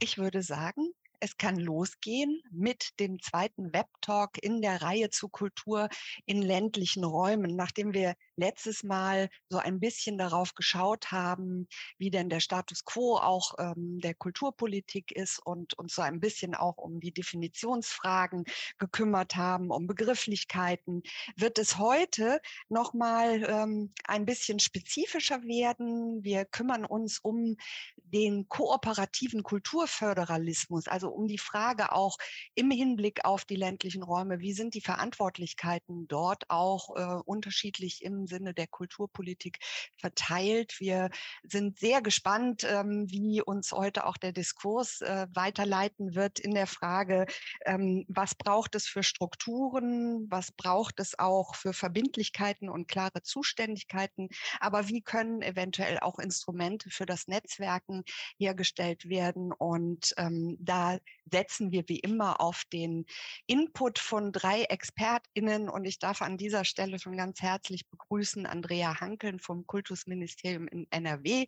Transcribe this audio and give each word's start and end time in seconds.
ich 0.00 0.18
würde 0.18 0.42
sagen, 0.42 0.92
es 1.20 1.36
kann 1.36 1.56
losgehen 1.56 2.42
mit 2.50 2.98
dem 2.98 3.20
zweiten 3.20 3.74
Webtalk 3.74 4.42
in 4.42 4.62
der 4.62 4.80
Reihe 4.80 5.10
zu 5.10 5.28
Kultur 5.28 5.90
in 6.24 6.40
ländlichen 6.40 7.04
Räumen, 7.04 7.54
nachdem 7.54 7.92
wir 7.92 8.14
letztes 8.36 8.82
Mal 8.82 9.28
so 9.50 9.58
ein 9.58 9.80
bisschen 9.80 10.16
darauf 10.16 10.54
geschaut 10.54 11.12
haben, 11.12 11.68
wie 11.98 12.10
denn 12.10 12.30
der 12.30 12.40
Status 12.40 12.86
quo 12.86 13.18
auch 13.18 13.54
ähm, 13.58 14.00
der 14.00 14.14
Kulturpolitik 14.14 15.12
ist 15.12 15.38
und 15.44 15.74
uns 15.78 15.94
so 15.94 16.02
ein 16.02 16.20
bisschen 16.20 16.54
auch 16.54 16.78
um 16.78 17.00
die 17.00 17.12
Definitionsfragen 17.12 18.44
gekümmert 18.78 19.36
haben, 19.36 19.70
um 19.70 19.86
Begrifflichkeiten, 19.86 21.02
wird 21.36 21.58
es 21.58 21.76
heute 21.76 22.40
nochmal 22.70 23.44
ähm, 23.46 23.92
ein 24.04 24.24
bisschen 24.24 24.58
spezifischer 24.58 25.42
werden. 25.42 26.24
Wir 26.24 26.46
kümmern 26.46 26.86
uns 26.86 27.18
um 27.18 27.56
den 28.12 28.48
kooperativen 28.48 29.42
Kulturföderalismus, 29.42 30.88
also 30.88 31.08
um 31.08 31.26
die 31.26 31.38
Frage 31.38 31.92
auch 31.92 32.18
im 32.54 32.70
Hinblick 32.70 33.24
auf 33.24 33.44
die 33.44 33.56
ländlichen 33.56 34.02
Räume, 34.02 34.40
wie 34.40 34.52
sind 34.52 34.74
die 34.74 34.80
Verantwortlichkeiten 34.80 36.06
dort 36.08 36.44
auch 36.48 36.96
äh, 36.96 37.22
unterschiedlich 37.24 38.02
im 38.02 38.26
Sinne 38.26 38.54
der 38.54 38.66
Kulturpolitik 38.66 39.58
verteilt. 39.96 40.76
Wir 40.78 41.10
sind 41.42 41.78
sehr 41.78 42.02
gespannt, 42.02 42.64
ähm, 42.64 43.06
wie 43.08 43.42
uns 43.42 43.72
heute 43.72 44.06
auch 44.06 44.16
der 44.16 44.32
Diskurs 44.32 45.00
äh, 45.00 45.26
weiterleiten 45.32 46.14
wird 46.14 46.38
in 46.38 46.54
der 46.54 46.66
Frage, 46.66 47.26
ähm, 47.64 48.04
was 48.08 48.34
braucht 48.34 48.74
es 48.74 48.86
für 48.86 49.02
Strukturen, 49.02 50.26
was 50.30 50.52
braucht 50.52 51.00
es 51.00 51.18
auch 51.18 51.54
für 51.54 51.72
Verbindlichkeiten 51.72 52.68
und 52.68 52.88
klare 52.88 53.22
Zuständigkeiten, 53.22 54.28
aber 54.60 54.88
wie 54.88 55.02
können 55.02 55.42
eventuell 55.42 55.98
auch 56.00 56.18
Instrumente 56.18 56.90
für 56.90 57.06
das 57.06 57.26
Netzwerken 57.26 57.99
hergestellt 58.38 59.08
werden. 59.08 59.52
Und 59.52 60.14
ähm, 60.16 60.56
da 60.60 60.98
setzen 61.30 61.70
wir 61.70 61.88
wie 61.88 61.98
immer 62.00 62.40
auf 62.40 62.64
den 62.72 63.06
Input 63.46 63.98
von 63.98 64.32
drei 64.32 64.64
ExpertInnen 64.64 65.68
und 65.68 65.84
ich 65.84 65.98
darf 65.98 66.22
an 66.22 66.36
dieser 66.36 66.64
Stelle 66.64 66.98
schon 66.98 67.16
ganz 67.16 67.40
herzlich 67.40 67.88
begrüßen 67.88 68.46
Andrea 68.46 69.00
Hankeln 69.00 69.38
vom 69.38 69.66
Kultusministerium 69.66 70.66
in 70.68 70.86
NRW, 70.90 71.46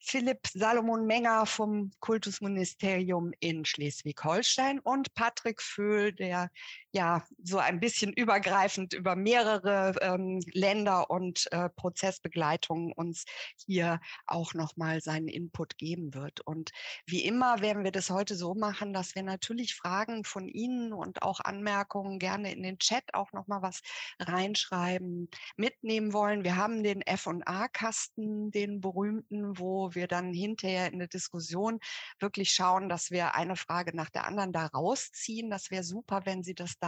Philipp 0.00 0.46
Salomon 0.46 1.06
Menger 1.06 1.46
vom 1.46 1.90
Kultusministerium 2.00 3.32
in 3.40 3.64
Schleswig-Holstein 3.64 4.78
und 4.80 5.14
Patrick 5.14 5.60
Föhl, 5.60 6.12
der 6.12 6.50
ja 6.92 7.22
so 7.42 7.58
ein 7.58 7.80
bisschen 7.80 8.12
übergreifend 8.12 8.94
über 8.94 9.14
mehrere 9.14 9.94
ähm, 10.00 10.40
Länder 10.52 11.10
und 11.10 11.50
äh, 11.52 11.68
Prozessbegleitungen 11.68 12.92
uns 12.92 13.24
hier 13.66 14.00
auch 14.26 14.54
nochmal 14.54 15.00
seinen 15.00 15.28
Input 15.28 15.76
geben 15.76 16.14
wird. 16.14 16.40
Und 16.40 16.70
wie 17.06 17.24
immer 17.24 17.60
werden 17.60 17.84
wir 17.84 17.92
das 17.92 18.10
heute 18.10 18.34
so 18.34 18.54
machen, 18.54 18.92
dass 18.92 19.14
wir 19.14 19.22
natürlich 19.22 19.74
Fragen 19.74 20.24
von 20.24 20.48
Ihnen 20.48 20.92
und 20.92 21.22
auch 21.22 21.40
Anmerkungen 21.40 22.18
gerne 22.18 22.52
in 22.52 22.62
den 22.62 22.78
Chat 22.78 23.04
auch 23.12 23.32
nochmal 23.32 23.62
was 23.62 23.80
reinschreiben, 24.18 25.28
mitnehmen 25.56 26.12
wollen. 26.12 26.44
Wir 26.44 26.56
haben 26.56 26.82
den 26.82 27.02
F&A-Kasten, 27.02 28.50
den 28.50 28.80
berühmten, 28.80 29.58
wo 29.58 29.94
wir 29.94 30.08
dann 30.08 30.32
hinterher 30.32 30.90
in 30.92 30.98
der 30.98 31.08
Diskussion 31.08 31.80
wirklich 32.18 32.52
schauen, 32.52 32.88
dass 32.88 33.10
wir 33.10 33.34
eine 33.34 33.56
Frage 33.56 33.94
nach 33.94 34.10
der 34.10 34.26
anderen 34.26 34.52
da 34.52 34.66
rausziehen. 34.66 35.50
Das 35.50 35.70
wäre 35.70 35.84
super, 35.84 36.22
wenn 36.24 36.42
Sie 36.42 36.54
das 36.54 36.78
da 36.80 36.87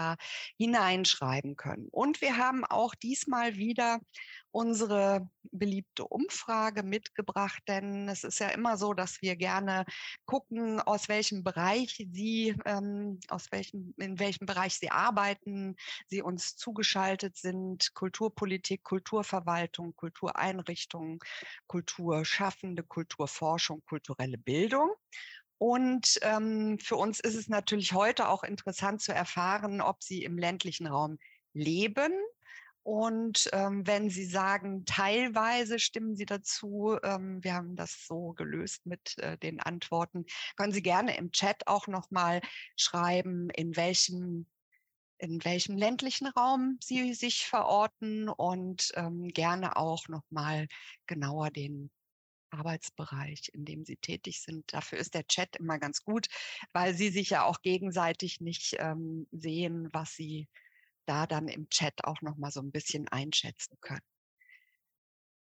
hineinschreiben 0.56 1.56
können. 1.56 1.88
Und 1.90 2.20
wir 2.20 2.36
haben 2.36 2.64
auch 2.64 2.94
diesmal 2.94 3.56
wieder 3.56 4.00
unsere 4.52 5.28
beliebte 5.52 6.04
Umfrage 6.04 6.82
mitgebracht, 6.82 7.62
denn 7.68 8.08
es 8.08 8.24
ist 8.24 8.40
ja 8.40 8.48
immer 8.48 8.76
so, 8.76 8.94
dass 8.94 9.22
wir 9.22 9.36
gerne 9.36 9.84
gucken, 10.26 10.80
aus 10.80 11.08
welchem 11.08 11.44
Bereich 11.44 12.06
Sie, 12.12 12.54
ähm, 12.64 13.20
aus 13.28 13.46
welchem, 13.50 13.94
in 13.98 14.18
welchem 14.18 14.46
Bereich 14.46 14.74
Sie 14.74 14.90
arbeiten, 14.90 15.76
Sie 16.08 16.22
uns 16.22 16.56
zugeschaltet 16.56 17.36
sind, 17.36 17.94
Kulturpolitik, 17.94 18.82
Kulturverwaltung, 18.82 19.94
Kultureinrichtungen, 19.94 21.18
Kulturschaffende, 21.66 22.82
Kulturforschung, 22.82 23.82
kulturelle 23.84 24.38
Bildung. 24.38 24.90
Und 25.60 26.18
ähm, 26.22 26.78
für 26.78 26.96
uns 26.96 27.20
ist 27.20 27.34
es 27.34 27.48
natürlich 27.48 27.92
heute 27.92 28.30
auch 28.30 28.44
interessant 28.44 29.02
zu 29.02 29.12
erfahren, 29.12 29.82
ob 29.82 30.02
Sie 30.02 30.24
im 30.24 30.38
ländlichen 30.38 30.86
Raum 30.86 31.18
leben. 31.52 32.14
Und 32.82 33.50
ähm, 33.52 33.86
wenn 33.86 34.08
Sie 34.08 34.24
sagen, 34.24 34.86
teilweise 34.86 35.78
stimmen 35.78 36.16
Sie 36.16 36.24
dazu, 36.24 36.96
ähm, 37.02 37.44
wir 37.44 37.52
haben 37.52 37.76
das 37.76 38.06
so 38.06 38.32
gelöst 38.32 38.86
mit 38.86 39.18
äh, 39.18 39.36
den 39.36 39.60
Antworten, 39.60 40.24
können 40.56 40.72
Sie 40.72 40.82
gerne 40.82 41.18
im 41.18 41.30
Chat 41.30 41.66
auch 41.66 41.88
nochmal 41.88 42.40
schreiben, 42.76 43.50
in 43.50 43.76
welchem 43.76 44.46
in 45.18 45.44
welchem 45.44 45.76
ländlichen 45.76 46.28
Raum 46.28 46.78
Sie 46.82 47.12
sich 47.12 47.46
verorten 47.46 48.30
und 48.30 48.92
ähm, 48.94 49.28
gerne 49.28 49.76
auch 49.76 50.08
nochmal 50.08 50.68
genauer 51.06 51.50
den 51.50 51.90
Arbeitsbereich, 52.50 53.50
in 53.54 53.64
dem 53.64 53.84
sie 53.84 53.96
tätig 53.96 54.40
sind. 54.42 54.72
Dafür 54.72 54.98
ist 54.98 55.14
der 55.14 55.26
Chat 55.26 55.56
immer 55.56 55.78
ganz 55.78 56.02
gut, 56.02 56.28
weil 56.72 56.94
sie 56.94 57.10
sich 57.10 57.30
ja 57.30 57.44
auch 57.44 57.62
gegenseitig 57.62 58.40
nicht 58.40 58.76
ähm, 58.78 59.26
sehen, 59.30 59.88
was 59.92 60.14
sie 60.14 60.48
da 61.06 61.26
dann 61.26 61.48
im 61.48 61.68
Chat 61.70 62.04
auch 62.04 62.22
noch 62.22 62.36
mal 62.36 62.50
so 62.50 62.60
ein 62.60 62.72
bisschen 62.72 63.08
einschätzen 63.08 63.76
können. 63.80 64.04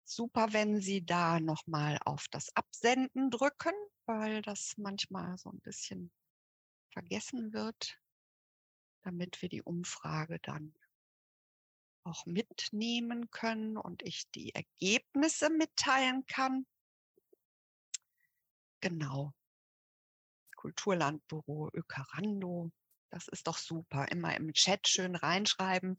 Super, 0.05 0.53
wenn 0.53 0.81
Sie 0.81 1.05
da 1.05 1.41
noch 1.41 1.67
mal 1.67 1.99
auf 2.05 2.29
das 2.31 2.55
Absenden 2.55 3.33
drücken, 3.33 3.73
weil 4.05 4.41
das 4.41 4.75
manchmal 4.77 5.37
so 5.37 5.51
ein 5.51 5.59
bisschen 5.59 6.13
vergessen 6.93 7.53
wird, 7.53 7.99
damit 9.03 9.43
wir 9.43 9.49
die 9.49 9.63
Umfrage 9.63 10.39
dann 10.39 10.73
auch 12.05 12.25
mitnehmen 12.25 13.31
können 13.33 13.77
und 13.77 14.05
ich 14.05 14.31
die 14.31 14.55
Ergebnisse 14.55 15.51
mitteilen 15.51 16.25
kann. 16.27 16.65
Genau. 18.89 19.33
Kulturlandbüro 20.55 21.71
Ökarando. 21.73 22.71
Das 23.11 23.27
ist 23.27 23.49
doch 23.49 23.59
super. 23.59 24.07
Immer 24.13 24.37
im 24.37 24.53
Chat 24.53 24.87
schön 24.87 25.17
reinschreiben. 25.17 25.97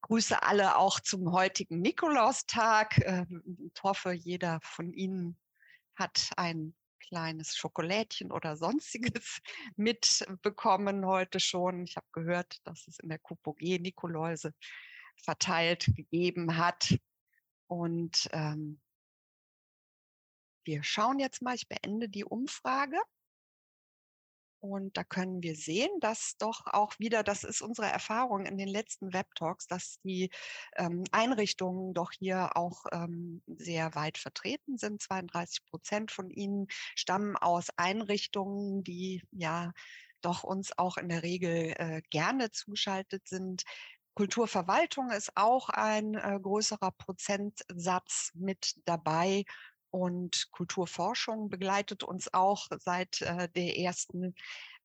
Grüße 0.00 0.42
alle 0.42 0.76
auch 0.76 0.98
zum 0.98 1.30
heutigen 1.30 1.80
Nikolaustag. 1.80 2.98
Ähm, 3.04 3.70
ich 3.72 3.82
hoffe, 3.84 4.10
jeder 4.10 4.58
von 4.62 4.92
Ihnen 4.92 5.38
hat 5.94 6.30
ein 6.36 6.74
kleines 6.98 7.54
Schokolädchen 7.56 8.32
oder 8.32 8.56
sonstiges 8.56 9.40
mitbekommen 9.76 11.06
heute 11.06 11.38
schon. 11.38 11.84
Ich 11.84 11.94
habe 11.96 12.06
gehört, 12.10 12.58
dass 12.66 12.88
es 12.88 12.98
in 12.98 13.10
der 13.10 13.20
Kupogé 13.20 13.80
Nikoläuse 13.80 14.52
verteilt 15.22 15.86
gegeben 15.94 16.56
hat. 16.56 16.98
Und 17.68 18.28
ähm, 18.32 18.80
wir 20.64 20.82
schauen 20.82 21.18
jetzt 21.18 21.42
mal, 21.42 21.54
ich 21.54 21.68
beende 21.68 22.08
die 22.08 22.24
Umfrage. 22.24 22.98
Und 24.64 24.96
da 24.96 25.04
können 25.04 25.42
wir 25.42 25.56
sehen, 25.56 25.90
dass 26.00 26.38
doch 26.38 26.66
auch 26.66 26.98
wieder, 26.98 27.22
das 27.22 27.44
ist 27.44 27.60
unsere 27.60 27.86
Erfahrung 27.88 28.46
in 28.46 28.56
den 28.56 28.68
letzten 28.68 29.12
Web-Talks, 29.12 29.66
dass 29.66 30.00
die 30.04 30.30
ähm, 30.76 31.04
Einrichtungen 31.12 31.92
doch 31.92 32.12
hier 32.12 32.56
auch 32.56 32.86
ähm, 32.90 33.42
sehr 33.46 33.94
weit 33.94 34.16
vertreten 34.16 34.78
sind. 34.78 35.02
32 35.02 35.66
Prozent 35.66 36.10
von 36.10 36.30
ihnen 36.30 36.66
stammen 36.94 37.36
aus 37.36 37.68
Einrichtungen, 37.76 38.82
die 38.82 39.22
ja 39.32 39.74
doch 40.22 40.44
uns 40.44 40.78
auch 40.78 40.96
in 40.96 41.10
der 41.10 41.22
Regel 41.22 41.74
äh, 41.76 42.00
gerne 42.08 42.50
zuschaltet 42.50 43.28
sind. 43.28 43.64
Kulturverwaltung 44.14 45.10
ist 45.10 45.36
auch 45.36 45.68
ein 45.68 46.14
äh, 46.14 46.38
größerer 46.40 46.92
Prozentsatz 46.92 48.30
mit 48.34 48.76
dabei 48.86 49.44
und 49.94 50.50
Kulturforschung 50.50 51.48
begleitet 51.48 52.02
uns 52.02 52.34
auch 52.34 52.66
seit 52.80 53.22
äh, 53.22 53.48
der 53.50 53.78
ersten 53.78 54.34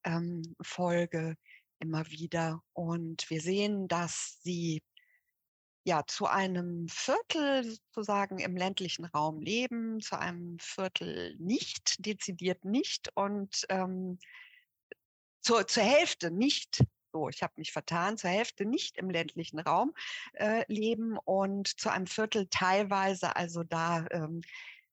ähm, 0.04 0.56
Folge 0.62 1.36
immer 1.80 2.06
wieder. 2.12 2.62
Und 2.74 3.28
wir 3.32 3.42
sehen, 3.42 3.88
dass 3.88 4.38
sie 4.44 4.84
ja 5.84 6.06
zu 6.06 6.28
einem 6.28 6.88
Viertel 6.90 7.64
sozusagen 7.64 8.38
im 8.38 8.56
ländlichen 8.56 9.06
Raum 9.06 9.42
leben, 9.42 10.00
zu 10.00 10.20
einem 10.20 10.60
Viertel 10.60 11.36
nicht, 11.40 12.06
dezidiert 12.06 12.64
nicht 12.64 13.10
und 13.16 13.66
ähm, 13.70 14.20
zur, 15.42 15.66
zur 15.66 15.84
Hälfte 15.84 16.30
nicht 16.30 16.84
so, 17.12 17.30
ich 17.30 17.42
habe 17.42 17.54
mich 17.58 17.72
vertan, 17.72 18.20
zur 18.20 18.30
Hälfte 18.30 18.66
nicht 18.66 18.96
im 18.98 19.10
ländlichen 19.10 19.60
Raum 19.60 19.96
äh, 20.34 20.64
leben 20.68 21.18
und 21.18 21.68
zu 21.80 21.92
einem 21.92 22.06
Viertel 22.06 22.46
teilweise 22.52 23.36
also 23.36 23.64
da 23.64 24.06
ähm, 24.12 24.42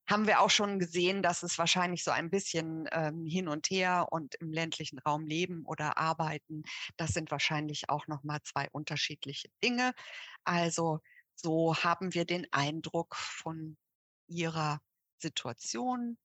haben 0.07 0.27
wir 0.27 0.41
auch 0.41 0.49
schon 0.49 0.79
gesehen, 0.79 1.21
dass 1.21 1.43
es 1.43 1.57
wahrscheinlich 1.57 2.03
so 2.03 2.11
ein 2.11 2.29
bisschen 2.29 2.87
ähm, 2.91 3.25
hin 3.25 3.47
und 3.47 3.69
her 3.69 4.07
und 4.11 4.35
im 4.35 4.51
ländlichen 4.51 4.99
Raum 4.99 5.25
leben 5.25 5.65
oder 5.65 5.97
arbeiten. 5.97 6.63
Das 6.95 7.11
sind 7.11 7.31
wahrscheinlich 7.31 7.89
auch 7.89 8.07
noch 8.07 8.23
mal 8.23 8.41
zwei 8.43 8.67
unterschiedliche 8.71 9.49
Dinge. 9.63 9.93
Also 10.43 10.99
so 11.35 11.75
haben 11.75 12.13
wir 12.13 12.25
den 12.25 12.47
Eindruck 12.51 13.15
von 13.15 13.77
ihrer 14.27 14.79
Situation 15.19 16.17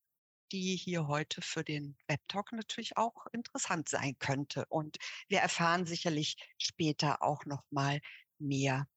die 0.53 0.75
hier 0.75 1.07
heute 1.07 1.41
für 1.41 1.63
den 1.63 1.97
Webtalk 2.07 2.51
natürlich 2.53 2.95
auch 2.95 3.25
interessant 3.31 3.89
sein 3.89 4.15
könnte. 4.19 4.65
Und 4.69 4.97
wir 5.27 5.39
erfahren 5.39 5.87
sicherlich 5.87 6.37
später 6.59 7.23
auch 7.23 7.45
noch 7.45 7.63
mal 7.71 7.99
mehr. 8.37 8.87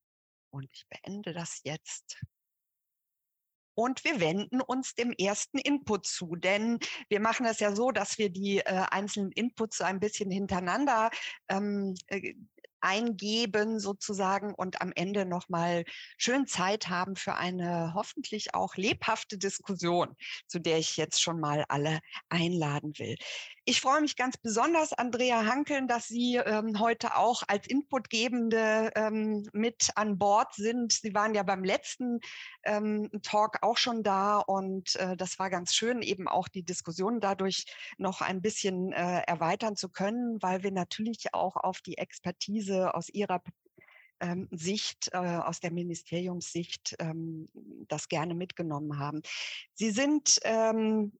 Und 0.50 0.70
ich 0.70 0.86
beende 0.88 1.32
das 1.32 1.62
jetzt. 1.64 2.20
Und 3.76 4.04
wir 4.04 4.20
wenden 4.20 4.62
uns 4.62 4.94
dem 4.94 5.12
ersten 5.12 5.58
Input 5.58 6.06
zu, 6.06 6.34
denn 6.34 6.78
wir 7.10 7.20
machen 7.20 7.44
es 7.44 7.60
ja 7.60 7.76
so, 7.76 7.90
dass 7.90 8.16
wir 8.16 8.30
die 8.30 8.58
äh, 8.60 8.84
einzelnen 8.90 9.32
Inputs 9.32 9.76
so 9.76 9.84
ein 9.84 10.00
bisschen 10.00 10.30
hintereinander 10.30 11.10
ähm, 11.48 11.94
äh, 12.06 12.34
eingeben 12.86 13.80
sozusagen 13.80 14.54
und 14.54 14.80
am 14.80 14.92
Ende 14.94 15.26
nochmal 15.26 15.84
schön 16.18 16.46
Zeit 16.46 16.88
haben 16.88 17.16
für 17.16 17.34
eine 17.34 17.92
hoffentlich 17.94 18.54
auch 18.54 18.76
lebhafte 18.76 19.38
Diskussion, 19.38 20.14
zu 20.46 20.60
der 20.60 20.78
ich 20.78 20.96
jetzt 20.96 21.20
schon 21.20 21.40
mal 21.40 21.64
alle 21.68 21.98
einladen 22.28 22.92
will. 22.98 23.16
Ich 23.68 23.80
freue 23.80 24.00
mich 24.00 24.14
ganz 24.14 24.36
besonders, 24.36 24.92
Andrea 24.92 25.44
Hankeln, 25.44 25.88
dass 25.88 26.06
Sie 26.06 26.36
ähm, 26.36 26.78
heute 26.78 27.16
auch 27.16 27.42
als 27.48 27.66
Inputgebende 27.66 28.92
ähm, 28.94 29.48
mit 29.52 29.90
an 29.96 30.18
Bord 30.18 30.54
sind. 30.54 30.92
Sie 30.92 31.12
waren 31.14 31.34
ja 31.34 31.42
beim 31.42 31.64
letzten 31.64 32.20
ähm, 32.62 33.10
Talk 33.24 33.58
auch 33.62 33.76
schon 33.76 34.04
da 34.04 34.38
und 34.38 34.94
äh, 34.94 35.16
das 35.16 35.40
war 35.40 35.50
ganz 35.50 35.74
schön, 35.74 36.02
eben 36.02 36.28
auch 36.28 36.46
die 36.46 36.62
Diskussion 36.62 37.18
dadurch 37.18 37.64
noch 37.98 38.20
ein 38.20 38.40
bisschen 38.40 38.92
äh, 38.92 39.22
erweitern 39.22 39.74
zu 39.74 39.88
können, 39.88 40.40
weil 40.40 40.62
wir 40.62 40.70
natürlich 40.70 41.34
auch 41.34 41.56
auf 41.56 41.80
die 41.80 41.98
Expertise 41.98 42.75
aus 42.84 43.08
Ihrer 43.08 43.42
ähm, 44.20 44.48
Sicht, 44.50 45.10
äh, 45.12 45.16
aus 45.18 45.60
der 45.60 45.72
Ministeriumssicht, 45.72 46.96
ähm, 46.98 47.48
das 47.88 48.08
gerne 48.08 48.34
mitgenommen 48.34 48.98
haben. 48.98 49.22
Sie 49.74 49.90
sind 49.90 50.38
ähm, 50.44 51.12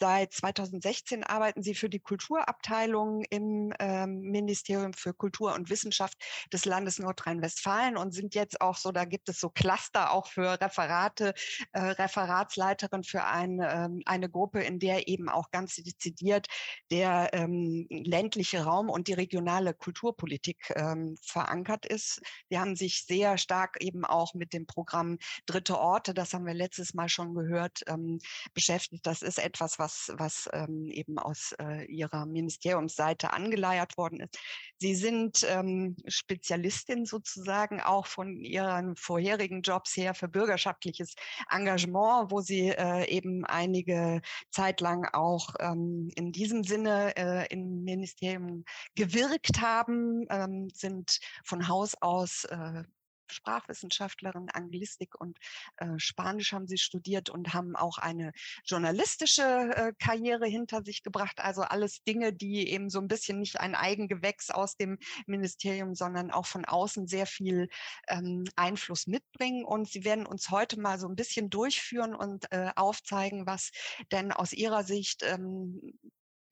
Seit 0.00 0.32
2016 0.32 1.22
arbeiten 1.24 1.62
Sie 1.62 1.74
für 1.74 1.88
die 1.88 2.00
Kulturabteilung 2.00 3.22
im 3.30 3.72
ähm, 3.78 4.20
Ministerium 4.20 4.92
für 4.92 5.14
Kultur 5.14 5.54
und 5.54 5.70
Wissenschaft 5.70 6.18
des 6.52 6.64
Landes 6.64 6.98
Nordrhein-Westfalen 6.98 7.96
und 7.96 8.12
sind 8.12 8.34
jetzt 8.34 8.60
auch 8.60 8.76
so, 8.76 8.90
da 8.90 9.04
gibt 9.04 9.28
es 9.28 9.38
so 9.38 9.50
Cluster 9.50 10.12
auch 10.12 10.26
für 10.26 10.60
Referate, 10.60 11.34
äh, 11.72 11.80
Referatsleiterin 11.80 13.04
für 13.04 13.24
eine, 13.24 13.72
ähm, 13.72 14.02
eine 14.04 14.28
Gruppe, 14.28 14.62
in 14.62 14.80
der 14.80 15.06
eben 15.06 15.28
auch 15.28 15.50
ganz 15.50 15.76
dezidiert 15.76 16.48
der 16.90 17.30
ähm, 17.32 17.86
ländliche 17.90 18.64
Raum 18.64 18.90
und 18.90 19.06
die 19.08 19.12
regionale 19.12 19.74
Kulturpolitik 19.74 20.72
ähm, 20.74 21.16
verankert 21.22 21.86
ist. 21.86 22.20
Wir 22.48 22.60
haben 22.60 22.74
sich 22.74 23.04
sehr 23.06 23.38
stark 23.38 23.76
eben 23.80 24.04
auch 24.04 24.34
mit 24.34 24.52
dem 24.52 24.66
Programm 24.66 25.18
Dritte 25.46 25.78
Orte, 25.78 26.14
das 26.14 26.32
haben 26.32 26.46
wir 26.46 26.54
letztes 26.54 26.94
Mal 26.94 27.08
schon 27.08 27.34
gehört, 27.34 27.82
ähm, 27.86 28.18
beschäftigt. 28.54 29.06
Das 29.06 29.22
ist 29.22 29.38
etwas, 29.38 29.78
was 29.78 29.83
was, 29.84 30.10
was 30.16 30.48
ähm, 30.52 30.90
eben 30.90 31.18
aus 31.18 31.54
äh, 31.60 31.84
Ihrer 31.84 32.24
Ministeriumsseite 32.24 33.32
angeleiert 33.32 33.96
worden 33.98 34.20
ist. 34.20 34.38
Sie 34.78 34.94
sind 34.94 35.46
ähm, 35.48 35.96
Spezialistin 36.06 37.04
sozusagen 37.04 37.80
auch 37.80 38.06
von 38.06 38.40
Ihren 38.40 38.96
vorherigen 38.96 39.60
Jobs 39.60 39.96
her 39.96 40.14
für 40.14 40.28
bürgerschaftliches 40.28 41.14
Engagement, 41.50 42.30
wo 42.30 42.40
Sie 42.40 42.70
äh, 42.70 43.06
eben 43.08 43.44
einige 43.44 44.22
Zeit 44.50 44.80
lang 44.80 45.06
auch 45.12 45.54
ähm, 45.60 46.10
in 46.16 46.32
diesem 46.32 46.64
Sinne 46.64 47.14
äh, 47.16 47.46
im 47.52 47.84
Ministerium 47.84 48.64
gewirkt 48.94 49.60
haben, 49.60 50.24
ähm, 50.30 50.70
sind 50.72 51.18
von 51.44 51.68
Haus 51.68 51.94
aus 52.00 52.44
äh, 52.44 52.84
Sprachwissenschaftlerin, 53.34 54.48
Anglistik 54.50 55.20
und 55.20 55.38
äh, 55.76 55.98
Spanisch 55.98 56.52
haben 56.52 56.66
sie 56.66 56.78
studiert 56.78 57.30
und 57.30 57.52
haben 57.52 57.76
auch 57.76 57.98
eine 57.98 58.32
journalistische 58.64 59.42
äh, 59.42 59.92
Karriere 59.98 60.46
hinter 60.46 60.82
sich 60.82 61.02
gebracht. 61.02 61.40
Also 61.40 61.62
alles 61.62 62.02
Dinge, 62.04 62.32
die 62.32 62.68
eben 62.70 62.90
so 62.90 63.00
ein 63.00 63.08
bisschen 63.08 63.38
nicht 63.38 63.60
ein 63.60 63.74
Eigengewächs 63.74 64.50
aus 64.50 64.76
dem 64.76 64.98
Ministerium, 65.26 65.94
sondern 65.94 66.30
auch 66.30 66.46
von 66.46 66.64
außen 66.64 67.06
sehr 67.06 67.26
viel 67.26 67.68
ähm, 68.08 68.44
Einfluss 68.56 69.06
mitbringen. 69.06 69.64
Und 69.64 69.88
sie 69.88 70.04
werden 70.04 70.26
uns 70.26 70.50
heute 70.50 70.80
mal 70.80 70.98
so 70.98 71.08
ein 71.08 71.16
bisschen 71.16 71.50
durchführen 71.50 72.14
und 72.14 72.50
äh, 72.52 72.70
aufzeigen, 72.76 73.46
was 73.46 73.70
denn 74.12 74.32
aus 74.32 74.52
ihrer 74.52 74.84
Sicht 74.84 75.22
ähm, 75.22 75.98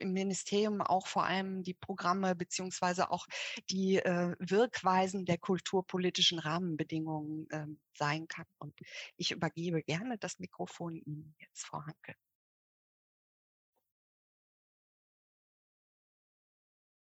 im 0.03 0.13
Ministerium 0.13 0.81
auch 0.83 1.07
vor 1.07 1.25
allem 1.25 1.63
die 1.63 1.75
Programme 1.75 2.35
beziehungsweise 2.35 3.11
auch 3.11 3.27
die 3.71 3.97
äh, 3.97 4.35
Wirkweisen 4.39 5.25
der 5.25 5.39
kulturpolitischen 5.39 6.39
Rahmenbedingungen 6.39 7.49
äh, 7.51 7.67
sein 7.95 8.29
kann. 8.29 8.47
Und 8.59 8.75
ich 9.17 9.31
übergebe 9.31 9.83
gerne 9.83 10.19
das 10.19 10.39
Mikrofon 10.39 10.97
Ihnen 10.97 11.35
jetzt, 11.39 11.65
Frau 11.65 11.83
Hanke. 11.87 12.15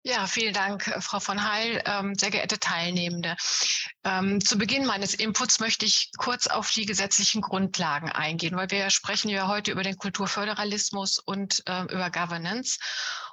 Ja, 0.07 0.25
vielen 0.25 0.54
Dank, 0.54 0.88
äh, 0.88 1.01
Frau 1.01 1.19
von 1.19 1.44
Heil, 1.51 1.83
ähm, 1.86 2.15
sehr 2.15 2.31
geehrte 2.31 2.57
Teilnehmende. 2.57 3.36
Ähm, 4.06 4.39
zu 4.39 4.57
Beginn 4.57 4.86
meines 4.86 5.13
Inputs 5.13 5.59
möchte 5.59 5.86
ich 5.86 6.12
kurz 6.18 6.48
auf 6.48 6.71
die 6.71 6.86
gesetzlichen 6.86 7.42
Grundlagen 7.42 8.09
eingehen, 8.09 8.56
weil 8.56 8.71
wir 8.71 8.89
sprechen 8.89 9.27
ja 9.27 9.50
heute 9.50 9.71
über 9.71 9.83
den 9.83 9.98
Kulturföderalismus 9.98 11.19
und 11.19 11.62
äh, 11.65 11.81
über 11.92 12.09
Governance. 12.09 12.80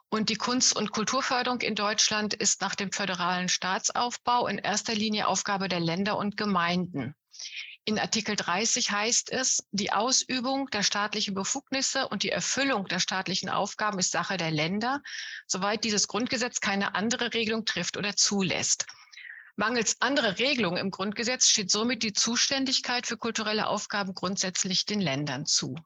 Und 0.09 0.31
die 0.31 0.35
Kunst- 0.35 0.75
und 0.75 0.91
Kulturförderung 0.91 1.61
in 1.61 1.77
Deutschland 1.77 2.35
ist 2.35 2.61
nach 2.61 2.75
dem 2.75 2.91
föderalen 2.91 3.49
Staatsaufbau 3.49 4.49
in 4.49 4.59
erster 4.59 4.97
Linie 4.97 5.29
Aufgabe 5.29 5.69
der 5.69 5.79
Länder 5.79 6.17
und 6.17 6.37
Gemeinden. 6.37 7.15
In 7.87 7.99
Artikel 7.99 8.35
30 8.35 8.93
heißt 8.93 9.31
es, 9.31 9.63
die 9.71 9.93
Ausübung 9.93 10.71
der 10.71 10.83
staatlichen 10.83 11.35
Befugnisse 11.35 12.09
und 12.09 12.23
die 12.23 12.31
Erfüllung 12.31 12.89
der 12.89 12.99
staatlichen 12.99 13.51
Aufgaben 13.51 13.99
ist 13.99 14.11
Sache 14.11 14.39
der 14.39 14.51
Länder, 14.51 15.03
soweit 15.47 15.85
dieses 15.85 16.09
Grundgesetz 16.09 16.61
keine 16.61 16.95
andere 16.95 17.35
Regelung 17.35 17.67
trifft 17.67 17.99
oder 17.99 18.17
zulässt. 18.17 18.87
Mangels 19.57 20.01
anderer 20.01 20.39
Regelungen 20.39 20.79
im 20.79 20.91
Grundgesetz 20.91 21.49
steht 21.49 21.71
somit 21.71 22.03
die 22.03 22.15
Zuständigkeit 22.15 23.07
für 23.07 23.19
kulturelle 23.19 23.67
Aufgaben 23.67 24.15
grundsätzlich 24.15 24.87
den 24.87 25.01
Ländern 25.01 25.45
zu. 25.45 25.77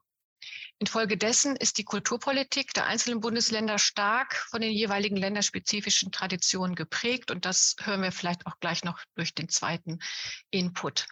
Infolgedessen 0.81 1.57
ist 1.57 1.77
die 1.77 1.83
Kulturpolitik 1.83 2.73
der 2.73 2.85
einzelnen 2.85 3.19
Bundesländer 3.19 3.77
stark 3.77 4.35
von 4.49 4.61
den 4.61 4.71
jeweiligen 4.71 5.17
länderspezifischen 5.17 6.13
Traditionen 6.13 6.73
geprägt. 6.73 7.31
Und 7.31 7.43
das 7.43 7.75
hören 7.81 8.01
wir 8.01 8.13
vielleicht 8.13 8.47
auch 8.47 8.59
gleich 8.61 8.85
noch 8.85 8.97
durch 9.15 9.35
den 9.35 9.49
zweiten 9.49 9.99
Input. 10.51 11.05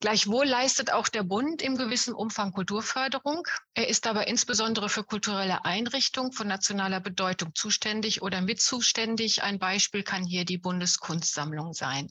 Gleichwohl 0.00 0.46
leistet 0.46 0.90
auch 0.92 1.08
der 1.08 1.24
Bund 1.24 1.60
im 1.60 1.76
gewissen 1.76 2.14
Umfang 2.14 2.52
Kulturförderung. 2.52 3.46
Er 3.74 3.88
ist 3.88 4.06
aber 4.06 4.28
insbesondere 4.28 4.88
für 4.88 5.04
kulturelle 5.04 5.66
Einrichtungen 5.66 6.32
von 6.32 6.48
nationaler 6.48 7.00
Bedeutung 7.00 7.54
zuständig 7.54 8.22
oder 8.22 8.40
mit 8.40 8.62
zuständig. 8.62 9.42
Ein 9.42 9.58
Beispiel 9.58 10.02
kann 10.04 10.24
hier 10.24 10.46
die 10.46 10.58
Bundeskunstsammlung 10.58 11.74
sein. 11.74 12.10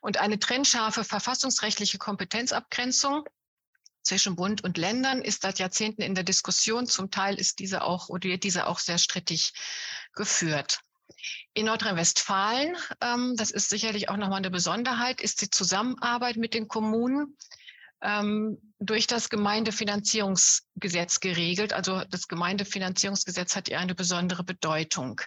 Und 0.00 0.18
eine 0.18 0.38
trennscharfe 0.38 1.02
verfassungsrechtliche 1.02 1.98
Kompetenzabgrenzung 1.98 3.24
zwischen 4.04 4.36
Bund 4.36 4.62
und 4.62 4.78
Ländern 4.78 5.22
ist 5.22 5.42
seit 5.42 5.58
Jahrzehnten 5.58 6.02
in 6.02 6.14
der 6.14 6.24
Diskussion. 6.24 6.86
Zum 6.86 7.10
Teil 7.10 7.34
ist 7.34 7.58
diese 7.58 7.82
auch 7.82 8.08
oder 8.08 8.28
wird 8.28 8.44
diese 8.44 8.66
auch 8.66 8.78
sehr 8.78 8.98
strittig 8.98 9.52
geführt. 10.14 10.78
In 11.54 11.66
Nordrhein-Westfalen, 11.66 12.76
ähm, 13.00 13.34
das 13.36 13.50
ist 13.50 13.68
sicherlich 13.70 14.08
auch 14.08 14.16
nochmal 14.16 14.38
eine 14.38 14.50
Besonderheit, 14.50 15.20
ist 15.20 15.40
die 15.40 15.50
Zusammenarbeit 15.50 16.36
mit 16.36 16.54
den 16.54 16.68
Kommunen 16.68 17.36
ähm, 18.02 18.58
durch 18.78 19.06
das 19.06 19.30
Gemeindefinanzierungsgesetz 19.30 21.20
geregelt. 21.20 21.72
Also 21.72 22.02
das 22.10 22.28
Gemeindefinanzierungsgesetz 22.28 23.56
hat 23.56 23.68
hier 23.68 23.80
eine 23.80 23.94
besondere 23.94 24.44
Bedeutung. 24.44 25.20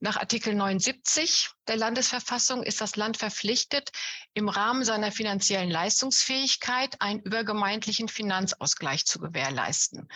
Nach 0.00 0.16
Artikel 0.16 0.54
79 0.54 1.50
der 1.66 1.76
Landesverfassung 1.76 2.62
ist 2.62 2.80
das 2.80 2.94
Land 2.94 3.16
verpflichtet, 3.16 3.90
im 4.32 4.48
Rahmen 4.48 4.84
seiner 4.84 5.10
finanziellen 5.10 5.70
Leistungsfähigkeit 5.70 7.00
einen 7.00 7.18
übergemeindlichen 7.20 8.06
Finanzausgleich 8.06 9.06
zu 9.06 9.18
gewährleisten. 9.18 10.08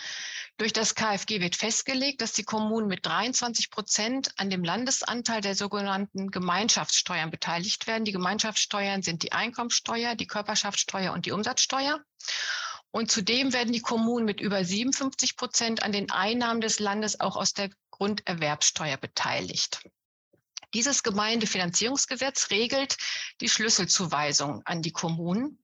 Durch 0.57 0.73
das 0.73 0.95
KfG 0.95 1.41
wird 1.41 1.57
festgelegt, 1.57 2.21
dass 2.21 2.33
die 2.33 2.45
Kommunen 2.45 2.87
mit 2.87 3.05
23 3.05 3.71
Prozent 3.71 4.31
an 4.37 4.51
dem 4.51 4.63
Landesanteil 4.63 5.41
der 5.41 5.57
sogenannten 5.57 6.31
Gemeinschaftssteuern 6.31 7.33
beteiligt 7.33 7.89
werden. 7.89 8.05
Die 8.05 8.13
Gemeinschaftssteuern 8.13 9.03
sind 9.03 9.25
die 9.25 9.33
Einkommensteuer, 9.33 10.15
die 10.15 10.29
Körperschaftssteuer 10.29 11.13
und 11.13 11.27
die 11.27 11.33
Umsatzsteuer. 11.33 12.01
Und 12.93 13.11
zudem 13.11 13.53
werden 13.53 13.73
die 13.73 13.81
Kommunen 13.81 14.27
mit 14.27 14.41
über 14.41 14.65
57 14.65 15.37
Prozent 15.37 15.83
an 15.83 15.91
den 15.91 16.13
Einnahmen 16.13 16.61
des 16.61 16.79
Landes 16.79 17.19
auch 17.19 17.37
aus 17.37 17.53
der 17.53 17.71
Grunderwerbsteuer 18.03 18.97
beteiligt. 18.97 19.89
Dieses 20.75 21.05
Gemeindefinanzierungsgesetz 21.05 22.51
regelt 22.51 22.97
die 23.41 23.49
Schlüsselzuweisung 23.49 24.63
an 24.65 24.83
die 24.83 24.91
Kommunen. 24.91 25.63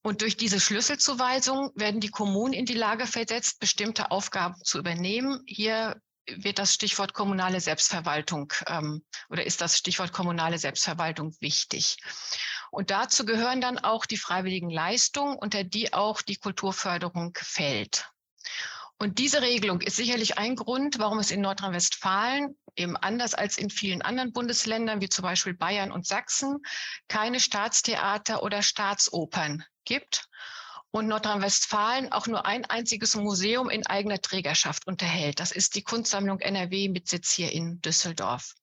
Und 0.00 0.22
durch 0.22 0.38
diese 0.38 0.58
Schlüsselzuweisung 0.58 1.72
werden 1.74 2.00
die 2.00 2.08
Kommunen 2.08 2.54
in 2.54 2.64
die 2.64 2.72
Lage 2.72 3.06
versetzt, 3.06 3.60
bestimmte 3.60 4.10
Aufgaben 4.10 4.54
zu 4.64 4.78
übernehmen. 4.78 5.42
Hier 5.46 6.00
wird 6.26 6.58
das 6.58 6.72
Stichwort 6.72 7.12
kommunale 7.12 7.60
Selbstverwaltung 7.60 8.54
ähm, 8.68 9.04
oder 9.28 9.44
ist 9.44 9.60
das 9.60 9.76
Stichwort 9.76 10.14
kommunale 10.14 10.58
Selbstverwaltung 10.58 11.36
wichtig. 11.40 11.98
Und 12.70 12.90
dazu 12.90 13.26
gehören 13.26 13.60
dann 13.60 13.78
auch 13.78 14.06
die 14.06 14.16
freiwilligen 14.16 14.70
Leistungen, 14.70 15.36
unter 15.36 15.62
die 15.62 15.92
auch 15.92 16.22
die 16.22 16.36
Kulturförderung 16.36 17.36
fällt. 17.38 18.08
Und 18.98 19.18
diese 19.18 19.42
Regelung 19.42 19.82
ist 19.82 19.96
sicherlich 19.96 20.38
ein 20.38 20.56
Grund, 20.56 20.98
warum 20.98 21.18
es 21.18 21.30
in 21.30 21.42
Nordrhein-Westfalen 21.42 22.56
eben 22.76 22.96
anders 22.96 23.34
als 23.34 23.58
in 23.58 23.68
vielen 23.68 24.02
anderen 24.02 24.32
Bundesländern, 24.32 25.00
wie 25.00 25.08
zum 25.08 25.22
Beispiel 25.22 25.54
Bayern 25.54 25.92
und 25.92 26.06
Sachsen, 26.06 26.58
keine 27.08 27.40
Staatstheater 27.40 28.42
oder 28.42 28.62
Staatsopern 28.62 29.64
gibt 29.84 30.28
und 30.90 31.08
Nordrhein-Westfalen 31.08 32.10
auch 32.10 32.26
nur 32.26 32.46
ein 32.46 32.64
einziges 32.64 33.14
Museum 33.16 33.68
in 33.68 33.86
eigener 33.86 34.20
Trägerschaft 34.20 34.86
unterhält. 34.86 35.40
Das 35.40 35.52
ist 35.52 35.74
die 35.74 35.82
Kunstsammlung 35.82 36.40
NRW 36.40 36.88
mit 36.88 37.08
Sitz 37.08 37.32
hier 37.32 37.52
in 37.52 37.80
Düsseldorf. 37.82 38.54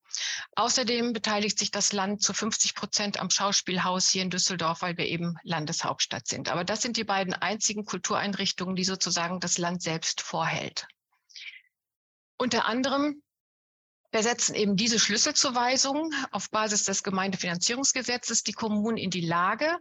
Außerdem 0.56 1.14
beteiligt 1.14 1.58
sich 1.58 1.72
das 1.72 1.94
Land 1.94 2.22
zu 2.22 2.34
50 2.34 2.76
Prozent 2.76 3.20
am 3.20 3.30
Schauspielhaus 3.30 4.10
hier 4.10 4.22
in 4.22 4.30
Düsseldorf, 4.30 4.82
weil 4.82 4.98
wir 4.98 5.08
eben 5.08 5.38
Landeshauptstadt 5.44 6.28
sind. 6.28 6.50
Aber 6.50 6.64
das 6.64 6.82
sind 6.82 6.98
die 6.98 7.04
beiden 7.04 7.34
einzigen 7.34 7.86
Kultureinrichtungen, 7.86 8.76
die 8.76 8.84
sozusagen 8.84 9.40
das 9.40 9.58
Land 9.58 9.82
selbst 9.82 10.22
vorhält. 10.22 10.88
Unter 12.38 12.66
anderem 12.66 13.22
versetzen 14.12 14.54
eben 14.54 14.76
diese 14.76 15.00
Schlüsselzuweisungen 15.00 16.14
auf 16.32 16.52
Basis 16.52 16.84
des 16.84 17.02
Gemeindefinanzierungsgesetzes 17.02 18.44
die 18.44 18.54
Kommunen 18.54 18.98
in 18.98 19.10
die 19.10 19.26
Lage, 19.26 19.76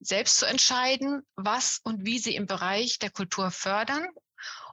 selbst 0.00 0.38
zu 0.38 0.46
entscheiden, 0.46 1.22
was 1.36 1.80
und 1.84 2.04
wie 2.04 2.18
sie 2.18 2.34
im 2.34 2.46
Bereich 2.46 2.98
der 2.98 3.10
Kultur 3.10 3.50
fördern 3.50 4.06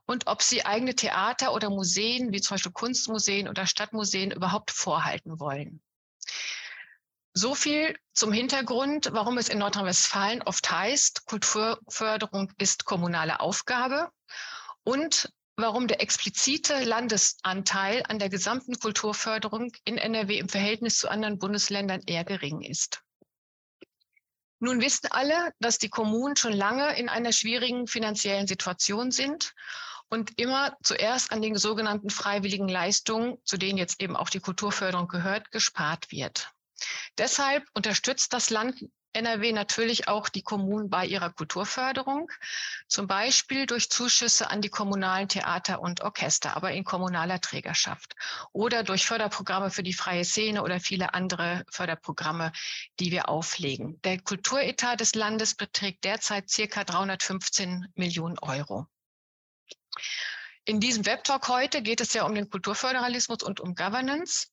und 0.06 0.28
ob 0.28 0.42
sie 0.42 0.66
eigene 0.66 0.96
Theater 0.96 1.54
oder 1.54 1.70
Museen, 1.70 2.32
wie 2.32 2.42
zum 2.42 2.56
Beispiel 2.56 2.72
Kunstmuseen 2.72 3.48
oder 3.48 3.66
Stadtmuseen, 3.66 4.32
überhaupt 4.32 4.72
vorhalten 4.72 5.40
wollen. 5.40 5.82
So 7.34 7.54
viel 7.54 7.98
zum 8.14 8.32
Hintergrund, 8.32 9.10
warum 9.12 9.38
es 9.38 9.50
in 9.50 9.58
Nordrhein-Westfalen 9.58 10.42
oft 10.44 10.72
heißt, 10.72 11.26
Kulturförderung 11.26 12.54
ist 12.58 12.86
kommunale 12.86 13.42
Aufgabe 13.42 14.10
und 14.84 15.34
warum 15.58 15.88
der 15.88 16.02
explizite 16.02 16.84
Landesanteil 16.84 18.04
an 18.08 18.20
der 18.20 18.30
gesamten 18.30 18.80
Kulturförderung 18.80 19.72
in 19.84 19.98
NRW 19.98 20.38
im 20.38 20.50
Verhältnis 20.50 20.98
zu 20.98 21.10
anderen 21.10 21.40
Bundesländern 21.40 22.02
eher 22.06 22.24
gering 22.24 22.62
ist. 22.62 23.02
Nun 24.60 24.82
wissen 24.82 25.08
alle, 25.12 25.54
dass 25.60 25.78
die 25.78 25.90
Kommunen 25.90 26.38
schon 26.38 26.54
lange 26.54 26.98
in 26.98 27.10
einer 27.10 27.34
schwierigen 27.34 27.88
finanziellen 27.88 28.48
Situation 28.48 29.12
sind 29.12 29.54
und 30.10 30.40
immer 30.40 30.78
zuerst 30.84 31.32
an 31.32 31.42
den 31.42 31.56
sogenannten 31.56 32.10
freiwilligen 32.10 32.68
Leistungen, 32.68 33.38
zu 33.44 33.58
denen 33.58 33.78
jetzt 33.78 34.02
eben 34.02 34.16
auch 34.16 34.30
die 34.30 34.40
Kulturförderung 34.40 35.08
gehört, 35.08 35.52
gespart 35.52 36.12
wird. 36.12 36.52
Deshalb 37.18 37.64
unterstützt 37.74 38.34
das 38.34 38.50
Land 38.50 38.84
NRW 39.16 39.54
natürlich 39.54 40.10
auch 40.10 40.28
die 40.28 40.42
Kommunen 40.42 40.90
bei 40.90 41.06
ihrer 41.06 41.32
Kulturförderung, 41.32 42.30
zum 42.90 43.08
Beispiel 43.08 43.66
durch 43.66 43.90
Zuschüsse 43.90 44.50
an 44.52 44.62
die 44.62 44.70
kommunalen 44.70 45.30
Theater 45.30 45.80
und 45.80 46.02
Orchester, 46.02 46.58
aber 46.58 46.72
in 46.72 46.84
kommunaler 46.84 47.40
Trägerschaft 47.40 48.16
oder 48.52 48.84
durch 48.84 49.06
Förderprogramme 49.06 49.72
für 49.72 49.84
die 49.84 49.94
freie 49.94 50.26
Szene 50.26 50.64
oder 50.64 50.82
viele 50.82 51.14
andere 51.14 51.64
Förderprogramme, 51.70 52.52
die 53.00 53.12
wir 53.12 53.30
auflegen. 53.30 54.02
Der 54.04 54.20
Kulturetat 54.20 55.00
des 55.00 55.16
Landes 55.16 55.56
beträgt 55.56 56.04
derzeit 56.04 56.50
circa 56.50 56.84
315 56.84 57.88
Millionen 57.96 58.38
Euro. 58.40 58.88
In 60.66 60.80
diesem 60.80 61.06
Webtalk 61.06 61.48
heute 61.48 61.82
geht 61.82 62.02
es 62.02 62.14
ja 62.14 62.26
um 62.26 62.34
den 62.34 62.50
Kulturföderalismus 62.50 63.44
und 63.44 63.60
um 63.60 63.76
Governance. 63.76 64.48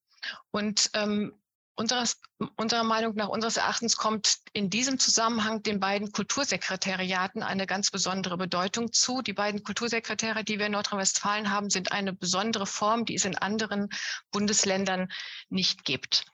Und 0.50 0.90
ähm, 0.94 1.32
Unseres, 1.74 2.20
unserer 2.56 2.84
Meinung 2.84 3.14
nach, 3.14 3.28
unseres 3.28 3.56
Erachtens 3.56 3.96
kommt 3.96 4.36
in 4.52 4.68
diesem 4.68 4.98
Zusammenhang 4.98 5.62
den 5.62 5.80
beiden 5.80 6.12
Kultursekretariaten 6.12 7.42
eine 7.42 7.66
ganz 7.66 7.90
besondere 7.90 8.36
Bedeutung 8.36 8.92
zu. 8.92 9.22
Die 9.22 9.32
beiden 9.32 9.62
Kultursekretäre, 9.62 10.44
die 10.44 10.58
wir 10.58 10.66
in 10.66 10.72
Nordrhein-Westfalen 10.72 11.50
haben, 11.50 11.70
sind 11.70 11.90
eine 11.90 12.12
besondere 12.12 12.66
Form, 12.66 13.06
die 13.06 13.14
es 13.14 13.24
in 13.24 13.38
anderen 13.38 13.88
Bundesländern 14.30 15.10
nicht 15.48 15.86
gibt. 15.86 16.26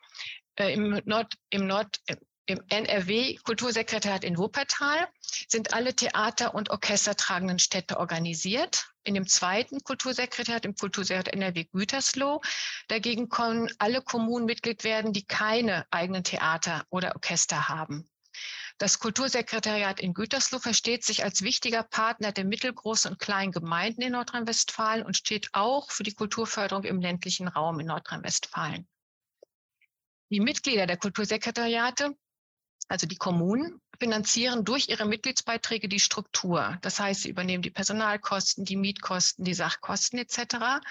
Äh, 0.56 0.74
Im 0.74 1.00
Nord, 1.04 1.32
im 1.50 1.68
Nord, 1.68 2.00
im 2.48 2.62
NRW-Kultursekretariat 2.70 4.24
in 4.24 4.38
Wuppertal 4.38 5.06
sind 5.48 5.74
alle 5.74 5.94
Theater- 5.94 6.54
und 6.54 6.70
orchestertragenden 6.70 7.58
Städte 7.58 7.98
organisiert. 7.98 8.88
In 9.04 9.12
dem 9.12 9.26
zweiten 9.26 9.84
Kultursekretariat, 9.84 10.64
im 10.64 10.74
Kultursekretariat 10.74 11.34
NRW 11.34 11.64
Gütersloh, 11.64 12.40
dagegen 12.88 13.28
können 13.28 13.70
alle 13.78 14.00
Kommunen 14.00 14.46
Mitglied 14.46 14.82
werden, 14.82 15.12
die 15.12 15.26
keine 15.26 15.86
eigenen 15.90 16.24
Theater 16.24 16.86
oder 16.88 17.14
Orchester 17.16 17.68
haben. 17.68 18.08
Das 18.78 18.98
Kultursekretariat 18.98 20.00
in 20.00 20.14
Gütersloh 20.14 20.58
versteht 20.58 21.04
sich 21.04 21.24
als 21.24 21.42
wichtiger 21.42 21.82
Partner 21.82 22.32
der 22.32 22.46
mittelgroßen 22.46 23.10
und 23.10 23.18
kleinen 23.18 23.52
Gemeinden 23.52 24.00
in 24.00 24.12
Nordrhein-Westfalen 24.12 25.04
und 25.04 25.18
steht 25.18 25.50
auch 25.52 25.90
für 25.90 26.02
die 26.02 26.14
Kulturförderung 26.14 26.84
im 26.84 27.02
ländlichen 27.02 27.48
Raum 27.48 27.78
in 27.78 27.88
Nordrhein-Westfalen. 27.88 28.88
Die 30.30 30.40
Mitglieder 30.40 30.86
der 30.86 30.96
Kultursekretariate 30.96 32.16
also 32.88 33.06
die 33.06 33.16
Kommunen 33.16 33.80
finanzieren 34.00 34.64
durch 34.64 34.88
ihre 34.88 35.04
Mitgliedsbeiträge 35.04 35.88
die 35.88 36.00
Struktur. 36.00 36.78
Das 36.82 37.00
heißt, 37.00 37.22
sie 37.22 37.30
übernehmen 37.30 37.62
die 37.62 37.70
Personalkosten, 37.70 38.64
die 38.64 38.76
Mietkosten, 38.76 39.44
die 39.44 39.54
Sachkosten 39.54 40.18
etc. 40.18 40.82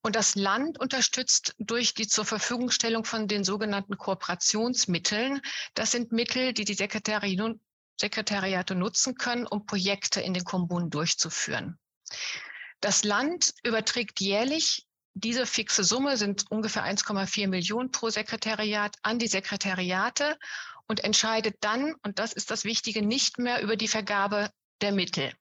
Und 0.00 0.16
das 0.16 0.34
Land 0.34 0.80
unterstützt 0.80 1.54
durch 1.58 1.94
die 1.94 2.06
zur 2.06 2.24
Verfügungstellung 2.24 3.04
von 3.04 3.28
den 3.28 3.44
sogenannten 3.44 3.98
Kooperationsmitteln. 3.98 5.40
Das 5.74 5.90
sind 5.90 6.12
Mittel, 6.12 6.52
die 6.52 6.64
die 6.64 6.74
Sekretariate 6.74 8.74
nutzen 8.74 9.14
können, 9.14 9.46
um 9.46 9.66
Projekte 9.66 10.20
in 10.20 10.34
den 10.34 10.44
Kommunen 10.44 10.90
durchzuführen. 10.90 11.78
Das 12.80 13.04
Land 13.04 13.54
überträgt 13.62 14.20
jährlich 14.20 14.84
diese 15.14 15.46
fixe 15.46 15.82
Summe 15.82 16.16
sind 16.16 16.44
ungefähr 16.48 16.84
1,4 16.84 17.48
Millionen 17.48 17.90
pro 17.90 18.08
Sekretariat 18.08 18.94
an 19.02 19.18
die 19.18 19.26
Sekretariate 19.26 20.38
und 20.88 21.04
entscheidet 21.04 21.56
dann, 21.60 21.94
und 22.02 22.18
das 22.18 22.32
ist 22.32 22.50
das 22.50 22.64
Wichtige, 22.64 23.02
nicht 23.02 23.38
mehr 23.38 23.62
über 23.62 23.76
die 23.76 23.88
Vergabe 23.88 24.50
der 24.80 24.92
Mittel, 24.92 25.32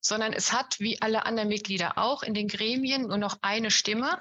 sondern 0.00 0.32
es 0.32 0.52
hat, 0.52 0.78
wie 0.78 1.02
alle 1.02 1.26
anderen 1.26 1.48
Mitglieder 1.48 1.98
auch, 1.98 2.22
in 2.22 2.34
den 2.34 2.48
Gremien 2.48 3.08
nur 3.08 3.18
noch 3.18 3.38
eine 3.42 3.70
Stimme. 3.70 4.20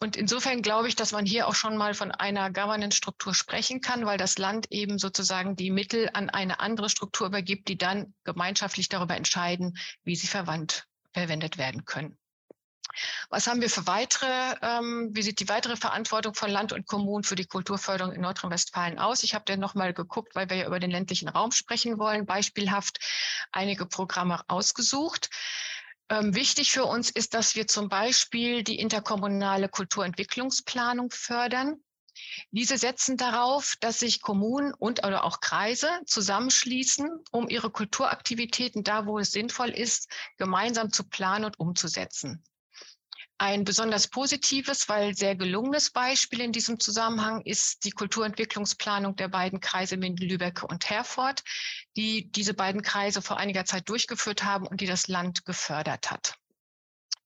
Und 0.00 0.16
insofern 0.16 0.62
glaube 0.62 0.88
ich, 0.88 0.96
dass 0.96 1.12
man 1.12 1.26
hier 1.26 1.46
auch 1.46 1.54
schon 1.54 1.76
mal 1.76 1.94
von 1.94 2.10
einer 2.10 2.50
Governance-Struktur 2.50 3.34
sprechen 3.34 3.80
kann, 3.80 4.04
weil 4.04 4.18
das 4.18 4.36
Land 4.38 4.66
eben 4.70 4.98
sozusagen 4.98 5.54
die 5.54 5.70
Mittel 5.70 6.10
an 6.12 6.28
eine 6.28 6.58
andere 6.58 6.88
Struktur 6.88 7.28
übergibt, 7.28 7.68
die 7.68 7.78
dann 7.78 8.14
gemeinschaftlich 8.24 8.88
darüber 8.88 9.16
entscheiden, 9.16 9.78
wie 10.02 10.16
sie 10.16 10.26
verwandt, 10.26 10.88
verwendet 11.12 11.58
werden 11.58 11.84
können. 11.84 12.18
Was 13.30 13.46
haben 13.46 13.60
wir 13.60 13.70
für 13.70 13.86
weitere, 13.86 14.56
ähm, 14.60 15.10
wie 15.12 15.22
sieht 15.22 15.40
die 15.40 15.48
weitere 15.48 15.76
Verantwortung 15.76 16.34
von 16.34 16.50
Land 16.50 16.72
und 16.72 16.86
Kommunen 16.86 17.24
für 17.24 17.36
die 17.36 17.46
Kulturförderung 17.46 18.12
in 18.12 18.20
Nordrhein-Westfalen 18.20 18.98
aus? 18.98 19.22
Ich 19.22 19.34
habe 19.34 19.44
da 19.46 19.56
nochmal 19.56 19.94
geguckt, 19.94 20.34
weil 20.34 20.50
wir 20.50 20.56
ja 20.56 20.66
über 20.66 20.80
den 20.80 20.90
ländlichen 20.90 21.28
Raum 21.28 21.52
sprechen 21.52 21.98
wollen, 21.98 22.26
beispielhaft 22.26 22.98
einige 23.50 23.86
Programme 23.86 24.42
ausgesucht. 24.48 25.30
Ähm, 26.10 26.34
wichtig 26.34 26.72
für 26.72 26.84
uns 26.84 27.08
ist, 27.08 27.32
dass 27.32 27.54
wir 27.54 27.66
zum 27.66 27.88
Beispiel 27.88 28.62
die 28.62 28.78
interkommunale 28.78 29.68
Kulturentwicklungsplanung 29.68 31.10
fördern. 31.10 31.82
Diese 32.50 32.76
setzen 32.76 33.16
darauf, 33.16 33.76
dass 33.80 34.00
sich 34.00 34.20
Kommunen 34.20 34.74
und 34.74 35.04
oder 35.06 35.24
auch 35.24 35.40
Kreise 35.40 35.88
zusammenschließen, 36.04 37.08
um 37.30 37.48
ihre 37.48 37.70
Kulturaktivitäten 37.70 38.84
da, 38.84 39.06
wo 39.06 39.18
es 39.18 39.32
sinnvoll 39.32 39.70
ist, 39.70 40.10
gemeinsam 40.36 40.92
zu 40.92 41.04
planen 41.04 41.46
und 41.46 41.58
umzusetzen. 41.58 42.44
Ein 43.42 43.64
besonders 43.64 44.06
positives, 44.06 44.88
weil 44.88 45.16
sehr 45.16 45.34
gelungenes 45.34 45.90
Beispiel 45.90 46.42
in 46.42 46.52
diesem 46.52 46.78
Zusammenhang 46.78 47.40
ist 47.40 47.84
die 47.84 47.90
Kulturentwicklungsplanung 47.90 49.16
der 49.16 49.26
beiden 49.26 49.58
Kreise 49.58 49.96
Minden-Lübeck 49.96 50.62
und 50.62 50.88
Herford, 50.88 51.42
die 51.96 52.30
diese 52.30 52.54
beiden 52.54 52.82
Kreise 52.82 53.20
vor 53.20 53.38
einiger 53.38 53.64
Zeit 53.64 53.88
durchgeführt 53.88 54.44
haben 54.44 54.64
und 54.68 54.80
die 54.80 54.86
das 54.86 55.08
Land 55.08 55.44
gefördert 55.44 56.12
hat. 56.12 56.36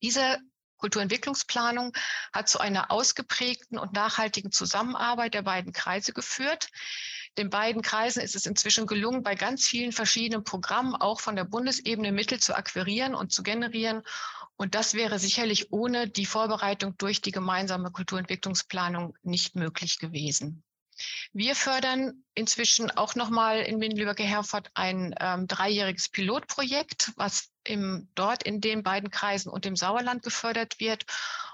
Diese 0.00 0.38
Kulturentwicklungsplanung 0.78 1.92
hat 2.32 2.48
zu 2.48 2.60
einer 2.60 2.90
ausgeprägten 2.90 3.78
und 3.78 3.92
nachhaltigen 3.92 4.52
Zusammenarbeit 4.52 5.34
der 5.34 5.42
beiden 5.42 5.74
Kreise 5.74 6.14
geführt. 6.14 6.70
Den 7.36 7.50
beiden 7.50 7.82
Kreisen 7.82 8.22
ist 8.22 8.34
es 8.34 8.46
inzwischen 8.46 8.86
gelungen, 8.86 9.22
bei 9.22 9.34
ganz 9.34 9.68
vielen 9.68 9.92
verschiedenen 9.92 10.44
Programmen 10.44 10.94
auch 10.94 11.20
von 11.20 11.36
der 11.36 11.44
Bundesebene 11.44 12.10
Mittel 12.10 12.40
zu 12.40 12.56
akquirieren 12.56 13.14
und 13.14 13.32
zu 13.32 13.42
generieren 13.42 14.02
und 14.56 14.74
das 14.74 14.94
wäre 14.94 15.18
sicherlich 15.18 15.72
ohne 15.72 16.08
die 16.08 16.26
Vorbereitung 16.26 16.96
durch 16.98 17.20
die 17.20 17.32
gemeinsame 17.32 17.90
Kulturentwicklungsplanung 17.90 19.14
nicht 19.22 19.54
möglich 19.54 19.98
gewesen. 19.98 20.64
Wir 21.32 21.54
fördern 21.54 22.24
inzwischen 22.34 22.90
auch 22.90 23.14
nochmal 23.14 23.60
in 23.60 23.78
Minden-Lübeck-Herford 23.78 24.70
ein 24.74 25.14
ähm, 25.20 25.46
dreijähriges 25.46 26.08
Pilotprojekt, 26.08 27.12
was 27.16 27.50
im, 27.64 28.08
dort 28.14 28.42
in 28.44 28.62
den 28.62 28.82
beiden 28.82 29.10
Kreisen 29.10 29.50
und 29.50 29.66
im 29.66 29.76
Sauerland 29.76 30.22
gefördert 30.22 30.80
wird. 30.80 31.04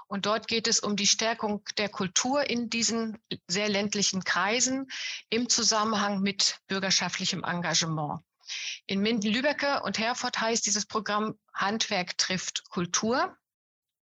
Und 0.07 0.25
dort 0.25 0.47
geht 0.47 0.67
es 0.67 0.79
um 0.79 0.95
die 0.95 1.07
Stärkung 1.07 1.63
der 1.77 1.89
Kultur 1.89 2.49
in 2.49 2.69
diesen 2.69 3.17
sehr 3.47 3.67
ländlichen 3.67 4.23
Kreisen 4.23 4.87
im 5.29 5.49
Zusammenhang 5.49 6.21
mit 6.21 6.59
bürgerschaftlichem 6.67 7.43
Engagement. 7.43 8.21
In 8.85 8.99
Minden-Lübbecke 8.99 9.81
und 9.83 9.97
Herford 9.97 10.39
heißt 10.39 10.65
dieses 10.65 10.85
Programm 10.85 11.37
Handwerk 11.53 12.17
trifft 12.17 12.69
Kultur. 12.69 13.37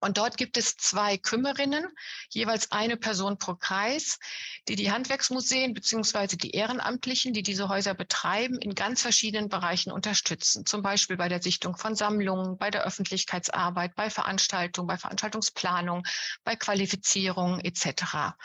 Und 0.02 0.16
dort 0.16 0.38
gibt 0.38 0.56
es 0.56 0.78
zwei 0.78 1.18
Kümmerinnen, 1.18 1.86
jeweils 2.30 2.72
eine 2.72 2.96
Person 2.96 3.36
pro 3.36 3.54
Kreis, 3.54 4.18
die 4.66 4.74
die 4.74 4.90
Handwerksmuseen 4.90 5.74
beziehungsweise 5.74 6.38
die 6.38 6.52
Ehrenamtlichen, 6.52 7.34
die 7.34 7.42
diese 7.42 7.68
Häuser 7.68 7.92
betreiben, 7.92 8.56
in 8.58 8.74
ganz 8.74 9.02
verschiedenen 9.02 9.50
Bereichen 9.50 9.92
unterstützen. 9.92 10.64
Zum 10.64 10.80
Beispiel 10.80 11.18
bei 11.18 11.28
der 11.28 11.42
Sichtung 11.42 11.76
von 11.76 11.94
Sammlungen, 11.94 12.56
bei 12.56 12.70
der 12.70 12.84
Öffentlichkeitsarbeit, 12.84 13.94
bei 13.94 14.08
Veranstaltungen, 14.08 14.88
bei 14.88 14.96
Veranstaltungsplanung, 14.96 16.04
bei 16.44 16.56
Qualifizierung 16.56 17.60
etc. 17.60 18.36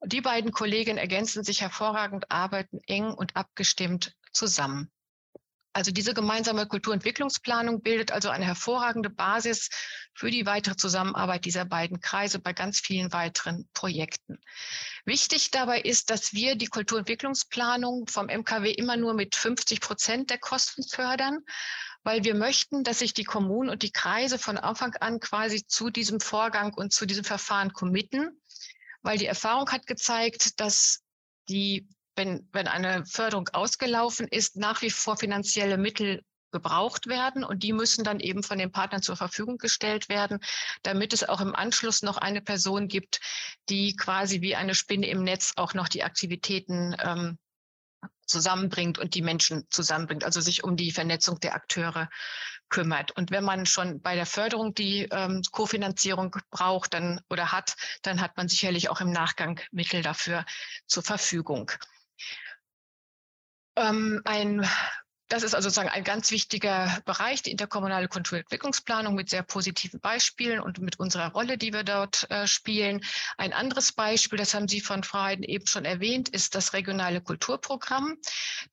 Und 0.00 0.12
die 0.12 0.20
beiden 0.20 0.50
Kolleginnen 0.50 0.98
ergänzen 0.98 1.44
sich 1.44 1.60
hervorragend, 1.60 2.30
arbeiten 2.32 2.80
eng 2.88 3.12
und 3.12 3.36
abgestimmt 3.36 4.16
zusammen. 4.32 4.90
Also 5.74 5.90
diese 5.90 6.14
gemeinsame 6.14 6.68
Kulturentwicklungsplanung 6.68 7.82
bildet 7.82 8.12
also 8.12 8.30
eine 8.30 8.44
hervorragende 8.44 9.10
Basis 9.10 9.70
für 10.14 10.30
die 10.30 10.46
weitere 10.46 10.76
Zusammenarbeit 10.76 11.44
dieser 11.44 11.64
beiden 11.64 12.00
Kreise 12.00 12.38
bei 12.38 12.52
ganz 12.52 12.78
vielen 12.78 13.12
weiteren 13.12 13.68
Projekten. 13.74 14.38
Wichtig 15.04 15.50
dabei 15.50 15.80
ist, 15.80 16.10
dass 16.10 16.32
wir 16.32 16.54
die 16.54 16.68
Kulturentwicklungsplanung 16.68 18.06
vom 18.06 18.26
MKW 18.26 18.70
immer 18.70 18.96
nur 18.96 19.14
mit 19.14 19.34
50 19.34 19.80
Prozent 19.80 20.30
der 20.30 20.38
Kosten 20.38 20.84
fördern, 20.84 21.40
weil 22.04 22.22
wir 22.22 22.36
möchten, 22.36 22.84
dass 22.84 23.00
sich 23.00 23.12
die 23.12 23.24
Kommunen 23.24 23.68
und 23.68 23.82
die 23.82 23.90
Kreise 23.90 24.38
von 24.38 24.56
Anfang 24.56 24.94
an 25.00 25.18
quasi 25.18 25.66
zu 25.66 25.90
diesem 25.90 26.20
Vorgang 26.20 26.72
und 26.72 26.92
zu 26.92 27.04
diesem 27.04 27.24
Verfahren 27.24 27.72
committen, 27.72 28.40
weil 29.02 29.18
die 29.18 29.26
Erfahrung 29.26 29.68
hat 29.72 29.88
gezeigt, 29.88 30.60
dass 30.60 31.02
die 31.48 31.88
wenn, 32.16 32.48
wenn 32.52 32.68
eine 32.68 33.04
Förderung 33.06 33.48
ausgelaufen 33.52 34.28
ist, 34.28 34.56
nach 34.56 34.82
wie 34.82 34.90
vor 34.90 35.16
finanzielle 35.16 35.78
Mittel 35.78 36.22
gebraucht 36.54 37.08
werden 37.08 37.42
und 37.42 37.64
die 37.64 37.72
müssen 37.72 38.04
dann 38.04 38.20
eben 38.20 38.44
von 38.44 38.58
den 38.58 38.70
Partnern 38.70 39.02
zur 39.02 39.16
Verfügung 39.16 39.58
gestellt 39.58 40.08
werden, 40.08 40.38
damit 40.84 41.12
es 41.12 41.28
auch 41.28 41.40
im 41.40 41.54
Anschluss 41.54 42.02
noch 42.02 42.16
eine 42.16 42.40
Person 42.40 42.86
gibt, 42.86 43.20
die 43.68 43.96
quasi 43.96 44.40
wie 44.40 44.54
eine 44.54 44.76
Spinne 44.76 45.08
im 45.08 45.24
Netz 45.24 45.54
auch 45.56 45.74
noch 45.74 45.88
die 45.88 46.04
Aktivitäten 46.04 46.94
ähm, 47.02 47.38
zusammenbringt 48.26 48.98
und 48.98 49.14
die 49.14 49.22
Menschen 49.22 49.66
zusammenbringt, 49.68 50.24
also 50.24 50.40
sich 50.40 50.62
um 50.62 50.76
die 50.76 50.92
Vernetzung 50.92 51.40
der 51.40 51.54
Akteure 51.54 52.08
kümmert. 52.68 53.10
Und 53.12 53.32
wenn 53.32 53.44
man 53.44 53.66
schon 53.66 54.00
bei 54.00 54.14
der 54.14 54.26
Förderung 54.26 54.74
die 54.74 55.08
ähm, 55.10 55.42
Kofinanzierung 55.50 56.36
braucht 56.50 56.94
dann 56.94 57.20
oder 57.28 57.52
hat, 57.52 57.74
dann 58.02 58.20
hat 58.20 58.36
man 58.36 58.48
sicherlich 58.48 58.88
auch 58.88 59.00
im 59.00 59.10
Nachgang 59.10 59.60
Mittel 59.72 60.02
dafür 60.02 60.44
zur 60.86 61.02
Verfügung. 61.02 61.70
Ähm, 63.76 64.20
ein 64.24 64.64
das 65.28 65.42
ist 65.42 65.54
also 65.54 65.68
sozusagen 65.68 65.88
ein 65.88 66.04
ganz 66.04 66.30
wichtiger 66.30 67.00
Bereich, 67.06 67.42
die 67.42 67.50
interkommunale 67.50 68.08
Kulturentwicklungsplanung 68.08 69.14
mit 69.14 69.30
sehr 69.30 69.42
positiven 69.42 69.98
Beispielen 70.00 70.60
und 70.60 70.78
mit 70.78 70.98
unserer 71.00 71.32
Rolle, 71.32 71.56
die 71.56 71.72
wir 71.72 71.82
dort 71.82 72.30
äh, 72.30 72.46
spielen. 72.46 73.02
Ein 73.38 73.52
anderes 73.52 73.92
Beispiel, 73.92 74.38
das 74.38 74.52
haben 74.54 74.68
Sie 74.68 74.80
von 74.80 75.02
Frau 75.02 75.22
Heiden 75.22 75.44
eben 75.44 75.66
schon 75.66 75.86
erwähnt, 75.86 76.28
ist 76.28 76.54
das 76.54 76.74
regionale 76.74 77.22
Kulturprogramm. 77.22 78.16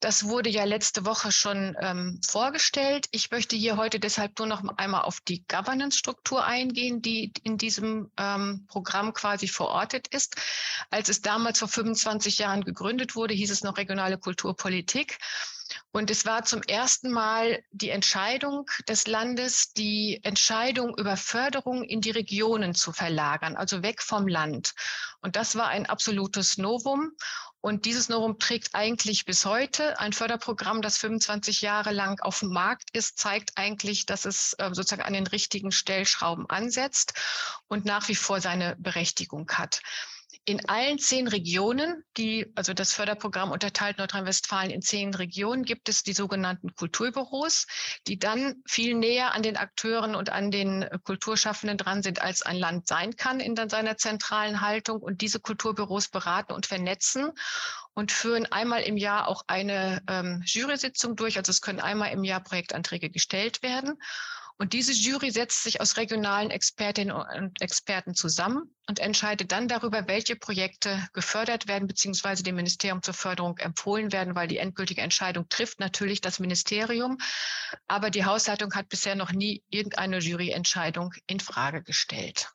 Das 0.00 0.24
wurde 0.24 0.50
ja 0.50 0.64
letzte 0.64 1.06
Woche 1.06 1.32
schon 1.32 1.74
ähm, 1.80 2.20
vorgestellt. 2.26 3.06
Ich 3.12 3.30
möchte 3.30 3.56
hier 3.56 3.76
heute 3.76 3.98
deshalb 3.98 4.38
nur 4.38 4.48
noch 4.48 4.62
einmal 4.76 5.02
auf 5.02 5.20
die 5.20 5.44
Governance-Struktur 5.48 6.44
eingehen, 6.44 7.00
die 7.00 7.32
in 7.44 7.56
diesem 7.56 8.10
ähm, 8.18 8.66
Programm 8.68 9.14
quasi 9.14 9.48
verortet 9.48 10.08
ist. 10.08 10.36
Als 10.90 11.08
es 11.08 11.22
damals 11.22 11.60
vor 11.60 11.68
25 11.68 12.38
Jahren 12.38 12.62
gegründet 12.62 13.14
wurde, 13.14 13.32
hieß 13.32 13.50
es 13.50 13.62
noch 13.62 13.78
regionale 13.78 14.18
Kulturpolitik. 14.18 15.18
Und 15.90 16.10
es 16.10 16.24
war 16.26 16.44
zum 16.44 16.62
ersten 16.62 17.10
Mal 17.10 17.62
die 17.70 17.90
Entscheidung 17.90 18.70
des 18.88 19.06
Landes, 19.06 19.72
die 19.72 20.20
Entscheidung 20.22 20.96
über 20.96 21.16
Förderung 21.16 21.84
in 21.84 22.00
die 22.00 22.10
Regionen 22.10 22.74
zu 22.74 22.92
verlagern, 22.92 23.56
also 23.56 23.82
weg 23.82 24.02
vom 24.02 24.26
Land. 24.26 24.74
Und 25.20 25.36
das 25.36 25.56
war 25.56 25.68
ein 25.68 25.86
absolutes 25.86 26.58
Novum. 26.58 27.12
Und 27.60 27.84
dieses 27.84 28.08
Novum 28.08 28.40
trägt 28.40 28.74
eigentlich 28.74 29.24
bis 29.24 29.44
heute. 29.44 30.00
Ein 30.00 30.12
Förderprogramm, 30.12 30.82
das 30.82 30.98
25 30.98 31.60
Jahre 31.60 31.92
lang 31.92 32.20
auf 32.20 32.40
dem 32.40 32.48
Markt 32.48 32.90
ist, 32.92 33.18
zeigt 33.18 33.52
eigentlich, 33.56 34.04
dass 34.04 34.24
es 34.24 34.54
äh, 34.54 34.70
sozusagen 34.72 35.02
an 35.02 35.12
den 35.12 35.28
richtigen 35.28 35.70
Stellschrauben 35.70 36.50
ansetzt 36.50 37.14
und 37.68 37.84
nach 37.84 38.08
wie 38.08 38.16
vor 38.16 38.40
seine 38.40 38.74
Berechtigung 38.80 39.48
hat. 39.52 39.80
In 40.44 40.68
allen 40.68 40.98
zehn 40.98 41.28
Regionen, 41.28 42.02
die, 42.16 42.50
also 42.56 42.74
das 42.74 42.92
Förderprogramm 42.92 43.52
unterteilt 43.52 43.98
Nordrhein-Westfalen 43.98 44.72
in 44.72 44.82
zehn 44.82 45.14
Regionen, 45.14 45.64
gibt 45.64 45.88
es 45.88 46.02
die 46.02 46.14
sogenannten 46.14 46.74
Kulturbüros, 46.74 47.68
die 48.08 48.18
dann 48.18 48.60
viel 48.66 48.94
näher 48.94 49.34
an 49.34 49.44
den 49.44 49.56
Akteuren 49.56 50.16
und 50.16 50.30
an 50.30 50.50
den 50.50 50.84
Kulturschaffenden 51.04 51.78
dran 51.78 52.02
sind, 52.02 52.20
als 52.20 52.42
ein 52.42 52.56
Land 52.56 52.88
sein 52.88 53.14
kann 53.14 53.38
in 53.38 53.54
seiner 53.68 53.96
zentralen 53.96 54.60
Haltung. 54.60 55.00
Und 55.00 55.20
diese 55.20 55.38
Kulturbüros 55.38 56.08
beraten 56.08 56.52
und 56.52 56.66
vernetzen 56.66 57.30
und 57.94 58.10
führen 58.10 58.46
einmal 58.46 58.82
im 58.82 58.96
Jahr 58.96 59.28
auch 59.28 59.44
eine 59.46 60.02
ähm, 60.08 60.42
Jury-Sitzung 60.44 61.14
durch. 61.14 61.38
Also 61.38 61.50
es 61.50 61.60
können 61.60 61.78
einmal 61.78 62.10
im 62.10 62.24
Jahr 62.24 62.42
Projektanträge 62.42 63.10
gestellt 63.10 63.62
werden. 63.62 63.96
Und 64.62 64.74
diese 64.74 64.92
Jury 64.92 65.32
setzt 65.32 65.64
sich 65.64 65.80
aus 65.80 65.96
regionalen 65.96 66.52
Expertinnen 66.52 67.12
und 67.16 67.60
Experten 67.60 68.14
zusammen 68.14 68.72
und 68.88 69.00
entscheidet 69.00 69.50
dann 69.50 69.66
darüber, 69.66 70.06
welche 70.06 70.36
Projekte 70.36 71.04
gefördert 71.14 71.66
werden 71.66 71.88
bzw. 71.88 72.44
dem 72.44 72.54
Ministerium 72.54 73.02
zur 73.02 73.14
Förderung 73.14 73.58
empfohlen 73.58 74.12
werden, 74.12 74.36
weil 74.36 74.46
die 74.46 74.58
endgültige 74.58 75.00
Entscheidung 75.00 75.48
trifft 75.48 75.80
natürlich 75.80 76.20
das 76.20 76.38
Ministerium. 76.38 77.18
Aber 77.88 78.08
die 78.10 78.24
Hausleitung 78.24 78.72
hat 78.74 78.88
bisher 78.88 79.16
noch 79.16 79.32
nie 79.32 79.64
irgendeine 79.68 80.20
Juryentscheidung 80.20 81.12
in 81.26 81.40
Frage 81.40 81.82
gestellt. 81.82 82.52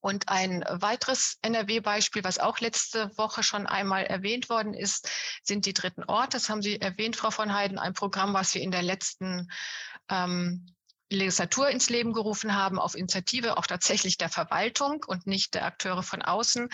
Und 0.00 0.28
ein 0.28 0.64
weiteres 0.68 1.38
NRW-Beispiel, 1.42 2.24
was 2.24 2.40
auch 2.40 2.58
letzte 2.58 3.16
Woche 3.16 3.44
schon 3.44 3.68
einmal 3.68 4.02
erwähnt 4.02 4.48
worden 4.48 4.74
ist, 4.74 5.08
sind 5.44 5.66
die 5.66 5.72
dritten 5.72 6.02
Orte. 6.02 6.38
Das 6.38 6.48
haben 6.48 6.62
Sie 6.62 6.80
erwähnt, 6.80 7.14
Frau 7.14 7.30
von 7.30 7.54
Heiden, 7.54 7.78
ein 7.78 7.92
Programm, 7.94 8.34
was 8.34 8.54
wir 8.54 8.62
in 8.62 8.72
der 8.72 8.82
letzten 8.82 9.48
ähm, 10.08 10.66
Legislatur 11.16 11.68
ins 11.68 11.90
Leben 11.90 12.12
gerufen 12.12 12.54
haben, 12.54 12.78
auf 12.78 12.94
Initiative 12.94 13.56
auch 13.56 13.66
tatsächlich 13.66 14.18
der 14.18 14.28
Verwaltung 14.28 15.04
und 15.06 15.26
nicht 15.26 15.54
der 15.54 15.64
Akteure 15.64 16.02
von 16.02 16.22
außen, 16.22 16.68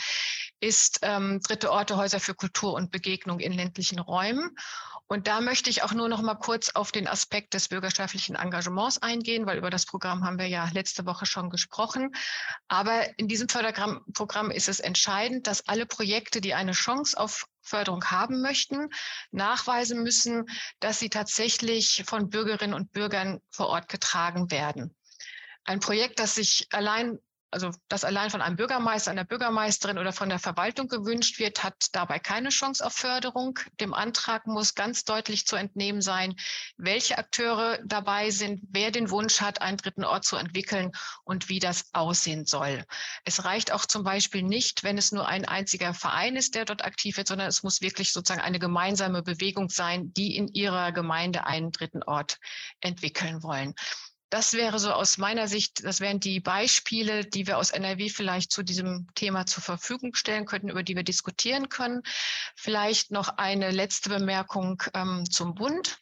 ist 0.61 1.01
ähm, 1.03 1.41
Dritte 1.41 1.71
Orte 1.71 1.97
Häuser 1.97 2.21
für 2.21 2.35
Kultur 2.35 2.75
und 2.75 2.91
Begegnung 2.91 3.41
in 3.41 3.53
ländlichen 3.53 3.99
Räumen. 3.99 4.57
Und 5.11 5.27
da 5.27 5.41
möchte 5.41 5.71
ich 5.71 5.83
auch 5.83 5.95
nur 5.95 6.09
noch 6.09 6.21
mal 6.21 6.35
kurz 6.35 6.69
auf 6.71 6.93
den 6.93 7.09
Aspekt 7.09 7.55
des 7.55 7.69
bürgerschaftlichen 7.69 8.37
Engagements 8.37 8.99
eingehen, 8.99 9.47
weil 9.47 9.57
über 9.57 9.71
das 9.71 9.87
Programm 9.87 10.25
haben 10.25 10.39
wir 10.39 10.49
ja 10.49 10.69
letzte 10.75 11.07
Woche 11.07 11.25
schon 11.25 11.49
gesprochen. 11.49 12.15
Aber 12.69 13.19
in 13.19 13.27
diesem 13.27 13.49
Förderprogramm 13.49 14.51
ist 14.51 14.69
es 14.69 14.81
entscheidend, 14.81 15.47
dass 15.47 15.67
alle 15.67 15.87
Projekte, 15.87 16.43
die 16.43 16.53
eine 16.53 16.73
Chance 16.73 17.19
auf 17.19 17.47
Förderung 17.69 18.05
haben 18.07 18.41
möchten, 18.41 18.89
nachweisen 19.31 20.03
müssen, 20.03 20.47
dass 20.81 20.99
sie 20.99 21.11
tatsächlich 21.11 22.05
von 22.07 22.31
Bürgerinnen 22.31 22.75
und 22.75 22.93
Bürgern 22.93 23.41
vor 23.51 23.69
Ort 23.69 23.89
getragen 23.89 24.51
werden. 24.51 24.95
Ein 25.65 25.81
Projekt, 25.81 26.19
das 26.19 26.35
sich 26.35 26.67
allein 26.73 27.19
also 27.51 27.71
das 27.89 28.05
allein 28.05 28.31
von 28.31 28.43
einem 28.43 28.57
Bürgermeister, 28.57 29.11
einer 29.11 29.25
Bürgermeisterin 29.25 29.99
oder 29.99 30.13
von 30.13 30.29
der 30.29 30.39
Verwaltung 30.39 30.89
gewünscht 30.89 31.39
wird, 31.39 31.65
hat 31.65 31.87
dabei 31.93 32.19
keine 32.19 32.51
Chance 32.51 32.85
auf 32.85 32.93
Förderung. 32.93 33.59
Dem 33.81 33.95
Antrag 33.95 34.47
muss 34.47 34.75
ganz 34.75 35.05
deutlich 35.05 35.47
zu 35.47 35.57
entnehmen 35.57 36.03
sein, 36.03 36.35
welche 36.77 37.17
Akteure 37.17 37.79
dabei 37.85 38.31
sind, 38.31 38.61
wer 38.71 38.91
den 38.91 39.11
Wunsch 39.11 39.41
hat, 39.41 39.63
einen 39.63 39.79
dritten 39.79 40.05
Ort 40.05 40.25
zu 40.25 40.37
entwickeln 40.37 40.93
und 41.25 41.49
wie 41.49 41.59
das 41.59 41.87
aussehen 41.95 42.45
soll. 42.45 42.85
Es 43.25 43.45
reicht 43.45 43.73
auch 43.73 43.87
zum 43.87 44.05
Beispiel 44.05 44.43
nicht, 44.43 44.85
wenn 44.85 44.99
es 44.99 45.13
nur 45.13 45.27
ein 45.27 45.47
einziger 45.47 45.95
Verein 45.95 46.37
ist, 46.37 46.55
der 46.55 46.67
dort 46.67 46.85
aktiv 46.85 47.17
wird, 47.17 47.29
sondern 47.29 47.49
es 47.49 47.63
muss 47.63 47.81
wirklich 47.81 48.13
sozusagen 48.13 48.45
eine 48.45 48.59
gemeinsame 48.59 49.23
Bewegung 49.23 49.71
sein, 49.71 50.13
die 50.13 50.37
in 50.37 50.49
ihrer 50.49 50.93
Gemeinde 50.93 51.47
einen 51.47 51.73
dritten 51.73 52.03
Ort 52.03 52.39
entwickeln 52.81 53.43
wollen. 53.43 53.75
Das 54.31 54.53
wäre 54.53 54.79
so 54.79 54.93
aus 54.93 55.17
meiner 55.17 55.49
Sicht, 55.49 55.85
das 55.85 56.01
wären 56.01 56.21
die 56.21 56.41
Beispiele, 56.41 57.25
die 57.25 57.47
wir 57.47 57.57
aus 57.57 57.71
NRW 57.71 58.11
vielleicht 58.11 58.53
zu 58.53 58.63
diesem 58.63 59.07
Thema 59.15 59.47
zur 59.47 59.63
Verfügung 59.63 60.15
stellen 60.15 60.45
könnten, 60.45 60.69
über 60.69 60.83
die 60.83 60.97
wir 60.97 61.03
diskutieren 61.03 61.69
können. 61.71 62.03
Vielleicht 62.55 63.11
noch 63.11 63.39
eine 63.39 63.71
letzte 63.71 64.11
Bemerkung 64.11 64.83
ähm, 64.95 65.25
zum 65.31 65.55
Bund 65.55 65.99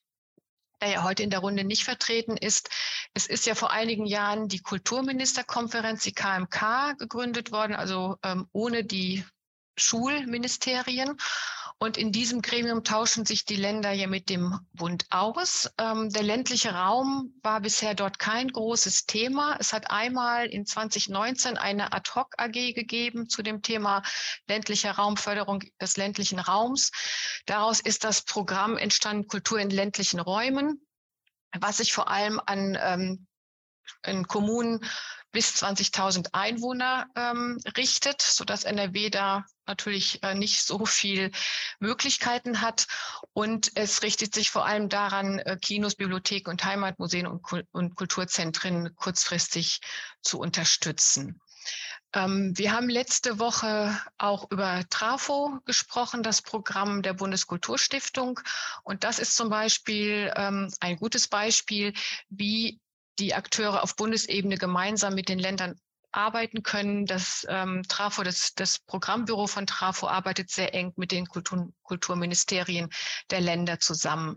der 0.81 0.91
ja 0.91 1.03
heute 1.05 1.23
in 1.23 1.31
der 1.31 1.41
Runde 1.41 1.65
nicht 1.65 1.85
vertreten 1.85 2.37
ist. 2.37 2.69
Es 3.15 3.27
ist 3.27 3.47
ja 3.47 3.55
vor 3.55 3.71
einigen 3.71 4.07
Jahren 4.07 4.49
die 4.49 4.61
Kulturministerkonferenz, 4.61 6.03
die 6.03 6.12
KMK, 6.12 6.99
gegründet 6.99 7.53
worden, 7.53 7.75
also 7.75 8.19
ähm, 8.23 8.47
ohne 8.53 8.85
die 8.85 9.25
Schulministerien. 9.79 11.17
Und 11.79 11.99
in 11.99 12.11
diesem 12.11 12.41
Gremium 12.41 12.85
tauschen 12.85 13.27
sich 13.27 13.45
die 13.45 13.57
Länder 13.57 13.93
ja 13.93 14.07
mit 14.07 14.31
dem 14.31 14.59
Bund 14.73 15.05
aus. 15.11 15.71
Ähm, 15.79 16.09
der 16.11 16.23
ländliche 16.23 16.73
Raum 16.73 17.35
war 17.43 17.61
bisher 17.61 17.95
dort 17.95 18.19
kein 18.19 18.49
großes 18.49 19.05
Thema. 19.05 19.57
Es 19.61 19.75
hat 19.75 19.91
einmal 19.91 20.47
in 20.47 20.65
2019 20.65 21.59
eine 21.59 21.93
Ad-Hoc-AG 21.93 22.75
gegeben 22.75 23.29
zu 23.29 23.43
dem 23.43 23.61
Thema 23.61 24.03
ländlicher 24.49 24.93
Raumförderung 24.93 25.65
des 25.81 25.99
ländlichen 25.99 26.39
Raums. 26.39 26.91
Daraus 27.45 27.81
ist 27.81 28.05
das 28.05 28.23
Programm 28.23 28.79
entstanden 28.79 29.27
Kultur 29.27 29.61
in 29.61 29.71
ländlichen 29.71 30.21
Räumen 30.21 30.81
was 31.61 31.79
sich 31.79 31.93
vor 31.93 32.09
allem 32.09 32.41
an 32.45 32.79
ähm, 32.81 33.27
in 34.05 34.27
Kommunen 34.27 34.85
bis 35.37 35.62
20.000 35.62 36.29
Einwohner 36.33 37.11
ähm, 37.14 37.59
richtet, 37.77 38.22
sodass 38.22 38.64
NRW 38.64 39.11
da 39.11 39.44
natürlich 39.66 40.22
äh, 40.22 40.35
nicht 40.35 40.62
so 40.62 40.87
viel 40.87 41.31
Möglichkeiten 41.79 42.62
hat. 42.62 42.87
Und 43.35 43.70
es 43.75 44.03
richtet 44.03 44.35
sich 44.35 44.51
vor 44.51 44.64
allem 44.64 44.88
daran, 44.88 45.38
äh, 45.40 45.59
Kinos, 45.61 45.94
Bibliotheken 45.94 46.49
und 46.49 46.64
Heimatmuseen 46.64 47.27
und, 47.27 47.42
Kul 47.42 47.66
und 47.72 47.96
Kulturzentren 47.96 48.96
kurzfristig 48.96 49.81
zu 50.22 50.38
unterstützen. 50.38 51.38
Ähm, 52.14 52.57
wir 52.57 52.72
haben 52.72 52.88
letzte 52.88 53.38
Woche 53.38 53.94
auch 54.16 54.51
über 54.51 54.85
Trafo 54.88 55.59
gesprochen, 55.66 56.22
das 56.22 56.40
Programm 56.40 57.03
der 57.03 57.12
Bundeskulturstiftung. 57.12 58.40
Und 58.85 59.05
das 59.05 59.18
ist 59.18 59.37
zum 59.37 59.51
Beispiel 59.51 60.33
ähm, 60.35 60.72
ein 60.81 60.96
gutes 60.96 61.29
Beispiel, 61.29 61.92
wie 62.31 62.81
die 63.18 63.35
Akteure 63.35 63.83
auf 63.83 63.96
Bundesebene 63.96 64.57
gemeinsam 64.57 65.14
mit 65.14 65.29
den 65.29 65.38
Ländern 65.38 65.81
arbeiten 66.16 66.62
können. 66.62 67.07
Das 67.07 67.46
ähm, 67.48 67.83
Trafo, 67.88 68.22
das, 68.22 68.55
das 68.55 68.79
Programmbüro 68.79 69.46
von 69.46 69.66
Trafo 69.66 70.09
arbeitet 70.09 70.50
sehr 70.50 70.74
eng 70.74 70.92
mit 70.96 71.12
den 71.12 71.26
Kultur, 71.26 71.72
Kulturministerien 71.83 72.88
der 73.31 73.40
Länder 73.40 73.79
zusammen. 73.79 74.37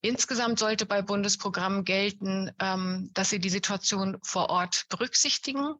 Insgesamt 0.00 0.58
sollte 0.58 0.86
bei 0.86 1.02
Bundesprogrammen 1.02 1.84
gelten, 1.84 2.50
ähm, 2.58 3.10
dass 3.12 3.30
sie 3.30 3.38
die 3.38 3.50
Situation 3.50 4.18
vor 4.22 4.48
Ort 4.50 4.86
berücksichtigen, 4.88 5.74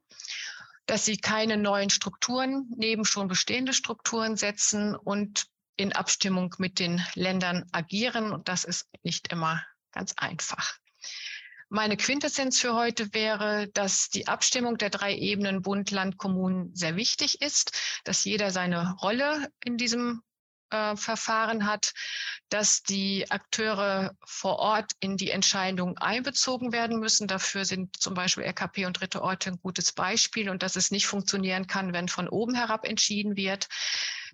dass 0.87 1.05
sie 1.05 1.17
keine 1.17 1.57
neuen 1.57 1.91
Strukturen 1.91 2.67
neben 2.77 3.05
schon 3.05 3.29
bestehende 3.29 3.73
Strukturen 3.73 4.37
setzen 4.37 4.95
und 4.95 5.47
in 5.77 5.95
Abstimmung 5.95 6.55
mit 6.59 6.79
den 6.79 7.03
Ländern 7.15 7.65
agieren. 7.73 8.33
Und 8.33 8.49
das 8.49 8.65
ist 8.65 8.89
nicht 9.03 9.33
immer 9.33 9.65
ganz 9.93 10.13
einfach. 10.17 10.79
Meine 11.73 11.97
Quintessenz 11.97 12.59
für 12.59 12.75
heute 12.75 13.15
wäre, 13.15 13.69
dass 13.69 14.09
die 14.09 14.27
Abstimmung 14.27 14.77
der 14.77 14.91
drei 14.91 15.15
Ebenen 15.15 15.63
Bund, 15.63 15.93
Land, 15.93 16.19
Kommunen 16.19 16.75
sehr 16.75 16.97
wichtig 16.97 17.41
ist, 17.41 17.79
dass 18.03 18.25
jeder 18.25 18.51
seine 18.51 18.97
Rolle 19.01 19.53
in 19.65 19.77
diesem 19.77 20.21
äh, 20.71 20.97
Verfahren 20.97 21.67
hat, 21.67 21.95
dass 22.49 22.83
die 22.83 23.31
Akteure 23.31 24.17
vor 24.27 24.59
Ort 24.59 24.95
in 24.99 25.17
die 25.17 25.31
Entscheidung 25.31 25.97
einbezogen 25.97 26.73
werden 26.73 26.99
müssen. 26.99 27.29
Dafür 27.29 27.65
sind 27.65 27.97
zum 27.97 28.15
Beispiel 28.15 28.43
RKP 28.43 28.87
und 28.87 29.01
dritte 29.01 29.23
Orte 29.23 29.51
ein 29.51 29.61
gutes 29.61 29.93
Beispiel 29.93 30.51
und 30.51 30.65
dass 30.65 30.75
es 30.75 30.91
nicht 30.91 31.07
funktionieren 31.07 31.69
kann, 31.69 31.93
wenn 31.93 32.09
von 32.09 32.29
oben 32.29 32.57
herab 32.57 32.85
entschieden 32.85 33.37
wird. 33.37 33.69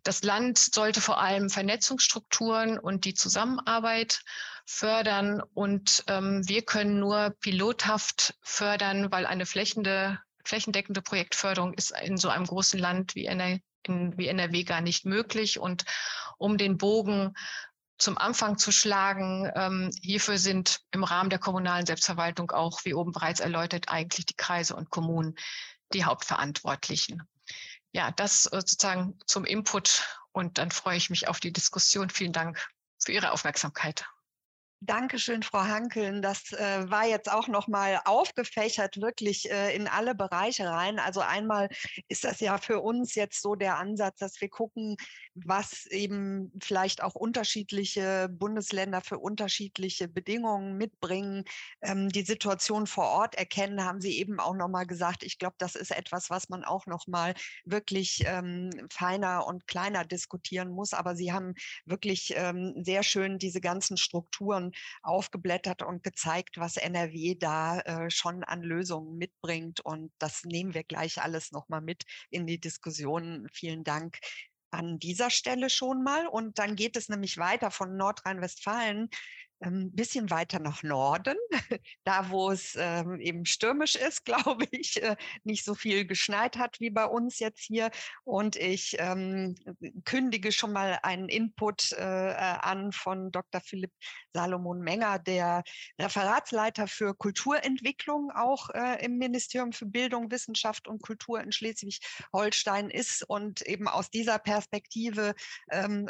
Das 0.04 0.22
Land 0.22 0.56
sollte 0.56 1.02
vor 1.02 1.20
allem 1.20 1.50
Vernetzungsstrukturen 1.50 2.78
und 2.78 3.04
die 3.04 3.12
Zusammenarbeit 3.14 4.22
fördern. 4.66 5.40
Und 5.54 6.04
ähm, 6.08 6.46
wir 6.46 6.62
können 6.62 7.00
nur 7.00 7.30
pilothaft 7.40 8.34
fördern, 8.42 9.10
weil 9.10 9.24
eine 9.24 9.46
flächende, 9.46 10.20
flächendeckende 10.44 11.00
Projektförderung 11.00 11.72
ist 11.74 11.92
in 12.02 12.18
so 12.18 12.28
einem 12.28 12.46
großen 12.46 12.78
Land 12.78 13.14
wie, 13.14 13.26
NR, 13.26 13.58
in, 13.84 14.18
wie 14.18 14.28
NRW 14.28 14.64
gar 14.64 14.80
nicht 14.82 15.06
möglich. 15.06 15.58
Und 15.58 15.84
um 16.36 16.58
den 16.58 16.76
Bogen 16.76 17.34
zum 17.98 18.18
Anfang 18.18 18.58
zu 18.58 18.72
schlagen. 18.72 19.50
Ähm, 19.54 19.90
hierfür 20.02 20.38
sind 20.38 20.80
im 20.90 21.04
Rahmen 21.04 21.30
der 21.30 21.38
kommunalen 21.38 21.86
Selbstverwaltung 21.86 22.50
auch, 22.50 22.84
wie 22.84 22.94
oben 22.94 23.12
bereits 23.12 23.40
erläutert, 23.40 23.88
eigentlich 23.88 24.26
die 24.26 24.36
Kreise 24.36 24.76
und 24.76 24.90
Kommunen 24.90 25.34
die 25.92 26.04
Hauptverantwortlichen. 26.04 27.22
Ja, 27.92 28.10
das 28.10 28.42
sozusagen 28.42 29.18
zum 29.26 29.44
Input 29.44 30.06
und 30.32 30.58
dann 30.58 30.70
freue 30.70 30.98
ich 30.98 31.08
mich 31.08 31.28
auf 31.28 31.40
die 31.40 31.52
Diskussion. 31.52 32.10
Vielen 32.10 32.32
Dank 32.32 32.68
für 32.98 33.12
Ihre 33.12 33.32
Aufmerksamkeit. 33.32 34.04
Dankeschön, 34.80 35.42
Frau 35.42 35.64
Hankeln. 35.64 36.20
Das 36.20 36.52
äh, 36.52 36.90
war 36.90 37.06
jetzt 37.06 37.32
auch 37.32 37.48
noch 37.48 37.66
mal 37.66 37.98
aufgefächert, 38.04 39.00
wirklich 39.00 39.50
äh, 39.50 39.74
in 39.74 39.88
alle 39.88 40.14
Bereiche 40.14 40.68
rein. 40.68 40.98
Also 40.98 41.20
einmal 41.20 41.70
ist 42.08 42.24
das 42.24 42.40
ja 42.40 42.58
für 42.58 42.80
uns 42.80 43.14
jetzt 43.14 43.40
so 43.40 43.54
der 43.54 43.78
Ansatz, 43.78 44.18
dass 44.18 44.38
wir 44.38 44.50
gucken, 44.50 44.96
was 45.34 45.86
eben 45.86 46.52
vielleicht 46.62 47.02
auch 47.02 47.14
unterschiedliche 47.14 48.28
Bundesländer 48.30 49.00
für 49.00 49.18
unterschiedliche 49.18 50.08
Bedingungen 50.08 50.76
mitbringen. 50.76 51.44
Ähm, 51.80 52.10
die 52.10 52.22
Situation 52.22 52.86
vor 52.86 53.06
Ort 53.06 53.34
erkennen, 53.34 53.82
haben 53.82 54.02
Sie 54.02 54.18
eben 54.18 54.38
auch 54.40 54.54
noch 54.54 54.68
mal 54.68 54.84
gesagt. 54.86 55.22
Ich 55.22 55.38
glaube, 55.38 55.56
das 55.58 55.74
ist 55.74 55.90
etwas, 55.90 56.28
was 56.28 56.50
man 56.50 56.64
auch 56.64 56.84
noch 56.84 57.06
mal 57.06 57.34
wirklich 57.64 58.24
ähm, 58.26 58.70
feiner 58.92 59.46
und 59.46 59.66
kleiner 59.66 60.04
diskutieren 60.04 60.68
muss. 60.68 60.92
Aber 60.92 61.16
Sie 61.16 61.32
haben 61.32 61.54
wirklich 61.86 62.34
ähm, 62.36 62.74
sehr 62.84 63.02
schön 63.02 63.38
diese 63.38 63.62
ganzen 63.62 63.96
Strukturen 63.96 64.72
aufgeblättert 65.02 65.82
und 65.82 66.02
gezeigt, 66.02 66.58
was 66.58 66.76
NRW 66.76 67.34
da 67.34 67.80
äh, 67.80 68.10
schon 68.10 68.44
an 68.44 68.62
Lösungen 68.62 69.16
mitbringt. 69.16 69.80
Und 69.80 70.12
das 70.18 70.44
nehmen 70.44 70.74
wir 70.74 70.84
gleich 70.84 71.22
alles 71.22 71.52
nochmal 71.52 71.80
mit 71.80 72.04
in 72.30 72.46
die 72.46 72.60
Diskussion. 72.60 73.48
Vielen 73.52 73.84
Dank 73.84 74.18
an 74.70 74.98
dieser 74.98 75.30
Stelle 75.30 75.70
schon 75.70 76.02
mal. 76.02 76.26
Und 76.26 76.58
dann 76.58 76.76
geht 76.76 76.96
es 76.96 77.08
nämlich 77.08 77.38
weiter 77.38 77.70
von 77.70 77.96
Nordrhein-Westfalen 77.96 79.08
ein 79.60 79.72
ähm, 79.72 79.90
bisschen 79.92 80.30
weiter 80.30 80.58
nach 80.58 80.82
Norden, 80.82 81.36
da 82.04 82.30
wo 82.30 82.50
es 82.50 82.76
ähm, 82.78 83.20
eben 83.20 83.46
stürmisch 83.46 83.96
ist, 83.96 84.24
glaube 84.24 84.66
ich, 84.70 85.02
äh, 85.02 85.16
nicht 85.44 85.64
so 85.64 85.74
viel 85.74 86.06
geschneit 86.06 86.56
hat 86.58 86.80
wie 86.80 86.90
bei 86.90 87.06
uns 87.06 87.38
jetzt 87.38 87.60
hier. 87.60 87.90
Und 88.24 88.56
ich 88.56 88.96
ähm, 88.98 89.54
kündige 90.04 90.52
schon 90.52 90.72
mal 90.72 90.98
einen 91.02 91.28
Input 91.28 91.92
äh, 91.92 92.02
an 92.02 92.92
von 92.92 93.30
Dr. 93.30 93.60
Philipp 93.60 93.92
Salomon 94.32 94.80
Menger, 94.80 95.18
der 95.18 95.62
Referatsleiter 95.98 96.86
für 96.86 97.14
Kulturentwicklung 97.14 98.30
auch 98.32 98.70
äh, 98.70 99.04
im 99.04 99.18
Ministerium 99.18 99.72
für 99.72 99.86
Bildung, 99.86 100.30
Wissenschaft 100.30 100.88
und 100.88 101.02
Kultur 101.02 101.40
in 101.40 101.52
Schleswig-Holstein 101.52 102.90
ist 102.90 103.22
und 103.28 103.62
eben 103.62 103.88
aus 103.88 104.10
dieser 104.10 104.38
Perspektive 104.38 105.34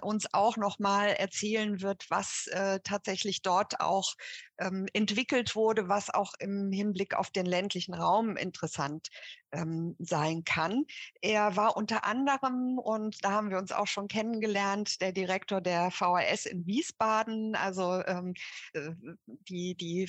uns 0.02 0.32
auch 0.32 0.56
noch 0.56 0.78
mal 0.78 1.09
erzählen 1.09 1.80
wird, 1.80 2.06
was 2.11 2.48
tatsächlich 2.85 3.36
dort 3.42 3.81
auch 3.81 4.14
ähm, 4.59 4.87
entwickelt 4.92 5.55
wurde, 5.55 5.88
was 5.88 6.11
auch 6.11 6.33
im 6.38 6.71
Hinblick 6.73 7.14
auf 7.14 7.31
den 7.31 7.47
ländlichen 7.47 7.95
Raum 7.95 8.37
interessant 8.37 9.09
ähm, 9.53 9.97
sein 9.99 10.45
kann. 10.45 10.85
Er 11.21 11.57
war 11.57 11.77
unter 11.77 12.05
anderem, 12.05 12.79
und 12.79 13.25
da 13.25 13.31
haben 13.31 13.51
wir 13.51 13.59
uns 13.59 13.73
auch 13.73 13.87
schon 13.87 14.09
kennengelernt, 14.09 15.01
der 15.01 15.12
Direktor 15.12 15.61
der 15.61 15.90
VHS 15.90 16.47
in 16.47 16.66
Wiesbaden. 16.66 17.55
Also 17.55 18.03
ähm, 18.07 18.35
äh, 18.73 18.90
die, 19.49 19.75
die 19.75 20.09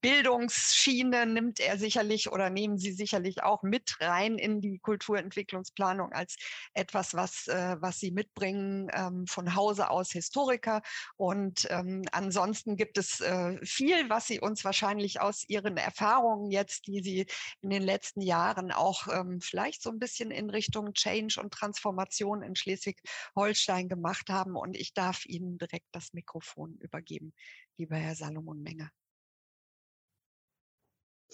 Bildungsschiene 0.00 1.26
nimmt 1.26 1.60
er 1.60 1.78
sicherlich 1.78 2.30
oder 2.32 2.50
nehmen 2.50 2.78
Sie 2.78 2.92
sicherlich 2.92 3.42
auch 3.42 3.62
mit 3.62 3.96
rein 4.00 4.38
in 4.38 4.60
die 4.60 4.78
Kulturentwicklungsplanung 4.78 6.12
als 6.12 6.36
etwas, 6.74 7.14
was, 7.14 7.48
äh, 7.48 7.76
was 7.80 7.98
Sie 7.98 8.10
mitbringen 8.10 8.88
ähm, 8.92 9.26
von 9.26 9.54
Hause 9.54 9.90
aus 9.90 10.10
Historiker. 10.10 10.82
Und 11.16 11.66
ähm, 11.70 12.02
ansonsten 12.12 12.76
gibt 12.76 12.98
es 12.98 13.20
äh, 13.20 13.58
viel, 13.80 14.10
was 14.10 14.26
Sie 14.26 14.40
uns 14.40 14.62
wahrscheinlich 14.62 15.22
aus 15.22 15.48
Ihren 15.48 15.78
Erfahrungen 15.78 16.50
jetzt, 16.50 16.86
die 16.86 17.00
Sie 17.00 17.26
in 17.62 17.70
den 17.70 17.82
letzten 17.82 18.20
Jahren 18.20 18.72
auch 18.72 19.08
ähm, 19.08 19.40
vielleicht 19.40 19.82
so 19.82 19.88
ein 19.88 19.98
bisschen 19.98 20.30
in 20.30 20.50
Richtung 20.50 20.92
Change 20.92 21.40
und 21.40 21.50
Transformation 21.50 22.42
in 22.42 22.54
Schleswig-Holstein 22.54 23.88
gemacht 23.88 24.28
haben. 24.28 24.54
Und 24.54 24.76
ich 24.76 24.92
darf 24.92 25.24
Ihnen 25.24 25.56
direkt 25.56 25.86
das 25.92 26.12
Mikrofon 26.12 26.76
übergeben, 26.76 27.32
lieber 27.78 27.96
Herr 27.96 28.14
Salomon 28.14 28.62
Menger. 28.62 28.90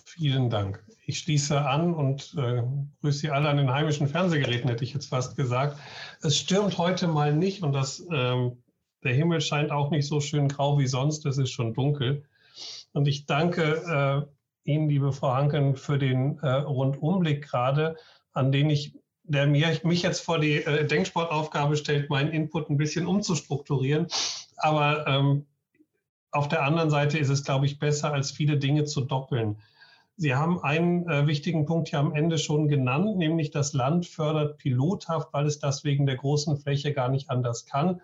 Vielen 0.04 0.48
Dank. 0.48 0.86
Ich 1.04 1.18
schließe 1.18 1.60
an 1.60 1.94
und 1.94 2.32
äh, 2.38 2.62
grüße 3.00 3.18
Sie 3.18 3.30
alle 3.30 3.48
an 3.48 3.56
den 3.56 3.72
heimischen 3.72 4.06
Fernsehgeräten, 4.06 4.70
hätte 4.70 4.84
ich 4.84 4.94
jetzt 4.94 5.08
fast 5.08 5.34
gesagt. 5.34 5.80
Es 6.20 6.38
stürmt 6.38 6.78
heute 6.78 7.08
mal 7.08 7.34
nicht 7.34 7.64
und 7.64 7.72
das, 7.72 8.06
ähm, 8.12 8.62
der 9.02 9.14
Himmel 9.14 9.40
scheint 9.40 9.72
auch 9.72 9.90
nicht 9.90 10.06
so 10.06 10.20
schön 10.20 10.46
grau 10.46 10.78
wie 10.78 10.86
sonst. 10.86 11.26
Es 11.26 11.38
ist 11.38 11.50
schon 11.50 11.74
dunkel. 11.74 12.24
Und 12.92 13.08
ich 13.08 13.26
danke 13.26 14.26
äh, 14.66 14.70
Ihnen, 14.70 14.88
liebe 14.88 15.12
Frau 15.12 15.34
Hanken, 15.34 15.76
für 15.76 15.98
den 15.98 16.38
äh, 16.38 16.48
Rundumblick 16.48 17.42
gerade, 17.42 17.96
an 18.32 18.52
den 18.52 18.70
ich, 18.70 18.98
der 19.22 19.46
mir, 19.46 19.78
mich 19.84 20.02
jetzt 20.02 20.20
vor 20.20 20.38
die 20.38 20.62
äh, 20.64 20.86
Denksportaufgabe 20.86 21.76
stellt, 21.76 22.10
meinen 22.10 22.32
Input 22.32 22.68
ein 22.68 22.76
bisschen 22.76 23.06
umzustrukturieren. 23.06 24.08
Aber 24.56 25.06
ähm, 25.06 25.46
auf 26.32 26.48
der 26.48 26.62
anderen 26.62 26.90
Seite 26.90 27.18
ist 27.18 27.28
es, 27.28 27.44
glaube 27.44 27.66
ich, 27.66 27.78
besser, 27.78 28.12
als 28.12 28.30
viele 28.30 28.58
Dinge 28.58 28.84
zu 28.84 29.02
doppeln. 29.02 29.58
Sie 30.18 30.34
haben 30.34 30.62
einen 30.62 31.08
äh, 31.08 31.26
wichtigen 31.26 31.66
Punkt 31.66 31.88
hier 31.88 31.98
am 31.98 32.14
Ende 32.14 32.38
schon 32.38 32.68
genannt, 32.68 33.18
nämlich 33.18 33.50
das 33.50 33.74
Land 33.74 34.06
fördert 34.06 34.58
pilothaft, 34.58 35.28
weil 35.32 35.46
es 35.46 35.58
das 35.58 35.84
wegen 35.84 36.06
der 36.06 36.16
großen 36.16 36.56
Fläche 36.56 36.92
gar 36.94 37.10
nicht 37.10 37.28
anders 37.28 37.66
kann. 37.66 38.00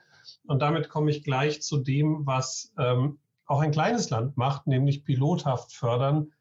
Und 0.46 0.60
damit 0.60 0.90
komme 0.90 1.10
ich 1.10 1.24
gleich 1.24 1.62
zu 1.62 1.78
dem, 1.78 2.26
was 2.26 2.72
ähm, 2.78 3.18
auch 3.52 3.60
ein 3.60 3.70
kleines 3.70 4.08
Land 4.08 4.38
macht, 4.38 4.66
nämlich 4.66 5.04
pilothaft 5.04 5.72
fördern. 5.72 6.32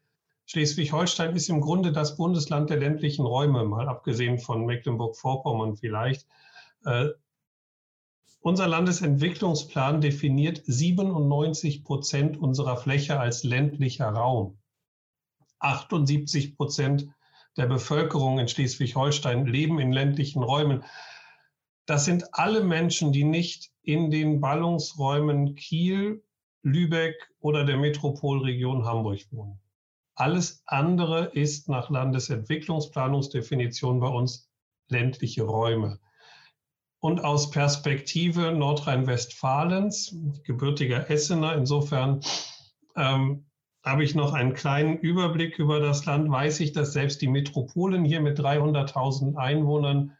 Schleswig-Holstein 0.46 1.36
ist 1.36 1.50
im 1.50 1.60
Grunde 1.60 1.92
das 1.92 2.16
Bundesland 2.16 2.70
der 2.70 2.78
ländlichen 2.78 3.26
Räume, 3.26 3.64
mal 3.64 3.86
abgesehen 3.86 4.38
von 4.38 4.64
Mecklenburg-Vorpommern 4.64 5.76
vielleicht. 5.76 6.26
Äh, 6.86 7.08
unser 8.40 8.66
Landesentwicklungsplan 8.66 10.00
definiert 10.00 10.62
97 10.64 11.84
Prozent 11.84 12.38
unserer 12.38 12.78
Fläche 12.78 13.20
als 13.20 13.44
ländlicher 13.44 14.08
Raum. 14.08 14.58
78 15.58 16.56
Prozent 16.56 17.08
der 17.58 17.66
Bevölkerung 17.66 18.38
in 18.38 18.48
Schleswig-Holstein 18.48 19.44
leben 19.44 19.78
in 19.78 19.92
ländlichen 19.92 20.42
Räumen. 20.42 20.82
Das 21.84 22.06
sind 22.06 22.32
alle 22.32 22.64
Menschen, 22.64 23.12
die 23.12 23.24
nicht 23.24 23.70
in 23.82 24.10
den 24.10 24.40
Ballungsräumen 24.40 25.56
Kiel, 25.56 26.24
Lübeck 26.62 27.16
oder 27.40 27.64
der 27.64 27.76
Metropolregion 27.76 28.84
Hamburg 28.84 29.20
wohnen. 29.30 29.60
Alles 30.14 30.62
andere 30.66 31.30
ist 31.32 31.68
nach 31.68 31.90
Landesentwicklungsplanungsdefinition 31.90 34.00
bei 34.00 34.08
uns 34.08 34.48
ländliche 34.88 35.42
Räume. 35.42 35.98
Und 37.00 37.24
aus 37.24 37.50
Perspektive 37.50 38.52
Nordrhein-Westfalens, 38.52 40.16
gebürtiger 40.44 41.10
Essener, 41.10 41.56
insofern 41.56 42.20
ähm, 42.94 43.46
habe 43.84 44.04
ich 44.04 44.14
noch 44.14 44.32
einen 44.32 44.54
kleinen 44.54 44.98
Überblick 44.98 45.58
über 45.58 45.80
das 45.80 46.04
Land, 46.04 46.30
weiß 46.30 46.60
ich, 46.60 46.72
dass 46.72 46.92
selbst 46.92 47.20
die 47.20 47.26
Metropolen 47.26 48.04
hier 48.04 48.20
mit 48.20 48.38
300.000 48.38 49.36
Einwohnern 49.36 50.16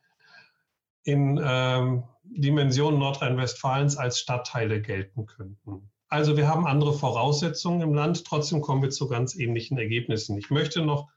in 1.05 1.41
ähm, 1.43 2.03
Dimensionen 2.25 2.99
Nordrhein-Westfalens 2.99 3.97
als 3.97 4.19
Stadtteile 4.19 4.81
gelten 4.81 5.27
könnten. 5.27 5.91
Also 6.13 6.37
wir 6.37 6.47
haben 6.47 6.67
andere 6.67 6.93
Voraussetzungen 6.93 7.81
im 7.81 7.95
Land, 7.95 8.27
trotzdem 8.27 8.61
kommen 8.61 8.83
wir 8.83 8.91
zu 8.91 9.09
ganz 9.09 9.35
ähnlichen 9.35 9.79
Ergebnissen. 9.79 10.37
Ich 10.37 10.51
möchte 10.51 10.83
noch 10.83 11.09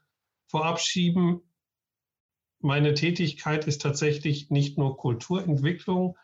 vorab 0.46 0.80
schieben, 0.80 1.42
meine 2.60 2.94
Tätigkeit 2.94 3.66
ist 3.66 3.82
tatsächlich 3.82 4.48
nicht 4.48 4.78
nur 4.78 4.96
Kulturentwicklung. 4.96 6.16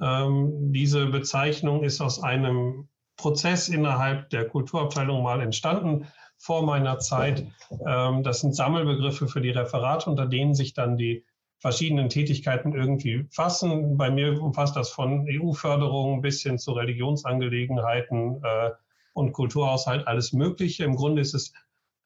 Ähm, 0.00 0.72
diese 0.72 1.06
Bezeichnung 1.06 1.84
ist 1.84 2.00
aus 2.00 2.20
einem 2.20 2.88
Prozess 3.16 3.68
innerhalb 3.68 4.28
der 4.30 4.48
Kulturabteilung 4.48 5.22
mal 5.22 5.40
entstanden 5.40 6.08
vor 6.36 6.66
meiner 6.66 6.98
Zeit. 6.98 7.46
Ähm, 7.86 8.24
das 8.24 8.40
sind 8.40 8.56
Sammelbegriffe 8.56 9.28
für 9.28 9.40
die 9.40 9.50
Referate, 9.50 10.10
unter 10.10 10.26
denen 10.26 10.56
sich 10.56 10.74
dann 10.74 10.96
die 10.96 11.24
verschiedenen 11.58 12.08
Tätigkeiten 12.08 12.74
irgendwie 12.74 13.26
fassen. 13.30 13.96
Bei 13.96 14.10
mir 14.10 14.40
umfasst 14.40 14.76
das 14.76 14.90
von 14.90 15.26
EU-Förderung 15.28 16.20
bis 16.20 16.42
hin 16.42 16.58
zu 16.58 16.72
Religionsangelegenheiten 16.72 18.42
äh, 18.42 18.70
und 19.14 19.32
Kulturhaushalt 19.32 20.06
alles 20.06 20.32
Mögliche. 20.32 20.84
Im 20.84 20.96
Grunde 20.96 21.22
ist 21.22 21.34
es 21.34 21.52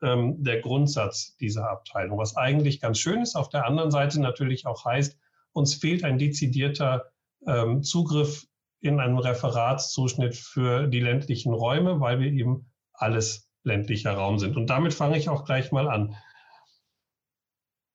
ähm, 0.03 0.43
der 0.43 0.61
Grundsatz 0.61 1.37
dieser 1.37 1.69
Abteilung, 1.71 2.19
was 2.19 2.37
eigentlich 2.37 2.81
ganz 2.81 2.99
schön 2.99 3.21
ist. 3.21 3.37
Auf 3.37 3.49
der 3.49 3.67
anderen 3.67 3.91
Seite 3.91 4.21
natürlich 4.21 4.67
auch 4.67 4.85
heißt, 4.85 5.19
uns 5.53 5.75
fehlt 5.75 6.05
ein 6.05 6.19
dezidierter 6.19 7.11
ähm, 7.47 7.83
Zugriff 7.83 8.47
in 8.81 9.01
einem 9.01 9.19
Referatszuschnitt 9.19 10.37
für 10.37 10.87
die 10.87 11.01
ländlichen 11.01 11.53
Räume, 11.53 12.01
weil 12.01 12.21
wir 12.21 12.33
eben 12.33 12.71
alles 12.93 13.51
ländlicher 13.63 14.13
Raum 14.13 14.39
sind. 14.39 14.57
Und 14.57 14.71
damit 14.71 14.95
fange 14.95 15.19
ich 15.19 15.29
auch 15.29 15.45
gleich 15.45 15.71
mal 15.73 15.89
an. 15.89 16.17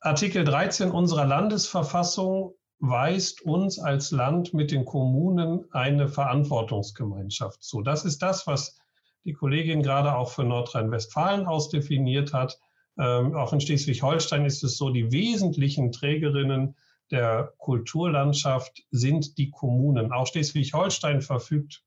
Artikel 0.06 0.44
13 0.44 0.92
unserer 0.92 1.26
Landesverfassung 1.26 2.54
weist 2.78 3.42
uns 3.42 3.80
als 3.80 4.12
Land 4.12 4.54
mit 4.54 4.70
den 4.70 4.86
Kommunen 4.86 5.66
eine 5.72 6.10
Verantwortungsgemeinschaft 6.10 7.64
zu. 7.64 7.82
Das 7.82 8.06
ist 8.06 8.22
das, 8.22 8.46
was 8.46 8.78
die 9.24 9.34
Kollegin 9.34 9.82
gerade 9.82 10.16
auch 10.16 10.30
für 10.30 10.44
Nordrhein-Westfalen 10.44 11.48
ausdefiniert 11.48 12.34
hat. 12.34 12.60
Ähm, 13.00 13.36
auch 13.36 13.52
in 13.52 13.60
Schleswig-Holstein 13.60 14.46
ist 14.46 14.64
es 14.64 14.78
so, 14.78 14.92
die 14.92 15.12
wesentlichen 15.12 15.92
Trägerinnen 15.92 16.76
der 17.10 17.54
Kulturlandschaft 17.58 18.84
sind 18.92 19.40
die 19.40 19.50
Kommunen. 19.50 20.12
Auch 20.12 20.28
Schleswig-Holstein 20.28 21.24
verfügt 21.24 21.84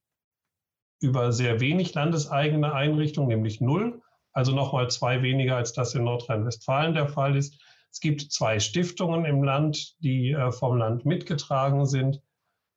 über 0.98 1.30
sehr 1.30 1.60
wenig 1.60 1.94
landeseigene 1.94 2.72
Einrichtungen, 2.72 3.28
nämlich 3.28 3.60
null, 3.60 4.02
also 4.32 4.52
nochmal 4.52 4.90
zwei 4.90 5.22
weniger, 5.22 5.54
als 5.54 5.72
das 5.72 5.94
in 5.94 6.02
Nordrhein-Westfalen 6.02 6.94
der 6.94 7.06
Fall 7.06 7.36
ist. 7.36 7.62
Es 7.98 8.00
gibt 8.00 8.30
zwei 8.30 8.60
Stiftungen 8.60 9.24
im 9.24 9.42
Land, 9.42 9.96
die 10.04 10.30
äh, 10.30 10.52
vom 10.52 10.76
Land 10.76 11.04
mitgetragen 11.04 11.84
sind 11.84 12.22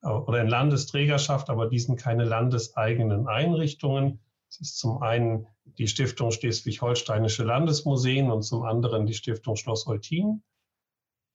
äh, 0.02 0.08
oder 0.08 0.42
in 0.42 0.48
Landesträgerschaft, 0.48 1.52
aber 1.52 1.68
die 1.68 1.78
sind 1.78 1.96
keine 1.98 2.24
landeseigenen 2.24 3.28
Einrichtungen. 3.28 4.20
Es 4.50 4.60
ist 4.62 4.80
zum 4.80 5.04
einen 5.04 5.46
die 5.78 5.88
Stiftung 5.88 6.32
Schleswig-Holsteinische 6.32 7.44
Landesmuseen 7.44 8.32
und 8.32 8.42
zum 8.42 8.64
anderen 8.64 9.06
die 9.06 9.14
Stiftung 9.14 9.58
Schloss 9.58 9.86
Eutin. 9.86 10.42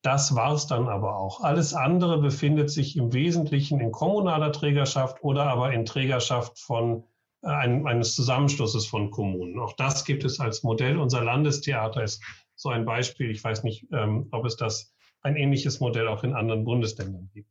Das 0.03 0.35
war 0.35 0.53
es 0.53 0.67
dann 0.67 0.89
aber 0.89 1.17
auch. 1.17 1.43
Alles 1.43 1.73
andere 1.73 2.19
befindet 2.19 2.71
sich 2.71 2.97
im 2.97 3.13
Wesentlichen 3.13 3.79
in 3.79 3.93
kommunaler 3.93 4.51
Trägerschaft 4.51 5.23
oder 5.23 5.45
aber 5.45 5.73
in 5.73 5.85
Trägerschaft 5.85 6.59
von 6.59 7.05
äh, 7.43 7.51
eines 7.51 8.17
Zusammenschlusses 8.17 8.85
von 8.85 9.13
Kommunen. 9.13 9.61
Auch 9.61 9.75
das 9.75 10.05
gibt 10.05 10.25
es 10.25 10.41
als 10.41 10.65
Modell. 10.65 10.99
Unser 10.99 11.23
Landestheater 11.23 12.03
ist 12.03 12.21
so 12.57 12.71
ein 12.71 12.85
Beispiel. 12.85 13.31
Ich 13.31 13.45
weiß 13.45 13.63
nicht, 13.63 13.87
ähm, 13.93 14.29
ob 14.33 14.45
es 14.45 14.57
das 14.57 14.95
ein 15.23 15.37
ähnliches 15.37 15.81
Modell 15.81 16.09
auch 16.09 16.25
in 16.25 16.35
anderen 16.35 16.65
Bundesländern 16.65 17.31
gibt. 17.33 17.51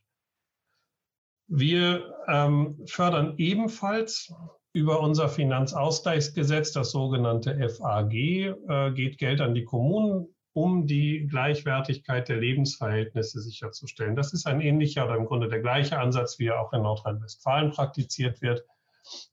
Wir 1.48 2.16
ähm, 2.28 2.82
fördern 2.88 3.36
ebenfalls 3.38 4.34
über 4.74 5.00
unser 5.00 5.30
Finanzausgleichsgesetz, 5.30 6.72
das 6.72 6.92
sogenannte 6.92 7.70
FAG, 7.70 8.14
äh, 8.14 8.92
geht 8.94 9.18
Geld 9.20 9.40
an 9.42 9.54
die 9.54 9.64
Kommunen, 9.64 10.28
um 10.54 10.88
die 10.88 11.28
Gleichwertigkeit 11.28 12.30
der 12.30 12.38
Lebensverhältnisse 12.38 13.42
sicherzustellen. 13.42 14.16
Das 14.16 14.34
ist 14.34 14.48
ein 14.48 14.62
ähnlicher 14.62 15.06
oder 15.06 15.18
im 15.18 15.26
Grunde 15.26 15.50
der 15.50 15.60
gleiche 15.60 16.00
Ansatz, 16.00 16.40
wie 16.40 16.48
er 16.48 16.60
auch 16.60 16.74
in 16.74 16.82
Nordrhein-Westfalen 16.82 17.72
praktiziert 17.72 18.42
wird. 18.42 18.64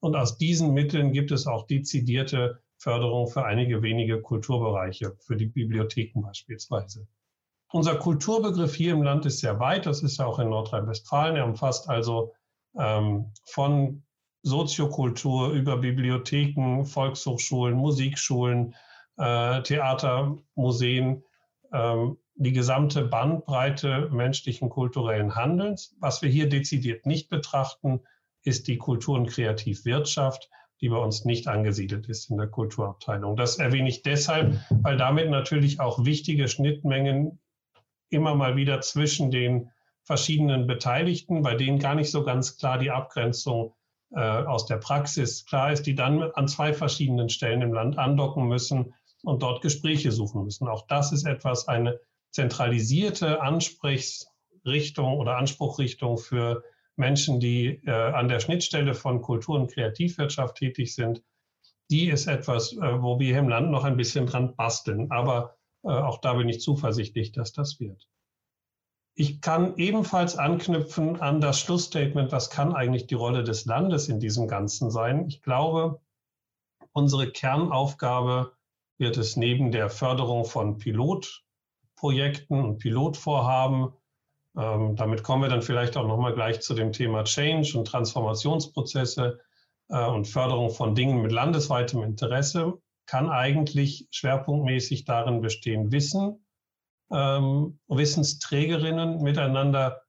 Und 0.01 0.17
aus 0.17 0.37
diesen 0.37 0.75
Mitteln 0.75 1.13
gibt 1.13 1.31
es 1.31 1.47
auch 1.47 1.67
dezidierte 1.67 2.61
Förderung 2.83 3.29
für 3.29 3.45
einige 3.45 3.81
wenige 3.83 4.21
Kulturbereiche, 4.21 5.16
für 5.21 5.37
die 5.37 5.47
Bibliotheken 5.47 6.21
beispielsweise. 6.21 7.07
Unser 7.71 7.95
Kulturbegriff 7.95 8.75
hier 8.75 8.92
im 8.92 9.03
Land 9.03 9.25
ist 9.25 9.38
sehr 9.38 9.61
weit, 9.61 9.87
das 9.87 10.03
ist 10.03 10.18
ja 10.18 10.27
auch 10.27 10.40
in 10.40 10.51
Nordrhein-Westfalen. 10.51 11.37
Er 11.37 11.47
umfasst 11.47 11.88
also 11.88 12.35
ähm, 12.77 13.33
von 13.45 14.03
Soziokultur 14.42 15.51
über 15.51 15.77
Bibliotheken, 15.77 16.85
Volkshochschulen, 16.85 17.77
Musikschulen, 17.77 18.75
äh, 19.16 19.62
Theater, 19.62 20.37
Museen, 20.57 21.23
ähm, 21.73 22.18
die 22.35 22.53
gesamte 22.53 23.05
Bandbreite 23.05 24.09
menschlichen 24.11 24.68
kulturellen 24.68 25.37
Handelns. 25.37 25.95
Was 26.01 26.21
wir 26.21 26.29
hier 26.29 26.49
dezidiert 26.49 27.07
nicht 27.07 27.29
betrachten, 27.29 28.01
ist 28.42 28.66
die 28.66 28.79
Kultur- 28.79 29.16
und 29.16 29.29
Kreativwirtschaft 29.29 30.51
die 30.83 30.88
bei 30.88 30.97
uns 30.97 31.25
nicht 31.25 31.47
angesiedelt 31.47 32.09
ist 32.09 32.29
in 32.29 32.37
der 32.37 32.49
Kulturabteilung. 32.49 33.37
Das 33.37 33.59
erwähne 33.59 33.88
ich 33.88 34.03
deshalb, 34.03 34.59
weil 34.83 34.97
damit 34.97 35.31
natürlich 35.31 35.81
auch 35.81 36.05
wichtige 36.05 36.49
Schnittmengen 36.49 37.38
immer 38.11 38.35
mal 38.35 38.57
wieder 38.57 38.81
zwischen 38.81 39.31
den 39.31 39.71
verschiedenen 40.03 40.66
Beteiligten, 40.66 41.42
bei 41.42 41.55
denen 41.55 41.79
gar 41.79 41.95
nicht 41.95 42.11
so 42.11 42.25
ganz 42.25 42.59
klar 42.59 42.79
die 42.79 42.90
Abgrenzung 42.90 43.75
äh, 44.11 44.21
aus 44.21 44.66
der 44.66 44.77
Praxis 44.79 45.47
klar 45.47 45.73
ist, 45.73 45.87
die 45.87 45.95
dann 45.95 46.23
an 46.33 46.49
zwei 46.49 46.75
verschiedenen 46.75 47.29
Stellen 47.29 47.62
im 47.62 47.73
Land 47.73 47.97
andocken 47.97 48.49
müssen 48.49 48.92
und 49.23 49.42
dort 49.42 49.62
Gespräche 49.62 50.11
suchen 50.11 50.42
müssen. 50.42 50.66
Auch 50.66 50.87
das 50.88 51.12
ist 51.12 51.25
etwas, 51.25 51.68
eine 51.68 52.01
zentralisierte 52.33 53.40
Ansprechrichtung 53.40 55.18
oder 55.18 55.37
Anspruchrichtung 55.37 56.18
für 56.18 56.64
Menschen, 56.97 57.41
die 57.41 57.81
äh, 57.87 57.91
an 57.91 58.29
der 58.29 58.41
Schnittstelle 58.41 58.95
von 58.95 59.23
Kultur- 59.23 59.59
und 59.59 59.73
Kreativwirtschaft 59.73 60.57
tätig 60.57 60.95
sind, 60.95 61.23
die 61.91 62.09
ist 62.09 62.27
etwas, 62.27 62.73
äh, 62.73 63.03
wo 63.03 63.19
wir 63.19 63.39
im 63.39 63.49
Land 63.49 63.71
noch 63.71 63.85
ein 63.85 63.97
bisschen 63.97 64.27
dran 64.27 64.55
basteln. 64.57 65.11
Aber 65.11 65.57
äh, 65.85 65.89
auch 65.89 66.19
da 66.19 66.35
bin 66.35 66.49
ich 66.49 66.61
zuversichtlich, 66.61 67.33
dass 67.33 67.53
das 67.53 67.81
wird. 67.81 68.09
Ich 69.15 69.43
kann 69.43 69.77
ebenfalls 69.77 70.37
anknüpfen 70.37 71.21
an 71.21 71.41
das 71.43 71.61
Schlussstatement, 71.61 72.33
was 72.33 72.49
kann 72.49 72.75
eigentlich 72.75 73.07
die 73.07 73.15
Rolle 73.15 73.45
des 73.45 73.67
Landes 73.67 74.09
in 74.09 74.21
diesem 74.21 74.49
Ganzen 74.49 74.91
sein. 74.91 75.27
Ich 75.29 75.43
glaube, 75.43 76.01
unsere 76.93 77.31
Kernaufgabe 77.31 78.53
wird 78.99 79.19
es 79.19 79.37
neben 79.37 79.71
der 79.71 79.91
Förderung 79.91 80.47
von 80.47 80.79
Pilotprojekten 80.79 82.59
und 82.59 82.79
Pilotvorhaben 82.79 83.93
ähm, 84.57 84.97
damit 84.97 85.23
kommen 85.23 85.43
wir 85.43 85.49
dann 85.49 85.62
vielleicht 85.62 85.97
auch 85.97 86.07
nochmal 86.07 86.35
gleich 86.35 86.61
zu 86.61 86.75
dem 86.75 86.93
Thema 86.93 87.25
Change 87.25 87.79
und 87.79 87.87
Transformationsprozesse 87.87 89.41
äh, 89.88 90.07
und 90.07 90.27
Förderung 90.27 90.71
von 90.71 90.95
Dingen 90.95 91.23
mit 91.23 91.33
landesweitem 91.33 92.03
Interesse 92.03 92.75
kann 93.07 93.31
eigentlich 93.31 94.07
schwerpunktmäßig 94.11 95.05
darin 95.05 95.41
bestehen, 95.41 95.91
Wissen, 95.91 96.45
ähm, 97.11 97.79
Wissensträgerinnen 97.88 99.23
miteinander 99.23 100.03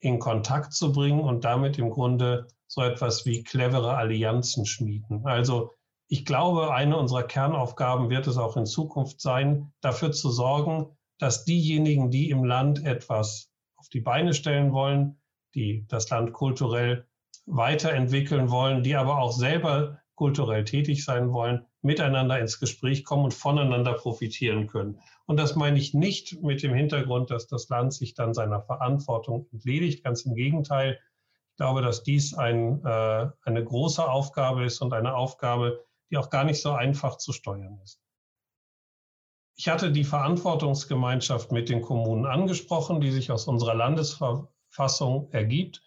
in 0.00 0.18
Kontakt 0.18 0.72
zu 0.72 0.92
bringen 0.92 1.20
und 1.20 1.44
damit 1.44 1.78
im 1.78 1.90
Grunde 1.90 2.46
so 2.66 2.82
etwas 2.82 3.26
wie 3.26 3.42
clevere 3.42 3.96
Allianzen 3.96 4.66
schmieden. 4.66 5.26
Also 5.26 5.72
ich 6.08 6.24
glaube, 6.24 6.72
eine 6.72 6.96
unserer 6.96 7.24
Kernaufgaben 7.24 8.10
wird 8.10 8.26
es 8.26 8.36
auch 8.36 8.56
in 8.56 8.66
Zukunft 8.66 9.20
sein, 9.20 9.72
dafür 9.80 10.12
zu 10.12 10.30
sorgen, 10.30 10.96
dass 11.18 11.44
diejenigen, 11.44 12.10
die 12.10 12.30
im 12.30 12.44
Land 12.44 12.84
etwas 12.84 13.50
auf 13.86 13.90
die 13.90 14.00
Beine 14.00 14.34
stellen 14.34 14.72
wollen, 14.72 15.16
die 15.54 15.86
das 15.86 16.10
Land 16.10 16.32
kulturell 16.32 17.06
weiterentwickeln 17.46 18.50
wollen, 18.50 18.82
die 18.82 18.96
aber 18.96 19.18
auch 19.18 19.30
selber 19.30 20.00
kulturell 20.16 20.64
tätig 20.64 21.04
sein 21.04 21.32
wollen, 21.32 21.64
miteinander 21.82 22.40
ins 22.40 22.58
Gespräch 22.58 23.04
kommen 23.04 23.26
und 23.26 23.34
voneinander 23.34 23.92
profitieren 23.92 24.66
können. 24.66 24.98
Und 25.26 25.38
das 25.38 25.54
meine 25.54 25.78
ich 25.78 25.94
nicht 25.94 26.42
mit 26.42 26.64
dem 26.64 26.74
Hintergrund, 26.74 27.30
dass 27.30 27.46
das 27.46 27.68
Land 27.68 27.94
sich 27.94 28.14
dann 28.14 28.34
seiner 28.34 28.60
Verantwortung 28.60 29.46
entledigt. 29.52 30.02
Ganz 30.02 30.22
im 30.22 30.34
Gegenteil. 30.34 30.98
Ich 31.52 31.56
glaube, 31.56 31.80
dass 31.80 32.02
dies 32.02 32.34
ein, 32.34 32.84
äh, 32.84 33.28
eine 33.42 33.64
große 33.64 34.04
Aufgabe 34.04 34.64
ist 34.64 34.80
und 34.82 34.92
eine 34.92 35.14
Aufgabe, 35.14 35.84
die 36.10 36.16
auch 36.16 36.30
gar 36.30 36.42
nicht 36.42 36.60
so 36.60 36.72
einfach 36.72 37.18
zu 37.18 37.32
steuern 37.32 37.78
ist. 37.84 38.00
Ich 39.58 39.68
hatte 39.68 39.90
die 39.90 40.04
Verantwortungsgemeinschaft 40.04 41.50
mit 41.50 41.70
den 41.70 41.80
Kommunen 41.80 42.26
angesprochen, 42.26 43.00
die 43.00 43.10
sich 43.10 43.30
aus 43.30 43.48
unserer 43.48 43.74
Landesverfassung 43.74 45.30
ergibt. 45.32 45.82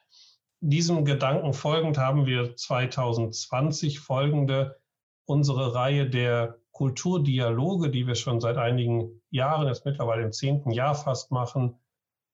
Diesem 0.60 1.06
Gedanken 1.06 1.54
folgend 1.54 1.98
haben 1.98 2.26
wir 2.26 2.56
2020 2.56 4.00
folgende 4.00 4.80
unsere 5.26 5.76
Reihe 5.76 6.10
der 6.10 6.58
Kulturdialoge, 6.72 7.92
die 7.92 8.08
wir 8.08 8.16
schon 8.16 8.42
seit 8.42 8.58
einigen 8.58 9.22
Jahren, 9.30 9.68
jetzt 9.68 9.86
mittlerweile 9.86 10.24
im 10.24 10.32
zehnten 10.32 10.72
Jahr 10.72 10.96
fast 10.96 11.32
machen, 11.32 11.78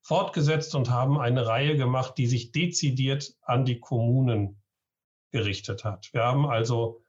fortgesetzt 0.02 0.74
und 0.76 0.90
haben 0.90 1.20
eine 1.20 1.46
Reihe 1.46 1.76
gemacht, 1.76 2.18
die 2.18 2.28
sich 2.28 2.52
dezidiert 2.54 3.36
an 3.42 3.66
die 3.66 3.80
Kommunen 3.80 4.62
gerichtet 5.32 5.84
hat. 5.84 6.14
Wir 6.14 6.24
haben 6.24 6.46
also 6.46 7.04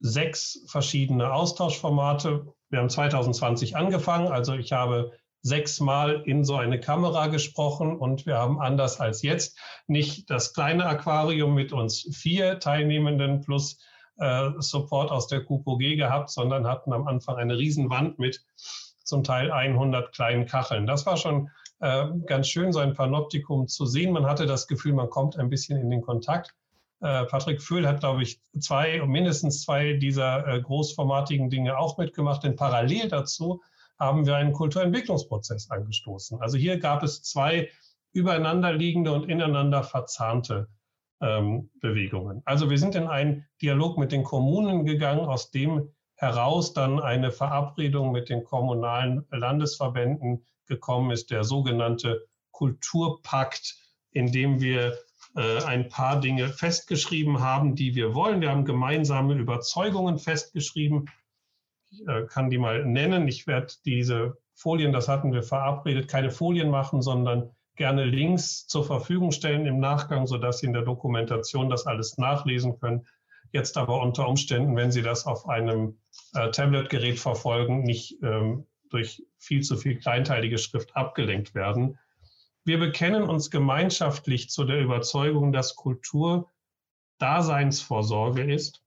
sechs 0.00 0.64
verschiedene 0.66 1.32
Austauschformate. 1.32 2.52
Wir 2.70 2.80
haben 2.80 2.90
2020 2.90 3.76
angefangen, 3.76 4.28
also 4.28 4.54
ich 4.54 4.72
habe 4.72 5.12
sechsmal 5.42 6.22
in 6.26 6.44
so 6.44 6.56
eine 6.56 6.80
Kamera 6.80 7.28
gesprochen 7.28 7.96
und 7.96 8.26
wir 8.26 8.36
haben 8.36 8.60
anders 8.60 9.00
als 9.00 9.22
jetzt 9.22 9.58
nicht 9.86 10.28
das 10.30 10.52
kleine 10.52 10.86
Aquarium 10.86 11.54
mit 11.54 11.72
uns 11.72 12.08
vier 12.12 12.58
Teilnehmenden 12.58 13.40
plus 13.40 13.78
äh, 14.18 14.50
Support 14.58 15.10
aus 15.10 15.28
der 15.28 15.44
QPOG 15.44 15.96
gehabt, 15.96 16.30
sondern 16.30 16.66
hatten 16.66 16.92
am 16.92 17.06
Anfang 17.06 17.36
eine 17.36 17.56
Riesenwand 17.56 18.18
mit 18.18 18.44
zum 19.04 19.24
Teil 19.24 19.50
100 19.50 20.12
kleinen 20.12 20.46
Kacheln. 20.46 20.86
Das 20.86 21.06
war 21.06 21.16
schon 21.16 21.50
äh, 21.80 22.06
ganz 22.26 22.48
schön, 22.48 22.72
so 22.72 22.80
ein 22.80 22.94
Panoptikum 22.94 23.68
zu 23.68 23.86
sehen. 23.86 24.12
Man 24.12 24.26
hatte 24.26 24.46
das 24.46 24.66
Gefühl, 24.66 24.92
man 24.92 25.08
kommt 25.08 25.38
ein 25.38 25.48
bisschen 25.48 25.78
in 25.78 25.88
den 25.88 26.02
Kontakt. 26.02 26.54
Äh, 27.00 27.24
Patrick 27.26 27.62
Föhl 27.62 27.86
hat, 27.86 28.00
glaube 28.00 28.22
ich, 28.22 28.40
zwei, 28.58 29.04
mindestens 29.06 29.62
zwei 29.62 29.94
dieser 29.94 30.46
äh, 30.46 30.60
großformatigen 30.60 31.50
Dinge 31.50 31.78
auch 31.78 31.98
mitgemacht. 31.98 32.42
Denn 32.44 32.56
parallel 32.56 33.08
dazu 33.08 33.62
haben 33.98 34.26
wir 34.26 34.36
einen 34.36 34.52
Kulturentwicklungsprozess 34.52 35.70
angestoßen. 35.70 36.40
Also 36.40 36.56
hier 36.56 36.78
gab 36.78 37.02
es 37.02 37.22
zwei 37.22 37.68
übereinanderliegende 38.12 39.12
und 39.12 39.28
ineinander 39.28 39.82
verzahnte 39.82 40.68
ähm, 41.20 41.70
Bewegungen. 41.80 42.42
Also 42.44 42.70
wir 42.70 42.78
sind 42.78 42.94
in 42.94 43.06
einen 43.06 43.46
Dialog 43.60 43.98
mit 43.98 44.12
den 44.12 44.24
Kommunen 44.24 44.84
gegangen, 44.84 45.26
aus 45.26 45.50
dem 45.50 45.92
heraus 46.14 46.72
dann 46.72 47.00
eine 47.00 47.30
Verabredung 47.30 48.12
mit 48.12 48.28
den 48.28 48.44
kommunalen 48.44 49.24
Landesverbänden 49.30 50.44
gekommen 50.66 51.10
ist, 51.10 51.30
der 51.30 51.44
sogenannte 51.44 52.26
Kulturpakt, 52.50 53.76
in 54.10 54.32
dem 54.32 54.60
wir 54.60 54.96
ein 55.40 55.88
paar 55.88 56.20
Dinge 56.20 56.48
festgeschrieben 56.48 57.40
haben, 57.40 57.74
die 57.74 57.94
wir 57.94 58.14
wollen. 58.14 58.40
Wir 58.40 58.50
haben 58.50 58.64
gemeinsame 58.64 59.34
Überzeugungen 59.34 60.18
festgeschrieben. 60.18 61.08
Ich 61.90 62.06
äh, 62.06 62.26
kann 62.26 62.50
die 62.50 62.58
mal 62.58 62.84
nennen. 62.84 63.28
Ich 63.28 63.46
werde 63.46 63.72
diese 63.84 64.36
Folien, 64.54 64.92
das 64.92 65.08
hatten 65.08 65.32
wir 65.32 65.42
verabredet, 65.42 66.08
keine 66.08 66.30
Folien 66.30 66.70
machen, 66.70 67.02
sondern 67.02 67.50
gerne 67.76 68.04
Links 68.04 68.66
zur 68.66 68.84
Verfügung 68.84 69.30
stellen 69.30 69.66
im 69.66 69.78
Nachgang, 69.78 70.26
sodass 70.26 70.58
Sie 70.58 70.66
in 70.66 70.72
der 70.72 70.82
Dokumentation 70.82 71.70
das 71.70 71.86
alles 71.86 72.18
nachlesen 72.18 72.78
können. 72.80 73.06
Jetzt 73.52 73.78
aber 73.78 74.02
unter 74.02 74.28
Umständen, 74.28 74.76
wenn 74.76 74.90
Sie 74.90 75.02
das 75.02 75.26
auf 75.26 75.48
einem 75.48 75.98
äh, 76.34 76.50
Tablet-Gerät 76.50 77.18
verfolgen, 77.18 77.84
nicht 77.84 78.20
ähm, 78.22 78.66
durch 78.90 79.22
viel 79.38 79.62
zu 79.62 79.76
viel 79.76 79.98
kleinteilige 79.98 80.58
Schrift 80.58 80.96
abgelenkt 80.96 81.54
werden. 81.54 81.98
Wir 82.64 82.78
bekennen 82.78 83.22
uns 83.22 83.50
gemeinschaftlich 83.50 84.50
zu 84.50 84.64
der 84.64 84.80
Überzeugung, 84.80 85.52
dass 85.52 85.76
Kultur 85.76 86.50
Daseinsvorsorge 87.18 88.42
ist, 88.42 88.82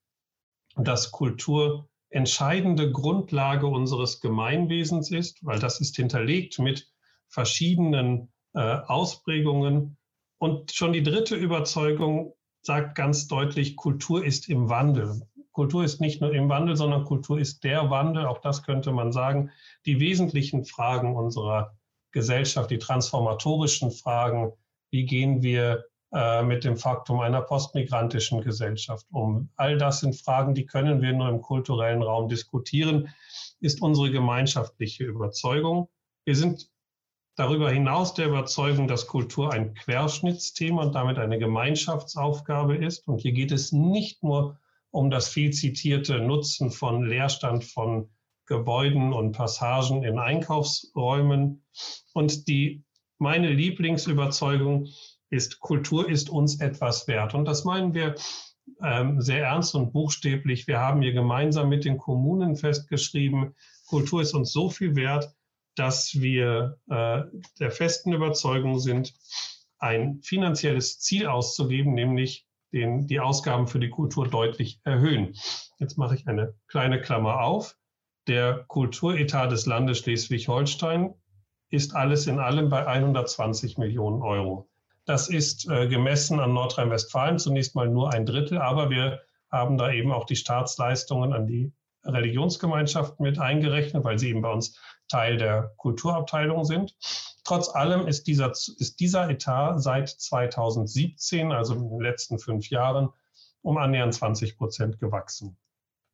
dass 0.75 1.11
Kultur 1.11 1.89
entscheidende 2.09 2.91
Grundlage 2.91 3.67
unseres 3.67 4.21
Gemeinwesens 4.21 5.11
ist, 5.11 5.43
weil 5.45 5.59
das 5.59 5.79
ist 5.81 5.95
hinterlegt 5.95 6.59
mit 6.59 6.89
verschiedenen 7.27 8.31
äh, 8.53 8.59
Ausprägungen. 8.59 9.97
Und 10.37 10.71
schon 10.71 10.93
die 10.93 11.03
dritte 11.03 11.35
Überzeugung 11.35 12.33
sagt 12.61 12.95
ganz 12.95 13.27
deutlich, 13.27 13.75
Kultur 13.75 14.23
ist 14.23 14.49
im 14.49 14.69
Wandel. 14.69 15.21
Kultur 15.51 15.83
ist 15.83 15.99
nicht 15.99 16.21
nur 16.21 16.33
im 16.33 16.49
Wandel, 16.49 16.75
sondern 16.75 17.05
Kultur 17.05 17.39
ist 17.39 17.63
der 17.63 17.89
Wandel. 17.89 18.25
Auch 18.25 18.39
das 18.39 18.63
könnte 18.63 18.91
man 18.91 19.11
sagen. 19.11 19.51
Die 19.85 19.99
wesentlichen 19.99 20.65
Fragen 20.65 21.15
unserer 21.15 21.77
Gesellschaft, 22.11 22.69
die 22.71 22.79
transformatorischen 22.79 23.91
Fragen, 23.91 24.53
wie 24.91 25.05
gehen 25.05 25.41
wir 25.41 25.85
äh, 26.13 26.43
mit 26.43 26.65
dem 26.65 26.75
Faktum 26.75 27.21
einer 27.21 27.41
postmigrantischen 27.41 28.41
Gesellschaft 28.41 29.05
um. 29.11 29.49
All 29.55 29.77
das 29.77 30.01
sind 30.01 30.15
Fragen, 30.15 30.53
die 30.53 30.65
können 30.65 31.01
wir 31.01 31.13
nur 31.13 31.29
im 31.29 31.41
kulturellen 31.41 32.03
Raum 32.03 32.27
diskutieren, 32.27 33.09
ist 33.61 33.81
unsere 33.81 34.11
gemeinschaftliche 34.11 35.05
Überzeugung. 35.05 35.87
Wir 36.25 36.35
sind 36.35 36.69
darüber 37.37 37.71
hinaus 37.71 38.13
der 38.13 38.27
Überzeugung, 38.27 38.89
dass 38.89 39.07
Kultur 39.07 39.53
ein 39.53 39.73
Querschnittsthema 39.73 40.83
und 40.83 40.95
damit 40.95 41.17
eine 41.17 41.39
Gemeinschaftsaufgabe 41.39 42.75
ist. 42.75 43.07
Und 43.07 43.21
hier 43.21 43.31
geht 43.31 43.53
es 43.53 43.71
nicht 43.71 44.21
nur 44.21 44.59
um 44.89 45.09
das 45.09 45.29
viel 45.29 45.51
zitierte 45.51 46.19
Nutzen 46.19 46.71
von 46.71 47.05
Leerstand 47.05 47.63
von 47.63 48.09
Gebäuden 48.51 49.13
und 49.13 49.31
Passagen 49.31 50.03
in 50.03 50.19
Einkaufsräumen. 50.19 51.63
Und 52.13 52.49
die, 52.49 52.83
meine 53.17 53.49
Lieblingsüberzeugung 53.49 54.89
ist, 55.29 55.61
Kultur 55.61 56.09
ist 56.09 56.29
uns 56.29 56.59
etwas 56.59 57.07
wert. 57.07 57.33
Und 57.33 57.45
das 57.45 57.63
meinen 57.63 57.93
wir 57.93 58.15
ähm, 58.83 59.21
sehr 59.21 59.45
ernst 59.45 59.73
und 59.73 59.93
buchstäblich. 59.93 60.67
Wir 60.67 60.79
haben 60.79 61.01
hier 61.01 61.13
gemeinsam 61.13 61.69
mit 61.69 61.85
den 61.85 61.97
Kommunen 61.97 62.57
festgeschrieben, 62.57 63.55
Kultur 63.87 64.21
ist 64.21 64.33
uns 64.33 64.51
so 64.51 64.69
viel 64.69 64.95
wert, 64.95 65.33
dass 65.75 66.13
wir 66.13 66.77
äh, 66.89 67.23
der 67.59 67.71
festen 67.71 68.11
Überzeugung 68.11 68.79
sind, 68.79 69.13
ein 69.79 70.21
finanzielles 70.21 70.99
Ziel 70.99 71.27
auszugeben, 71.27 71.93
nämlich 71.93 72.45
den, 72.73 73.07
die 73.07 73.19
Ausgaben 73.21 73.67
für 73.67 73.79
die 73.79 73.89
Kultur 73.89 74.27
deutlich 74.27 74.81
erhöhen. 74.83 75.33
Jetzt 75.79 75.97
mache 75.97 76.15
ich 76.15 76.27
eine 76.27 76.53
kleine 76.67 77.01
Klammer 77.01 77.41
auf. 77.41 77.77
Der 78.27 78.65
Kulturetat 78.67 79.51
des 79.51 79.65
Landes 79.65 79.99
Schleswig-Holstein 79.99 81.13
ist 81.69 81.95
alles 81.95 82.27
in 82.27 82.39
allem 82.39 82.69
bei 82.69 82.85
120 82.85 83.77
Millionen 83.77 84.21
Euro. 84.21 84.69
Das 85.05 85.27
ist 85.27 85.67
äh, 85.69 85.87
gemessen 85.87 86.39
an 86.39 86.53
Nordrhein-Westfalen 86.53 87.39
zunächst 87.39 87.75
mal 87.75 87.89
nur 87.89 88.13
ein 88.13 88.25
Drittel, 88.25 88.59
aber 88.59 88.89
wir 88.89 89.21
haben 89.51 89.77
da 89.77 89.91
eben 89.91 90.11
auch 90.11 90.25
die 90.25 90.35
Staatsleistungen 90.35 91.33
an 91.33 91.47
die 91.47 91.73
Religionsgemeinschaften 92.03 93.23
mit 93.23 93.39
eingerechnet, 93.39 94.03
weil 94.03 94.19
sie 94.19 94.29
eben 94.29 94.41
bei 94.41 94.51
uns 94.51 94.79
Teil 95.07 95.37
der 95.37 95.73
Kulturabteilung 95.77 96.63
sind. 96.63 96.95
Trotz 97.43 97.69
allem 97.69 98.07
ist 98.07 98.27
dieser, 98.27 98.51
ist 98.51 98.99
dieser 98.99 99.29
Etat 99.29 99.79
seit 99.79 100.09
2017, 100.09 101.51
also 101.51 101.73
in 101.73 101.89
den 101.89 102.01
letzten 102.01 102.39
fünf 102.39 102.69
Jahren, 102.69 103.09
um 103.61 103.77
annähernd 103.77 104.13
20 104.13 104.57
Prozent 104.57 104.99
gewachsen. 104.99 105.57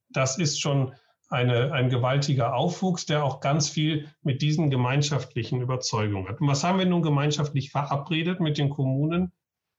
Das 0.10 0.38
ist 0.38 0.62
schon 0.62 0.94
eine, 1.30 1.74
ein 1.74 1.90
gewaltiger 1.90 2.56
Aufwuchs, 2.56 3.06
der 3.06 3.24
auch 3.24 3.40
ganz 3.40 3.70
viel 3.70 4.10
mit 4.22 4.42
diesen 4.42 4.70
gemeinschaftlichen 4.70 5.62
Überzeugungen 5.62 6.28
hat. 6.28 6.40
Und 6.40 6.48
was 6.48 6.64
haben 6.64 6.80
wir 6.80 6.86
nun 6.86 7.02
gemeinschaftlich 7.02 7.72
verabredet 7.72 8.40
mit 8.40 8.58
den 8.58 8.70
Kommunen? 8.70 9.32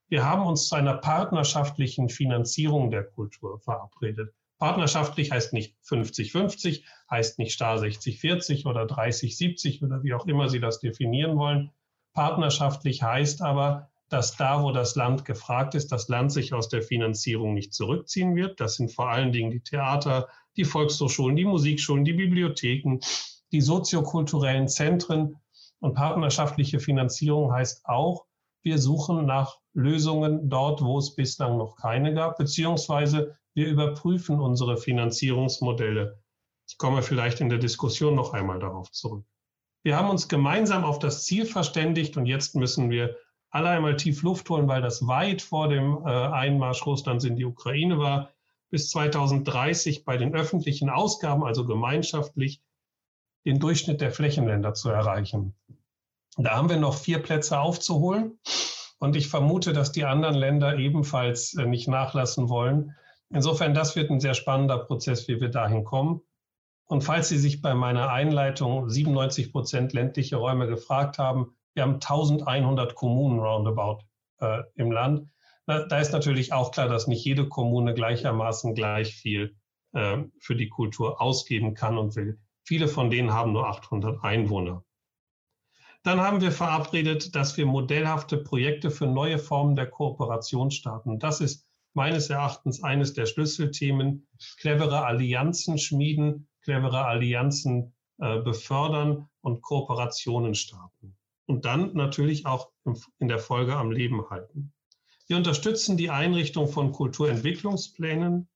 Wir 0.09 0.25
haben 0.25 0.47
uns 0.47 0.69
zu 0.69 0.75
einer 0.75 0.95
partnerschaftlichen 0.95 2.09
Finanzierung 2.09 2.91
der 2.91 3.05
Kultur 3.05 3.61
verabredet. 3.61 4.35
Partnerschaftlich 4.59 5.31
heißt 5.31 5.53
nicht 5.53 5.77
50-50, 5.87 6.83
heißt 7.11 7.39
nicht 7.39 7.53
Star 7.53 7.77
60-40 7.77 8.67
oder 8.67 8.83
30-70 8.83 9.85
oder 9.85 10.03
wie 10.03 10.15
auch 10.15 10.27
immer 10.27 10.49
Sie 10.49 10.61
das 10.61 10.81
definieren 10.81 11.37
wollen. 11.37 11.71
Partnerschaftlich 12.13 13.03
heißt 13.03 13.43
aber, 13.43 13.91
dass 14.09 14.37
da, 14.37 14.63
wo 14.63 14.73
das 14.73 14.97
Land 14.97 15.25
gefragt 15.25 15.75
ist, 15.75 15.93
das 15.93 16.09
Land 16.09 16.33
sich 16.33 16.55
aus 16.55 16.69
der 16.69 16.83
Finanzierung 16.83 17.55
nicht 17.55 17.75
zurückziehen 17.75 18.35
wird. 18.35 18.61
Das 18.61 18.77
sind 18.77 18.91
vor 18.91 19.11
allen 19.11 19.33
Dingen 19.33 19.51
die 19.51 19.61
Theater, 19.61 20.29
die 20.59 20.65
Volkshochschulen, 20.65 21.37
die 21.37 21.45
Musikschulen, 21.45 22.05
die 22.05 22.13
Bibliotheken, 22.13 22.99
die 23.53 23.61
soziokulturellen 23.61 24.69
Zentren. 24.69 25.37
Und 25.81 25.95
partnerschaftliche 25.95 26.81
Finanzierung 26.81 27.53
heißt 27.53 27.87
auch, 27.87 28.27
wir 28.65 28.79
suchen 28.79 29.25
nach 29.27 29.59
Lösungen 29.73 30.51
dort, 30.51 30.83
wo 30.83 30.99
es 30.99 31.15
bislang 31.15 31.57
noch 31.57 31.77
keine 31.77 32.13
gab, 32.13 32.37
beziehungsweise 32.37 33.39
wir 33.55 33.69
überprüfen 33.69 34.41
unsere 34.41 34.77
Finanzierungsmodelle. 34.77 36.21
Ich 36.69 36.77
komme 36.77 37.03
vielleicht 37.03 37.41
in 37.41 37.49
der 37.49 37.59
Diskussion 37.59 38.15
noch 38.17 38.35
einmal 38.35 38.59
darauf 38.59 38.91
zurück. 38.91 39.25
Wir 39.85 39.97
haben 39.97 40.11
uns 40.11 40.29
gemeinsam 40.29 40.85
auf 40.85 40.99
das 40.99 41.25
Ziel 41.25 41.47
verständigt 41.47 42.17
und 42.17 42.27
jetzt 42.27 42.57
müssen 42.57 42.91
wir 42.91 43.17
alle 43.51 43.71
einmal 43.71 43.97
tief 43.97 44.23
Luft 44.23 44.51
holen, 44.51 44.69
weil 44.69 44.83
das 44.83 45.07
weit 45.07 45.41
vor 45.41 45.69
dem 45.69 46.05
äh, 46.05 46.11
Einmarsch 46.11 46.85
Russlands 46.85 47.25
in 47.25 47.37
die 47.37 47.45
Ukraine 47.45 47.99
war, 47.99 48.31
bis 48.71 48.91
2030 48.91 50.05
bei 50.05 50.17
den 50.17 50.35
öffentlichen 50.35 50.91
Ausgaben, 50.91 51.45
also 51.45 51.67
gemeinschaftlich, 51.67 52.63
den 53.45 53.59
Durchschnitt 53.59 54.01
der 54.01 54.11
Flächenländer 54.11 54.75
zu 54.75 54.91
erreichen. 54.91 55.55
Da 56.37 56.57
haben 56.57 56.69
wir 56.69 56.77
noch 56.77 56.95
vier 56.95 57.21
Plätze 57.21 57.59
aufzuholen. 57.59 58.39
Und 59.01 59.17
ich 59.17 59.29
vermute, 59.29 59.73
dass 59.73 59.93
die 59.93 60.05
anderen 60.05 60.35
Länder 60.35 60.77
ebenfalls 60.77 61.55
äh, 61.55 61.67
nicht 61.67 61.89
nachlassen 61.89 62.49
wollen. 62.49 62.97
Insofern, 63.31 63.75
das 63.75 63.95
wird 63.95 64.11
ein 64.11 64.21
sehr 64.21 64.35
spannender 64.35 64.79
Prozess, 64.79 65.29
wie 65.29 65.41
wir 65.41 65.51
dahin 65.51 65.85
kommen. 65.85 66.21
Und 66.87 67.03
falls 67.03 67.29
Sie 67.29 67.39
sich 67.39 67.61
bei 67.61 67.75
meiner 67.75 68.11
Einleitung 68.11 68.89
97 68.89 69.53
Prozent 69.53 69.93
ländliche 69.93 70.37
Räume 70.37 70.67
gefragt 70.67 71.19
haben, 71.19 71.55
wir 71.75 71.83
haben 71.83 71.95
1100 71.95 72.95
Kommunen 72.95 73.39
roundabout 73.39 74.01
äh, 74.41 74.63
im 74.75 74.91
Land. 74.91 75.29
Da, 75.69 75.99
ist 75.99 76.13
natürlich 76.13 76.55
auch 76.55 76.71
klar, 76.71 76.89
dass 76.89 77.09
nicht 77.09 77.23
jede 77.23 77.47
Kommune 77.47 77.93
gleichermaßen 77.93 78.75
gleich 78.75 79.15
viel 79.15 79.55
äh, 79.93 80.25
für 80.41 80.57
die 80.57 80.71
Kultur 80.71 81.21
ausgeben 81.21 81.75
kann 81.75 81.99
und 81.99 82.17
will. 82.17 82.41
Viele 82.65 82.89
von 82.89 83.11
denen 83.11 83.35
haben 83.35 83.53
nur 83.53 83.69
800 83.69 84.25
Einwohner. 84.25 84.83
Dann 86.05 86.23
haben 86.23 86.41
wir 86.41 86.53
verabredet, 86.53 87.35
dass 87.35 87.59
wir 87.59 87.67
modellhafte 87.67 88.39
Projekte 88.39 88.91
für 88.91 89.07
neue 89.07 89.39
Formen 89.39 89.77
der 89.77 89.91
Kooperation 89.91 90.71
starten. 90.71 91.19
Das 91.19 91.43
ist 91.43 91.67
meines 91.93 92.31
Erachtens 92.31 92.83
eines 92.83 93.13
der 93.13 93.27
Schlüsselthemen. 93.27 94.27
Clevere 94.61 95.05
Allianzen 95.05 95.77
schmieden, 95.77 96.49
clevere 96.63 97.05
Allianzen 97.05 97.95
äh, 98.17 98.39
befördern 98.39 99.29
und 99.43 99.61
Kooperationen 99.61 100.55
starten. 100.55 101.15
Und 101.45 101.67
dann 101.67 101.93
natürlich 101.93 102.47
auch 102.47 102.71
in 103.19 103.29
der 103.29 103.39
Folge 103.39 103.77
am 103.77 103.91
Leben 103.91 104.31
halten. 104.31 104.73
Wir 105.29 105.37
unterstützen 105.37 105.99
die 105.99 106.11
Einrichtung 106.11 106.69
von 106.69 106.91
Kulturentwicklungsplänen, 106.93 108.49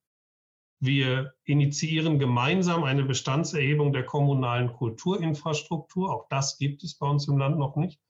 wir 0.81 1.35
initiieren 1.45 2.19
gemeinsam 2.19 2.83
eine 2.83 3.05
Bestandserhebung 3.05 3.93
der 3.93 4.05
kommunalen 4.05 4.73
Kulturinfrastruktur. 4.73 6.13
Auch 6.13 6.27
das 6.29 6.59
gibt 6.59 6.83
es 6.83 6.95
bei 6.95 7.07
uns 7.07 7.29
im 7.29 7.39
Land 7.39 7.57
noch 7.57 7.77
nicht. 7.77 8.01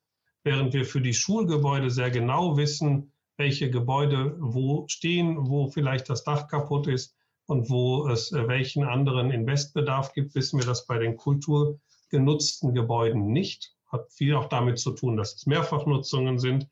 Während 0.43 0.73
wir 0.73 0.87
für 0.87 1.03
die 1.03 1.13
Schulgebäude 1.13 1.91
sehr 1.91 2.11
genau 2.11 2.57
wissen, 2.57 3.13
welche 3.37 3.69
Gebäude 3.69 4.37
wo 4.39 4.87
stehen, 4.89 5.37
wo 5.51 5.69
vielleicht 5.69 6.09
das 6.09 6.25
Dach 6.25 6.49
kaputt 6.49 6.87
ist 6.87 7.15
und 7.45 7.69
wo 7.69 8.09
es 8.09 8.33
äh, 8.33 8.49
welchen 8.49 8.85
anderen 8.85 9.31
Investbedarf 9.31 10.15
gibt, 10.15 10.35
wissen 10.35 10.59
wir 10.59 10.67
das 10.67 10.87
bei 10.87 10.99
den 10.99 11.19
kulturgenutzten 11.19 12.73
Gebäuden 12.75 13.33
nicht. 13.33 13.75
Hat 13.89 14.11
viel 14.11 14.35
auch 14.35 14.49
damit 14.49 14.79
zu 14.79 14.93
tun, 14.93 15.19
dass 15.19 15.35
es 15.35 15.45
Mehrfachnutzungen 15.45 16.39
sind. 16.39 16.69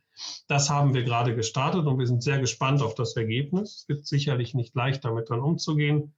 Das 0.48 0.70
haben 0.70 0.94
wir 0.94 1.04
gerade 1.04 1.34
gestartet 1.34 1.86
und 1.86 1.98
wir 1.98 2.06
sind 2.06 2.22
sehr 2.22 2.38
gespannt 2.38 2.82
auf 2.82 2.94
das 2.94 3.16
Ergebnis. 3.16 3.82
Es 3.82 3.88
wird 3.88 4.06
sicherlich 4.06 4.54
nicht 4.54 4.74
leicht, 4.74 5.04
damit 5.04 5.30
dann 5.30 5.40
umzugehen. 5.40 6.14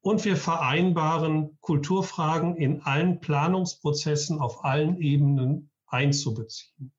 Und 0.00 0.24
wir 0.24 0.36
vereinbaren, 0.36 1.56
Kulturfragen 1.60 2.56
in 2.56 2.82
allen 2.82 3.20
Planungsprozessen 3.20 4.38
auf 4.38 4.64
allen 4.64 4.98
Ebenen 4.98 5.70
einzubeziehen. 5.86 6.92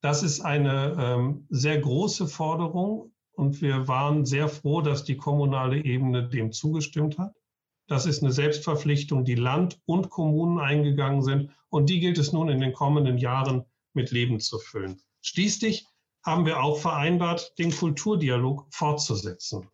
Das 0.00 0.22
ist 0.22 0.40
eine 0.40 0.96
ähm, 0.98 1.46
sehr 1.48 1.78
große 1.78 2.26
Forderung 2.26 3.12
und 3.32 3.60
wir 3.60 3.88
waren 3.88 4.24
sehr 4.24 4.48
froh, 4.48 4.82
dass 4.82 5.04
die 5.04 5.16
kommunale 5.16 5.82
Ebene 5.84 6.28
dem 6.28 6.52
zugestimmt 6.52 7.18
hat. 7.18 7.34
Das 7.86 8.06
ist 8.06 8.22
eine 8.22 8.32
Selbstverpflichtung, 8.32 9.24
die 9.24 9.34
Land 9.34 9.80
und 9.84 10.10
Kommunen 10.10 10.58
eingegangen 10.58 11.22
sind 11.22 11.50
und 11.70 11.90
die 11.90 12.00
gilt 12.00 12.18
es 12.18 12.32
nun 12.32 12.48
in 12.48 12.60
den 12.60 12.72
kommenden 12.72 13.18
Jahren 13.18 13.64
mit 13.92 14.10
Leben 14.10 14.40
zu 14.40 14.58
füllen. 14.58 15.00
Schließlich 15.22 15.86
haben 16.24 16.46
wir 16.46 16.62
auch 16.62 16.78
vereinbart, 16.78 17.58
den 17.58 17.70
Kulturdialog 17.70 18.66
fortzusetzen. 18.70 19.68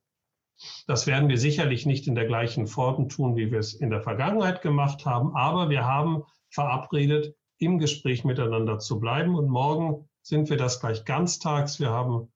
Das 0.87 1.07
werden 1.07 1.29
wir 1.29 1.39
sicherlich 1.39 1.87
nicht 1.87 2.07
in 2.07 2.15
der 2.15 2.27
gleichen 2.27 2.67
Form 2.67 3.09
tun, 3.09 3.37
wie 3.37 3.51
wir 3.51 3.59
es 3.59 3.75
in 3.75 3.91
der 3.91 4.01
Vergangenheit 4.01 4.63
gemacht 4.63 5.05
haben, 5.05 5.37
aber 5.37 5.69
wir 5.69 5.85
haben 5.85 6.25
verabredet, 6.51 7.35
im 7.59 7.79
Gespräch 7.79 8.25
miteinander 8.25 8.79
zu 8.79 9.01
bleiben. 9.01 9.35
Und 9.35 9.49
morgen 9.49 10.09
sind 10.23 10.51
wir 10.51 10.57
das 10.57 10.81
gleich 10.81 11.05
ganztags. 11.05 11.81
Wir 11.81 11.91
haben 11.91 12.33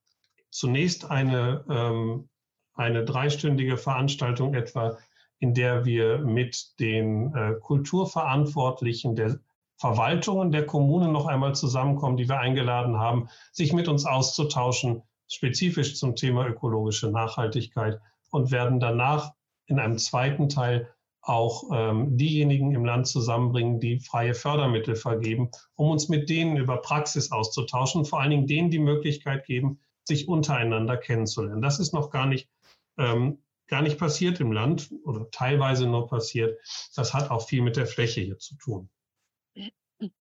zunächst 0.51 1.11
eine, 1.11 1.65
ähm, 1.69 2.29
eine 2.75 3.05
dreistündige 3.05 3.77
Veranstaltung 3.77 4.55
etwa, 4.55 4.99
in 5.39 5.55
der 5.55 5.85
wir 5.85 6.19
mit 6.19 6.79
den 6.79 7.35
äh, 7.35 7.55
Kulturverantwortlichen 7.61 9.15
der 9.15 9.41
Verwaltungen 9.81 10.53
der 10.53 10.67
Kommunen 10.67 11.11
noch 11.11 11.25
einmal 11.25 11.55
zusammenkommen, 11.55 12.19
die 12.19 12.29
wir 12.29 12.39
eingeladen 12.39 12.99
haben, 12.99 13.29
sich 13.51 13.73
mit 13.73 13.89
uns 13.89 14.05
auszutauschen, 14.05 15.03
spezifisch 15.27 15.97
zum 15.97 16.17
Thema 16.17 16.47
ökologische 16.47 17.11
Nachhaltigkeit 17.11 17.99
und 18.31 18.51
werden 18.51 18.79
danach 18.79 19.33
in 19.67 19.79
einem 19.79 19.97
zweiten 19.97 20.51
Teil 20.51 20.93
auch 21.23 21.65
ähm, 21.73 22.19
diejenigen 22.19 22.73
im 22.75 22.85
Land 22.85 23.07
zusammenbringen, 23.07 23.81
die 23.81 24.01
freie 24.01 24.35
Fördermittel 24.35 24.97
vergeben, 24.97 25.51
um 25.77 25.91
uns 25.91 26.11
mit 26.11 26.29
denen 26.29 26.59
über 26.59 26.77
Praxis 26.79 27.33
auszutauschen, 27.33 28.05
vor 28.05 28.21
allen 28.21 28.31
Dingen 28.31 28.47
denen 28.47 28.71
die 28.71 28.79
Möglichkeit 28.79 29.47
geben, 29.47 29.81
sich 30.05 30.29
untereinander 30.29 30.99
kennenzulernen. 30.99 31.63
Das 31.63 31.79
ist 31.79 31.95
noch 31.95 32.11
gar 32.11 32.27
nicht, 32.27 32.51
ähm, 32.99 33.39
gar 33.67 33.81
nicht 33.81 33.99
passiert 33.99 34.41
im 34.41 34.53
Land 34.53 34.91
oder 35.05 35.31
teilweise 35.31 35.87
nur 35.87 36.07
passiert. 36.07 36.59
Das 36.97 37.15
hat 37.15 37.31
auch 37.31 37.47
viel 37.47 37.63
mit 37.63 37.77
der 37.77 37.87
Fläche 37.87 38.21
hier 38.21 38.39
zu 38.39 38.57
tun. 38.57 38.91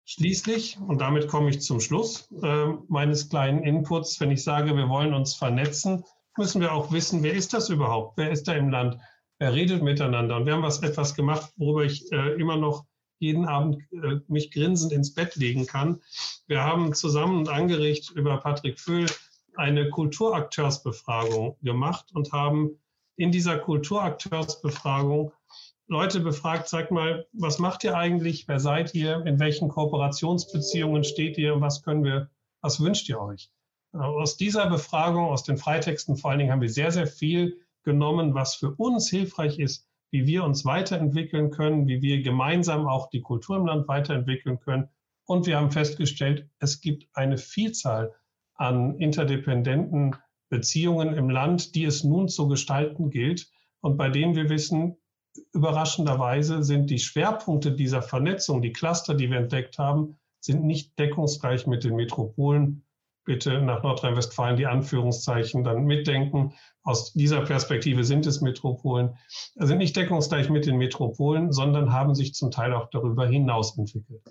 Schließlich, 0.04 0.78
und 0.80 1.00
damit 1.00 1.28
komme 1.28 1.50
ich 1.50 1.60
zum 1.60 1.80
Schluss 1.80 2.28
äh, 2.42 2.66
meines 2.88 3.28
kleinen 3.28 3.62
Inputs, 3.62 4.20
wenn 4.20 4.30
ich 4.30 4.42
sage, 4.42 4.76
wir 4.76 4.88
wollen 4.88 5.14
uns 5.14 5.34
vernetzen, 5.34 6.04
müssen 6.36 6.60
wir 6.60 6.72
auch 6.72 6.90
wissen, 6.92 7.22
wer 7.22 7.34
ist 7.34 7.52
das 7.52 7.68
überhaupt? 7.68 8.16
Wer 8.16 8.30
ist 8.30 8.48
da 8.48 8.54
im 8.54 8.70
Land? 8.70 8.98
Wer 9.38 9.54
redet 9.54 9.82
miteinander? 9.82 10.36
Und 10.36 10.46
wir 10.46 10.54
haben 10.54 10.62
was 10.62 10.82
etwas 10.82 11.14
gemacht, 11.14 11.52
worüber 11.56 11.84
ich 11.84 12.10
äh, 12.10 12.32
immer 12.40 12.56
noch 12.56 12.84
jeden 13.20 13.46
Abend 13.46 13.82
äh, 13.92 14.20
mich 14.28 14.50
grinsend 14.50 14.92
ins 14.92 15.14
Bett 15.14 15.36
legen 15.36 15.66
kann. 15.66 16.00
Wir 16.46 16.64
haben 16.64 16.94
zusammen 16.94 17.38
und 17.38 17.48
angeregt 17.48 18.10
über 18.14 18.38
Patrick 18.38 18.80
Föhl 18.80 19.06
eine 19.56 19.90
Kulturakteursbefragung 19.90 21.56
gemacht 21.62 22.06
und 22.14 22.32
haben 22.32 22.80
in 23.16 23.32
dieser 23.32 23.58
Kulturakteursbefragung 23.58 25.32
Leute 25.90 26.20
befragt, 26.20 26.68
sagt 26.68 26.90
mal, 26.90 27.26
was 27.32 27.58
macht 27.58 27.82
ihr 27.82 27.96
eigentlich? 27.96 28.46
Wer 28.46 28.60
seid 28.60 28.94
ihr? 28.94 29.24
In 29.24 29.40
welchen 29.40 29.68
Kooperationsbeziehungen 29.68 31.02
steht 31.02 31.38
ihr? 31.38 31.62
Was 31.62 31.82
können 31.82 32.04
wir, 32.04 32.28
was 32.60 32.78
wünscht 32.78 33.08
ihr 33.08 33.18
euch? 33.18 33.50
Äh, 33.94 33.98
aus 33.98 34.36
dieser 34.36 34.68
Befragung, 34.68 35.24
aus 35.24 35.44
den 35.44 35.56
Freitexten 35.56 36.16
vor 36.16 36.30
allen 36.30 36.40
Dingen, 36.40 36.52
haben 36.52 36.60
wir 36.60 36.68
sehr, 36.68 36.92
sehr 36.92 37.06
viel 37.06 37.58
genommen, 37.84 38.34
was 38.34 38.54
für 38.54 38.72
uns 38.74 39.08
hilfreich 39.08 39.58
ist, 39.58 39.88
wie 40.10 40.26
wir 40.26 40.44
uns 40.44 40.66
weiterentwickeln 40.66 41.50
können, 41.50 41.86
wie 41.86 42.02
wir 42.02 42.20
gemeinsam 42.20 42.86
auch 42.86 43.08
die 43.08 43.22
Kultur 43.22 43.56
im 43.56 43.64
Land 43.64 43.88
weiterentwickeln 43.88 44.60
können. 44.60 44.90
Und 45.24 45.46
wir 45.46 45.56
haben 45.56 45.70
festgestellt, 45.70 46.50
es 46.58 46.82
gibt 46.82 47.08
eine 47.14 47.38
Vielzahl 47.38 48.14
an 48.56 48.98
interdependenten 48.98 50.16
Beziehungen 50.50 51.14
im 51.14 51.30
Land, 51.30 51.74
die 51.74 51.84
es 51.84 52.04
nun 52.04 52.28
zu 52.28 52.46
gestalten 52.46 53.08
gilt 53.08 53.50
und 53.80 53.96
bei 53.96 54.10
denen 54.10 54.34
wir 54.34 54.50
wissen, 54.50 54.98
überraschenderweise 55.52 56.62
sind 56.62 56.90
die 56.90 56.98
Schwerpunkte 56.98 57.72
dieser 57.72 58.02
Vernetzung, 58.02 58.62
die 58.62 58.72
Cluster, 58.72 59.14
die 59.14 59.30
wir 59.30 59.38
entdeckt 59.38 59.78
haben, 59.78 60.18
sind 60.40 60.64
nicht 60.64 60.98
deckungsgleich 60.98 61.66
mit 61.66 61.84
den 61.84 61.96
Metropolen. 61.96 62.84
Bitte 63.24 63.60
nach 63.60 63.82
Nordrhein-Westfalen 63.82 64.56
die 64.56 64.66
Anführungszeichen 64.66 65.62
dann 65.62 65.84
mitdenken. 65.84 66.54
Aus 66.82 67.12
dieser 67.12 67.42
Perspektive 67.42 68.04
sind 68.04 68.26
es 68.26 68.40
Metropolen, 68.40 69.18
sind 69.56 69.78
nicht 69.78 69.94
deckungsgleich 69.94 70.48
mit 70.48 70.64
den 70.64 70.78
Metropolen, 70.78 71.52
sondern 71.52 71.92
haben 71.92 72.14
sich 72.14 72.32
zum 72.32 72.50
Teil 72.50 72.72
auch 72.72 72.88
darüber 72.90 73.26
hinaus 73.26 73.76
entwickelt. 73.76 74.22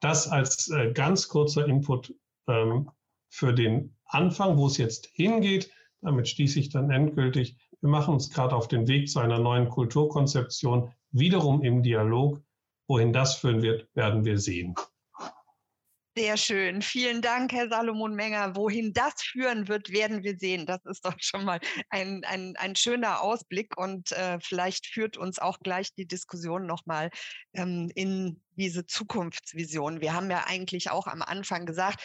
Das 0.00 0.26
als 0.26 0.68
äh, 0.70 0.92
ganz 0.92 1.28
kurzer 1.28 1.66
Input 1.66 2.12
ähm, 2.48 2.90
für 3.28 3.52
den 3.52 3.96
Anfang, 4.06 4.56
wo 4.56 4.66
es 4.66 4.78
jetzt 4.78 5.06
hingeht. 5.12 5.70
Damit 6.00 6.28
schließe 6.28 6.58
ich 6.58 6.68
dann 6.70 6.90
endgültig. 6.90 7.56
Wir 7.84 7.90
machen 7.90 8.14
uns 8.14 8.30
gerade 8.30 8.56
auf 8.56 8.66
den 8.66 8.88
Weg 8.88 9.10
zu 9.10 9.18
einer 9.18 9.38
neuen 9.38 9.68
Kulturkonzeption, 9.68 10.90
wiederum 11.10 11.62
im 11.62 11.82
Dialog. 11.82 12.40
Wohin 12.88 13.12
das 13.12 13.34
führen 13.34 13.60
wird, 13.60 13.94
werden 13.94 14.24
wir 14.24 14.38
sehen. 14.38 14.74
Sehr 16.16 16.38
schön. 16.38 16.80
Vielen 16.80 17.20
Dank, 17.20 17.52
Herr 17.52 17.68
Salomon 17.68 18.14
Menger. 18.14 18.56
Wohin 18.56 18.94
das 18.94 19.20
führen 19.20 19.68
wird, 19.68 19.92
werden 19.92 20.22
wir 20.22 20.38
sehen. 20.38 20.64
Das 20.64 20.82
ist 20.86 21.04
doch 21.04 21.16
schon 21.18 21.44
mal 21.44 21.60
ein, 21.90 22.24
ein, 22.24 22.56
ein 22.56 22.74
schöner 22.74 23.20
Ausblick 23.20 23.76
und 23.76 24.12
äh, 24.12 24.38
vielleicht 24.40 24.86
führt 24.86 25.18
uns 25.18 25.38
auch 25.38 25.58
gleich 25.60 25.92
die 25.92 26.06
Diskussion 26.06 26.64
nochmal 26.64 27.10
ähm, 27.52 27.90
in 27.94 28.40
diese 28.56 28.86
Zukunftsvision. 28.86 30.00
Wir 30.00 30.14
haben 30.14 30.30
ja 30.30 30.44
eigentlich 30.46 30.90
auch 30.90 31.06
am 31.06 31.20
Anfang 31.20 31.66
gesagt, 31.66 32.00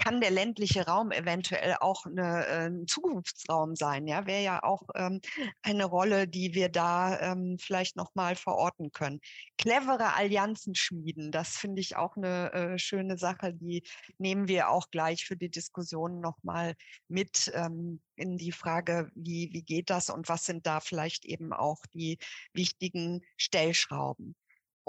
kann 0.00 0.20
der 0.20 0.30
ländliche 0.30 0.86
Raum 0.86 1.12
eventuell 1.12 1.76
auch 1.80 2.06
eine, 2.06 2.46
ein 2.46 2.86
Zukunftsraum 2.86 3.76
sein. 3.76 4.06
Ja, 4.06 4.26
wäre 4.26 4.42
ja 4.42 4.62
auch 4.62 4.82
ähm, 4.94 5.20
eine 5.62 5.84
Rolle, 5.84 6.26
die 6.26 6.54
wir 6.54 6.70
da 6.70 7.20
ähm, 7.20 7.58
vielleicht 7.60 7.96
nochmal 7.96 8.34
verorten 8.34 8.92
können. 8.92 9.20
Clevere 9.58 10.14
Allianzen 10.14 10.74
schmieden, 10.74 11.30
das 11.30 11.56
finde 11.56 11.82
ich 11.82 11.96
auch 11.96 12.16
eine 12.16 12.52
äh, 12.52 12.78
schöne 12.78 13.18
Sache. 13.18 13.52
Die 13.52 13.82
nehmen 14.18 14.48
wir 14.48 14.70
auch 14.70 14.90
gleich 14.90 15.26
für 15.26 15.36
die 15.36 15.50
Diskussion 15.50 16.20
nochmal 16.20 16.74
mit 17.08 17.52
ähm, 17.54 18.00
in 18.16 18.38
die 18.38 18.52
Frage, 18.52 19.10
wie, 19.14 19.50
wie 19.52 19.62
geht 19.62 19.90
das 19.90 20.08
und 20.08 20.28
was 20.28 20.44
sind 20.44 20.66
da 20.66 20.80
vielleicht 20.80 21.26
eben 21.26 21.52
auch 21.52 21.84
die 21.92 22.18
wichtigen 22.54 23.22
Stellschrauben. 23.36 24.34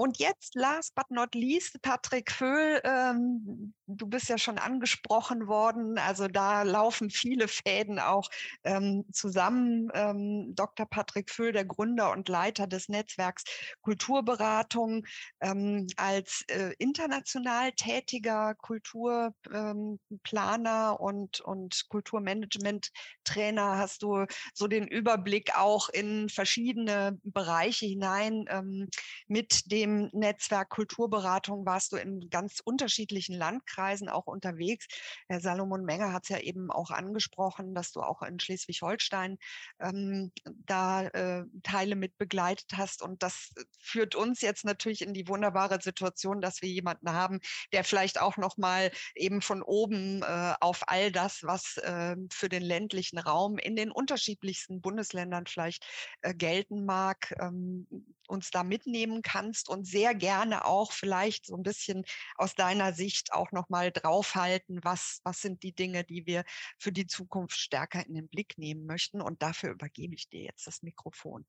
Und 0.02 0.18
jetzt, 0.18 0.56
last 0.56 0.96
but 0.96 1.12
not 1.12 1.36
least, 1.36 1.80
Patrick 1.84 2.32
Föhl, 2.32 2.82
ähm, 2.84 3.76
du 3.86 4.08
bist 4.08 4.30
ja 4.30 4.40
schon 4.40 4.58
angesprochen 4.58 5.46
worden. 5.48 6.00
Also 6.00 6.28
da 6.28 6.64
laufen 6.64 7.12
viele 7.12 7.48
Fäden 7.48 8.00
auch 8.00 8.28
ähm, 8.64 9.06
zusammen. 9.12 9.92
Ähm, 9.94 10.56
Dr. 10.56 10.88
Patrick 10.88 11.30
Föhl, 11.30 11.52
der 11.52 11.66
Gründer 11.66 12.12
und 12.14 12.30
Leiter 12.30 12.66
des 12.66 12.90
Netzwerks 12.90 13.44
Kulturberatung, 13.82 15.06
ähm, 15.40 15.86
als 15.98 16.46
äh, 16.48 16.74
international 16.80 17.72
tätiger 17.74 18.56
Kulturplaner 18.56 19.36
ähm, 19.54 21.06
und, 21.06 21.42
und 21.42 21.86
Kulturmanagement-Trainer 21.90 23.78
hast 23.78 24.02
du 24.02 24.26
so 24.56 24.68
den 24.68 24.88
Überblick 24.88 25.56
auch 25.56 25.90
in 25.90 26.28
verschiedene 26.28 27.20
Bereiche 27.24 27.86
hinein 27.86 28.46
ähm, 28.50 28.90
mit 29.28 29.72
dem 29.72 29.91
dem 29.92 30.10
Netzwerk 30.14 30.70
Kulturberatung 30.70 31.66
warst 31.66 31.92
du 31.92 31.98
in 31.98 32.30
ganz 32.30 32.62
unterschiedlichen 32.64 33.36
Landkreisen 33.36 34.10
auch 34.10 34.28
unterwegs. 34.28 34.88
Herr 35.28 35.42
Salomon 35.42 35.84
Menger 35.84 36.14
hat 36.14 36.24
es 36.24 36.30
ja 36.30 36.40
eben 36.40 36.72
auch 36.72 36.92
angesprochen, 36.92 37.76
dass 37.76 37.92
du 37.92 38.02
auch 38.02 38.22
in 38.22 38.40
Schleswig-Holstein 38.40 39.38
ähm, 39.80 40.32
da 40.46 41.04
äh, 41.08 41.46
Teile 41.64 41.96
mit 41.96 42.18
begleitet 42.18 42.72
hast. 42.76 43.02
Und 43.02 43.24
das 43.24 43.54
führt 43.80 44.16
uns 44.16 44.42
jetzt 44.42 44.66
natürlich 44.66 45.02
in 45.02 45.14
die 45.14 45.28
wunderbare 45.28 45.82
Situation, 45.82 46.42
dass 46.42 46.62
wir 46.62 46.70
jemanden 46.70 47.12
haben, 47.12 47.40
der 47.74 47.84
vielleicht 47.84 48.20
auch 48.20 48.38
noch 48.38 48.58
mal 48.58 48.92
eben 49.16 49.42
von 49.42 49.62
oben 49.62 50.24
äh, 50.24 50.54
auf 50.60 50.84
all 50.88 51.12
das, 51.12 51.44
was 51.44 51.78
äh, 51.78 52.16
für 52.32 52.50
den 52.50 52.64
ländlichen 52.64 53.18
Raum 53.18 53.58
in 53.58 53.76
den 53.76 53.92
unterschiedlichsten 53.92 54.82
Bundesländern 54.82 55.46
vielleicht 55.48 55.86
äh, 56.22 56.34
gelten 56.34 56.86
mag, 56.86 57.34
ähm, 57.40 57.88
uns 58.28 58.50
da 58.50 58.64
mitnehmen 58.64 59.22
kannst 59.22 59.70
und 59.72 59.88
sehr 59.88 60.14
gerne 60.14 60.66
auch 60.66 60.92
vielleicht 60.92 61.46
so 61.46 61.56
ein 61.56 61.64
bisschen 61.64 62.04
aus 62.36 62.56
deiner 62.56 62.94
Sicht 62.94 63.34
auch 63.34 63.52
nochmal 63.52 63.92
draufhalten, 63.92 64.80
was, 64.84 65.22
was 65.24 65.42
sind 65.42 65.64
die 65.64 65.74
Dinge, 65.74 66.04
die 66.04 66.26
wir 66.26 66.44
für 66.78 66.92
die 66.92 67.08
Zukunft 67.08 67.58
stärker 67.58 68.06
in 68.06 68.14
den 68.14 68.28
Blick 68.28 68.58
nehmen 68.58 68.86
möchten. 68.86 69.22
Und 69.22 69.42
dafür 69.42 69.72
übergebe 69.72 70.14
ich 70.14 70.30
dir 70.30 70.44
jetzt 70.44 70.68
das 70.68 70.84
Mikrofon. 70.84 71.46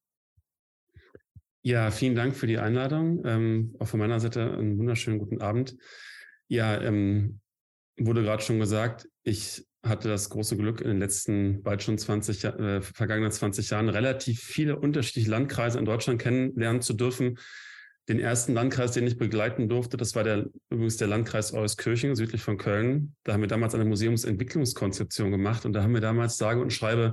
Ja, 1.63 1.91
vielen 1.91 2.15
Dank 2.15 2.35
für 2.35 2.47
die 2.47 2.59
Einladung. 2.59 3.25
Ähm, 3.25 3.77
auch 3.79 3.87
von 3.87 4.01
meiner 4.01 4.19
Seite 4.21 4.53
einen 4.53 4.79
wunderschönen 4.79 5.19
guten 5.19 5.41
Abend. 5.41 5.77
Ja, 6.49 6.81
ähm, 6.81 7.41
wurde 7.97 8.23
gerade 8.23 8.43
schon 8.43 8.59
gesagt, 8.59 9.09
ich 9.23 9.67
hatte 9.85 10.09
das 10.09 10.31
große 10.31 10.57
Glück, 10.57 10.81
in 10.81 10.89
den 10.89 10.99
letzten 10.99 11.63
bald 11.63 11.83
schon 11.83 11.99
20, 11.99 12.45
äh, 12.45 12.81
vergangenen 12.83 13.33
20 13.33 13.71
Jahren 13.71 13.89
relativ 13.89 14.41
viele 14.41 14.79
unterschiedliche 14.79 15.31
Landkreise 15.31 15.79
in 15.79 15.85
Deutschland 15.85 16.21
kennenlernen 16.21 16.83
zu 16.83 16.95
dürfen. 16.95 17.39
Den 18.09 18.19
ersten 18.19 18.55
Landkreis, 18.55 18.93
den 18.93 19.07
ich 19.07 19.17
begleiten 19.17 19.69
durfte, 19.69 19.97
das 19.97 20.15
war 20.15 20.25
der, 20.25 20.47
übrigens 20.71 20.97
der 20.97 21.07
Landkreis 21.07 21.53
Euskirchen, 21.53 22.17
südlich 22.17 22.43
von 22.43 22.59
Köln. 22.59 23.15
Da 23.23 23.33
haben 23.33 23.43
wir 23.43 23.49
damals 23.49 23.75
eine 23.75 23.85
Museumsentwicklungskonzeption 23.85 25.31
gemacht 25.31 25.65
und 25.65 25.73
da 25.73 25.83
haben 25.83 25.95
wir 25.95 26.01
damals 26.01 26.37
sage 26.37 26.61
und 26.61 26.73
schreibe 26.73 27.13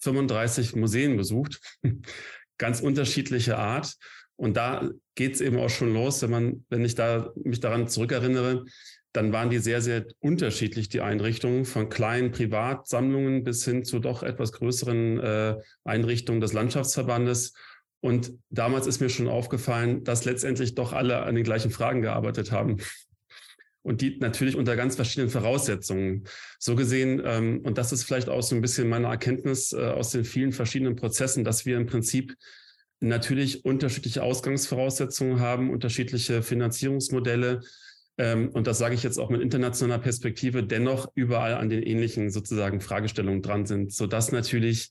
35 0.00 0.76
Museen 0.76 1.16
besucht. 1.16 1.60
Ganz 2.58 2.80
unterschiedliche 2.80 3.56
Art. 3.56 3.96
Und 4.36 4.58
da 4.58 4.90
geht 5.14 5.34
es 5.34 5.40
eben 5.40 5.58
auch 5.58 5.70
schon 5.70 5.94
los, 5.94 6.20
wenn 6.20 6.30
man, 6.30 6.66
wenn 6.68 6.84
ich 6.84 6.94
da 6.94 7.32
mich 7.42 7.60
daran 7.60 7.88
zurückerinnere, 7.88 8.64
dann 9.12 9.32
waren 9.32 9.48
die 9.48 9.58
sehr, 9.58 9.80
sehr 9.80 10.04
unterschiedlich, 10.20 10.90
die 10.90 11.00
Einrichtungen, 11.00 11.64
von 11.64 11.88
kleinen 11.88 12.32
Privatsammlungen 12.32 13.44
bis 13.44 13.64
hin 13.64 13.82
zu 13.82 13.98
doch 13.98 14.22
etwas 14.22 14.52
größeren 14.52 15.18
äh, 15.18 15.56
Einrichtungen 15.84 16.42
des 16.42 16.52
Landschaftsverbandes. 16.52 17.54
Und 18.00 18.32
damals 18.50 18.86
ist 18.86 19.00
mir 19.00 19.08
schon 19.08 19.28
aufgefallen, 19.28 20.04
dass 20.04 20.24
letztendlich 20.24 20.74
doch 20.74 20.92
alle 20.92 21.22
an 21.22 21.34
den 21.34 21.44
gleichen 21.44 21.70
Fragen 21.70 22.02
gearbeitet 22.02 22.52
haben. 22.52 22.76
Und 23.82 24.00
die 24.00 24.18
natürlich 24.18 24.56
unter 24.56 24.74
ganz 24.74 24.96
verschiedenen 24.96 25.30
Voraussetzungen. 25.30 26.24
So 26.58 26.74
gesehen, 26.74 27.22
ähm, 27.24 27.60
und 27.62 27.78
das 27.78 27.92
ist 27.92 28.04
vielleicht 28.04 28.28
auch 28.28 28.42
so 28.42 28.54
ein 28.54 28.60
bisschen 28.60 28.88
meine 28.88 29.06
Erkenntnis 29.06 29.72
äh, 29.72 29.76
aus 29.76 30.10
den 30.10 30.24
vielen 30.24 30.52
verschiedenen 30.52 30.96
Prozessen, 30.96 31.44
dass 31.44 31.66
wir 31.66 31.76
im 31.76 31.86
Prinzip 31.86 32.34
natürlich 32.98 33.64
unterschiedliche 33.64 34.22
Ausgangsvoraussetzungen 34.22 35.40
haben, 35.40 35.70
unterschiedliche 35.70 36.42
Finanzierungsmodelle, 36.42 37.60
ähm, 38.18 38.50
und 38.50 38.66
das 38.66 38.78
sage 38.78 38.94
ich 38.94 39.02
jetzt 39.02 39.18
auch 39.18 39.30
mit 39.30 39.42
internationaler 39.42 40.00
Perspektive, 40.00 40.64
dennoch 40.64 41.10
überall 41.14 41.54
an 41.54 41.68
den 41.68 41.82
ähnlichen 41.82 42.30
sozusagen 42.30 42.80
Fragestellungen 42.80 43.42
dran 43.42 43.66
sind, 43.66 43.92
sodass 43.92 44.32
natürlich 44.32 44.90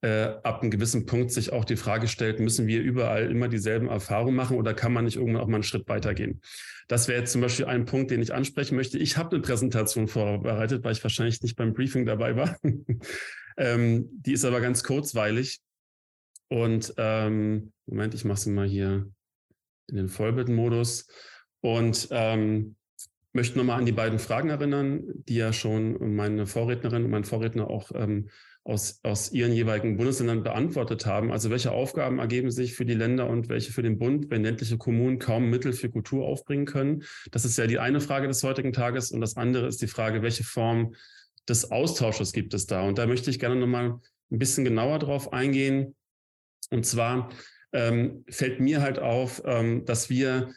äh, 0.00 0.34
ab 0.42 0.62
einem 0.62 0.70
gewissen 0.70 1.06
Punkt 1.06 1.32
sich 1.32 1.52
auch 1.52 1.64
die 1.64 1.76
Frage 1.76 2.06
stellt, 2.08 2.38
müssen 2.40 2.66
wir 2.66 2.80
überall 2.82 3.30
immer 3.30 3.48
dieselben 3.48 3.88
Erfahrungen 3.88 4.36
machen 4.36 4.56
oder 4.56 4.74
kann 4.74 4.92
man 4.92 5.04
nicht 5.04 5.16
irgendwann 5.16 5.42
auch 5.42 5.48
mal 5.48 5.56
einen 5.56 5.64
Schritt 5.64 5.88
weitergehen? 5.88 6.40
Das 6.86 7.08
wäre 7.08 7.20
jetzt 7.20 7.32
zum 7.32 7.40
Beispiel 7.40 7.66
ein 7.66 7.84
Punkt, 7.84 8.10
den 8.10 8.22
ich 8.22 8.32
ansprechen 8.32 8.76
möchte. 8.76 8.98
Ich 8.98 9.16
habe 9.16 9.32
eine 9.32 9.42
Präsentation 9.42 10.08
vorbereitet, 10.08 10.84
weil 10.84 10.92
ich 10.92 11.02
wahrscheinlich 11.02 11.42
nicht 11.42 11.56
beim 11.56 11.74
Briefing 11.74 12.06
dabei 12.06 12.36
war. 12.36 12.56
ähm, 13.58 14.08
die 14.12 14.32
ist 14.32 14.44
aber 14.44 14.60
ganz 14.60 14.84
kurzweilig. 14.84 15.60
Und 16.48 16.94
ähm, 16.96 17.72
Moment, 17.86 18.14
ich 18.14 18.24
mache 18.24 18.40
sie 18.40 18.50
mal 18.50 18.66
hier 18.66 19.10
in 19.88 19.96
den 19.96 20.08
Vollbildmodus. 20.08 21.08
Und 21.60 22.08
ähm, 22.10 22.76
möchte 23.32 23.58
nochmal 23.58 23.78
an 23.78 23.86
die 23.86 23.92
beiden 23.92 24.18
Fragen 24.18 24.48
erinnern, 24.48 25.02
die 25.28 25.36
ja 25.36 25.52
schon 25.52 26.14
meine 26.14 26.46
Vorrednerin 26.46 27.04
und 27.04 27.10
mein 27.10 27.24
Vorredner 27.24 27.68
auch 27.68 27.90
ähm, 27.94 28.30
aus, 28.68 29.00
aus 29.02 29.32
ihren 29.32 29.52
jeweiligen 29.52 29.96
Bundesländern 29.96 30.42
beantwortet 30.42 31.06
haben. 31.06 31.32
Also 31.32 31.48
welche 31.48 31.72
Aufgaben 31.72 32.18
ergeben 32.18 32.50
sich 32.50 32.74
für 32.74 32.84
die 32.84 32.94
Länder 32.94 33.28
und 33.28 33.48
welche 33.48 33.72
für 33.72 33.82
den 33.82 33.98
Bund, 33.98 34.30
wenn 34.30 34.42
ländliche 34.42 34.76
Kommunen 34.76 35.18
kaum 35.18 35.48
Mittel 35.48 35.72
für 35.72 35.88
Kultur 35.88 36.26
aufbringen 36.26 36.66
können? 36.66 37.04
Das 37.30 37.46
ist 37.46 37.56
ja 37.56 37.66
die 37.66 37.78
eine 37.78 38.00
Frage 38.00 38.28
des 38.28 38.42
heutigen 38.42 38.74
Tages. 38.74 39.10
Und 39.10 39.22
das 39.22 39.36
andere 39.38 39.66
ist 39.66 39.80
die 39.80 39.86
Frage, 39.86 40.22
welche 40.22 40.44
Form 40.44 40.94
des 41.48 41.70
Austausches 41.70 42.32
gibt 42.32 42.52
es 42.52 42.66
da? 42.66 42.82
Und 42.82 42.98
da 42.98 43.06
möchte 43.06 43.30
ich 43.30 43.38
gerne 43.38 43.56
nochmal 43.56 43.98
ein 44.30 44.38
bisschen 44.38 44.64
genauer 44.64 44.98
drauf 44.98 45.32
eingehen. 45.32 45.96
Und 46.70 46.84
zwar 46.84 47.30
ähm, 47.72 48.24
fällt 48.28 48.60
mir 48.60 48.82
halt 48.82 48.98
auf, 48.98 49.40
ähm, 49.46 49.86
dass 49.86 50.10
wir 50.10 50.52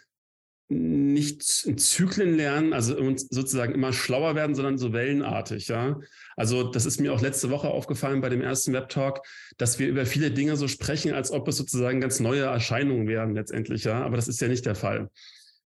nicht 0.72 1.65
in 1.65 1.78
Zyklen 1.78 2.38
lernen, 2.38 2.72
also 2.72 2.95
sozusagen 3.30 3.74
immer 3.74 3.91
schlauer 3.91 4.36
werden, 4.36 4.55
sondern 4.55 4.78
so 4.78 4.93
wellenartig, 4.93 5.67
ja. 5.67 5.99
Also 6.38 6.63
das 6.63 6.86
ist 6.86 7.01
mir 7.01 7.11
auch 7.11 7.22
letzte 7.22 7.49
Woche 7.49 7.67
aufgefallen 7.67 8.22
bei 8.22 8.30
dem 8.30 8.41
ersten 8.41 8.72
Webtalk, 8.72 9.19
dass 9.57 9.80
wir 9.80 9.89
über 9.89 10.05
viele 10.05 10.32
Dinge 10.32 10.55
so 10.55 10.69
sprechen, 10.69 11.13
als 11.13 11.30
ob 11.30 11.47
es 11.49 11.57
sozusagen 11.57 11.99
ganz 11.99 12.22
neue 12.22 12.43
Erscheinungen 12.43 13.07
wären 13.07 13.36
letztendlich, 13.36 13.84
ja. 13.84 14.01
Aber 14.01 14.15
das 14.15 14.30
ist 14.30 14.39
ja 14.39 14.47
nicht 14.47 14.65
der 14.65 14.76
Fall. 14.76 15.09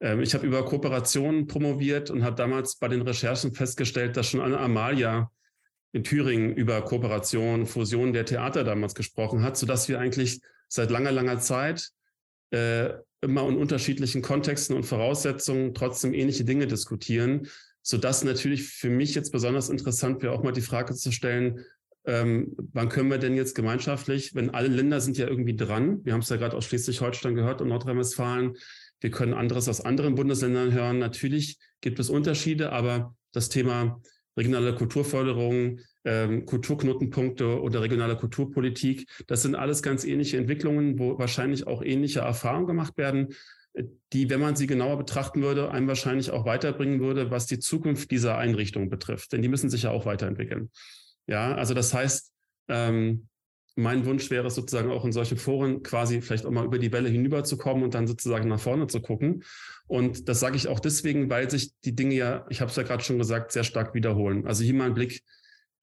Ähm, 0.02 0.22
ich 0.22 0.36
habe 0.36 0.45
über 0.45 0.64
Kooperationen 0.66 1.47
promoviert 1.47 2.12
und 2.12 2.24
habe 2.24 2.36
damals 2.36 2.76
bei 2.76 2.88
den 2.88 3.02
Recherchen 3.02 3.54
festgestellt, 3.54 4.18
dass 4.18 4.30
schon 4.30 4.41
Anna 4.41 4.60
Amalia 4.60 5.32
in 5.93 6.04
Thüringen 6.04 6.54
über 6.54 6.80
Kooperation, 6.84 7.66
Fusion 7.66 8.14
der 8.14 8.26
Theater 8.26 8.64
damals 8.64 8.93
gesprochen 8.93 9.41
hat, 9.41 9.58
sodass 9.58 9.89
wir 9.89 9.99
eigentlich 9.99 10.41
seit 10.68 10.91
langer, 10.91 11.12
langer 11.12 11.39
Zeit 11.39 11.89
äh, 12.52 12.91
immer 13.22 13.48
in 13.48 13.58
unterschiedlichen 13.58 14.22
Kontexten 14.22 14.76
und 14.76 14.84
Voraussetzungen 14.84 15.74
trotzdem 15.74 16.14
ähnliche 16.14 16.44
Dinge 16.44 16.68
diskutieren, 16.68 17.48
sodass 17.82 18.24
natürlich 18.24 18.68
für 18.68 18.90
mich 18.90 19.16
jetzt 19.16 19.32
besonders 19.32 19.70
interessant 19.70 20.22
wäre, 20.22 20.34
auch 20.34 20.44
mal 20.44 20.52
die 20.52 20.62
Frage 20.62 20.94
zu 20.96 21.12
stellen, 21.12 21.62
ähm, 22.06 22.56
wann 22.74 22.90
können 22.90 23.12
wir 23.12 23.20
denn 23.20 23.36
jetzt 23.36 23.54
gemeinschaftlich, 23.54 24.34
wenn 24.34 24.50
alle 24.50 24.70
Länder 24.70 25.02
sind 25.02 25.18
ja 25.18 25.28
irgendwie 25.28 25.56
dran, 25.56 26.04
wir 26.04 26.14
haben 26.14 26.22
es 26.22 26.30
ja 26.30 26.38
gerade 26.38 26.58
aus 26.58 26.66
Schleswig-Holstein 26.66 27.36
gehört 27.36 27.62
und 27.62 27.68
Nordrhein-Westfalen, 27.68 28.58
wir 29.02 29.12
können 29.12 29.34
anderes 29.34 29.68
aus 29.68 29.82
anderen 29.82 30.16
Bundesländern 30.16 30.74
hören. 30.74 31.00
Natürlich 31.00 31.58
gibt 31.82 32.00
es 32.00 32.10
Unterschiede, 32.10 32.72
aber 32.72 33.16
das 33.32 33.50
Thema 33.50 34.00
regionale 34.38 34.76
Kulturförderung, 34.76 35.80
ähm, 36.06 36.45
Kulturknotenpunkte 36.45 37.62
oder 37.62 37.82
regionale 37.82 38.16
Kulturpolitik. 38.16 39.08
Das 39.28 39.41
sind 39.41 39.56
alles 39.56 39.84
ganz 39.84 40.04
ähnliche 40.04 40.38
Entwicklungen, 40.38 40.99
wo 40.99 41.18
wahrscheinlich 41.20 41.68
auch 41.68 41.84
ähnliche 41.84 42.22
Erfahrungen 42.22 42.68
gemacht 42.68 42.97
werden. 42.97 43.30
die, 44.12 44.30
wenn 44.30 44.41
man 44.41 44.58
sie 44.58 44.68
genauer 44.68 44.97
betrachten 44.97 45.41
würde, 45.41 45.72
einem 45.72 45.88
wahrscheinlich 45.88 46.32
auch 46.32 46.45
weiterbringen 46.45 46.99
würde, 46.99 47.32
was 47.32 47.45
die 47.45 47.60
Zukunft 47.60 48.12
dieser 48.12 48.38
Einrichtung 48.38 48.89
betrifft. 48.89 49.32
Denn 49.32 49.41
die 49.41 49.47
müssen 49.47 49.70
sich 49.70 49.84
ja 49.84 49.91
auch 49.91 50.06
weiterentwickeln. 50.06 50.72
Ja, 51.26 51.56
also 51.56 51.74
das 51.74 51.93
heißt, 51.93 52.34
ähm, 52.68 53.30
mein 53.76 54.06
Wunsch 54.06 54.30
wäre 54.30 54.47
es 54.47 54.56
sozusagen 54.56 54.91
auch 54.91 55.06
in 55.06 55.14
solchen 55.14 55.38
Foren 55.38 55.84
quasi 55.84 56.22
vielleicht 56.22 56.45
auch 56.45 56.52
mal 56.52 56.66
über 56.66 56.80
die 56.80 56.91
Welle 56.91 57.10
hinüberzukommen 57.10 57.84
und 57.84 57.93
dann 57.93 58.08
sozusagen 58.08 58.49
nach 58.49 58.60
vorne 58.60 58.88
zu 58.88 59.02
gucken. 59.02 59.43
Und 59.88 60.28
das 60.28 60.39
sage 60.39 60.58
ich 60.58 60.68
auch 60.68 60.80
deswegen, 60.80 61.30
weil 61.30 61.49
sich 61.49 61.72
die 61.86 61.95
Dinge 61.95 62.16
ja, 62.16 62.45
ich 62.49 62.62
habe 62.62 62.70
es 62.70 62.76
ja 62.76 62.84
gerade 62.84 63.04
schon 63.04 63.18
gesagt, 63.18 63.52
sehr 63.52 63.64
stark 63.64 63.93
wiederholen. 63.93 64.45
Also 64.45 64.64
hier 64.64 64.74
mal 64.74 64.88
ein 64.88 64.93
Blick 64.93 65.24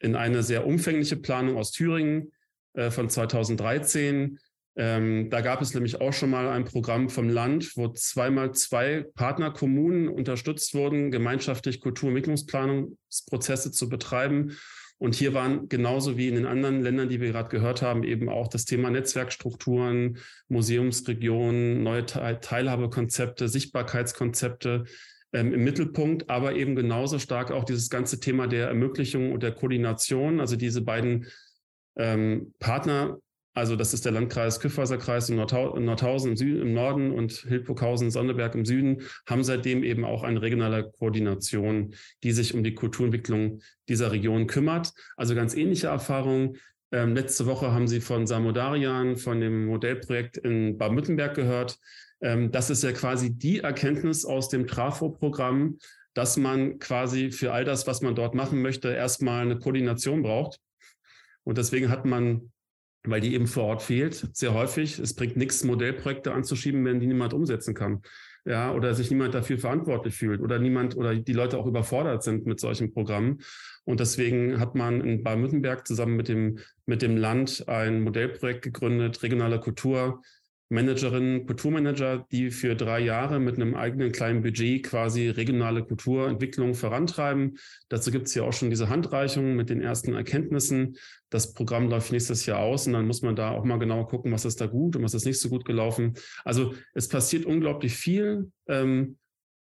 in 0.00 0.16
eine 0.16 0.42
sehr 0.42 0.66
umfängliche 0.66 1.16
Planung 1.16 1.56
aus 1.56 1.72
Thüringen 1.72 2.32
äh, 2.74 2.90
von 2.90 3.10
2013. 3.10 4.38
Ähm, 4.76 5.28
da 5.28 5.40
gab 5.40 5.60
es 5.60 5.74
nämlich 5.74 6.00
auch 6.00 6.12
schon 6.12 6.30
mal 6.30 6.48
ein 6.48 6.64
Programm 6.64 7.08
vom 7.10 7.28
Land, 7.28 7.76
wo 7.76 7.88
zweimal 7.88 8.52
zwei 8.52 9.04
Partnerkommunen 9.14 10.08
unterstützt 10.08 10.72
wurden, 10.74 11.10
gemeinschaftlich 11.10 11.80
Kulturentwicklungsplanungsprozesse 11.80 13.72
zu 13.72 13.88
betreiben. 13.88 14.56
Und 14.98 15.14
hier 15.14 15.34
waren 15.34 15.68
genauso 15.68 16.16
wie 16.16 16.28
in 16.28 16.34
den 16.34 16.46
anderen 16.46 16.82
Ländern, 16.82 17.08
die 17.08 17.20
wir 17.20 17.32
gerade 17.32 17.48
gehört 17.48 17.82
haben, 17.82 18.02
eben 18.04 18.28
auch 18.28 18.48
das 18.48 18.64
Thema 18.64 18.90
Netzwerkstrukturen, 18.90 20.18
Museumsregionen, 20.48 21.82
neue 21.82 22.04
Teilhabekonzepte, 22.06 23.48
Sichtbarkeitskonzepte 23.48 24.84
ähm, 25.32 25.52
im 25.52 25.64
Mittelpunkt, 25.64 26.30
aber 26.30 26.54
eben 26.54 26.76
genauso 26.76 27.18
stark 27.18 27.50
auch 27.50 27.64
dieses 27.64 27.90
ganze 27.90 28.20
Thema 28.20 28.46
der 28.46 28.68
Ermöglichung 28.68 29.32
und 29.32 29.42
der 29.42 29.52
Koordination, 29.52 30.40
also 30.40 30.56
diese 30.56 30.82
beiden 30.82 31.26
ähm, 31.96 32.54
Partner 32.58 33.18
also 33.58 33.74
das 33.74 33.92
ist 33.92 34.04
der 34.04 34.12
Landkreis 34.12 34.60
Küffhäuserkreis 34.60 35.28
in 35.30 35.36
Nordhausen 35.36 36.30
im, 36.30 36.36
Süden, 36.36 36.62
im 36.62 36.74
Norden 36.74 37.10
und 37.10 37.32
Hildburghausen, 37.32 38.12
Sonneberg 38.12 38.54
im 38.54 38.64
Süden, 38.64 39.02
haben 39.26 39.42
seitdem 39.42 39.82
eben 39.82 40.04
auch 40.04 40.22
eine 40.22 40.40
regionale 40.40 40.88
Koordination, 40.92 41.92
die 42.22 42.30
sich 42.30 42.54
um 42.54 42.62
die 42.62 42.74
Kulturentwicklung 42.74 43.60
dieser 43.88 44.12
Region 44.12 44.46
kümmert. 44.46 44.92
Also 45.16 45.34
ganz 45.34 45.56
ähnliche 45.56 45.88
Erfahrungen. 45.88 46.58
Ähm, 46.92 47.16
letzte 47.16 47.46
Woche 47.46 47.72
haben 47.72 47.88
Sie 47.88 48.00
von 48.00 48.28
Samodarian, 48.28 49.16
von 49.16 49.40
dem 49.40 49.66
Modellprojekt 49.66 50.36
in 50.36 50.78
Baden-Württemberg 50.78 51.34
gehört. 51.34 51.80
Ähm, 52.20 52.50
das 52.50 52.70
ist 52.70 52.82
ja 52.82 52.92
quasi 52.92 53.30
die 53.30 53.60
Erkenntnis 53.60 54.24
aus 54.24 54.48
dem 54.48 54.66
Trafo-Programm, 54.66 55.78
dass 56.14 56.36
man 56.36 56.78
quasi 56.78 57.30
für 57.30 57.52
all 57.52 57.64
das, 57.64 57.86
was 57.86 58.00
man 58.00 58.14
dort 58.14 58.34
machen 58.34 58.60
möchte, 58.62 58.88
erstmal 58.92 59.42
eine 59.42 59.58
Koordination 59.58 60.22
braucht. 60.22 60.58
Und 61.44 61.58
deswegen 61.58 61.88
hat 61.90 62.04
man 62.04 62.50
weil 63.04 63.20
die 63.20 63.34
eben 63.34 63.46
vor 63.46 63.64
Ort 63.64 63.82
fehlt, 63.82 64.28
sehr 64.32 64.54
häufig. 64.54 64.98
Es 64.98 65.14
bringt 65.14 65.36
nichts, 65.36 65.64
Modellprojekte 65.64 66.32
anzuschieben, 66.32 66.84
wenn 66.84 67.00
die 67.00 67.06
niemand 67.06 67.32
umsetzen 67.32 67.74
kann. 67.74 68.02
Ja, 68.44 68.72
oder 68.72 68.94
sich 68.94 69.10
niemand 69.10 69.34
dafür 69.34 69.58
verantwortlich 69.58 70.14
fühlt 70.14 70.40
oder 70.40 70.58
niemand 70.58 70.96
oder 70.96 71.14
die 71.14 71.32
Leute 71.32 71.58
auch 71.58 71.66
überfordert 71.66 72.22
sind 72.22 72.46
mit 72.46 72.60
solchen 72.60 72.92
Programmen. 72.94 73.40
Und 73.84 74.00
deswegen 74.00 74.58
hat 74.58 74.74
man 74.74 75.00
in 75.02 75.22
Baden-Württemberg 75.22 75.86
zusammen 75.86 76.16
mit 76.16 76.28
dem, 76.28 76.58
mit 76.86 77.02
dem 77.02 77.16
Land 77.16 77.68
ein 77.68 78.00
Modellprojekt 78.02 78.62
gegründet, 78.62 79.22
regionale 79.22 79.60
Kultur, 79.60 80.22
Managerinnen, 80.70 81.46
Kulturmanager, 81.46 82.26
die 82.30 82.50
für 82.50 82.74
drei 82.74 83.00
Jahre 83.00 83.40
mit 83.40 83.56
einem 83.56 83.74
eigenen 83.74 84.12
kleinen 84.12 84.42
Budget 84.42 84.84
quasi 84.84 85.30
regionale 85.30 85.82
Kulturentwicklung 85.82 86.74
vorantreiben. 86.74 87.58
Dazu 87.88 88.10
gibt 88.10 88.26
es 88.26 88.34
ja 88.34 88.42
auch 88.42 88.52
schon 88.52 88.68
diese 88.68 88.90
Handreichungen 88.90 89.56
mit 89.56 89.70
den 89.70 89.80
ersten 89.80 90.12
Erkenntnissen. 90.12 90.98
Das 91.30 91.54
Programm 91.54 91.88
läuft 91.88 92.12
nächstes 92.12 92.44
Jahr 92.44 92.58
aus 92.58 92.86
und 92.86 92.92
dann 92.92 93.06
muss 93.06 93.22
man 93.22 93.34
da 93.34 93.50
auch 93.52 93.64
mal 93.64 93.78
genauer 93.78 94.08
gucken, 94.08 94.30
was 94.30 94.44
ist 94.44 94.60
da 94.60 94.66
gut 94.66 94.94
und 94.94 95.02
was 95.02 95.14
ist 95.14 95.24
nicht 95.24 95.40
so 95.40 95.48
gut 95.48 95.64
gelaufen. 95.64 96.14
Also 96.44 96.74
es 96.92 97.08
passiert 97.08 97.46
unglaublich 97.46 97.94
viel. 97.94 98.50
Ähm, 98.66 99.16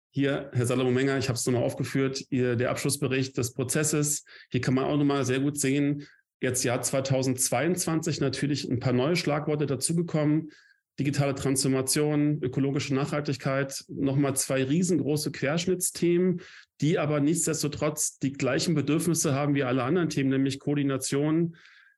hier, 0.10 0.49
Herr 0.53 0.66
Salomon-Menger, 0.66 1.20
ich 1.20 1.28
habe 1.28 1.38
es 1.38 1.45
nochmal 1.45 1.64
aufgeführt, 1.64 2.24
ihr, 2.30 2.56
der 2.56 2.72
Abschlussbericht 2.72 3.38
des 3.38 3.53
Prozesses. 3.53 4.24
Hier 4.49 4.62
kann 4.62 4.74
man 4.74 4.86
auch 4.86 4.97
nochmal 4.97 5.24
sehr 5.26 5.39
gut 5.39 5.60
sehen, 5.60 6.08
jetzt 6.41 6.64
Jahr 6.64 6.82
2022 6.82 8.22
natürlich 8.22 8.70
ein 8.70 8.80
paar 8.80 8.93
neue 8.93 9.16
Schlagworte 9.16 9.66
dazugekommen 9.66 10.51
digitale 11.00 11.36
Transformation, 11.36 12.39
ökologische 12.41 12.96
Nachhaltigkeit, 12.96 13.84
nochmal 13.89 14.36
zwei 14.36 14.64
riesengroße 14.64 15.32
Querschnittsthemen, 15.32 16.41
die 16.82 16.98
aber 16.98 17.20
nichtsdestotrotz 17.20 18.20
die 18.20 18.34
gleichen 18.34 18.76
Bedürfnisse 18.76 19.34
haben 19.34 19.56
wie 19.56 19.64
alle 19.64 19.84
anderen 19.84 20.10
Themen, 20.10 20.30
nämlich 20.30 20.60
Koordination, 20.60 21.56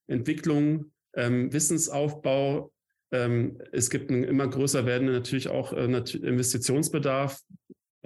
Entwicklung, 0.08 0.92
ähm, 1.14 1.54
Wissensaufbau. 1.54 2.72
Ähm, 3.12 3.62
es 3.72 3.90
gibt 3.90 4.10
einen 4.10 4.24
immer 4.24 4.48
größer 4.48 4.86
werdenden 4.86 5.16
natürlich 5.16 5.50
auch 5.50 5.74
äh, 5.74 5.86
Investitionsbedarf 5.86 7.42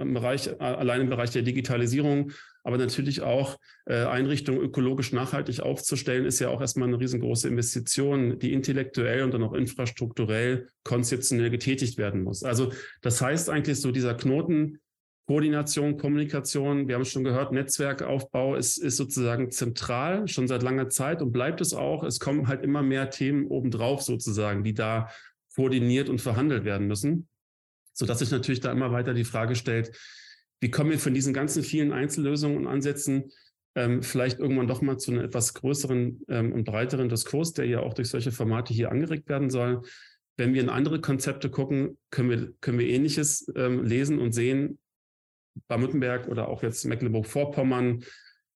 im 0.02 0.14
Bereich, 0.14 0.60
allein 0.60 1.02
im 1.02 1.10
Bereich 1.10 1.32
der 1.32 1.42
Digitalisierung, 1.42 2.32
aber 2.64 2.78
natürlich 2.78 3.22
auch 3.22 3.58
äh, 3.86 4.04
Einrichtungen 4.06 4.62
ökologisch 4.62 5.14
nachhaltig 5.14 5.62
aufzustellen, 5.62 6.26
ist 6.26 6.40
ja 6.40 6.50
auch 6.50 6.62
erstmal 6.62 6.88
eine 6.88 7.00
riesengroße 7.00 7.48
Investition, 7.48 8.40
die 8.40 8.54
intellektuell 8.54 9.24
und 9.24 9.34
dann 9.34 9.44
auch 9.44 9.54
infrastrukturell, 9.54 10.68
konzeptionell 10.84 11.50
getätigt 11.50 11.98
werden 11.98 12.24
muss. 12.24 12.44
Also 12.44 12.72
das 13.02 13.22
heißt 13.22 13.50
eigentlich 13.50 13.80
so 13.80 13.92
dieser 13.92 14.14
Knoten, 14.14 14.80
Koordination, 15.28 15.98
Kommunikation, 15.98 16.88
wir 16.88 16.96
haben 16.96 17.04
es 17.04 17.12
schon 17.12 17.24
gehört, 17.24 17.54
Netzwerkaufbau 17.54 18.56
ist, 18.56 18.78
ist 18.78 18.98
sozusagen 18.98 19.50
zentral, 19.50 20.28
schon 20.28 20.48
seit 20.48 20.62
langer 20.62 20.90
Zeit 20.90 21.22
und 21.22 21.32
bleibt 21.32 21.62
es 21.62 21.74
auch. 21.74 22.04
Es 22.04 22.20
kommen 22.20 22.48
halt 22.48 22.64
immer 22.64 22.84
mehr 22.84 23.10
Themen 23.10 23.48
obendrauf 23.48 24.02
sozusagen, 24.02 24.64
die 24.64 24.74
da 24.74 25.10
koordiniert 25.56 26.10
und 26.10 26.20
verhandelt 26.20 26.66
werden 26.66 26.88
müssen 26.88 27.30
sodass 28.02 28.18
sich 28.18 28.32
natürlich 28.32 28.62
da 28.62 28.72
immer 28.72 28.92
weiter 28.92 29.14
die 29.14 29.24
Frage 29.24 29.56
stellt, 29.56 29.96
wie 30.60 30.72
kommen 30.72 30.90
wir 30.90 30.98
von 30.98 31.14
diesen 31.14 31.36
ganzen 31.36 31.62
vielen 31.62 31.94
Einzellösungen 31.94 32.58
und 32.58 32.66
Ansätzen 32.66 33.32
ähm, 33.76 34.02
vielleicht 34.02 34.40
irgendwann 34.40 34.68
doch 34.68 34.82
mal 34.82 34.98
zu 34.98 35.12
einem 35.12 35.24
etwas 35.24 35.54
größeren 35.54 36.20
ähm, 36.28 36.52
und 36.52 36.64
breiteren 36.64 37.10
Diskurs, 37.10 37.54
der 37.54 37.68
ja 37.68 37.82
auch 37.82 37.94
durch 37.94 38.10
solche 38.10 38.32
Formate 38.32 38.74
hier 38.74 38.92
angeregt 38.92 39.30
werden 39.30 39.52
soll. 39.52 39.84
Wenn 40.36 40.56
wir 40.56 40.62
in 40.62 40.70
andere 40.70 41.00
Konzepte 41.00 41.52
gucken, 41.52 42.00
können 42.10 42.30
wir, 42.32 42.54
können 42.60 42.80
wir 42.80 42.88
Ähnliches 42.88 43.52
ähm, 43.56 43.86
lesen 43.86 44.18
und 44.18 44.32
sehen. 44.32 44.80
Baden-Württemberg 45.68 46.28
oder 46.28 46.48
auch 46.48 46.64
jetzt 46.64 46.86
Mecklenburg-Vorpommern 46.86 48.04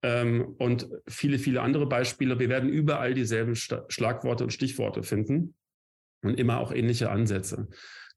ähm, 0.01 0.55
und 0.57 0.89
viele, 1.07 1.37
viele 1.37 1.61
andere 1.61 1.85
Beispiele. 1.85 2.39
Wir 2.39 2.49
werden 2.49 2.69
überall 2.69 3.13
dieselben 3.13 3.55
Schlagworte 3.55 4.43
und 4.43 4.53
Stichworte 4.53 5.03
finden 5.03 5.53
und 6.23 6.39
immer 6.39 6.57
auch 6.57 6.71
ähnliche 6.71 7.11
Ansätze. 7.11 7.67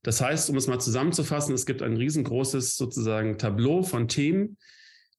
Das 0.03 0.21
heißt, 0.21 0.49
um 0.49 0.57
es 0.57 0.67
mal 0.67 0.79
zusammenzufassen, 0.79 1.53
es 1.53 1.65
gibt 1.65 1.81
ein 1.81 1.97
riesengroßes 1.97 2.75
sozusagen 2.75 3.37
Tableau 3.37 3.83
von 3.83 4.07
Themen, 4.07 4.57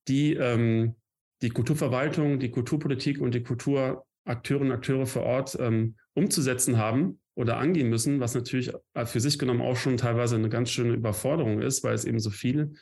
die 0.09 0.35
ähm, 0.35 0.97
die 1.43 1.51
Kulturverwaltung, 1.51 2.39
die 2.39 2.51
Kulturpolitik 2.51 3.21
und 3.21 3.35
die 3.35 3.43
Kulturakteurinnen 3.43 4.71
und 4.71 4.77
Akteure 4.77 5.07
vor 5.07 5.23
Ort 5.23 5.57
ähm, 5.59 5.97
umzusetzen 6.15 6.79
haben 6.79 7.21
oder 7.35 7.57
angehen 7.57 7.89
müssen, 7.89 8.21
was 8.21 8.35
natürlich 8.35 8.73
für 9.07 9.21
sich 9.21 9.39
genommen 9.39 9.63
auch 9.63 9.77
schon 9.77 9.97
teilweise 9.97 10.35
eine 10.35 10.51
ganz 10.51 10.71
schöne 10.71 10.93
Überforderung 10.93 11.63
ist, 11.63 11.83
weil 11.83 11.95
es 11.95 12.05
eben 12.05 12.19
so 12.19 12.31
viel 12.31 12.75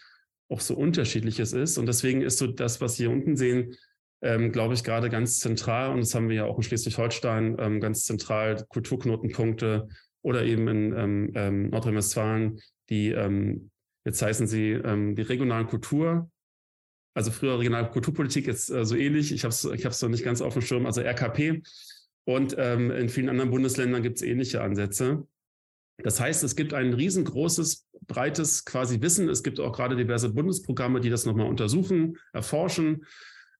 auch 0.49 0.61
so 0.61 0.75
unterschiedliches 0.75 1.53
ist. 1.53 1.79
Und 1.79 1.87
deswegen 1.87 2.23
ist 2.23 2.39
so 2.39 2.47
das, 2.47 2.81
was 2.81 2.97
Sie 2.97 3.05
hier 3.05 3.13
unten 3.13 3.37
sehen, 3.37 3.77
ähm, 4.23 4.51
glaube 4.51 4.75
ich, 4.75 4.83
gerade 4.83 5.11
ganz 5.11 5.39
zentral. 5.39 5.91
Und 5.91 6.01
das 6.01 6.15
haben 6.15 6.29
wir 6.29 6.37
ja 6.37 6.45
auch 6.45 6.57
in 6.57 6.63
Schleswig-Holstein 6.63 7.57
ähm, 7.61 7.81
ganz 7.81 8.05
zentral, 8.05 8.65
Kulturknotenpunkte, 8.69 9.89
oder 10.29 10.45
eben 10.45 10.69
in 10.69 10.93
ähm, 10.93 11.33
ähm, 11.35 11.71
Nordrhein-Westfalen 11.71 12.61
die, 12.91 13.11
ähm, 13.11 13.71
jetzt 14.05 14.21
heißen 14.21 14.47
sie 14.47 14.73
ähm, 14.73 15.15
die 15.15 15.23
regionalen 15.23 15.67
Kultur, 15.67 16.31
also 17.15 17.31
früher 17.31 17.59
regionale 17.59 17.89
Kulturpolitik, 17.89 18.47
jetzt 18.47 18.71
äh, 18.71 18.85
so 18.85 18.95
ähnlich, 18.95 19.33
ich 19.33 19.45
habe 19.45 19.53
es 19.53 19.65
ich 19.65 20.03
noch 20.03 20.09
nicht 20.11 20.25
ganz 20.25 20.43
auf 20.43 20.53
dem 20.53 20.63
Schirm, 20.63 20.87
also 20.87 21.01
RKP. 21.01 21.63
Und 22.25 22.55
ähm, 22.59 22.91
in 22.91 23.09
vielen 23.09 23.31
anderen 23.31 23.51
Bundesländern 23.51 24.03
gibt 24.03 24.19
es 24.19 24.23
ähnliche 24.23 24.61
Ansätze. 24.61 25.27
Das 26.03 26.21
heißt, 26.21 26.45
es 26.45 26.57
gibt 26.57 26.75
ein 26.75 26.93
riesengroßes, 26.93 27.87
breites 28.07 28.67
quasi 28.67 29.01
Wissen. 29.01 29.31
Es 29.31 29.43
gibt 29.43 29.59
auch 29.61 29.73
gerade 29.73 29.97
diverse 29.97 30.29
Bundesprogramme, 30.29 31.01
die 31.01 31.11
das 31.11 31.25
nochmal 31.25 31.49
untersuchen, 31.49 32.19
erforschen. 32.35 33.07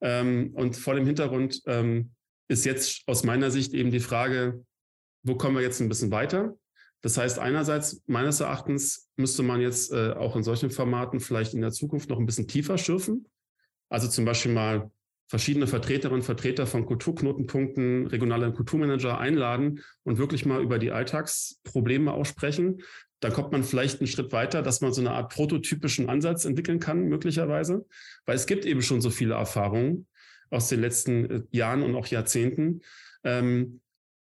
Ähm, 0.03 0.51
und 0.53 0.77
vor 0.77 0.95
dem 0.95 1.07
Hintergrund 1.07 1.63
ähm, 1.67 2.11
ist 2.49 2.67
jetzt 2.67 3.03
aus 3.07 3.25
meiner 3.25 3.51
Sicht 3.51 3.73
eben 3.73 3.91
die 3.91 4.01
Frage, 4.01 4.63
wo 5.29 5.37
kommen 5.37 5.57
wir 5.57 5.63
jetzt 5.63 5.81
ein 5.81 5.89
bisschen 5.89 6.11
weiter? 6.11 6.57
Das 7.01 7.17
heißt, 7.17 7.39
einerseits, 7.39 8.03
meines 8.07 8.41
Erachtens, 8.41 9.09
müsste 9.17 9.43
man 9.43 9.61
jetzt 9.61 9.93
äh, 9.93 10.13
auch 10.13 10.35
in 10.35 10.43
solchen 10.43 10.71
Formaten 10.71 11.21
vielleicht 11.21 11.55
in 11.55 11.61
der 11.61 11.71
Zukunft 11.71 12.09
noch 12.11 12.19
ein 12.19 12.27
bisschen 12.27 12.49
tiefer 12.49 12.77
schürfen. 12.77 13.27
Also 13.89 14.09
zum 14.09 14.25
Beispiel 14.25 14.53
mal 14.53 14.91
verschiedene 15.29 15.67
Vertreterinnen 15.67 16.21
und 16.21 16.25
Vertreter 16.25 16.67
von 16.67 16.87
Kulturknotenpunkten, 16.87 18.07
regionale 18.07 18.53
Kulturmanager 18.53 19.19
einladen 19.19 19.83
und 20.03 20.19
wirklich 20.19 20.47
mal 20.47 20.63
über 20.63 20.79
die 20.79 20.91
Alltagsprobleme 20.91 22.13
aussprechen. 22.13 22.83
Dann 23.21 23.33
kommt 23.33 23.53
man 23.53 23.63
vielleicht 23.63 24.01
einen 24.01 24.07
Schritt 24.07 24.33
weiter, 24.33 24.63
dass 24.63 24.81
man 24.81 24.93
so 24.93 25.01
eine 25.01 25.11
Art 25.11 25.33
prototypischen 25.33 26.09
Ansatz 26.09 26.45
entwickeln 26.45 26.81
kann, 26.81 27.09
möglicherweise, 27.09 27.87
weil 28.27 28.37
es 28.37 28.47
gibt 28.47 28.65
eben 28.65 28.83
schon 28.83 29.01
so 29.01 29.11
viele 29.11 29.35
Erfahrungen 29.35 30.07
aus 30.51 30.69
den 30.69 30.81
letzten 30.81 31.31
äh, 31.31 31.43
Jahren 31.51 31.83
und 31.83 31.95
auch 31.95 32.07
Jahrzehnten. 32.07 32.81
Ähm, 33.23 33.81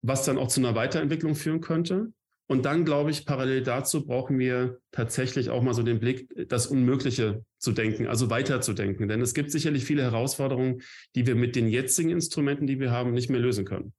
was 0.06 0.24
dann 0.24 0.36
auch 0.36 0.48
zu 0.48 0.60
einer 0.60 0.74
Weiterentwicklung 0.74 1.34
führen 1.34 1.62
könnte. 1.62 2.12
Und 2.46 2.66
dann, 2.66 2.84
glaube 2.84 3.10
ich, 3.10 3.24
parallel 3.24 3.62
dazu 3.62 4.04
brauchen 4.04 4.38
wir 4.38 4.78
tatsächlich 4.92 5.48
auch 5.48 5.62
mal 5.62 5.72
so 5.72 5.82
den 5.82 5.98
Blick, 5.98 6.28
das 6.50 6.66
Unmögliche 6.66 7.42
zu 7.58 7.72
denken, 7.72 8.06
also 8.06 8.28
weiterzudenken. 8.28 9.08
Denn 9.08 9.22
es 9.22 9.32
gibt 9.32 9.50
sicherlich 9.50 9.86
viele 9.86 10.02
Herausforderungen, 10.02 10.82
die 11.14 11.26
wir 11.26 11.36
mit 11.36 11.56
den 11.56 11.68
jetzigen 11.68 12.10
Instrumenten, 12.10 12.66
die 12.66 12.80
wir 12.80 12.90
haben, 12.90 13.12
nicht 13.12 13.30
mehr 13.30 13.40
lösen 13.40 13.64
können. 13.64 13.94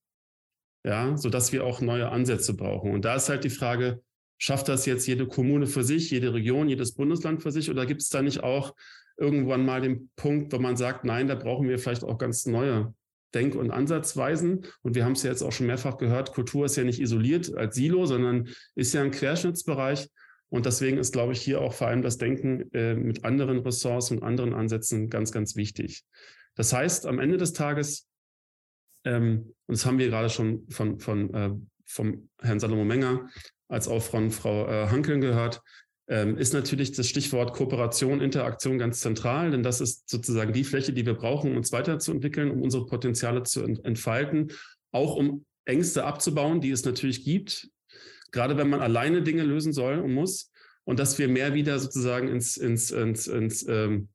Ja, 0.86 1.18
sodass 1.18 1.52
wir 1.52 1.66
auch 1.66 1.82
neue 1.82 2.10
Ansätze 2.10 2.56
brauchen. 2.56 2.92
Und 2.92 3.04
da 3.04 3.16
ist 3.16 3.30
halt 3.30 3.44
die 3.44 3.50
Frage, 3.50 4.04
schafft 4.38 4.68
das 4.68 4.86
jetzt 4.86 5.08
jede 5.08 5.26
Kommune 5.26 5.66
für 5.66 5.84
sich, 5.84 6.12
jede 6.12 6.36
Region, 6.36 6.70
jedes 6.70 6.94
Bundesland 6.94 7.42
für 7.42 7.52
sich? 7.52 7.72
Oder 7.72 7.88
gibt 7.88 8.04
es 8.04 8.10
da 8.10 8.22
nicht 8.22 8.44
auch 8.44 8.76
irgendwann 9.18 9.66
mal 9.66 9.82
den 9.82 10.12
Punkt, 10.16 10.54
wo 10.54 10.60
man 10.60 10.78
sagt, 10.78 11.04
nein, 11.04 11.28
da 11.28 11.34
brauchen 11.34 11.68
wir 11.68 11.80
vielleicht 11.80 12.04
auch 12.04 12.20
ganz 12.20 12.46
neue 12.46 12.94
Denk- 13.34 13.56
und 13.56 13.72
Ansatzweisen. 13.72 14.66
Und 14.82 14.96
wir 14.96 15.06
haben 15.06 15.14
es 15.14 15.24
ja 15.24 15.30
jetzt 15.30 15.42
auch 15.42 15.52
schon 15.52 15.68
mehrfach 15.68 15.98
gehört, 15.98 16.34
Kultur 16.34 16.66
ist 16.66 16.76
ja 16.76 16.84
nicht 16.84 17.02
isoliert 17.02 17.54
als 17.56 17.76
Silo, 17.76 18.06
sondern 18.06 18.50
ist 18.76 18.94
ja 18.94 19.02
ein 19.02 19.12
Querschnittsbereich. 19.12 20.10
Und 20.50 20.66
deswegen 20.66 20.98
ist, 20.98 21.12
glaube 21.12 21.34
ich, 21.34 21.42
hier 21.42 21.62
auch 21.62 21.74
vor 21.74 21.88
allem 21.88 22.02
das 22.02 22.18
Denken 22.18 22.72
äh, 22.74 22.96
mit 22.96 23.26
anderen 23.26 23.60
Ressorts 23.60 24.12
und 24.12 24.24
anderen 24.24 24.54
Ansätzen 24.54 25.10
ganz, 25.10 25.32
ganz 25.32 25.56
wichtig. 25.56 26.04
Das 26.56 26.72
heißt, 26.72 27.08
am 27.08 27.20
Ende 27.20 27.38
des 27.38 27.54
Tages, 27.54 28.08
ähm, 29.04 29.54
und 29.66 29.78
das 29.78 29.86
haben 29.86 30.00
wir 30.00 30.08
gerade 30.08 30.30
schon 30.30 30.68
von, 30.70 31.00
von, 31.00 31.34
äh, 31.34 31.52
vom 31.86 32.30
Herrn 32.42 32.60
Salomo 32.60 32.86
Menger 32.86 33.28
als 33.68 33.88
auch 33.88 34.02
von 34.02 34.32
Frau 34.32 34.68
äh, 34.68 34.88
Hankeln 34.88 35.22
gehört, 35.22 35.62
ähm, 36.08 36.38
ist 36.38 36.54
natürlich 36.54 36.92
das 36.92 37.08
Stichwort 37.08 37.54
Kooperation, 37.54 38.22
Interaktion 38.22 38.78
ganz 38.78 39.00
zentral, 39.00 39.52
denn 39.52 39.64
das 39.64 39.82
ist 39.82 40.10
sozusagen 40.10 40.54
die 40.54 40.64
Fläche, 40.64 40.94
die 40.94 41.06
wir 41.06 41.16
brauchen, 41.16 41.52
um 41.52 41.58
uns 41.58 41.72
weiterzuentwickeln, 41.72 42.52
um 42.52 42.62
unsere 42.62 42.86
Potenziale 42.86 43.44
zu 43.44 43.64
entfalten, 43.64 44.52
auch 44.92 45.16
um 45.16 45.46
Ängste 45.66 46.06
abzubauen, 46.06 46.62
die 46.62 46.72
es 46.72 46.86
natürlich 46.86 47.24
gibt, 47.24 47.70
gerade 48.32 48.58
wenn 48.58 48.70
man 48.70 48.82
alleine 48.82 49.24
Dinge 49.24 49.44
lösen 49.44 49.74
soll 49.74 50.00
und 50.00 50.14
muss, 50.14 50.52
und 50.86 51.00
dass 51.00 51.18
wir 51.18 51.28
mehr 51.28 51.54
wieder 51.54 51.80
sozusagen 51.80 52.28
ins, 52.28 52.58
ins, 52.58 52.92
ins, 52.92 53.28
ins, 53.28 53.68
ähm, 53.68 54.10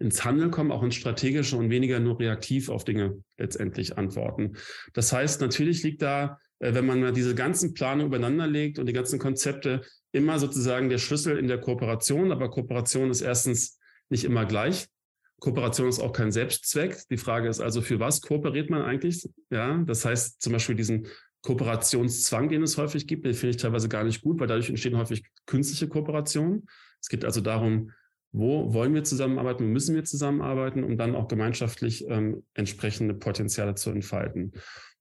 ins 0.00 0.24
Handeln 0.24 0.50
kommen, 0.50 0.72
auch 0.72 0.82
ins 0.82 0.96
Strategische 0.96 1.56
und 1.56 1.70
weniger 1.70 2.00
nur 2.00 2.18
reaktiv 2.18 2.68
auf 2.68 2.84
Dinge 2.84 3.22
letztendlich 3.38 3.96
antworten. 3.98 4.56
Das 4.94 5.12
heißt, 5.12 5.40
natürlich 5.40 5.82
liegt 5.82 6.02
da, 6.02 6.38
äh, 6.58 6.74
wenn 6.74 6.86
man 6.86 7.14
diese 7.14 7.34
ganzen 7.34 7.72
Pläne 7.74 8.04
übereinander 8.04 8.46
legt 8.46 8.78
und 8.78 8.86
die 8.86 8.92
ganzen 8.92 9.18
Konzepte, 9.18 9.82
immer 10.12 10.38
sozusagen 10.38 10.88
der 10.88 10.98
Schlüssel 10.98 11.38
in 11.38 11.48
der 11.48 11.60
Kooperation. 11.60 12.32
Aber 12.32 12.50
Kooperation 12.50 13.10
ist 13.10 13.22
erstens 13.22 13.78
nicht 14.08 14.24
immer 14.24 14.44
gleich. 14.44 14.86
Kooperation 15.40 15.88
ist 15.88 15.98
auch 15.98 16.12
kein 16.12 16.30
Selbstzweck. 16.30 17.02
Die 17.10 17.16
Frage 17.16 17.48
ist 17.48 17.60
also, 17.60 17.82
für 17.82 17.98
was 17.98 18.20
kooperiert 18.20 18.70
man 18.70 18.82
eigentlich? 18.82 19.28
Ja, 19.50 19.78
das 19.78 20.04
heißt 20.04 20.40
zum 20.40 20.52
Beispiel 20.52 20.76
diesen 20.76 21.08
Kooperationszwang, 21.42 22.48
den 22.48 22.62
es 22.62 22.78
häufig 22.78 23.08
gibt, 23.08 23.26
den 23.26 23.34
finde 23.34 23.56
ich 23.56 23.60
teilweise 23.60 23.88
gar 23.88 24.04
nicht 24.04 24.22
gut, 24.22 24.38
weil 24.38 24.46
dadurch 24.46 24.68
entstehen 24.68 24.96
häufig 24.96 25.24
künstliche 25.46 25.88
Kooperationen. 25.88 26.68
Es 27.00 27.08
geht 27.08 27.24
also 27.24 27.40
darum, 27.40 27.90
wo 28.32 28.72
wollen 28.72 28.94
wir 28.94 29.04
zusammenarbeiten, 29.04 29.64
wo 29.64 29.68
müssen 29.68 29.94
wir 29.94 30.04
zusammenarbeiten, 30.04 30.84
um 30.84 30.96
dann 30.96 31.14
auch 31.14 31.28
gemeinschaftlich 31.28 32.06
ähm, 32.08 32.44
entsprechende 32.54 33.14
Potenziale 33.14 33.74
zu 33.74 33.90
entfalten. 33.90 34.52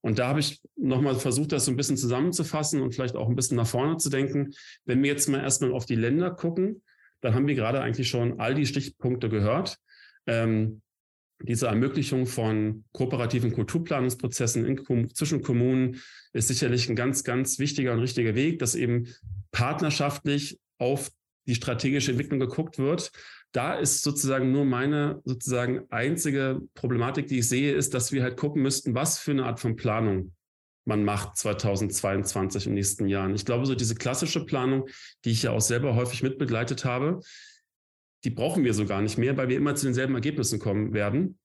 Und 0.01 0.19
da 0.19 0.27
habe 0.27 0.39
ich 0.39 0.61
nochmal 0.75 1.15
versucht, 1.15 1.51
das 1.51 1.65
so 1.65 1.71
ein 1.71 1.77
bisschen 1.77 1.97
zusammenzufassen 1.97 2.81
und 2.81 2.93
vielleicht 2.93 3.15
auch 3.15 3.29
ein 3.29 3.35
bisschen 3.35 3.57
nach 3.57 3.67
vorne 3.67 3.97
zu 3.97 4.09
denken. 4.09 4.51
Wenn 4.85 5.01
wir 5.01 5.11
jetzt 5.11 5.29
mal 5.29 5.41
erstmal 5.41 5.71
auf 5.71 5.85
die 5.85 5.95
Länder 5.95 6.31
gucken, 6.31 6.81
dann 7.21 7.35
haben 7.35 7.47
wir 7.47 7.55
gerade 7.55 7.81
eigentlich 7.81 8.09
schon 8.09 8.39
all 8.39 8.55
die 8.55 8.65
Stichpunkte 8.65 9.29
gehört. 9.29 9.77
Ähm, 10.25 10.81
diese 11.43 11.67
Ermöglichung 11.67 12.27
von 12.27 12.83
kooperativen 12.91 13.53
Kulturplanungsprozessen 13.53 14.65
in, 14.65 15.09
zwischen 15.13 15.41
Kommunen 15.41 16.01
ist 16.33 16.47
sicherlich 16.47 16.89
ein 16.89 16.95
ganz, 16.95 17.23
ganz 17.23 17.59
wichtiger 17.59 17.93
und 17.93 17.99
richtiger 17.99 18.35
Weg, 18.35 18.59
dass 18.59 18.75
eben 18.75 19.07
partnerschaftlich 19.51 20.59
auf 20.77 21.11
die 21.47 21.55
strategische 21.55 22.11
Entwicklung 22.11 22.39
geguckt 22.39 22.77
wird 22.77 23.11
da 23.51 23.75
ist 23.75 24.03
sozusagen 24.03 24.51
nur 24.51 24.65
meine 24.65 25.21
sozusagen 25.25 25.85
einzige 25.89 26.61
Problematik, 26.73 27.27
die 27.27 27.39
ich 27.39 27.49
sehe, 27.49 27.73
ist, 27.73 27.93
dass 27.93 28.11
wir 28.11 28.23
halt 28.23 28.37
gucken 28.37 28.61
müssten, 28.61 28.95
was 28.95 29.19
für 29.19 29.31
eine 29.31 29.45
Art 29.45 29.59
von 29.59 29.75
Planung 29.75 30.33
man 30.85 31.03
macht 31.03 31.37
2022 31.37 32.67
im 32.67 32.73
nächsten 32.73 33.07
Jahren. 33.07 33.35
Ich 33.35 33.45
glaube, 33.45 33.65
so 33.65 33.75
diese 33.75 33.95
klassische 33.95 34.45
Planung, 34.45 34.87
die 35.25 35.31
ich 35.31 35.43
ja 35.43 35.51
auch 35.51 35.61
selber 35.61 35.95
häufig 35.95 36.23
mitbegleitet 36.23 36.85
habe, 36.85 37.19
die 38.23 38.31
brauchen 38.31 38.63
wir 38.63 38.73
so 38.73 38.85
gar 38.85 39.01
nicht 39.01 39.17
mehr, 39.17 39.37
weil 39.37 39.49
wir 39.49 39.57
immer 39.57 39.75
zu 39.75 39.85
denselben 39.85 40.15
Ergebnissen 40.15 40.59
kommen 40.59 40.93
werden. 40.93 41.37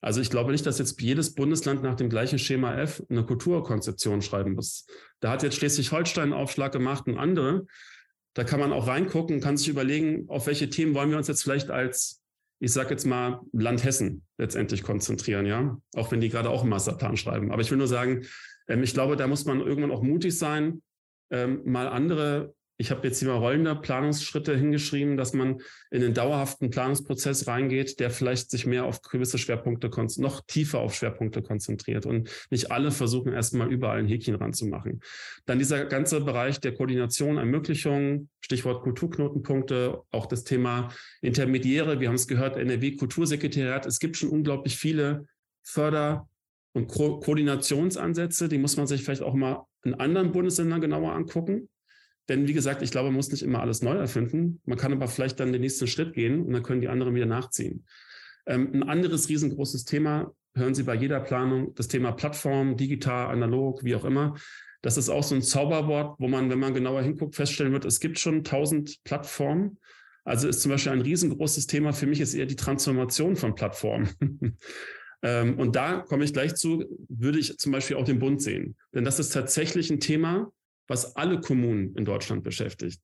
Also 0.00 0.20
ich 0.20 0.30
glaube 0.30 0.52
nicht, 0.52 0.64
dass 0.64 0.78
jetzt 0.78 1.00
jedes 1.02 1.34
Bundesland 1.34 1.82
nach 1.82 1.96
dem 1.96 2.08
gleichen 2.08 2.38
Schema 2.38 2.76
F 2.76 3.02
eine 3.10 3.26
Kulturkonzeption 3.26 4.22
schreiben 4.22 4.52
muss. 4.52 4.86
Da 5.20 5.32
hat 5.32 5.42
jetzt 5.42 5.56
Schleswig-Holstein 5.56 6.24
einen 6.24 6.32
Aufschlag 6.32 6.72
gemacht 6.72 7.08
und 7.08 7.18
andere. 7.18 7.66
Da 8.38 8.44
kann 8.44 8.60
man 8.60 8.72
auch 8.72 8.86
reingucken, 8.86 9.40
kann 9.40 9.56
sich 9.56 9.66
überlegen, 9.66 10.28
auf 10.28 10.46
welche 10.46 10.70
Themen 10.70 10.94
wollen 10.94 11.10
wir 11.10 11.18
uns 11.18 11.26
jetzt 11.26 11.42
vielleicht 11.42 11.70
als, 11.70 12.22
ich 12.60 12.72
sage 12.72 12.90
jetzt 12.90 13.04
mal, 13.04 13.40
Land 13.50 13.82
Hessen 13.82 14.22
letztendlich 14.38 14.84
konzentrieren, 14.84 15.44
ja. 15.44 15.76
Auch 15.96 16.12
wenn 16.12 16.20
die 16.20 16.28
gerade 16.28 16.48
auch 16.48 16.60
einen 16.60 16.70
Masterplan 16.70 17.16
schreiben. 17.16 17.50
Aber 17.50 17.62
ich 17.62 17.70
will 17.72 17.78
nur 17.78 17.88
sagen, 17.88 18.26
ähm, 18.68 18.84
ich 18.84 18.94
glaube, 18.94 19.16
da 19.16 19.26
muss 19.26 19.44
man 19.44 19.58
irgendwann 19.58 19.90
auch 19.90 20.02
mutig 20.02 20.38
sein, 20.38 20.82
ähm, 21.32 21.62
mal 21.64 21.88
andere 21.88 22.54
ich 22.80 22.92
habe 22.92 23.06
jetzt 23.08 23.18
hier 23.18 23.26
mal 23.26 23.38
rollende 23.38 23.74
Planungsschritte 23.74 24.56
hingeschrieben, 24.56 25.16
dass 25.16 25.32
man 25.32 25.60
in 25.90 26.00
den 26.00 26.14
dauerhaften 26.14 26.70
Planungsprozess 26.70 27.48
reingeht, 27.48 27.98
der 27.98 28.10
vielleicht 28.10 28.52
sich 28.52 28.66
mehr 28.66 28.84
auf 28.84 29.02
gewisse 29.02 29.36
Schwerpunkte, 29.36 29.90
noch 30.18 30.42
tiefer 30.46 30.78
auf 30.78 30.94
Schwerpunkte 30.94 31.42
konzentriert 31.42 32.06
und 32.06 32.30
nicht 32.50 32.70
alle 32.70 32.92
versuchen 32.92 33.32
erstmal 33.32 33.72
überall 33.72 33.98
ein 33.98 34.06
Häkchen 34.06 34.36
ranzumachen. 34.36 35.00
Dann 35.44 35.58
dieser 35.58 35.86
ganze 35.86 36.20
Bereich 36.20 36.60
der 36.60 36.72
Koordination, 36.72 37.36
Ermöglichung, 37.36 38.28
Stichwort 38.40 38.84
Kulturknotenpunkte, 38.84 40.00
auch 40.12 40.26
das 40.26 40.44
Thema 40.44 40.92
Intermediäre. 41.20 41.98
Wir 41.98 42.08
haben 42.08 42.14
es 42.14 42.28
gehört, 42.28 42.56
NRW 42.56 42.94
Kultursekretariat. 42.94 43.86
Es 43.86 43.98
gibt 43.98 44.16
schon 44.16 44.28
unglaublich 44.28 44.76
viele 44.76 45.26
Förder- 45.64 46.28
und 46.74 46.86
Ko 46.86 47.18
Koordinationsansätze. 47.18 48.48
Die 48.48 48.58
muss 48.58 48.76
man 48.76 48.86
sich 48.86 49.02
vielleicht 49.02 49.22
auch 49.22 49.34
mal 49.34 49.66
in 49.82 49.94
anderen 49.94 50.30
Bundesländern 50.30 50.80
genauer 50.80 51.12
angucken 51.12 51.68
denn 52.28 52.46
wie 52.46 52.52
gesagt, 52.52 52.82
ich 52.82 52.90
glaube, 52.90 53.08
man 53.08 53.16
muss 53.16 53.30
nicht 53.30 53.42
immer 53.42 53.60
alles 53.60 53.82
neu 53.82 53.96
erfinden. 53.96 54.60
Man 54.66 54.76
kann 54.76 54.92
aber 54.92 55.08
vielleicht 55.08 55.40
dann 55.40 55.52
den 55.52 55.62
nächsten 55.62 55.86
Schritt 55.86 56.12
gehen 56.12 56.42
und 56.42 56.52
dann 56.52 56.62
können 56.62 56.80
die 56.80 56.88
anderen 56.88 57.14
wieder 57.14 57.26
nachziehen. 57.26 57.84
Ähm, 58.46 58.70
ein 58.74 58.82
anderes 58.82 59.28
riesengroßes 59.28 59.84
Thema, 59.84 60.32
hören 60.54 60.74
Sie 60.74 60.82
bei 60.82 60.94
jeder 60.94 61.20
Planung, 61.20 61.74
das 61.74 61.88
Thema 61.88 62.12
Plattform, 62.12 62.76
digital, 62.76 63.30
analog, 63.30 63.84
wie 63.84 63.94
auch 63.94 64.04
immer. 64.04 64.34
Das 64.82 64.96
ist 64.96 65.08
auch 65.08 65.22
so 65.22 65.34
ein 65.34 65.42
Zauberwort, 65.42 66.16
wo 66.18 66.28
man, 66.28 66.50
wenn 66.50 66.58
man 66.58 66.74
genauer 66.74 67.02
hinguckt, 67.02 67.34
feststellen 67.34 67.72
wird, 67.72 67.84
es 67.84 68.00
gibt 68.00 68.18
schon 68.18 68.44
tausend 68.44 69.02
Plattformen. 69.04 69.78
Also 70.24 70.46
ist 70.46 70.60
zum 70.60 70.70
Beispiel 70.70 70.92
ein 70.92 71.00
riesengroßes 71.00 71.66
Thema 71.66 71.92
für 71.92 72.06
mich 72.06 72.20
ist 72.20 72.34
eher 72.34 72.46
die 72.46 72.56
Transformation 72.56 73.34
von 73.36 73.54
Plattformen. 73.54 74.08
ähm, 75.22 75.58
und 75.58 75.74
da 75.74 76.00
komme 76.00 76.24
ich 76.24 76.34
gleich 76.34 76.54
zu, 76.54 76.84
würde 77.08 77.38
ich 77.38 77.56
zum 77.56 77.72
Beispiel 77.72 77.96
auch 77.96 78.04
den 78.04 78.18
Bund 78.18 78.42
sehen. 78.42 78.76
Denn 78.94 79.04
das 79.04 79.18
ist 79.18 79.30
tatsächlich 79.30 79.90
ein 79.90 80.00
Thema, 80.00 80.52
was 80.88 81.14
alle 81.16 81.40
Kommunen 81.40 81.94
in 81.96 82.04
Deutschland 82.04 82.42
beschäftigt. 82.42 83.00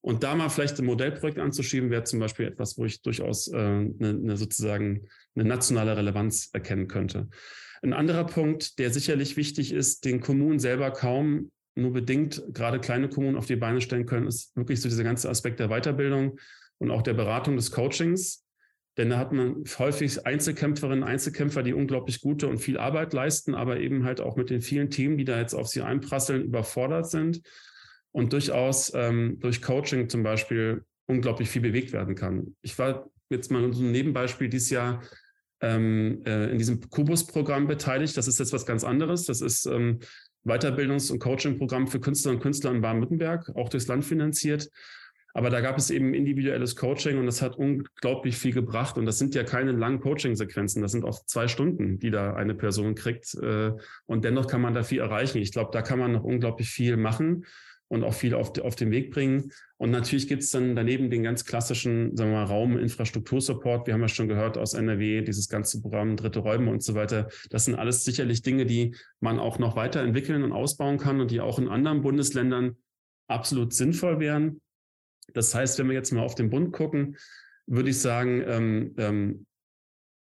Und 0.00 0.22
da 0.22 0.34
mal 0.34 0.48
vielleicht 0.48 0.78
ein 0.78 0.86
Modellprojekt 0.86 1.38
anzuschieben, 1.38 1.90
wäre 1.90 2.04
zum 2.04 2.20
Beispiel 2.20 2.46
etwas, 2.46 2.78
wo 2.78 2.84
ich 2.84 3.02
durchaus 3.02 3.48
äh, 3.48 3.56
eine, 3.56 3.94
eine 3.98 4.36
sozusagen 4.36 5.08
eine 5.34 5.44
nationale 5.44 5.96
Relevanz 5.96 6.50
erkennen 6.52 6.86
könnte. 6.86 7.28
Ein 7.82 7.92
anderer 7.92 8.24
Punkt, 8.24 8.78
der 8.78 8.90
sicherlich 8.90 9.36
wichtig 9.36 9.72
ist, 9.72 10.04
den 10.04 10.20
Kommunen 10.20 10.58
selber 10.58 10.90
kaum 10.92 11.50
nur 11.76 11.92
bedingt 11.92 12.42
gerade 12.52 12.80
kleine 12.80 13.08
Kommunen 13.08 13.36
auf 13.36 13.46
die 13.46 13.56
Beine 13.56 13.80
stellen 13.80 14.06
können, 14.06 14.26
ist 14.26 14.56
wirklich 14.56 14.80
so 14.80 14.88
dieser 14.88 15.04
ganze 15.04 15.28
Aspekt 15.28 15.60
der 15.60 15.68
Weiterbildung 15.68 16.38
und 16.78 16.90
auch 16.90 17.02
der 17.02 17.14
Beratung 17.14 17.56
des 17.56 17.70
Coachings. 17.70 18.45
Denn 18.96 19.10
da 19.10 19.18
hat 19.18 19.32
man 19.32 19.64
häufig 19.78 20.24
Einzelkämpferinnen, 20.26 21.04
Einzelkämpfer, 21.04 21.62
die 21.62 21.74
unglaublich 21.74 22.20
gute 22.20 22.48
und 22.48 22.58
viel 22.58 22.78
Arbeit 22.78 23.12
leisten, 23.12 23.54
aber 23.54 23.78
eben 23.78 24.04
halt 24.04 24.20
auch 24.20 24.36
mit 24.36 24.48
den 24.48 24.62
vielen 24.62 24.90
Themen, 24.90 25.18
die 25.18 25.24
da 25.24 25.38
jetzt 25.38 25.54
auf 25.54 25.68
sie 25.68 25.82
einprasseln, 25.82 26.44
überfordert 26.44 27.10
sind 27.10 27.42
und 28.12 28.32
durchaus 28.32 28.92
ähm, 28.94 29.38
durch 29.40 29.60
Coaching 29.60 30.08
zum 30.08 30.22
Beispiel 30.22 30.84
unglaublich 31.06 31.50
viel 31.50 31.62
bewegt 31.62 31.92
werden 31.92 32.14
kann. 32.14 32.56
Ich 32.62 32.78
war 32.78 33.10
jetzt 33.28 33.50
mal 33.50 33.72
so 33.72 33.82
ein 33.82 33.92
Nebenbeispiel 33.92 34.48
dieses 34.48 34.70
Jahr 34.70 35.02
ähm, 35.60 36.22
äh, 36.24 36.50
in 36.50 36.58
diesem 36.58 36.80
Kubus-Programm 36.88 37.66
beteiligt. 37.66 38.16
Das 38.16 38.28
ist 38.28 38.38
jetzt 38.38 38.52
was 38.52 38.66
ganz 38.66 38.84
anderes. 38.84 39.24
Das 39.24 39.42
ist 39.42 39.66
ähm, 39.66 40.00
Weiterbildungs- 40.46 41.10
und 41.10 41.18
Coaching-Programm 41.18 41.88
für 41.88 42.00
Künstlerinnen 42.00 42.38
und 42.38 42.42
Künstler 42.42 42.70
in 42.70 42.80
Baden-Württemberg, 42.80 43.50
auch 43.54 43.68
durchs 43.68 43.88
Land 43.88 44.04
finanziert. 44.04 44.70
Aber 45.36 45.50
da 45.50 45.60
gab 45.60 45.76
es 45.76 45.90
eben 45.90 46.14
individuelles 46.14 46.76
Coaching 46.76 47.18
und 47.18 47.26
das 47.26 47.42
hat 47.42 47.58
unglaublich 47.58 48.38
viel 48.38 48.54
gebracht. 48.54 48.96
Und 48.96 49.04
das 49.04 49.18
sind 49.18 49.34
ja 49.34 49.44
keine 49.44 49.72
langen 49.72 50.00
Coaching-Sequenzen. 50.00 50.80
Das 50.80 50.92
sind 50.92 51.04
oft 51.04 51.28
zwei 51.28 51.46
Stunden, 51.46 51.98
die 51.98 52.10
da 52.10 52.32
eine 52.32 52.54
Person 52.54 52.94
kriegt. 52.94 53.34
Äh, 53.34 53.72
und 54.06 54.24
dennoch 54.24 54.46
kann 54.46 54.62
man 54.62 54.72
da 54.72 54.82
viel 54.82 55.00
erreichen. 55.00 55.36
Ich 55.36 55.52
glaube, 55.52 55.72
da 55.74 55.82
kann 55.82 55.98
man 55.98 56.12
noch 56.12 56.24
unglaublich 56.24 56.70
viel 56.70 56.96
machen 56.96 57.44
und 57.88 58.02
auch 58.02 58.14
viel 58.14 58.32
auf, 58.32 58.58
auf 58.60 58.76
den 58.76 58.90
Weg 58.90 59.10
bringen. 59.10 59.52
Und 59.76 59.90
natürlich 59.90 60.26
gibt 60.26 60.42
es 60.42 60.52
dann 60.52 60.74
daneben 60.74 61.10
den 61.10 61.22
ganz 61.22 61.44
klassischen, 61.44 62.16
sagen 62.16 62.30
wir 62.30 62.38
mal, 62.38 62.44
Raum, 62.44 62.78
Infrastruktursupport. 62.78 63.86
Wir 63.86 63.92
haben 63.92 64.00
ja 64.00 64.08
schon 64.08 64.28
gehört 64.28 64.56
aus 64.56 64.72
NRW, 64.72 65.20
dieses 65.20 65.50
ganze 65.50 65.82
Programm, 65.82 66.16
dritte 66.16 66.38
Räume 66.38 66.70
und 66.70 66.82
so 66.82 66.94
weiter. 66.94 67.28
Das 67.50 67.66
sind 67.66 67.74
alles 67.74 68.06
sicherlich 68.06 68.40
Dinge, 68.40 68.64
die 68.64 68.94
man 69.20 69.38
auch 69.38 69.58
noch 69.58 69.76
weiterentwickeln 69.76 70.44
und 70.44 70.52
ausbauen 70.52 70.96
kann 70.96 71.20
und 71.20 71.30
die 71.30 71.42
auch 71.42 71.58
in 71.58 71.68
anderen 71.68 72.00
Bundesländern 72.00 72.76
absolut 73.28 73.74
sinnvoll 73.74 74.18
wären. 74.18 74.62
Das 75.36 75.54
heißt, 75.54 75.78
wenn 75.78 75.88
wir 75.88 75.94
jetzt 75.94 76.12
mal 76.12 76.22
auf 76.22 76.34
den 76.34 76.48
Bund 76.48 76.72
gucken, 76.72 77.16
würde 77.66 77.90
ich 77.90 78.00
sagen, 78.00 78.42
ähm, 78.46 78.94
ähm, 78.96 79.46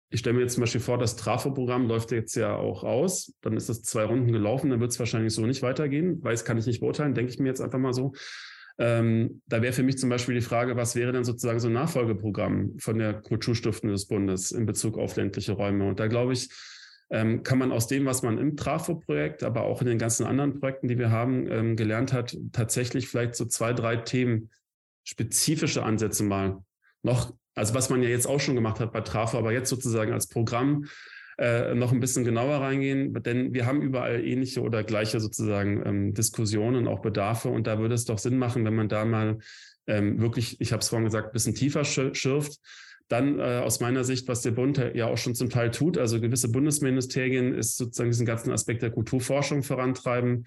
ich 0.10 0.20
stelle 0.20 0.36
mir 0.36 0.42
jetzt 0.42 0.56
zum 0.56 0.62
Beispiel 0.62 0.82
vor, 0.82 0.98
das 0.98 1.16
Trafo-Programm 1.16 1.88
läuft 1.88 2.12
jetzt 2.12 2.36
ja 2.36 2.56
auch 2.56 2.84
aus. 2.84 3.34
Dann 3.42 3.56
ist 3.56 3.70
das 3.70 3.84
zwei 3.84 4.04
Runden 4.04 4.32
gelaufen, 4.32 4.72
dann 4.72 4.82
wird 4.82 4.92
es 4.92 5.00
wahrscheinlich 5.00 5.34
so 5.34 5.46
nicht 5.46 5.62
weitergehen. 5.62 6.22
Weiß 6.24 6.44
kann 6.44 6.58
ich 6.58 6.66
nicht 6.66 6.82
beurteilen, 6.82 7.14
denke 7.14 7.32
ich 7.32 7.40
mir 7.40 7.48
jetzt 7.48 7.62
einfach 7.62 7.80
mal 7.80 7.94
so. 7.94 8.14
Ähm, 8.78 9.42
da 9.46 9.62
wäre 9.62 9.72
für 9.72 9.84
mich 9.84 9.98
zum 9.98 10.10
Beispiel 10.10 10.36
die 10.36 10.42
Frage, 10.42 10.76
was 10.76 10.96
wäre 10.96 11.12
denn 11.12 11.24
sozusagen 11.24 11.60
so 11.60 11.68
ein 11.68 11.74
Nachfolgeprogramm 11.74 12.78
von 12.80 12.98
der 12.98 13.14
Kulturstiftung 13.14 13.92
des 13.92 14.08
Bundes 14.08 14.52
in 14.52 14.66
Bezug 14.66 14.98
auf 14.98 15.16
ländliche 15.16 15.54
Räume? 15.54 15.88
Und 15.88 16.00
da 16.00 16.08
glaube 16.08 16.34
ich, 16.34 16.50
ähm, 17.12 17.44
kann 17.44 17.58
man 17.58 17.72
aus 17.72 17.88
dem, 17.88 18.06
was 18.06 18.22
man 18.22 18.38
im 18.38 18.56
Trafo-Projekt, 18.56 19.44
aber 19.44 19.64
auch 19.64 19.82
in 19.82 19.88
den 19.88 19.98
ganzen 19.98 20.26
anderen 20.26 20.60
Projekten, 20.60 20.88
die 20.88 20.98
wir 20.98 21.10
haben, 21.10 21.48
ähm, 21.52 21.76
gelernt 21.76 22.14
hat, 22.14 22.38
tatsächlich 22.52 23.08
vielleicht 23.08 23.36
so 23.36 23.46
zwei, 23.46 23.74
drei 23.74 23.98
Themen, 23.98 24.50
spezifische 25.10 25.84
Ansätze 25.84 26.24
mal 26.24 26.64
noch, 27.02 27.34
also 27.56 27.74
was 27.74 27.90
man 27.90 28.04
ja 28.04 28.10
jetzt 28.10 28.28
auch 28.28 28.40
schon 28.40 28.56
gemacht 28.56 28.80
hat 28.80 28.94
bei 28.94 29.02
Trafo, 29.02 29.38
aber 29.38 29.52
jetzt 29.52 29.70
sozusagen 29.70 30.14
als 30.14 30.28
Programm 30.28 30.86
äh, 31.40 31.74
noch 31.74 31.92
ein 31.92 32.00
bisschen 32.00 32.26
genauer 32.26 32.58
reingehen, 32.58 33.14
denn 33.24 33.54
wir 33.54 33.66
haben 33.66 33.82
überall 33.82 34.24
ähnliche 34.24 34.62
oder 34.62 34.84
gleiche 34.84 35.20
sozusagen 35.20 35.82
ähm, 35.86 36.14
Diskussionen, 36.14 36.88
auch 36.88 37.02
Bedarfe. 37.02 37.50
Und 37.50 37.66
da 37.66 37.80
würde 37.80 37.96
es 37.96 38.06
doch 38.06 38.20
Sinn 38.20 38.38
machen, 38.38 38.66
wenn 38.66 38.76
man 38.76 38.88
da 38.88 39.04
mal 39.04 39.40
ähm, 39.88 40.20
wirklich, 40.22 40.62
ich 40.62 40.74
habe 40.74 40.82
es 40.82 40.90
vorhin 40.90 41.06
gesagt, 41.06 41.30
ein 41.30 41.34
bisschen 41.34 41.56
tiefer 41.56 41.86
schürft. 41.86 42.60
Dann 43.08 43.40
äh, 43.40 43.62
aus 43.64 43.80
meiner 43.80 44.04
Sicht, 44.04 44.28
was 44.28 44.42
der 44.42 44.52
Bund 44.52 44.78
ja 44.94 45.08
auch 45.08 45.18
schon 45.18 45.34
zum 45.34 45.50
Teil 45.50 45.72
tut, 45.72 45.98
also 45.98 46.22
gewisse 46.22 46.52
Bundesministerien 46.52 47.56
ist 47.56 47.78
sozusagen 47.78 48.12
diesen 48.12 48.28
ganzen 48.28 48.52
Aspekt 48.52 48.84
der 48.84 48.92
Kulturforschung 48.92 49.64
vorantreiben, 49.64 50.46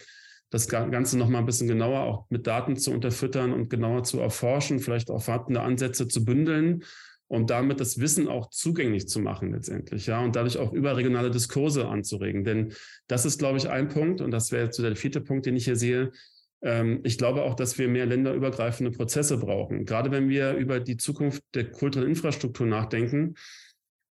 das 0.52 0.68
Ganze 0.68 1.16
noch 1.16 1.30
mal 1.30 1.38
ein 1.38 1.46
bisschen 1.46 1.66
genauer 1.66 2.00
auch 2.00 2.26
mit 2.28 2.46
Daten 2.46 2.76
zu 2.76 2.92
unterfüttern 2.92 3.54
und 3.54 3.70
genauer 3.70 4.04
zu 4.04 4.20
erforschen, 4.20 4.80
vielleicht 4.80 5.10
auch 5.10 5.22
vorhandene 5.22 5.62
Ansätze 5.62 6.08
zu 6.08 6.26
bündeln, 6.26 6.84
um 7.26 7.46
damit 7.46 7.80
das 7.80 7.98
Wissen 7.98 8.28
auch 8.28 8.50
zugänglich 8.50 9.08
zu 9.08 9.20
machen 9.20 9.52
letztendlich, 9.52 10.06
ja, 10.06 10.22
und 10.22 10.36
dadurch 10.36 10.58
auch 10.58 10.74
überregionale 10.74 11.30
Diskurse 11.30 11.88
anzuregen. 11.88 12.44
Denn 12.44 12.74
das 13.06 13.24
ist, 13.24 13.38
glaube 13.38 13.56
ich, 13.56 13.70
ein 13.70 13.88
Punkt, 13.88 14.20
und 14.20 14.30
das 14.30 14.52
wäre 14.52 14.64
jetzt 14.64 14.76
so 14.76 14.82
der 14.82 14.94
vierte 14.94 15.22
Punkt, 15.22 15.46
den 15.46 15.56
ich 15.56 15.64
hier 15.64 15.76
sehe, 15.76 16.12
ähm, 16.60 17.00
ich 17.02 17.16
glaube 17.16 17.44
auch, 17.44 17.54
dass 17.54 17.78
wir 17.78 17.88
mehr 17.88 18.04
länderübergreifende 18.04 18.92
Prozesse 18.92 19.38
brauchen. 19.38 19.86
Gerade 19.86 20.10
wenn 20.10 20.28
wir 20.28 20.52
über 20.52 20.80
die 20.80 20.98
Zukunft 20.98 21.42
der 21.54 21.70
kulturellen 21.70 22.10
Infrastruktur 22.10 22.66
nachdenken, 22.66 23.36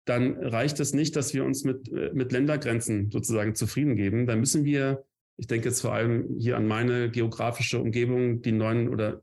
dann 0.07 0.39
reicht 0.39 0.81
es 0.81 0.95
nicht, 0.95 1.15
dass 1.17 1.35
wir 1.35 1.45
uns 1.45 1.65
mit, 1.65 1.93
äh, 1.93 2.13
mit 2.15 2.33
Ländergrenzen 2.33 3.11
sozusagen 3.11 3.55
zufrieden 3.55 3.95
geben. 3.95 4.27
Dann 4.27 4.41
müssen 4.41 4.65
wir, 4.65 5.05
ich 5.41 5.47
denke 5.47 5.71
jetzt 5.71 5.81
vor 5.81 5.95
allem 5.95 6.37
hier 6.39 6.59
an 6.59 6.67
meine 6.67 7.11
geografische 7.11 7.81
Umgebung, 7.81 8.43
die 8.43 8.53
neuen 8.53 8.91
oder 8.91 9.23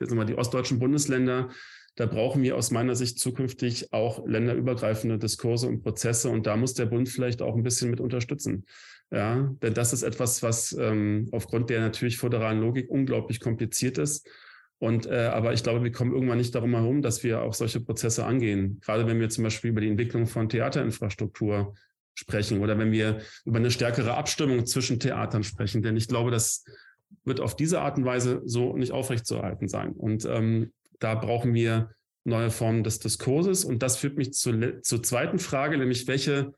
jetzt 0.00 0.14
mal 0.14 0.24
die 0.24 0.34
ostdeutschen 0.34 0.78
Bundesländer, 0.78 1.50
da 1.94 2.06
brauchen 2.06 2.42
wir 2.42 2.56
aus 2.56 2.70
meiner 2.70 2.94
Sicht 2.94 3.18
zukünftig 3.18 3.92
auch 3.92 4.26
länderübergreifende 4.26 5.18
Diskurse 5.18 5.68
und 5.68 5.82
Prozesse. 5.82 6.30
Und 6.30 6.46
da 6.46 6.56
muss 6.56 6.72
der 6.72 6.86
Bund 6.86 7.08
vielleicht 7.08 7.42
auch 7.42 7.54
ein 7.54 7.62
bisschen 7.62 7.90
mit 7.90 8.00
unterstützen. 8.00 8.64
Ja, 9.10 9.54
denn 9.62 9.74
das 9.74 9.92
ist 9.92 10.04
etwas, 10.04 10.42
was 10.42 10.72
ähm, 10.78 11.28
aufgrund 11.32 11.68
der 11.68 11.80
natürlich 11.80 12.16
föderalen 12.16 12.60
Logik 12.60 12.88
unglaublich 12.88 13.40
kompliziert 13.40 13.98
ist. 13.98 14.26
Und 14.78 15.06
äh, 15.06 15.26
aber 15.26 15.52
ich 15.52 15.62
glaube, 15.62 15.84
wir 15.84 15.92
kommen 15.92 16.14
irgendwann 16.14 16.38
nicht 16.38 16.54
darum 16.54 16.74
herum, 16.74 17.02
dass 17.02 17.24
wir 17.24 17.42
auch 17.42 17.52
solche 17.52 17.80
Prozesse 17.80 18.24
angehen. 18.24 18.80
Gerade 18.80 19.06
wenn 19.06 19.20
wir 19.20 19.28
zum 19.28 19.44
Beispiel 19.44 19.70
über 19.70 19.80
die 19.82 19.88
Entwicklung 19.88 20.26
von 20.26 20.48
Theaterinfrastruktur 20.48 21.74
sprechen 22.18 22.60
oder 22.60 22.76
wenn 22.78 22.90
wir 22.90 23.20
über 23.44 23.58
eine 23.58 23.70
stärkere 23.70 24.14
Abstimmung 24.14 24.66
zwischen 24.66 24.98
Theatern 24.98 25.44
sprechen. 25.44 25.82
Denn 25.82 25.96
ich 25.96 26.08
glaube, 26.08 26.32
das 26.32 26.64
wird 27.24 27.40
auf 27.40 27.54
diese 27.54 27.80
Art 27.80 27.96
und 27.96 28.04
Weise 28.04 28.42
so 28.44 28.76
nicht 28.76 28.90
aufrechtzuerhalten 28.90 29.68
sein. 29.68 29.92
Und 29.92 30.24
ähm, 30.24 30.72
da 30.98 31.14
brauchen 31.14 31.54
wir 31.54 31.90
neue 32.24 32.50
Formen 32.50 32.82
des 32.82 32.98
Diskurses. 32.98 33.64
Und 33.64 33.82
das 33.84 33.96
führt 33.98 34.16
mich 34.16 34.32
zu, 34.32 34.80
zur 34.82 35.02
zweiten 35.02 35.38
Frage, 35.38 35.78
nämlich 35.78 36.08
welche 36.08 36.54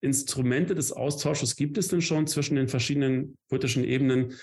Instrumente 0.00 0.74
des 0.74 0.92
Austausches 0.92 1.54
gibt 1.54 1.78
es 1.78 1.88
denn 1.88 2.02
schon 2.02 2.26
zwischen 2.26 2.56
den 2.56 2.68
verschiedenen 2.68 3.38
politischen 3.48 3.84
Ebenen? 3.84 4.34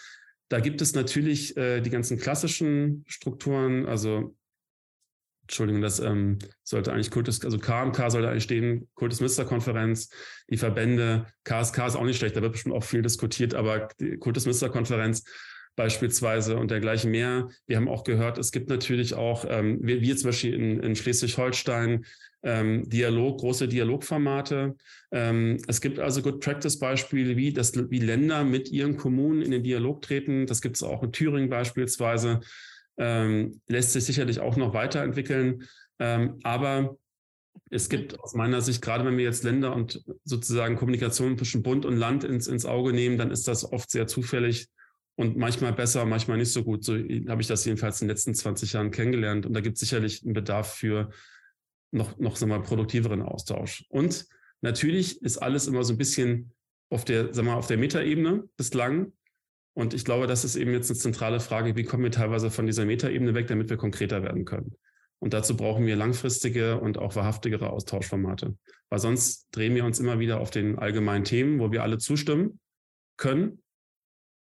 Da 0.47 0.61
gibt 0.61 0.81
es 0.81 0.95
natürlich 0.95 1.55
äh, 1.57 1.81
die 1.81 1.89
ganzen 1.89 2.17
klassischen 2.17 3.03
Strukturen, 3.07 3.85
also 3.85 4.35
Entschuldigung, 5.51 5.81
das 5.81 5.99
ähm, 5.99 6.39
sollte 6.63 6.93
eigentlich 6.93 7.11
Kultus, 7.11 7.43
also 7.43 7.59
KMK 7.59 8.09
sollte 8.09 8.29
eigentlich 8.29 8.45
stehen, 8.45 8.87
Kultusministerkonferenz, 8.95 10.09
die 10.49 10.55
Verbände, 10.55 11.25
KSK 11.43 11.87
ist 11.87 11.95
auch 11.97 12.05
nicht 12.05 12.17
schlecht, 12.17 12.37
da 12.37 12.41
wird 12.41 12.53
bestimmt 12.53 12.73
auch 12.73 12.85
viel 12.85 13.01
diskutiert, 13.01 13.53
aber 13.53 13.89
die 13.99 14.15
Kultusministerkonferenz 14.15 15.25
beispielsweise 15.75 16.55
und 16.55 16.71
dergleichen 16.71 17.11
mehr. 17.11 17.49
Wir 17.67 17.75
haben 17.75 17.89
auch 17.89 18.05
gehört, 18.05 18.37
es 18.37 18.53
gibt 18.53 18.69
natürlich 18.69 19.13
auch, 19.13 19.43
ähm, 19.45 19.79
wie, 19.81 19.99
wie 19.99 20.15
zum 20.15 20.29
Beispiel 20.29 20.53
in, 20.53 20.79
in 20.79 20.95
Schleswig-Holstein, 20.95 22.05
ähm, 22.43 22.89
Dialog, 22.89 23.39
große 23.39 23.67
Dialogformate. 23.67 24.75
Ähm, 25.11 25.57
es 25.67 25.81
gibt 25.81 25.99
also 25.99 26.21
Good 26.21 26.39
Practice 26.39 26.79
Beispiele, 26.79 27.35
wie, 27.35 27.53
wie 27.55 27.99
Länder 27.99 28.45
mit 28.45 28.71
ihren 28.71 28.95
Kommunen 28.95 29.41
in 29.41 29.51
den 29.51 29.63
Dialog 29.63 30.01
treten. 30.01 30.47
Das 30.47 30.61
gibt 30.61 30.77
es 30.77 30.83
auch 30.83 31.03
in 31.03 31.11
Thüringen 31.11 31.49
beispielsweise. 31.49 32.39
Ähm, 33.01 33.61
lässt 33.67 33.93
sich 33.93 34.05
sicherlich 34.05 34.39
auch 34.39 34.57
noch 34.57 34.75
weiterentwickeln. 34.75 35.63
Ähm, 35.97 36.37
aber 36.43 36.97
es 37.71 37.89
gibt 37.89 38.19
aus 38.19 38.35
meiner 38.35 38.61
Sicht, 38.61 38.81
gerade 38.81 39.03
wenn 39.05 39.17
wir 39.17 39.23
jetzt 39.23 39.43
Länder 39.43 39.75
und 39.75 40.03
sozusagen 40.23 40.75
Kommunikation 40.75 41.35
zwischen 41.35 41.63
Bund 41.63 41.83
und 41.85 41.97
Land 41.97 42.23
ins, 42.23 42.45
ins 42.45 42.65
Auge 42.65 42.93
nehmen, 42.93 43.17
dann 43.17 43.31
ist 43.31 43.47
das 43.47 43.71
oft 43.71 43.89
sehr 43.89 44.05
zufällig 44.05 44.67
und 45.15 45.35
manchmal 45.35 45.73
besser, 45.73 46.05
manchmal 46.05 46.37
nicht 46.37 46.53
so 46.53 46.63
gut. 46.63 46.83
So 46.83 46.93
habe 46.93 47.41
ich 47.41 47.47
das 47.47 47.65
jedenfalls 47.65 48.01
in 48.01 48.07
den 48.07 48.13
letzten 48.13 48.35
20 48.35 48.73
Jahren 48.73 48.91
kennengelernt. 48.91 49.45
Und 49.45 49.53
da 49.53 49.61
gibt 49.61 49.75
es 49.75 49.79
sicherlich 49.81 50.23
einen 50.23 50.33
Bedarf 50.33 50.75
für 50.75 51.09
noch, 51.91 52.19
noch 52.19 52.35
sagen 52.35 52.51
wir 52.51 52.59
mal, 52.59 52.63
produktiveren 52.63 53.21
Austausch. 53.21 53.85
Und 53.89 54.27
natürlich 54.61 55.21
ist 55.21 55.37
alles 55.37 55.67
immer 55.67 55.83
so 55.83 55.93
ein 55.93 55.97
bisschen 55.97 56.53
auf 56.89 57.05
der, 57.05 57.33
sagen 57.33 57.47
wir 57.47 57.53
mal, 57.53 57.57
auf 57.57 57.67
der 57.67 57.77
Metaebene 57.77 58.49
bislang. 58.57 59.13
Und 59.73 59.93
ich 59.93 60.03
glaube, 60.03 60.27
das 60.27 60.43
ist 60.43 60.55
eben 60.55 60.73
jetzt 60.73 60.89
eine 60.89 60.99
zentrale 60.99 61.39
Frage, 61.39 61.75
wie 61.75 61.83
kommen 61.83 62.03
wir 62.03 62.11
teilweise 62.11 62.51
von 62.51 62.65
dieser 62.65 62.85
Metaebene 62.85 63.33
weg, 63.33 63.47
damit 63.47 63.69
wir 63.69 63.77
konkreter 63.77 64.21
werden 64.23 64.45
können. 64.45 64.75
Und 65.19 65.33
dazu 65.33 65.55
brauchen 65.55 65.85
wir 65.85 65.95
langfristige 65.95 66.79
und 66.79 66.97
auch 66.97 67.15
wahrhaftigere 67.15 67.69
Austauschformate. 67.69 68.57
Weil 68.89 68.99
sonst 68.99 69.47
drehen 69.51 69.75
wir 69.75 69.85
uns 69.85 69.99
immer 69.99 70.19
wieder 70.19 70.39
auf 70.39 70.49
den 70.49 70.79
allgemeinen 70.79 71.23
Themen, 71.23 71.59
wo 71.59 71.71
wir 71.71 71.83
alle 71.83 71.99
zustimmen 71.99 72.59
können. 73.17 73.61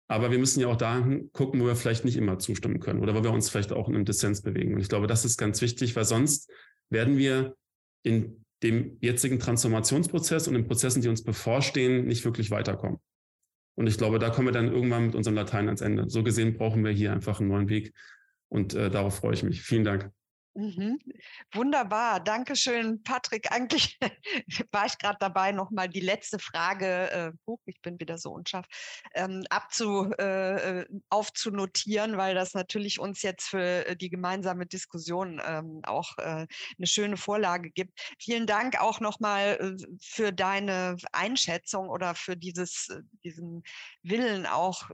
Aber 0.07 0.31
wir 0.31 0.39
müssen 0.39 0.59
ja 0.59 0.67
auch 0.67 0.75
da 0.75 1.07
gucken, 1.31 1.61
wo 1.61 1.67
wir 1.67 1.75
vielleicht 1.75 2.03
nicht 2.03 2.17
immer 2.17 2.39
zustimmen 2.39 2.79
können 2.79 2.99
oder 2.99 3.15
wo 3.15 3.23
wir 3.23 3.31
uns 3.31 3.49
vielleicht 3.49 3.71
auch 3.71 3.87
in 3.87 3.95
einem 3.95 4.05
Dissens 4.05 4.41
bewegen. 4.41 4.73
Und 4.73 4.81
ich 4.81 4.89
glaube, 4.89 5.07
das 5.07 5.23
ist 5.23 5.37
ganz 5.37 5.61
wichtig, 5.61 5.95
weil 5.95 6.03
sonst 6.03 6.51
werden 6.89 7.17
wir 7.17 7.55
in 8.03 8.43
dem 8.63 8.97
jetzigen 9.01 9.39
Transformationsprozess 9.39 10.47
und 10.47 10.55
den 10.55 10.67
Prozessen, 10.67 11.01
die 11.01 11.07
uns 11.07 11.23
bevorstehen, 11.23 12.05
nicht 12.05 12.25
wirklich 12.25 12.51
weiterkommen. 12.51 12.99
Und 13.75 13.87
ich 13.87 13.97
glaube, 13.97 14.19
da 14.19 14.29
kommen 14.29 14.47
wir 14.47 14.53
dann 14.53 14.71
irgendwann 14.71 15.07
mit 15.07 15.15
unserem 15.15 15.35
Latein 15.35 15.67
ans 15.67 15.81
Ende. 15.81 16.09
So 16.09 16.23
gesehen 16.23 16.57
brauchen 16.57 16.83
wir 16.83 16.91
hier 16.91 17.11
einfach 17.13 17.39
einen 17.39 17.49
neuen 17.49 17.69
Weg. 17.69 17.93
Und 18.49 18.73
äh, 18.73 18.89
darauf 18.89 19.15
freue 19.15 19.33
ich 19.33 19.43
mich. 19.43 19.61
Vielen 19.61 19.83
Dank. 19.83 20.11
Mhm. 20.53 20.99
Wunderbar, 21.53 22.19
Dankeschön, 22.19 23.01
Patrick. 23.03 23.53
Eigentlich 23.53 23.97
war 24.71 24.85
ich 24.85 24.97
gerade 24.97 25.15
dabei, 25.17 25.53
nochmal 25.53 25.87
die 25.87 26.01
letzte 26.01 26.39
Frage, 26.39 27.09
äh, 27.11 27.31
huch, 27.47 27.61
ich 27.65 27.81
bin 27.81 27.97
wieder 28.01 28.17
so 28.17 28.31
unscharf, 28.31 28.65
ähm, 29.13 29.45
abzu, 29.49 30.11
äh, 30.19 30.81
äh, 30.81 30.85
aufzunotieren, 31.09 32.17
weil 32.17 32.35
das 32.35 32.53
natürlich 32.53 32.99
uns 32.99 33.21
jetzt 33.21 33.47
für 33.47 33.87
äh, 33.87 33.95
die 33.95 34.09
gemeinsame 34.09 34.65
Diskussion 34.65 35.41
ähm, 35.45 35.79
auch 35.83 36.17
äh, 36.17 36.45
eine 36.77 36.87
schöne 36.87 37.15
Vorlage 37.15 37.71
gibt. 37.71 37.97
Vielen 38.19 38.45
Dank 38.45 38.81
auch 38.81 38.99
nochmal 38.99 39.57
äh, 39.79 39.97
für 40.01 40.33
deine 40.33 40.97
Einschätzung 41.13 41.87
oder 41.87 42.13
für 42.13 42.35
dieses, 42.35 42.89
diesen 43.23 43.63
Willen 44.03 44.45
auch 44.45 44.89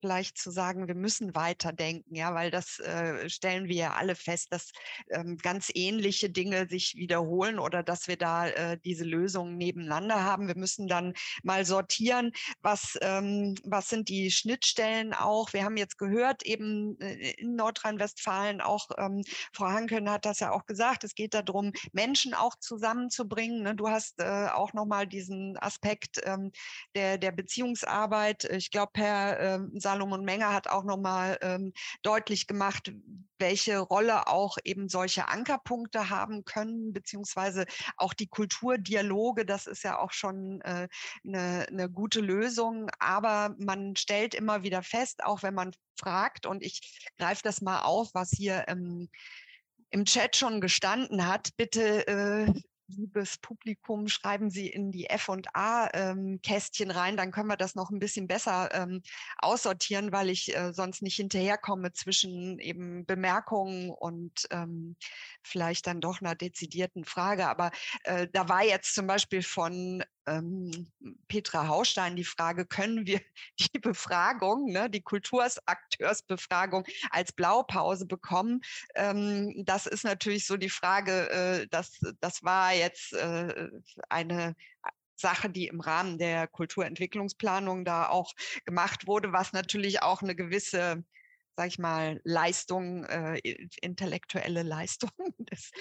vielleicht 0.00 0.38
zu 0.38 0.50
sagen, 0.50 0.88
wir 0.88 0.94
müssen 0.94 1.34
weiterdenken, 1.34 2.14
ja, 2.14 2.34
weil 2.34 2.50
das 2.50 2.78
äh, 2.80 3.28
stellen 3.28 3.68
wir 3.68 3.76
ja 3.76 3.92
alle 3.92 4.14
fest, 4.14 4.48
dass 4.50 4.72
ähm, 5.10 5.36
ganz 5.36 5.70
ähnliche 5.74 6.30
Dinge 6.30 6.68
sich 6.68 6.96
wiederholen 6.96 7.58
oder 7.58 7.82
dass 7.82 8.08
wir 8.08 8.16
da 8.16 8.48
äh, 8.48 8.78
diese 8.84 9.04
Lösungen 9.04 9.56
nebeneinander 9.56 10.24
haben. 10.24 10.48
Wir 10.48 10.56
müssen 10.56 10.88
dann 10.88 11.14
mal 11.42 11.64
sortieren, 11.64 12.32
was, 12.62 12.98
ähm, 13.02 13.54
was 13.64 13.88
sind 13.88 14.08
die 14.08 14.30
Schnittstellen 14.30 15.14
auch. 15.14 15.52
Wir 15.52 15.64
haben 15.64 15.76
jetzt 15.76 15.98
gehört, 15.98 16.44
eben 16.44 16.98
äh, 17.00 17.32
in 17.32 17.56
Nordrhein-Westfalen 17.56 18.60
auch, 18.60 18.88
ähm, 18.98 19.22
Frau 19.52 19.66
Hanken 19.66 20.10
hat 20.10 20.24
das 20.24 20.40
ja 20.40 20.52
auch 20.52 20.66
gesagt, 20.66 21.04
es 21.04 21.14
geht 21.14 21.34
darum, 21.34 21.72
Menschen 21.92 22.34
auch 22.34 22.56
zusammenzubringen. 22.58 23.62
Ne? 23.62 23.74
Du 23.74 23.88
hast 23.88 24.20
äh, 24.20 24.48
auch 24.48 24.72
nochmal 24.72 25.06
diesen 25.06 25.56
Aspekt 25.58 26.20
ähm, 26.24 26.52
der, 26.94 27.18
der 27.18 27.32
Beziehungsarbeit. 27.32 28.44
Ich 28.44 28.70
glaube, 28.70 28.92
Herr 28.96 29.40
ähm, 29.40 29.72
Salomon 29.90 30.24
Menger 30.24 30.52
hat 30.52 30.68
auch 30.68 30.84
nochmal 30.84 31.36
ähm, 31.42 31.72
deutlich 32.02 32.46
gemacht, 32.46 32.92
welche 33.40 33.78
Rolle 33.78 34.28
auch 34.28 34.56
eben 34.62 34.88
solche 34.88 35.26
Ankerpunkte 35.26 36.10
haben 36.10 36.44
können, 36.44 36.92
beziehungsweise 36.92 37.66
auch 37.96 38.14
die 38.14 38.28
Kulturdialoge, 38.28 39.44
das 39.44 39.66
ist 39.66 39.82
ja 39.82 39.98
auch 39.98 40.12
schon 40.12 40.60
äh, 40.60 40.86
eine, 41.26 41.66
eine 41.68 41.90
gute 41.90 42.20
Lösung. 42.20 42.88
Aber 43.00 43.56
man 43.58 43.96
stellt 43.96 44.36
immer 44.36 44.62
wieder 44.62 44.84
fest, 44.84 45.24
auch 45.24 45.42
wenn 45.42 45.54
man 45.54 45.72
fragt, 45.98 46.46
und 46.46 46.62
ich 46.62 47.10
greife 47.18 47.42
das 47.42 47.60
mal 47.60 47.80
auf, 47.80 48.10
was 48.14 48.30
hier 48.30 48.68
im, 48.68 49.08
im 49.90 50.04
Chat 50.04 50.36
schon 50.36 50.60
gestanden 50.60 51.26
hat, 51.26 51.50
bitte 51.56 52.06
äh, 52.06 52.52
liebes 52.96 53.38
Publikum, 53.38 54.08
schreiben 54.08 54.50
Sie 54.50 54.68
in 54.68 54.90
die 54.90 55.08
F&A-Kästchen 55.08 56.90
ähm, 56.90 56.96
rein, 56.96 57.16
dann 57.16 57.30
können 57.30 57.48
wir 57.48 57.56
das 57.56 57.74
noch 57.74 57.90
ein 57.90 57.98
bisschen 57.98 58.26
besser 58.26 58.68
ähm, 58.72 59.02
aussortieren, 59.38 60.12
weil 60.12 60.30
ich 60.30 60.54
äh, 60.56 60.72
sonst 60.72 61.02
nicht 61.02 61.16
hinterherkomme 61.16 61.92
zwischen 61.92 62.58
eben 62.58 63.06
Bemerkungen 63.06 63.90
und 63.90 64.46
ähm, 64.50 64.96
vielleicht 65.42 65.86
dann 65.86 66.00
doch 66.00 66.20
einer 66.20 66.34
dezidierten 66.34 67.04
Frage. 67.04 67.48
Aber 67.48 67.70
äh, 68.04 68.28
da 68.32 68.48
war 68.48 68.64
jetzt 68.64 68.94
zum 68.94 69.06
Beispiel 69.06 69.42
von 69.42 70.02
ähm, 70.26 70.90
Petra 71.28 71.68
Haustein 71.68 72.16
die 72.16 72.24
Frage, 72.24 72.66
können 72.66 73.06
wir 73.06 73.20
die 73.60 73.78
Befragung, 73.78 74.70
ne, 74.72 74.90
die 74.90 75.02
Kultursakteursbefragung 75.02 76.84
als 77.10 77.32
Blaupause 77.32 78.06
bekommen? 78.06 78.60
Ähm, 78.94 79.64
das 79.64 79.86
ist 79.86 80.04
natürlich 80.04 80.46
so 80.46 80.56
die 80.56 80.70
Frage, 80.70 81.30
äh, 81.30 81.66
das, 81.70 81.98
das 82.20 82.42
war 82.42 82.74
jetzt 82.74 83.12
äh, 83.12 83.68
eine 84.08 84.54
Sache, 85.16 85.50
die 85.50 85.66
im 85.66 85.80
Rahmen 85.80 86.18
der 86.18 86.48
Kulturentwicklungsplanung 86.48 87.84
da 87.84 88.08
auch 88.08 88.32
gemacht 88.64 89.06
wurde, 89.06 89.32
was 89.32 89.52
natürlich 89.52 90.02
auch 90.02 90.22
eine 90.22 90.34
gewisse 90.34 91.04
sag 91.56 91.66
ich 91.66 91.78
mal, 91.78 92.22
Leistung, 92.24 93.04
äh, 93.04 93.38
intellektuelle 93.82 94.62
Leistung 94.62 95.10
des, 95.38 95.72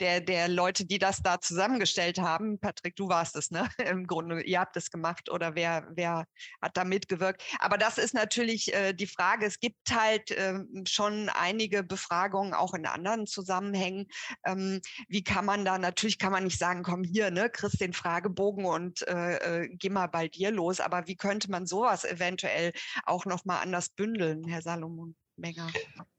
der, 0.00 0.20
der 0.20 0.48
Leute, 0.48 0.86
die 0.86 0.98
das 0.98 1.22
da 1.22 1.40
zusammengestellt 1.40 2.18
haben. 2.18 2.58
Patrick, 2.58 2.96
du 2.96 3.08
warst 3.08 3.36
es, 3.36 3.50
ne? 3.50 3.68
Im 3.90 4.06
Grunde, 4.06 4.42
ihr 4.42 4.60
habt 4.60 4.76
es 4.76 4.90
gemacht 4.90 5.30
oder 5.30 5.54
wer, 5.54 5.88
wer 5.94 6.24
hat 6.62 6.76
da 6.76 6.84
mitgewirkt? 6.84 7.42
Aber 7.58 7.78
das 7.78 7.98
ist 7.98 8.14
natürlich 8.14 8.72
äh, 8.74 8.92
die 8.92 9.06
Frage. 9.06 9.46
Es 9.46 9.60
gibt 9.60 9.78
halt 9.90 10.30
äh, 10.30 10.60
schon 10.86 11.28
einige 11.28 11.82
Befragungen 11.82 12.54
auch 12.54 12.74
in 12.74 12.86
anderen 12.86 13.26
Zusammenhängen. 13.26 14.06
Ähm, 14.44 14.80
wie 15.08 15.22
kann 15.22 15.44
man 15.44 15.64
da, 15.64 15.78
natürlich 15.78 16.18
kann 16.18 16.32
man 16.32 16.44
nicht 16.44 16.58
sagen, 16.58 16.82
komm 16.82 17.04
hier, 17.04 17.30
ne, 17.30 17.50
kriegst 17.50 17.80
den 17.80 17.92
Fragebogen 17.92 18.64
und 18.64 19.06
äh, 19.08 19.62
äh, 19.62 19.68
geh 19.70 19.90
mal 19.90 20.08
bei 20.08 20.28
dir 20.28 20.50
los. 20.50 20.80
Aber 20.80 21.06
wie 21.06 21.16
könnte 21.16 21.50
man 21.50 21.66
sowas 21.66 22.04
eventuell 22.04 22.72
auch 23.04 23.26
nochmal 23.26 23.62
anders 23.62 23.90
bündeln, 23.90 24.44
Herr 24.46 24.62
Salomon? 24.62 25.14
Menger. 25.38 25.68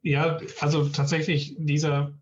Ja, 0.01 0.39
also 0.59 0.87
tatsächlich 0.89 1.55
dieser 1.57 2.17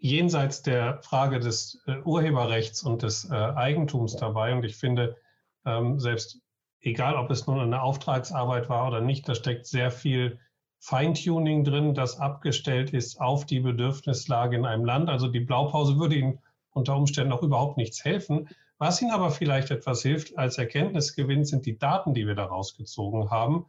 jenseits 0.00 0.62
der 0.62 1.02
Frage 1.02 1.40
des 1.40 1.82
äh, 1.86 2.00
Urheberrechts 2.04 2.82
und 2.82 3.02
des 3.02 3.30
äh, 3.30 3.34
Eigentums 3.34 4.16
dabei. 4.16 4.54
Und 4.54 4.64
ich 4.64 4.76
finde, 4.76 5.16
ähm, 5.64 6.00
selbst 6.00 6.40
egal, 6.80 7.16
ob 7.16 7.30
es 7.30 7.46
nun 7.46 7.60
eine 7.60 7.82
Auftragsarbeit 7.82 8.68
war 8.68 8.88
oder 8.88 9.00
nicht, 9.00 9.28
da 9.28 9.34
steckt 9.34 9.66
sehr 9.66 9.90
viel 9.90 10.38
Feintuning 10.78 11.64
drin, 11.64 11.92
das 11.92 12.18
abgestellt 12.18 12.90
ist 12.94 13.20
auf 13.20 13.44
die 13.44 13.60
Bedürfnislage 13.60 14.56
in 14.56 14.64
einem 14.64 14.86
Land. 14.86 15.10
Also 15.10 15.28
die 15.28 15.40
Blaupause 15.40 15.98
würde 15.98 16.16
Ihnen 16.16 16.38
unter 16.72 16.96
Umständen 16.96 17.32
auch 17.32 17.42
überhaupt 17.42 17.76
nichts 17.76 18.02
helfen. 18.02 18.48
Was 18.78 19.02
Ihnen 19.02 19.10
aber 19.10 19.30
vielleicht 19.30 19.70
etwas 19.70 20.00
hilft 20.00 20.38
als 20.38 20.56
Erkenntnisgewinn, 20.56 21.44
sind 21.44 21.66
die 21.66 21.78
Daten, 21.78 22.14
die 22.14 22.26
wir 22.26 22.34
daraus 22.34 22.74
gezogen 22.74 23.30
haben. 23.30 23.66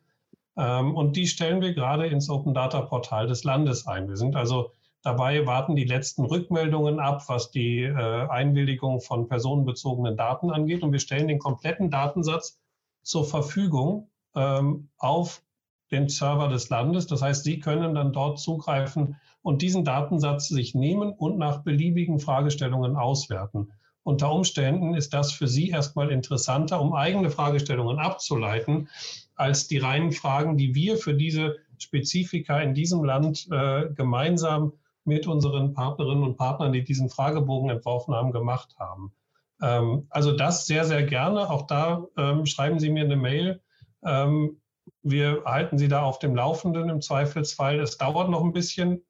Ähm, 0.55 0.95
und 0.95 1.17
die 1.17 1.27
stellen 1.27 1.59
wir 1.59 1.73
gerade 1.73 2.07
ins 2.07 2.29
Open 2.29 2.53
Data 2.53 2.79
Portal 2.79 3.27
des 3.27 3.43
Landes 3.43 3.88
ein. 3.88 4.07
Wir 4.07 4.15
sind 4.15 4.38
also 4.38 4.71
Dabei 5.03 5.47
warten 5.47 5.75
die 5.75 5.85
letzten 5.85 6.25
Rückmeldungen 6.25 6.99
ab, 6.99 7.23
was 7.27 7.49
die 7.49 7.81
äh, 7.81 8.27
Einwilligung 8.29 9.01
von 9.01 9.27
personenbezogenen 9.27 10.15
Daten 10.15 10.51
angeht. 10.51 10.83
Und 10.83 10.91
wir 10.91 10.99
stellen 10.99 11.27
den 11.27 11.39
kompletten 11.39 11.89
Datensatz 11.89 12.59
zur 13.01 13.25
Verfügung 13.25 14.09
ähm, 14.35 14.89
auf 14.97 15.41
den 15.89 16.07
Server 16.07 16.47
des 16.49 16.69
Landes. 16.69 17.07
Das 17.07 17.21
heißt, 17.21 17.43
Sie 17.43 17.59
können 17.59 17.95
dann 17.95 18.13
dort 18.13 18.39
zugreifen 18.39 19.17
und 19.41 19.63
diesen 19.63 19.83
Datensatz 19.83 20.47
sich 20.47 20.75
nehmen 20.75 21.13
und 21.13 21.37
nach 21.39 21.63
beliebigen 21.63 22.19
Fragestellungen 22.19 22.95
auswerten. 22.95 23.71
Unter 24.03 24.31
Umständen 24.31 24.93
ist 24.93 25.13
das 25.13 25.31
für 25.31 25.47
Sie 25.47 25.69
erstmal 25.69 26.11
interessanter, 26.11 26.79
um 26.79 26.93
eigene 26.93 27.29
Fragestellungen 27.29 27.99
abzuleiten, 27.99 28.87
als 29.35 29.67
die 29.67 29.79
reinen 29.79 30.11
Fragen, 30.11 30.57
die 30.57 30.75
wir 30.75 30.97
für 30.97 31.15
diese 31.15 31.57
Spezifika 31.77 32.59
in 32.61 32.73
diesem 32.75 33.03
Land 33.03 33.47
äh, 33.51 33.89
gemeinsam 33.93 34.73
mit 35.03 35.27
unseren 35.27 35.73
Partnerinnen 35.73 36.23
und 36.23 36.37
Partnern, 36.37 36.73
die 36.73 36.83
diesen 36.83 37.09
Fragebogen 37.09 37.69
entworfen 37.69 38.13
haben, 38.13 38.31
gemacht 38.31 38.75
haben. 38.79 39.13
Ähm, 39.61 40.07
also 40.09 40.31
das 40.31 40.65
sehr, 40.65 40.85
sehr 40.85 41.03
gerne. 41.03 41.49
Auch 41.49 41.67
da 41.67 42.05
ähm, 42.17 42.45
schreiben 42.45 42.79
Sie 42.79 42.89
mir 42.89 43.03
eine 43.03 43.15
Mail. 43.15 43.61
Ähm, 44.03 44.61
wir 45.03 45.43
halten 45.45 45.77
Sie 45.77 45.87
da 45.87 46.03
auf 46.03 46.19
dem 46.19 46.35
Laufenden 46.35 46.89
im 46.89 47.01
Zweifelsfall. 47.01 47.79
Es 47.79 47.97
dauert 47.97 48.29
noch 48.29 48.43
ein 48.43 48.53
bisschen. 48.53 49.03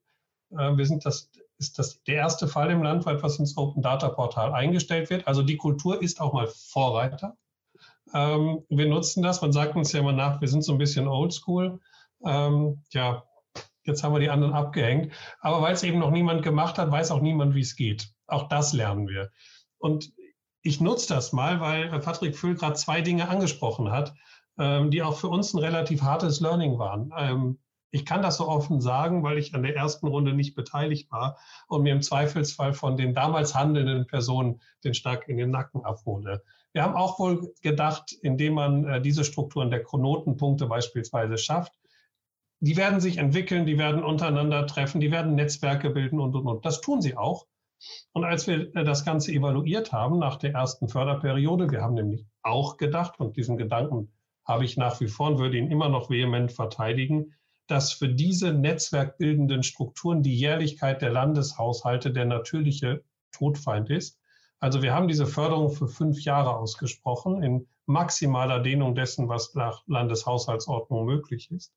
Äh, 0.51 0.77
wir 0.77 0.85
sind 0.85 1.05
das 1.05 1.29
ist 1.61 1.77
das 1.77 2.01
der 2.03 2.15
erste 2.15 2.47
Fall 2.47 2.71
im 2.71 2.81
Land, 2.81 3.05
was 3.05 3.37
ins 3.37 3.55
Open 3.55 3.83
Data 3.83 4.09
Portal 4.09 4.51
eingestellt 4.51 5.11
wird. 5.11 5.27
Also 5.27 5.43
die 5.43 5.57
Kultur 5.57 6.01
ist 6.01 6.19
auch 6.19 6.33
mal 6.33 6.47
Vorreiter. 6.47 7.37
Ähm, 8.13 8.63
wir 8.67 8.87
nutzen 8.87 9.21
das. 9.21 9.41
Man 9.41 9.53
sagt 9.53 9.75
uns 9.75 9.91
ja 9.91 9.99
immer 9.99 10.11
nach, 10.11 10.41
wir 10.41 10.47
sind 10.47 10.63
so 10.63 10.71
ein 10.73 10.79
bisschen 10.79 11.07
oldschool. 11.07 11.79
Ähm, 12.25 12.81
ja, 12.91 13.23
Jetzt 13.83 14.03
haben 14.03 14.13
wir 14.13 14.19
die 14.19 14.29
anderen 14.29 14.53
abgehängt. 14.53 15.13
Aber 15.39 15.61
weil 15.61 15.73
es 15.73 15.83
eben 15.83 15.99
noch 15.99 16.11
niemand 16.11 16.43
gemacht 16.43 16.77
hat, 16.77 16.91
weiß 16.91 17.11
auch 17.11 17.21
niemand, 17.21 17.55
wie 17.55 17.61
es 17.61 17.75
geht. 17.75 18.13
Auch 18.27 18.47
das 18.49 18.73
lernen 18.73 19.07
wir. 19.07 19.31
Und 19.77 20.11
ich 20.61 20.79
nutze 20.79 21.13
das 21.13 21.33
mal, 21.33 21.59
weil 21.59 21.89
Patrick 21.99 22.37
Füll 22.37 22.55
gerade 22.55 22.75
zwei 22.75 23.01
Dinge 23.01 23.29
angesprochen 23.29 23.91
hat, 23.91 24.13
ähm, 24.59 24.91
die 24.91 25.01
auch 25.01 25.17
für 25.17 25.27
uns 25.27 25.53
ein 25.53 25.59
relativ 25.59 26.03
hartes 26.03 26.39
Learning 26.39 26.77
waren. 26.77 27.11
Ähm, 27.17 27.59
ich 27.91 28.05
kann 28.05 28.21
das 28.21 28.37
so 28.37 28.47
offen 28.47 28.79
sagen, 28.79 29.23
weil 29.23 29.37
ich 29.37 29.53
an 29.53 29.63
der 29.63 29.75
ersten 29.75 30.07
Runde 30.07 30.33
nicht 30.33 30.55
beteiligt 30.55 31.11
war 31.11 31.37
und 31.67 31.83
mir 31.83 31.91
im 31.91 32.01
Zweifelsfall 32.01 32.73
von 32.73 32.95
den 32.95 33.13
damals 33.13 33.53
handelnden 33.53 34.07
Personen 34.07 34.61
den 34.83 34.93
Schnack 34.93 35.27
in 35.27 35.37
den 35.37 35.51
Nacken 35.51 35.83
abhole. 35.83 36.41
Wir 36.73 36.83
haben 36.83 36.95
auch 36.95 37.19
wohl 37.19 37.53
gedacht, 37.61 38.13
indem 38.21 38.53
man 38.53 38.85
äh, 38.85 39.01
diese 39.01 39.25
Strukturen 39.25 39.71
der 39.71 39.83
Knotenpunkte 39.83 40.67
beispielsweise 40.67 41.37
schafft, 41.37 41.73
die 42.61 42.77
werden 42.77 43.01
sich 43.01 43.17
entwickeln, 43.17 43.65
die 43.65 43.79
werden 43.79 44.03
untereinander 44.03 44.67
treffen, 44.67 45.01
die 45.01 45.11
werden 45.11 45.35
Netzwerke 45.35 45.89
bilden 45.89 46.19
und, 46.19 46.35
und, 46.35 46.45
und. 46.45 46.65
Das 46.65 46.79
tun 46.79 47.01
sie 47.01 47.17
auch. 47.17 47.47
Und 48.13 48.23
als 48.23 48.45
wir 48.45 48.75
äh, 48.75 48.83
das 48.83 49.03
Ganze 49.03 49.31
evaluiert 49.31 49.91
haben 49.91 50.19
nach 50.19 50.37
der 50.37 50.53
ersten 50.53 50.87
Förderperiode, 50.87 51.71
wir 51.71 51.81
haben 51.81 51.95
nämlich 51.95 52.25
auch 52.43 52.77
gedacht, 52.77 53.19
und 53.19 53.35
diesen 53.35 53.57
Gedanken 53.57 54.13
habe 54.45 54.63
ich 54.63 54.77
nach 54.77 54.99
wie 55.01 55.07
vor 55.07 55.29
und 55.29 55.39
würde 55.39 55.57
ihn 55.57 55.71
immer 55.71 55.89
noch 55.89 56.11
vehement 56.11 56.51
verteidigen, 56.51 57.33
dass 57.67 57.93
für 57.93 58.09
diese 58.09 58.53
netzwerkbildenden 58.53 59.63
Strukturen 59.63 60.21
die 60.21 60.35
Jährlichkeit 60.35 61.01
der 61.01 61.11
Landeshaushalte 61.11 62.11
der 62.11 62.25
natürliche 62.25 63.03
Todfeind 63.31 63.89
ist. 63.89 64.19
Also 64.59 64.83
wir 64.83 64.93
haben 64.93 65.07
diese 65.07 65.25
Förderung 65.25 65.71
für 65.71 65.87
fünf 65.87 66.21
Jahre 66.23 66.55
ausgesprochen, 66.55 67.41
in 67.41 67.67
maximaler 67.87 68.59
Dehnung 68.59 68.93
dessen, 68.93 69.29
was 69.29 69.55
nach 69.55 69.81
Landeshaushaltsordnung 69.87 71.05
möglich 71.05 71.49
ist. 71.49 71.73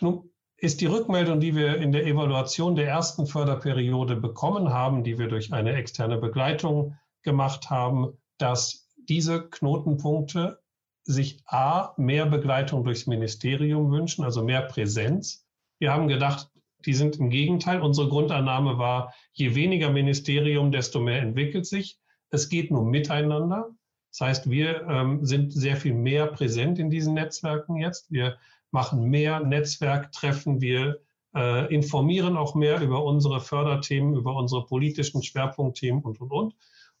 Nun 0.00 0.30
ist 0.56 0.80
die 0.80 0.86
Rückmeldung, 0.86 1.40
die 1.40 1.54
wir 1.54 1.76
in 1.76 1.92
der 1.92 2.06
Evaluation 2.06 2.74
der 2.74 2.88
ersten 2.88 3.26
Förderperiode 3.26 4.16
bekommen 4.16 4.70
haben, 4.70 5.04
die 5.04 5.18
wir 5.18 5.28
durch 5.28 5.52
eine 5.52 5.74
externe 5.74 6.18
Begleitung 6.18 6.96
gemacht 7.22 7.70
haben, 7.70 8.18
dass 8.38 8.88
diese 9.08 9.48
Knotenpunkte 9.48 10.60
sich 11.04 11.42
A, 11.46 11.94
mehr 11.96 12.26
Begleitung 12.26 12.84
durchs 12.84 13.06
Ministerium 13.06 13.90
wünschen, 13.90 14.24
also 14.24 14.44
mehr 14.44 14.62
Präsenz. 14.62 15.46
Wir 15.78 15.92
haben 15.92 16.08
gedacht, 16.08 16.50
die 16.84 16.94
sind 16.94 17.16
im 17.16 17.30
Gegenteil. 17.30 17.80
Unsere 17.80 18.08
Grundannahme 18.08 18.78
war, 18.78 19.14
je 19.32 19.54
weniger 19.54 19.90
Ministerium, 19.90 20.70
desto 20.70 21.00
mehr 21.00 21.22
entwickelt 21.22 21.66
sich. 21.66 21.98
Es 22.30 22.48
geht 22.48 22.70
nur 22.70 22.84
miteinander. 22.84 23.70
Das 24.10 24.20
heißt, 24.20 24.50
wir 24.50 24.86
ähm, 24.88 25.24
sind 25.24 25.52
sehr 25.52 25.76
viel 25.76 25.94
mehr 25.94 26.26
präsent 26.26 26.78
in 26.78 26.90
diesen 26.90 27.14
Netzwerken 27.14 27.76
jetzt. 27.76 28.10
Wir 28.10 28.38
machen 28.70 29.04
mehr 29.04 29.40
Netzwerktreffen, 29.40 30.60
wir 30.60 31.00
äh, 31.34 31.72
informieren 31.72 32.36
auch 32.36 32.54
mehr 32.54 32.80
über 32.80 33.04
unsere 33.04 33.40
Förderthemen, 33.40 34.16
über 34.16 34.34
unsere 34.34 34.66
politischen 34.66 35.22
Schwerpunktthemen 35.22 36.02
und, 36.02 36.20
und, 36.20 36.30
und. 36.30 36.54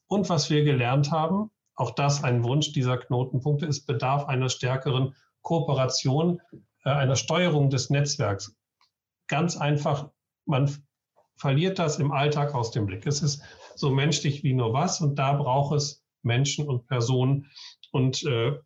Und 0.06 0.28
was 0.28 0.50
wir 0.50 0.64
gelernt 0.64 1.10
haben, 1.10 1.50
auch 1.74 1.90
das 1.92 2.24
ein 2.24 2.42
Wunsch 2.42 2.72
dieser 2.72 2.98
Knotenpunkte, 2.98 3.66
ist 3.66 3.86
Bedarf 3.86 4.26
einer 4.26 4.48
stärkeren 4.48 5.14
Kooperation, 5.42 6.40
äh, 6.84 6.90
einer 6.90 7.16
Steuerung 7.16 7.70
des 7.70 7.90
Netzwerks. 7.90 8.56
Ganz 9.28 9.56
einfach, 9.56 10.10
man 10.46 10.70
verliert 11.36 11.78
das 11.78 11.98
im 11.98 12.10
Alltag 12.10 12.54
aus 12.54 12.70
dem 12.70 12.86
Blick. 12.86 13.06
Es 13.06 13.22
ist 13.22 13.42
so 13.76 13.90
menschlich 13.90 14.42
wie 14.42 14.54
nur 14.54 14.72
was 14.72 15.00
und 15.00 15.16
da 15.16 15.34
braucht 15.34 15.76
es 15.76 16.04
Menschen 16.22 16.68
und 16.68 16.86
Personen. 16.86 17.46
Und 17.92 18.24
äh, 18.24 18.58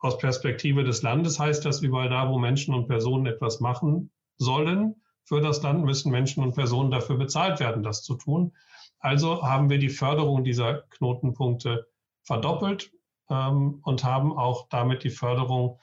Aus 0.00 0.16
Perspektive 0.18 0.82
des 0.82 1.02
Landes 1.02 1.38
heißt 1.38 1.64
das, 1.64 1.82
überall 1.82 2.08
da, 2.08 2.28
wo 2.30 2.38
Menschen 2.38 2.74
und 2.74 2.88
Personen 2.88 3.26
etwas 3.26 3.60
machen 3.60 4.10
sollen 4.38 4.96
für 5.24 5.42
das 5.42 5.62
Land, 5.62 5.84
müssen 5.84 6.10
Menschen 6.10 6.42
und 6.42 6.54
Personen 6.54 6.90
dafür 6.90 7.16
bezahlt 7.16 7.60
werden, 7.60 7.82
das 7.82 8.02
zu 8.02 8.14
tun. 8.14 8.52
Also 8.98 9.42
haben 9.42 9.68
wir 9.68 9.78
die 9.78 9.90
Förderung 9.90 10.42
dieser 10.42 10.82
Knotenpunkte 10.90 11.86
verdoppelt 12.22 12.92
ähm, 13.28 13.80
und 13.82 14.02
haben 14.02 14.36
auch 14.36 14.68
damit 14.70 15.04
die 15.04 15.10
Förderung 15.10 15.78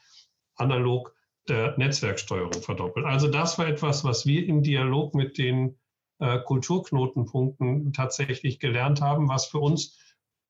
analog 0.56 1.14
der 1.48 1.78
Netzwerksteuerung 1.78 2.62
verdoppelt. 2.62 3.06
Also 3.06 3.28
das 3.28 3.58
war 3.58 3.68
etwas, 3.68 4.04
was 4.04 4.26
wir 4.26 4.46
im 4.48 4.64
Dialog 4.64 5.14
mit 5.14 5.38
den 5.38 5.78
äh, 6.20 6.40
Kulturknotenpunkten 6.40 7.94
tatsächlich 7.94 8.60
gelernt 8.60 9.02
haben, 9.02 9.30
was 9.30 9.46
für 9.46 9.60
uns 9.60 9.98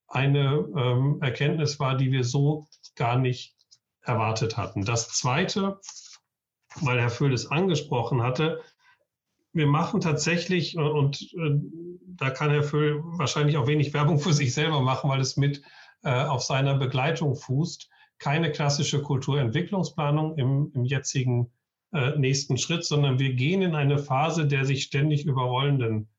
eine 0.07 0.65
ähm, 0.75 1.19
Erkenntnis 1.21 1.79
war, 1.79 1.97
die 1.97 2.11
wir 2.13 2.23
so 2.23 2.67
gar 2.95 3.19
nicht 3.19 3.56
erwartet 4.07 4.57
hatten. 4.57 4.85
Das 4.85 5.09
Zweite, 5.09 5.79
weil 6.81 6.99
Herr 6.99 7.09
Föhl 7.09 7.33
es 7.33 7.49
angesprochen 7.51 8.21
hatte, 8.21 8.61
wir 9.53 9.67
machen 9.67 10.01
tatsächlich, 10.01 10.77
und 10.77 11.21
äh, 11.33 11.59
da 12.05 12.29
kann 12.29 12.51
Herr 12.51 12.63
Föhl 12.63 13.01
wahrscheinlich 13.03 13.57
auch 13.57 13.67
wenig 13.67 13.93
Werbung 13.93 14.19
für 14.19 14.33
sich 14.33 14.53
selber 14.53 14.81
machen, 14.81 15.09
weil 15.09 15.21
es 15.21 15.37
mit 15.37 15.61
äh, 16.03 16.09
auf 16.09 16.43
seiner 16.43 16.75
Begleitung 16.75 17.35
fußt, 17.35 17.89
keine 18.19 18.51
klassische 18.51 19.01
Kulturentwicklungsplanung 19.01 20.37
im, 20.37 20.71
im 20.73 20.85
jetzigen 20.85 21.51
äh, 21.93 22.17
nächsten 22.17 22.57
Schritt, 22.57 22.85
sondern 22.85 23.19
wir 23.19 23.33
gehen 23.33 23.61
in 23.61 23.75
eine 23.75 23.97
Phase 23.97 24.45
der 24.45 24.65
sich 24.65 24.83
ständig 24.83 25.25
überrollenden 25.25 26.09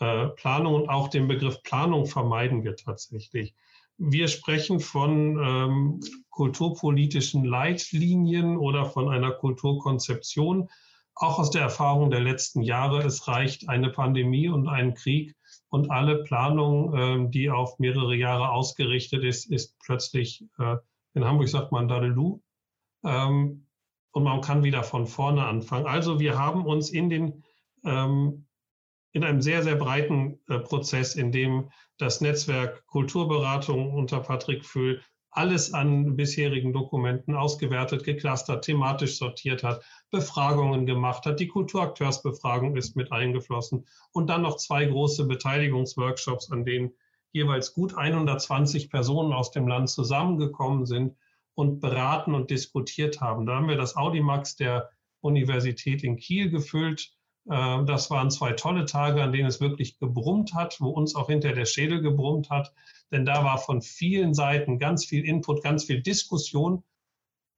äh, 0.00 0.28
Planung 0.28 0.74
und 0.74 0.88
auch 0.88 1.08
den 1.08 1.28
Begriff 1.28 1.62
Planung 1.62 2.06
vermeiden 2.06 2.64
wir 2.64 2.76
tatsächlich. 2.76 3.54
Wir 3.96 4.28
sprechen 4.28 4.80
von 4.80 5.38
ähm, 5.38 6.00
kulturpolitischen 6.30 7.44
Leitlinien 7.44 8.56
oder 8.56 8.86
von 8.86 9.08
einer 9.08 9.30
Kulturkonzeption. 9.30 10.68
Auch 11.14 11.38
aus 11.38 11.50
der 11.50 11.62
Erfahrung 11.62 12.10
der 12.10 12.20
letzten 12.20 12.62
Jahre, 12.62 13.02
es 13.04 13.28
reicht 13.28 13.68
eine 13.68 13.90
Pandemie 13.90 14.48
und 14.48 14.66
ein 14.66 14.94
Krieg 14.94 15.36
und 15.68 15.90
alle 15.90 16.24
Planung, 16.24 16.94
äh, 16.94 17.30
die 17.30 17.50
auf 17.50 17.78
mehrere 17.78 18.16
Jahre 18.16 18.50
ausgerichtet 18.50 19.22
ist, 19.22 19.50
ist 19.50 19.76
plötzlich 19.78 20.44
äh, 20.58 20.76
in 21.14 21.24
Hamburg 21.24 21.48
sagt 21.48 21.72
man 21.72 21.88
Dadelou. 21.88 22.42
Ähm, 23.04 23.66
und 24.12 24.22
man 24.22 24.40
kann 24.40 24.62
wieder 24.62 24.82
von 24.84 25.06
vorne 25.06 25.44
anfangen. 25.44 25.86
Also 25.86 26.20
wir 26.20 26.38
haben 26.38 26.66
uns 26.66 26.90
in 26.90 27.08
den 27.08 27.44
ähm, 27.84 28.46
in 29.14 29.24
einem 29.24 29.40
sehr, 29.40 29.62
sehr 29.62 29.76
breiten 29.76 30.38
äh, 30.48 30.58
Prozess, 30.58 31.14
in 31.14 31.32
dem 31.32 31.70
das 31.96 32.20
Netzwerk 32.20 32.84
Kulturberatung 32.86 33.94
unter 33.94 34.20
Patrick 34.20 34.64
Föhl 34.66 35.00
alles 35.30 35.72
an 35.74 36.14
bisherigen 36.14 36.72
Dokumenten 36.72 37.34
ausgewertet, 37.34 38.04
geclustert, 38.04 38.64
thematisch 38.64 39.18
sortiert 39.18 39.64
hat, 39.64 39.84
Befragungen 40.10 40.86
gemacht 40.86 41.26
hat. 41.26 41.40
Die 41.40 41.48
Kulturakteursbefragung 41.48 42.76
ist 42.76 42.94
mit 42.94 43.10
eingeflossen 43.10 43.86
und 44.12 44.28
dann 44.28 44.42
noch 44.42 44.56
zwei 44.56 44.84
große 44.84 45.26
Beteiligungsworkshops, 45.26 46.52
an 46.52 46.64
denen 46.64 46.92
jeweils 47.32 47.74
gut 47.74 47.96
120 47.96 48.90
Personen 48.90 49.32
aus 49.32 49.50
dem 49.50 49.66
Land 49.66 49.90
zusammengekommen 49.90 50.86
sind 50.86 51.16
und 51.54 51.80
beraten 51.80 52.34
und 52.34 52.50
diskutiert 52.50 53.20
haben. 53.20 53.46
Da 53.46 53.56
haben 53.56 53.68
wir 53.68 53.76
das 53.76 53.96
Audimax 53.96 54.54
der 54.54 54.90
Universität 55.20 56.04
in 56.04 56.16
Kiel 56.16 56.50
gefüllt. 56.50 57.12
Äh, 57.48 57.84
das 57.84 58.10
waren 58.10 58.30
zwei 58.30 58.52
tolle 58.52 58.86
Tage, 58.86 59.22
an 59.22 59.32
denen 59.32 59.48
es 59.48 59.60
wirklich 59.60 59.98
gebrummt 59.98 60.54
hat, 60.54 60.80
wo 60.80 60.90
uns 60.90 61.14
auch 61.14 61.28
hinter 61.28 61.52
der 61.52 61.66
Schädel 61.66 62.00
gebrummt 62.00 62.50
hat. 62.50 62.72
Denn 63.10 63.24
da 63.24 63.44
war 63.44 63.58
von 63.58 63.82
vielen 63.82 64.34
Seiten 64.34 64.78
ganz 64.78 65.04
viel 65.04 65.24
Input, 65.24 65.62
ganz 65.62 65.84
viel 65.84 66.02
Diskussion. 66.02 66.82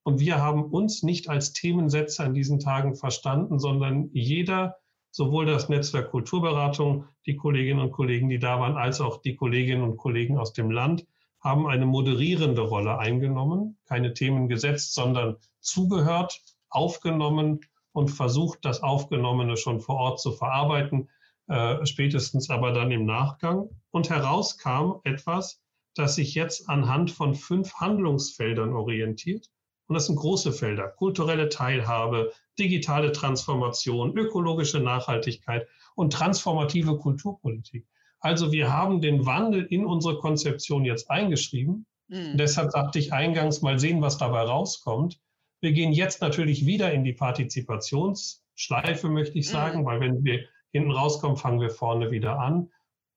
Und 0.02 0.20
wir 0.20 0.38
haben 0.40 0.64
uns 0.64 1.02
nicht 1.02 1.28
als 1.28 1.52
Themensetzer 1.52 2.26
in 2.26 2.34
diesen 2.34 2.60
Tagen 2.60 2.94
verstanden, 2.94 3.58
sondern 3.58 4.10
jeder 4.12 4.76
sowohl 5.10 5.46
das 5.46 5.68
Netzwerk 5.68 6.10
Kulturberatung, 6.10 7.06
die 7.24 7.36
Kolleginnen 7.36 7.80
und 7.80 7.90
Kollegen, 7.90 8.28
die 8.28 8.38
da 8.38 8.60
waren, 8.60 8.76
als 8.76 9.00
auch 9.00 9.22
die 9.22 9.34
Kolleginnen 9.34 9.82
und 9.82 9.96
Kollegen 9.96 10.38
aus 10.38 10.52
dem 10.52 10.70
Land 10.70 11.06
haben 11.40 11.66
eine 11.66 11.86
moderierende 11.86 12.60
Rolle 12.60 12.98
eingenommen, 12.98 13.78
keine 13.86 14.12
Themen 14.12 14.48
gesetzt, 14.48 14.94
sondern 14.94 15.36
zugehört, 15.60 16.42
aufgenommen 16.68 17.60
und 17.96 18.08
versucht, 18.08 18.58
das 18.66 18.82
Aufgenommene 18.82 19.56
schon 19.56 19.80
vor 19.80 19.96
Ort 19.96 20.20
zu 20.20 20.32
verarbeiten, 20.32 21.08
äh, 21.48 21.84
spätestens 21.86 22.50
aber 22.50 22.72
dann 22.72 22.90
im 22.90 23.06
Nachgang. 23.06 23.70
Und 23.90 24.10
heraus 24.10 24.58
kam 24.58 25.00
etwas, 25.04 25.62
das 25.94 26.16
sich 26.16 26.34
jetzt 26.34 26.68
anhand 26.68 27.10
von 27.10 27.34
fünf 27.34 27.72
Handlungsfeldern 27.76 28.74
orientiert. 28.74 29.48
Und 29.86 29.94
das 29.94 30.06
sind 30.06 30.16
große 30.16 30.52
Felder. 30.52 30.88
Kulturelle 30.88 31.48
Teilhabe, 31.48 32.32
digitale 32.58 33.12
Transformation, 33.12 34.14
ökologische 34.14 34.80
Nachhaltigkeit 34.80 35.66
und 35.94 36.12
transformative 36.12 36.98
Kulturpolitik. 36.98 37.86
Also 38.20 38.52
wir 38.52 38.70
haben 38.70 39.00
den 39.00 39.24
Wandel 39.24 39.64
in 39.64 39.86
unsere 39.86 40.18
Konzeption 40.18 40.84
jetzt 40.84 41.10
eingeschrieben. 41.10 41.86
Mhm. 42.08 42.36
Deshalb 42.36 42.72
sagte 42.72 42.98
ich 42.98 43.14
eingangs 43.14 43.62
mal 43.62 43.78
sehen, 43.78 44.02
was 44.02 44.18
dabei 44.18 44.42
rauskommt. 44.42 45.18
Wir 45.60 45.72
gehen 45.72 45.92
jetzt 45.92 46.20
natürlich 46.20 46.66
wieder 46.66 46.92
in 46.92 47.04
die 47.04 47.12
Partizipationsschleife, 47.12 49.08
möchte 49.08 49.38
ich 49.38 49.48
sagen, 49.48 49.80
mhm. 49.80 49.84
weil 49.86 50.00
wenn 50.00 50.24
wir 50.24 50.40
hinten 50.72 50.90
rauskommen, 50.90 51.36
fangen 51.36 51.60
wir 51.60 51.70
vorne 51.70 52.10
wieder 52.10 52.38
an. 52.38 52.70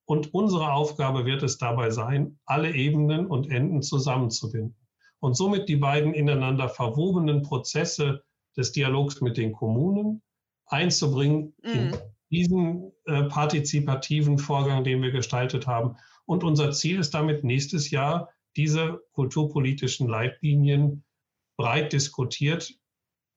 Und 0.05 0.33
unsere 0.33 0.73
Aufgabe 0.73 1.25
wird 1.25 1.43
es 1.43 1.57
dabei 1.57 1.91
sein, 1.91 2.39
alle 2.45 2.73
Ebenen 2.73 3.27
und 3.27 3.51
Enden 3.51 3.81
zusammenzubinden 3.81 4.75
und 5.19 5.35
somit 5.35 5.69
die 5.69 5.75
beiden 5.75 6.13
ineinander 6.13 6.69
verwobenen 6.69 7.43
Prozesse 7.43 8.23
des 8.57 8.71
Dialogs 8.71 9.21
mit 9.21 9.37
den 9.37 9.51
Kommunen 9.51 10.21
einzubringen 10.65 11.53
mhm. 11.63 11.71
in 11.71 11.97
diesen 12.31 12.91
äh, 13.05 13.23
partizipativen 13.23 14.37
Vorgang, 14.37 14.83
den 14.83 15.01
wir 15.01 15.11
gestaltet 15.11 15.67
haben. 15.67 15.97
Und 16.25 16.43
unser 16.43 16.71
Ziel 16.71 16.99
ist 16.99 17.13
damit 17.13 17.43
nächstes 17.43 17.89
Jahr, 17.89 18.29
diese 18.55 19.01
kulturpolitischen 19.13 20.07
Leitlinien 20.07 21.03
breit 21.59 21.91
diskutiert 21.91 22.73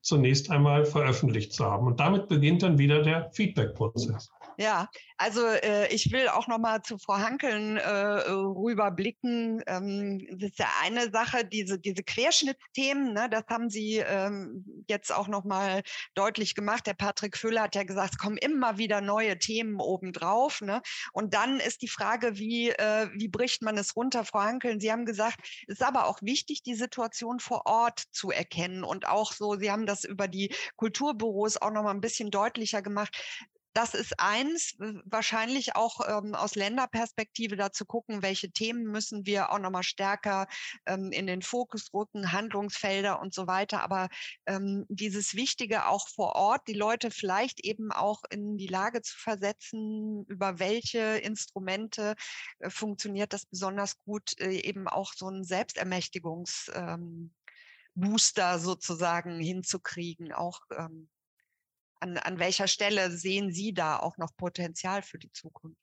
zunächst 0.00 0.48
einmal 0.50 0.84
veröffentlicht 0.84 1.52
zu 1.52 1.64
haben. 1.64 1.88
Und 1.88 1.98
damit 1.98 2.28
beginnt 2.28 2.62
dann 2.62 2.78
wieder 2.78 3.02
der 3.02 3.32
Feedback-Prozess. 3.32 4.30
Ja, 4.62 4.88
also 5.16 5.44
äh, 5.44 5.92
ich 5.92 6.12
will 6.12 6.28
auch 6.28 6.46
noch 6.46 6.58
mal 6.58 6.82
zu 6.82 6.96
Frau 6.96 7.18
Hankeln 7.18 7.78
äh, 7.78 7.88
rüberblicken. 7.88 9.60
Ähm, 9.66 10.24
das 10.30 10.50
ist 10.50 10.58
ja 10.60 10.68
eine 10.82 11.10
Sache, 11.10 11.44
diese, 11.44 11.80
diese 11.80 12.04
Querschnittsthemen, 12.04 13.12
ne, 13.12 13.28
das 13.28 13.42
haben 13.48 13.70
Sie 13.70 13.96
ähm, 13.96 14.84
jetzt 14.86 15.12
auch 15.12 15.26
noch 15.26 15.42
mal 15.42 15.82
deutlich 16.14 16.54
gemacht. 16.54 16.86
Der 16.86 16.94
Patrick 16.94 17.36
Füller 17.36 17.62
hat 17.62 17.74
ja 17.74 17.82
gesagt, 17.82 18.12
es 18.12 18.18
kommen 18.18 18.36
immer 18.36 18.78
wieder 18.78 19.00
neue 19.00 19.36
Themen 19.36 19.80
obendrauf. 19.80 20.60
Ne? 20.60 20.80
Und 21.12 21.34
dann 21.34 21.58
ist 21.58 21.82
die 21.82 21.88
Frage, 21.88 22.38
wie, 22.38 22.70
äh, 22.70 23.08
wie 23.14 23.28
bricht 23.28 23.62
man 23.62 23.76
es 23.76 23.96
runter? 23.96 24.24
Frau 24.24 24.42
Hankeln, 24.42 24.78
Sie 24.78 24.92
haben 24.92 25.06
gesagt, 25.06 25.40
es 25.66 25.80
ist 25.80 25.82
aber 25.82 26.06
auch 26.06 26.22
wichtig, 26.22 26.62
die 26.62 26.76
Situation 26.76 27.40
vor 27.40 27.66
Ort 27.66 28.04
zu 28.12 28.30
erkennen. 28.30 28.84
Und 28.84 29.08
auch 29.08 29.32
so, 29.32 29.56
Sie 29.56 29.72
haben 29.72 29.86
das 29.86 30.04
über 30.04 30.28
die 30.28 30.54
Kulturbüros 30.76 31.56
auch 31.56 31.72
noch 31.72 31.82
mal 31.82 31.90
ein 31.90 32.00
bisschen 32.00 32.30
deutlicher 32.30 32.80
gemacht 32.80 33.18
das 33.72 33.94
ist 33.94 34.18
eins, 34.18 34.74
wahrscheinlich 35.04 35.76
auch 35.76 36.00
ähm, 36.06 36.34
aus 36.34 36.54
Länderperspektive 36.54 37.56
dazu 37.56 37.84
gucken, 37.86 38.22
welche 38.22 38.50
Themen 38.50 38.84
müssen 38.84 39.24
wir 39.26 39.50
auch 39.50 39.58
nochmal 39.58 39.82
stärker 39.82 40.46
ähm, 40.86 41.10
in 41.12 41.26
den 41.26 41.42
Fokus 41.42 41.92
rücken, 41.94 42.32
Handlungsfelder 42.32 43.20
und 43.20 43.32
so 43.32 43.46
weiter. 43.46 43.82
Aber 43.82 44.08
ähm, 44.46 44.84
dieses 44.88 45.34
Wichtige 45.34 45.86
auch 45.86 46.08
vor 46.08 46.34
Ort, 46.34 46.68
die 46.68 46.74
Leute 46.74 47.10
vielleicht 47.10 47.60
eben 47.64 47.92
auch 47.92 48.22
in 48.30 48.56
die 48.58 48.66
Lage 48.66 49.00
zu 49.02 49.16
versetzen, 49.16 50.24
über 50.28 50.58
welche 50.58 51.18
Instrumente 51.18 52.14
äh, 52.58 52.68
funktioniert 52.70 53.32
das 53.32 53.46
besonders 53.46 54.00
gut, 54.04 54.38
äh, 54.38 54.60
eben 54.60 54.88
auch 54.88 55.12
so 55.14 55.28
ein 55.28 55.44
Selbstermächtigungsbooster 55.44 57.30
ähm, 58.54 58.58
sozusagen 58.58 59.40
hinzukriegen, 59.40 60.32
auch 60.32 60.60
ähm, 60.76 61.08
an, 62.02 62.18
an 62.18 62.38
welcher 62.38 62.68
Stelle 62.68 63.10
sehen 63.10 63.52
Sie 63.52 63.72
da 63.72 63.98
auch 63.98 64.18
noch 64.18 64.36
Potenzial 64.36 65.02
für 65.02 65.18
die 65.18 65.32
Zukunft? 65.32 65.78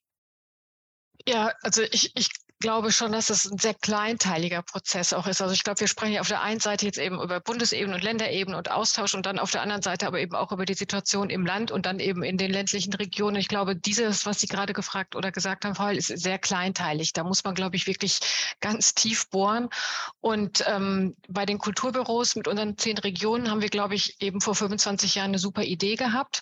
Ja, 1.28 1.54
also 1.62 1.82
ich, 1.84 2.16
ich 2.16 2.30
glaube 2.60 2.92
schon, 2.92 3.14
dass 3.14 3.30
es 3.30 3.50
ein 3.50 3.58
sehr 3.58 3.74
kleinteiliger 3.74 4.62
Prozess 4.62 5.14
auch 5.14 5.28
ist. 5.28 5.42
Also 5.42 5.54
ich 5.54 5.64
glaube, 5.64 5.80
wir 5.80 5.88
sprechen 5.88 6.14
ja 6.14 6.22
auf 6.22 6.28
der 6.28 6.42
einen 6.42 6.60
Seite 6.60 6.86
jetzt 6.86 6.98
eben 6.98 7.22
über 7.22 7.40
Bundesebene 7.40 7.96
und 7.96 8.04
Länderebene 8.04 8.58
und 8.58 8.70
Austausch 8.70 9.16
und 9.16 9.26
dann 9.26 9.40
auf 9.40 9.52
der 9.52 9.62
anderen 9.62 9.82
Seite 9.82 10.06
aber 10.08 10.20
eben 10.20 10.36
auch 10.36 10.52
über 10.52 10.66
die 10.66 10.74
Situation 10.74 11.30
im 11.30 11.46
Land 11.46 11.72
und 11.72 11.86
dann 11.86 12.00
eben 12.00 12.22
in 12.22 12.38
den 12.38 12.52
ländlichen 12.52 12.94
Regionen. 12.94 13.38
Ich 13.38 13.48
glaube, 13.48 13.78
dieses, 13.78 14.26
was 14.26 14.42
Sie 14.42 14.48
gerade 14.48 14.74
gefragt 14.74 15.16
oder 15.16 15.32
gesagt 15.32 15.64
haben, 15.64 15.76
Frau 15.76 15.88
ist 15.88 16.08
sehr 16.08 16.38
kleinteilig. 16.38 17.14
Da 17.14 17.24
muss 17.24 17.46
man, 17.46 17.56
glaube 17.56 17.78
ich, 17.78 17.88
wirklich 17.88 18.20
ganz 18.60 18.94
tief 18.94 19.30
bohren. 19.30 19.70
Und 20.20 20.64
ähm, 20.68 21.16
bei 21.30 21.46
den 21.46 21.60
Kulturbüros 21.60 22.36
mit 22.36 22.48
unseren 22.48 22.78
zehn 22.78 22.98
Regionen 22.98 23.50
haben 23.50 23.62
wir, 23.62 23.70
glaube 23.70 23.96
ich, 23.96 24.22
eben 24.22 24.42
vor 24.42 24.56
25 24.56 25.16
Jahren 25.16 25.30
eine 25.30 25.40
super 25.40 25.64
Idee 25.64 25.96
gehabt. 25.96 26.42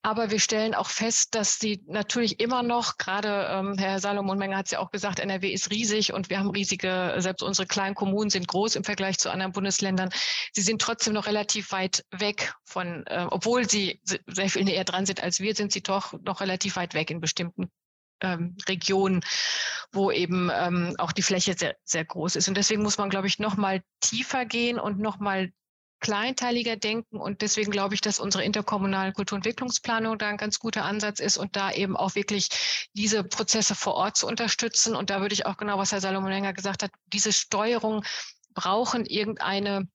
Aber 0.00 0.30
wir 0.30 0.40
stellen 0.40 0.74
auch 0.74 0.88
fest, 0.88 1.34
dass 1.34 1.58
sie 1.58 1.82
natürlich 1.86 2.40
immer 2.40 2.62
noch, 2.62 2.96
gerade 2.96 3.48
ähm, 3.50 3.76
Herr 3.76 4.00
Salomon 4.00 4.38
Menger 4.38 4.56
hat 4.56 4.66
es 4.66 4.72
ja 4.72 4.78
auch 4.78 4.90
gesagt, 4.90 5.18
NRW 5.18 5.57
ist 5.58 5.70
riesig 5.70 6.12
und 6.12 6.30
wir 6.30 6.38
haben 6.38 6.50
riesige, 6.50 7.14
selbst 7.18 7.42
unsere 7.42 7.66
kleinen 7.66 7.94
Kommunen 7.94 8.30
sind 8.30 8.48
groß 8.48 8.76
im 8.76 8.84
Vergleich 8.84 9.18
zu 9.18 9.30
anderen 9.30 9.52
Bundesländern. 9.52 10.10
Sie 10.52 10.62
sind 10.62 10.80
trotzdem 10.80 11.14
noch 11.14 11.26
relativ 11.26 11.72
weit 11.72 12.04
weg 12.10 12.54
von, 12.64 13.06
äh, 13.06 13.26
obwohl 13.30 13.68
sie 13.68 14.00
sehr 14.04 14.48
viel 14.48 14.64
näher 14.64 14.84
dran 14.84 15.06
sind 15.06 15.22
als 15.22 15.40
wir, 15.40 15.54
sind 15.54 15.72
sie 15.72 15.82
doch 15.82 16.12
noch 16.22 16.40
relativ 16.40 16.76
weit 16.76 16.94
weg 16.94 17.10
in 17.10 17.20
bestimmten 17.20 17.70
ähm, 18.20 18.56
Regionen, 18.68 19.20
wo 19.92 20.10
eben 20.10 20.50
ähm, 20.52 20.94
auch 20.98 21.12
die 21.12 21.22
Fläche 21.22 21.54
sehr, 21.56 21.76
sehr 21.84 22.04
groß 22.04 22.36
ist. 22.36 22.48
Und 22.48 22.56
deswegen 22.56 22.82
muss 22.82 22.98
man, 22.98 23.10
glaube 23.10 23.26
ich, 23.26 23.38
noch 23.38 23.56
mal 23.56 23.82
tiefer 24.00 24.44
gehen 24.44 24.78
und 24.78 24.98
noch 24.98 25.18
mal 25.18 25.50
kleinteiliger 26.00 26.76
denken. 26.76 27.18
Und 27.18 27.42
deswegen 27.42 27.70
glaube 27.70 27.94
ich, 27.94 28.00
dass 28.00 28.20
unsere 28.20 28.44
interkommunale 28.44 29.12
Kulturentwicklungsplanung 29.12 30.18
da 30.18 30.28
ein 30.28 30.36
ganz 30.36 30.58
guter 30.58 30.84
Ansatz 30.84 31.20
ist 31.20 31.36
und 31.36 31.56
da 31.56 31.72
eben 31.72 31.96
auch 31.96 32.14
wirklich 32.14 32.48
diese 32.94 33.24
Prozesse 33.24 33.74
vor 33.74 33.94
Ort 33.94 34.16
zu 34.16 34.26
unterstützen. 34.26 34.94
Und 34.94 35.10
da 35.10 35.20
würde 35.20 35.34
ich 35.34 35.46
auch 35.46 35.56
genau, 35.56 35.78
was 35.78 35.92
Herr 35.92 36.00
Salomon 36.00 36.30
länger 36.30 36.52
gesagt 36.52 36.82
hat, 36.82 36.90
diese 37.12 37.32
Steuerung 37.32 38.04
brauchen 38.54 39.06
irgendeine 39.06 39.88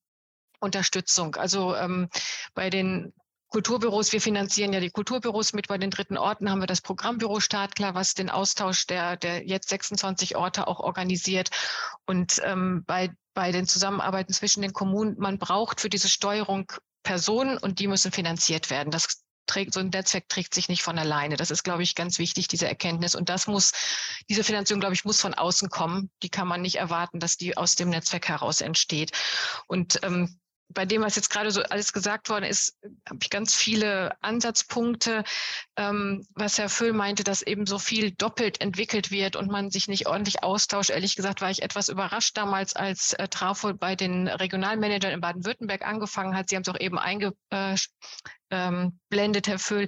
Unterstützung. 0.60 1.36
Also 1.36 1.76
ähm, 1.76 2.10
bei 2.54 2.70
den 2.70 3.14
Kulturbüros, 3.54 4.12
wir 4.12 4.20
finanzieren 4.20 4.74
ja 4.74 4.80
die 4.80 4.90
Kulturbüros 4.90 5.54
mit. 5.54 5.68
Bei 5.68 5.78
den 5.78 5.92
dritten 5.92 6.18
Orten 6.18 6.50
haben 6.50 6.60
wir 6.60 6.66
das 6.66 6.82
Programmbüro 6.82 7.40
Startklar, 7.40 7.94
was 7.94 8.16
den 8.16 8.32
Austausch 8.32 8.88
der, 8.88 9.16
der 9.16 9.46
jetzt 9.46 9.70
26 9.70 10.36
Orte 10.36 10.66
auch 10.66 10.80
organisiert. 10.80 11.52
Und 12.08 12.42
ähm, 12.44 12.84
bei, 12.88 13.12
bei 13.36 13.52
den 13.52 13.68
Zusammenarbeiten 13.68 14.34
zwischen 14.34 14.64
den 14.64 14.74
Kommunen, 14.74 15.20
man 15.20 15.38
braucht 15.38 15.82
für 15.82 15.90
diese 15.90 16.10
Steuerung 16.10 16.72
Personen 17.04 17.60
und 17.60 17.78
die 17.78 17.88
müssen 17.88 18.12
finanziert 18.12 18.72
werden. 18.72 18.90
Das 18.90 19.22
trägt, 19.46 19.76
so 19.76 19.82
ein 19.82 19.90
Netzwerk 19.90 20.28
trägt 20.30 20.56
sich 20.56 20.68
nicht 20.68 20.82
von 20.82 20.98
alleine. 20.98 21.36
Das 21.38 21.52
ist, 21.52 21.62
glaube 21.62 21.84
ich, 21.84 21.94
ganz 21.94 22.18
wichtig, 22.18 22.48
diese 22.48 22.68
Erkenntnis. 22.68 23.14
Und 23.14 23.30
das 23.30 23.46
muss, 23.46 23.72
diese 24.30 24.44
Finanzierung, 24.44 24.80
glaube 24.80 24.96
ich, 24.96 25.06
muss 25.06 25.22
von 25.22 25.36
außen 25.36 25.70
kommen. 25.70 26.10
Die 26.24 26.30
kann 26.30 26.48
man 26.48 26.64
nicht 26.64 26.78
erwarten, 26.78 27.20
dass 27.20 27.38
die 27.38 27.56
aus 27.56 27.76
dem 27.76 27.90
Netzwerk 27.90 28.30
heraus 28.30 28.62
entsteht. 28.62 29.12
Und 29.68 30.00
ähm, 30.02 30.40
bei 30.74 30.86
dem, 30.86 31.02
was 31.02 31.16
jetzt 31.16 31.30
gerade 31.30 31.52
so 31.52 31.62
alles 31.64 31.94
gesagt 31.94 32.30
worden 32.30 32.46
ist, 32.46 32.78
habe 33.08 33.20
ich 33.22 33.30
ganz 33.30 33.56
viele 33.56 34.16
Ansatzpunkte. 34.22 35.24
Ähm, 35.78 36.26
was 36.36 36.58
Herr 36.58 36.70
Föhl 36.70 36.94
meinte, 36.94 37.24
dass 37.24 37.42
eben 37.42 37.66
so 37.66 37.80
viel 37.80 38.12
doppelt 38.12 38.62
entwickelt 38.62 39.12
wird 39.12 39.36
und 39.36 39.50
man 39.50 39.72
sich 39.72 39.88
nicht 39.88 40.08
ordentlich 40.08 40.44
austauscht. 40.44 40.90
Ehrlich 40.90 41.16
gesagt 41.16 41.42
war 41.42 41.50
ich 41.50 41.62
etwas 41.62 41.90
überrascht 41.90 42.38
damals, 42.38 42.76
als 42.76 43.14
äh, 43.14 43.28
Trafo 43.28 43.74
bei 43.74 43.96
den 43.96 44.28
Regionalmanagern 44.28 45.12
in 45.12 45.22
Baden-Württemberg 45.22 45.86
angefangen 45.86 46.36
hat. 46.36 46.50
Sie 46.50 46.56
haben 46.56 46.64
es 46.64 46.70
auch 46.70 46.80
eben 46.80 47.00
einge, 47.00 47.34
äh, 47.50 47.76
ähm, 48.54 49.00
Herr 49.12 49.60
Föhl, 49.60 49.88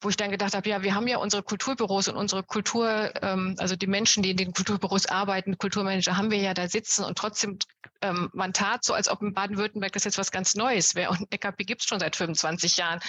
wo 0.00 0.08
ich 0.08 0.16
dann 0.16 0.30
gedacht 0.30 0.54
habe, 0.54 0.68
ja, 0.68 0.82
wir 0.82 0.94
haben 0.94 1.06
ja 1.06 1.18
unsere 1.18 1.42
Kulturbüros 1.42 2.08
und 2.08 2.16
unsere 2.16 2.42
Kultur, 2.42 3.12
ähm, 3.22 3.56
also 3.58 3.76
die 3.76 3.86
Menschen, 3.86 4.22
die 4.22 4.30
in 4.30 4.36
den 4.36 4.52
Kulturbüros 4.52 5.06
arbeiten, 5.06 5.58
Kulturmanager 5.58 6.16
haben 6.16 6.30
wir 6.30 6.38
ja 6.38 6.54
da 6.54 6.68
sitzen 6.68 7.04
und 7.04 7.18
trotzdem, 7.18 7.58
ähm, 8.06 8.30
man 8.32 8.52
tat 8.52 8.84
so, 8.84 8.94
als 8.94 9.08
ob 9.08 9.22
in 9.22 9.34
Baden-Württemberg 9.34 9.92
das 9.92 10.04
jetzt 10.04 10.18
was 10.18 10.30
ganz 10.30 10.54
Neues 10.54 10.94
wäre 10.94 11.10
und 11.10 11.32
EKP 11.32 11.64
gibt 11.64 11.82
es 11.82 11.88
schon 11.88 12.00
seit 12.00 12.16
25 12.16 12.76
Jahren, 12.76 13.00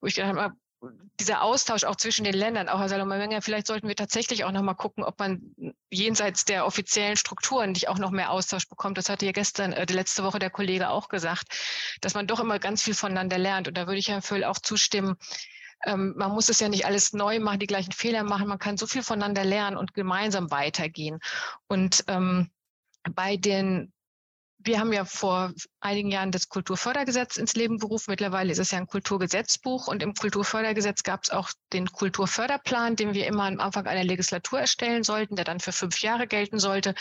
wo 0.00 0.06
ich 0.06 0.14
gedacht 0.14 0.36
habe, 0.36 0.54
dieser 1.20 1.42
Austausch 1.42 1.84
auch 1.84 1.96
zwischen 1.96 2.24
den 2.24 2.34
Ländern, 2.34 2.68
auch 2.68 2.78
Herr 2.78 2.88
Salomon 2.88 3.40
vielleicht 3.40 3.66
sollten 3.66 3.88
wir 3.88 3.96
tatsächlich 3.96 4.44
auch 4.44 4.52
nochmal 4.52 4.74
gucken, 4.74 5.04
ob 5.04 5.18
man 5.18 5.54
jenseits 5.90 6.44
der 6.44 6.66
offiziellen 6.66 7.16
Strukturen 7.16 7.72
nicht 7.72 7.88
auch 7.88 7.98
noch 7.98 8.10
mehr 8.10 8.30
Austausch 8.30 8.68
bekommt. 8.68 8.98
Das 8.98 9.08
hatte 9.08 9.24
ja 9.24 9.32
gestern, 9.32 9.72
äh, 9.72 9.90
letzte 9.90 10.22
Woche 10.22 10.38
der 10.38 10.50
Kollege 10.50 10.90
auch 10.90 11.08
gesagt, 11.08 11.46
dass 12.02 12.14
man 12.14 12.26
doch 12.26 12.40
immer 12.40 12.58
ganz 12.58 12.82
viel 12.82 12.94
voneinander 12.94 13.38
lernt. 13.38 13.68
Und 13.68 13.78
da 13.78 13.86
würde 13.86 13.98
ich 13.98 14.08
Herrn 14.08 14.22
Föhl 14.22 14.44
auch 14.44 14.58
zustimmen. 14.58 15.16
Ähm, 15.84 16.14
man 16.16 16.32
muss 16.32 16.48
es 16.48 16.60
ja 16.60 16.68
nicht 16.68 16.84
alles 16.84 17.12
neu 17.12 17.40
machen, 17.40 17.58
die 17.58 17.66
gleichen 17.66 17.92
Fehler 17.92 18.22
machen. 18.22 18.48
Man 18.48 18.58
kann 18.58 18.76
so 18.76 18.86
viel 18.86 19.02
voneinander 19.02 19.44
lernen 19.44 19.76
und 19.76 19.94
gemeinsam 19.94 20.50
weitergehen. 20.50 21.20
Und 21.68 22.04
ähm, 22.08 22.50
bei 23.14 23.36
den 23.36 23.92
wir 24.66 24.80
haben 24.80 24.92
ja 24.92 25.04
vor 25.04 25.52
einigen 25.80 26.10
Jahren 26.10 26.32
das 26.32 26.48
Kulturfördergesetz 26.48 27.36
ins 27.36 27.54
Leben 27.54 27.78
gerufen. 27.78 28.10
Mittlerweile 28.10 28.50
ist 28.50 28.58
es 28.58 28.72
ja 28.72 28.78
ein 28.78 28.86
Kulturgesetzbuch 28.86 29.86
und 29.86 30.02
im 30.02 30.14
Kulturfördergesetz 30.14 31.02
gab 31.04 31.22
es 31.22 31.30
auch 31.30 31.50
den 31.72 31.86
Kulturförderplan, 31.90 32.96
den 32.96 33.14
wir 33.14 33.26
immer 33.26 33.44
am 33.44 33.60
Anfang 33.60 33.86
einer 33.86 34.04
Legislatur 34.04 34.60
erstellen 34.60 35.04
sollten, 35.04 35.36
der 35.36 35.44
dann 35.44 35.60
für 35.60 35.72
fünf 35.72 36.00
Jahre 36.02 36.26
gelten 36.26 36.58
sollte. 36.58 36.94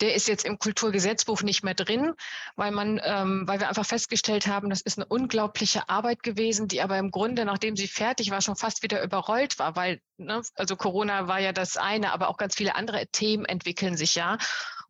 Der 0.00 0.14
ist 0.14 0.28
jetzt 0.28 0.44
im 0.44 0.58
Kulturgesetzbuch 0.58 1.42
nicht 1.42 1.64
mehr 1.64 1.74
drin, 1.74 2.14
weil 2.56 2.70
man, 2.70 3.00
ähm, 3.02 3.44
weil 3.46 3.60
wir 3.60 3.68
einfach 3.68 3.86
festgestellt 3.86 4.46
haben, 4.46 4.70
das 4.70 4.80
ist 4.80 4.98
eine 4.98 5.06
unglaubliche 5.06 5.88
Arbeit 5.88 6.22
gewesen, 6.22 6.68
die 6.68 6.82
aber 6.82 6.98
im 6.98 7.10
Grunde, 7.10 7.44
nachdem 7.44 7.76
sie 7.76 7.88
fertig 7.88 8.30
war, 8.30 8.40
schon 8.40 8.56
fast 8.56 8.82
wieder 8.82 9.02
überrollt 9.02 9.58
war, 9.58 9.74
weil, 9.74 10.00
ne, 10.16 10.42
also 10.54 10.76
Corona 10.76 11.26
war 11.26 11.40
ja 11.40 11.52
das 11.52 11.76
eine, 11.76 12.12
aber 12.12 12.28
auch 12.28 12.36
ganz 12.36 12.54
viele 12.54 12.76
andere 12.76 13.08
Themen 13.08 13.44
entwickeln 13.44 13.96
sich 13.96 14.14
ja. 14.14 14.38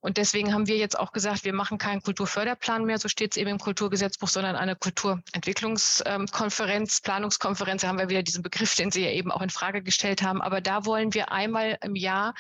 Und 0.01 0.17
deswegen 0.17 0.55
haben 0.55 0.69
wir 0.69 0.77
jetzt 0.77 0.97
auch 0.99 1.13
gesagt, 1.13 1.45
wir 1.45 1.53
machen 1.53 1.77
keinen 1.79 2.03
Kulturförderplan 2.03 2.85
mehr, 2.85 2.99
so 2.99 3.09
steht 3.09 3.33
es 3.33 3.37
eben 3.37 3.51
im 3.51 3.59
Kulturgesetzbuch, 3.59 4.29
sondern 4.29 4.55
eine 4.55 4.77
Kulturentwicklungskonferenz, 4.77 7.01
Planungskonferenz. 7.01 7.83
Da 7.83 7.89
haben 7.89 7.99
wir 7.99 8.09
wieder 8.09 8.23
diesen 8.23 8.45
Begriff, 8.45 8.77
den 8.77 8.93
Sie 8.93 9.05
ja 9.05 9.11
eben 9.11 9.33
auch 9.33 9.43
in 9.43 9.51
Frage 9.51 9.83
gestellt 9.83 10.23
haben. 10.23 10.41
Aber 10.41 10.61
da 10.61 10.87
wollen 10.87 11.15
wir 11.15 11.33
einmal 11.33 11.79
im 11.83 11.97
Jahr 11.97 12.35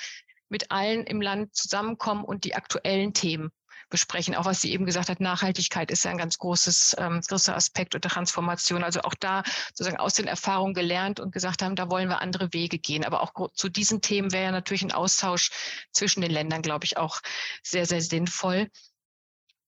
mit 0.48 0.70
allen 0.70 1.02
im 1.04 1.20
Land 1.20 1.56
zusammenkommen 1.56 2.24
und 2.24 2.44
die 2.44 2.54
aktuellen 2.54 3.12
Themen 3.12 3.50
besprechen. 3.90 4.34
Auch 4.34 4.44
was 4.44 4.60
sie 4.60 4.72
eben 4.72 4.86
gesagt 4.86 5.08
hat, 5.08 5.20
Nachhaltigkeit 5.20 5.90
ist 5.90 6.04
ja 6.04 6.10
ein 6.10 6.18
ganz 6.18 6.38
großes, 6.38 6.96
ähm, 6.98 7.20
großer 7.20 7.56
Aspekt 7.56 7.94
und 7.94 8.02
Transformation. 8.02 8.84
Also 8.84 9.00
auch 9.02 9.14
da 9.14 9.42
sozusagen 9.68 9.98
aus 9.98 10.14
den 10.14 10.26
Erfahrungen 10.26 10.74
gelernt 10.74 11.20
und 11.20 11.32
gesagt 11.32 11.62
haben, 11.62 11.76
da 11.76 11.90
wollen 11.90 12.08
wir 12.08 12.20
andere 12.20 12.52
Wege 12.52 12.78
gehen. 12.78 13.04
Aber 13.04 13.22
auch 13.22 13.32
zu 13.52 13.68
diesen 13.68 14.00
Themen 14.00 14.32
wäre 14.32 14.44
ja 14.44 14.52
natürlich 14.52 14.82
ein 14.82 14.92
Austausch 14.92 15.50
zwischen 15.92 16.20
den 16.20 16.30
Ländern, 16.30 16.62
glaube 16.62 16.84
ich, 16.84 16.96
auch 16.96 17.20
sehr, 17.62 17.86
sehr 17.86 18.00
sinnvoll. 18.00 18.68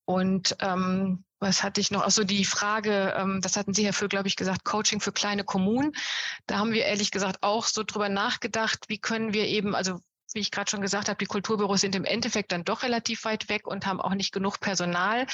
Und 0.04 0.56
ähm, 0.60 1.24
was 1.38 1.62
hatte 1.62 1.80
ich 1.80 1.90
noch? 1.90 2.02
Also 2.02 2.24
die 2.24 2.44
Frage, 2.44 3.14
ähm, 3.16 3.40
das 3.40 3.56
hatten 3.56 3.72
Sie, 3.72 3.84
Herr 3.84 3.92
Föhl, 3.92 4.08
glaube 4.08 4.28
ich, 4.28 4.36
gesagt, 4.36 4.64
Coaching 4.64 5.00
für 5.00 5.12
kleine 5.12 5.44
Kommunen. 5.44 5.92
Da 6.46 6.58
haben 6.58 6.72
wir 6.72 6.84
ehrlich 6.84 7.10
gesagt 7.10 7.42
auch 7.42 7.64
so 7.64 7.82
drüber 7.82 8.08
nachgedacht, 8.08 8.86
wie 8.88 8.98
können 8.98 9.32
wir 9.32 9.46
eben, 9.46 9.74
also 9.74 10.00
wie 10.34 10.40
ich 10.40 10.50
gerade 10.50 10.70
schon 10.70 10.80
gesagt 10.80 11.08
habe, 11.08 11.18
die 11.18 11.26
Kulturbüros 11.26 11.80
sind 11.80 11.94
im 11.94 12.04
Endeffekt 12.04 12.52
dann 12.52 12.64
doch 12.64 12.82
relativ 12.82 13.24
weit 13.24 13.48
weg 13.48 13.66
und 13.66 13.86
haben 13.86 14.00
auch 14.00 14.14
nicht 14.14 14.32
genug 14.32 14.60
Personal, 14.60 15.26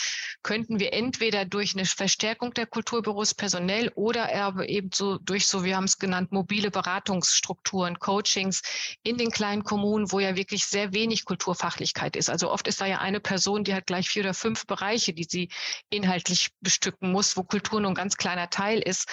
könnten 0.43 0.81
wir 0.81 0.93
entweder 0.93 1.44
durch 1.44 1.74
eine 1.74 1.85
Verstärkung 1.85 2.55
der 2.55 2.66
Kulturbüros 2.66 3.35
personell 3.35 3.90
oder 3.94 4.31
eben 4.68 4.90
so 4.93 5.18
durch 5.18 5.47
so, 5.47 5.64
wir 5.64 5.77
haben 5.77 5.85
es 5.85 5.98
genannt, 5.98 6.32
mobile 6.32 6.70
Beratungsstrukturen, 6.70 7.98
Coachings 7.98 8.62
in 9.02 9.16
den 9.16 9.31
kleinen 9.31 9.64
Kommunen, 9.64 10.10
wo 10.12 10.20
ja 10.20 10.36
wirklich 10.36 10.66
sehr 10.66 10.93
wenig 10.93 11.24
Kulturfachlichkeit 11.24 12.16
ist. 12.16 12.31
Also 12.31 12.51
oft 12.51 12.66
ist 12.68 12.81
da 12.81 12.86
ja 12.86 12.98
eine 12.98 13.20
Person, 13.20 13.64
die 13.64 13.74
hat 13.74 13.86
gleich 13.86 14.09
vier 14.09 14.23
oder 14.23 14.35
fünf 14.35 14.66
Bereiche, 14.66 15.12
die 15.12 15.27
sie 15.28 15.48
inhaltlich 15.90 16.51
bestücken 16.60 17.12
muss, 17.12 17.36
wo 17.36 17.43
Kultur 17.43 17.81
nur 17.81 17.90
ein 17.90 17.94
ganz 17.94 18.16
kleiner 18.16 18.51
Teil 18.51 18.81
ist. 18.81 19.09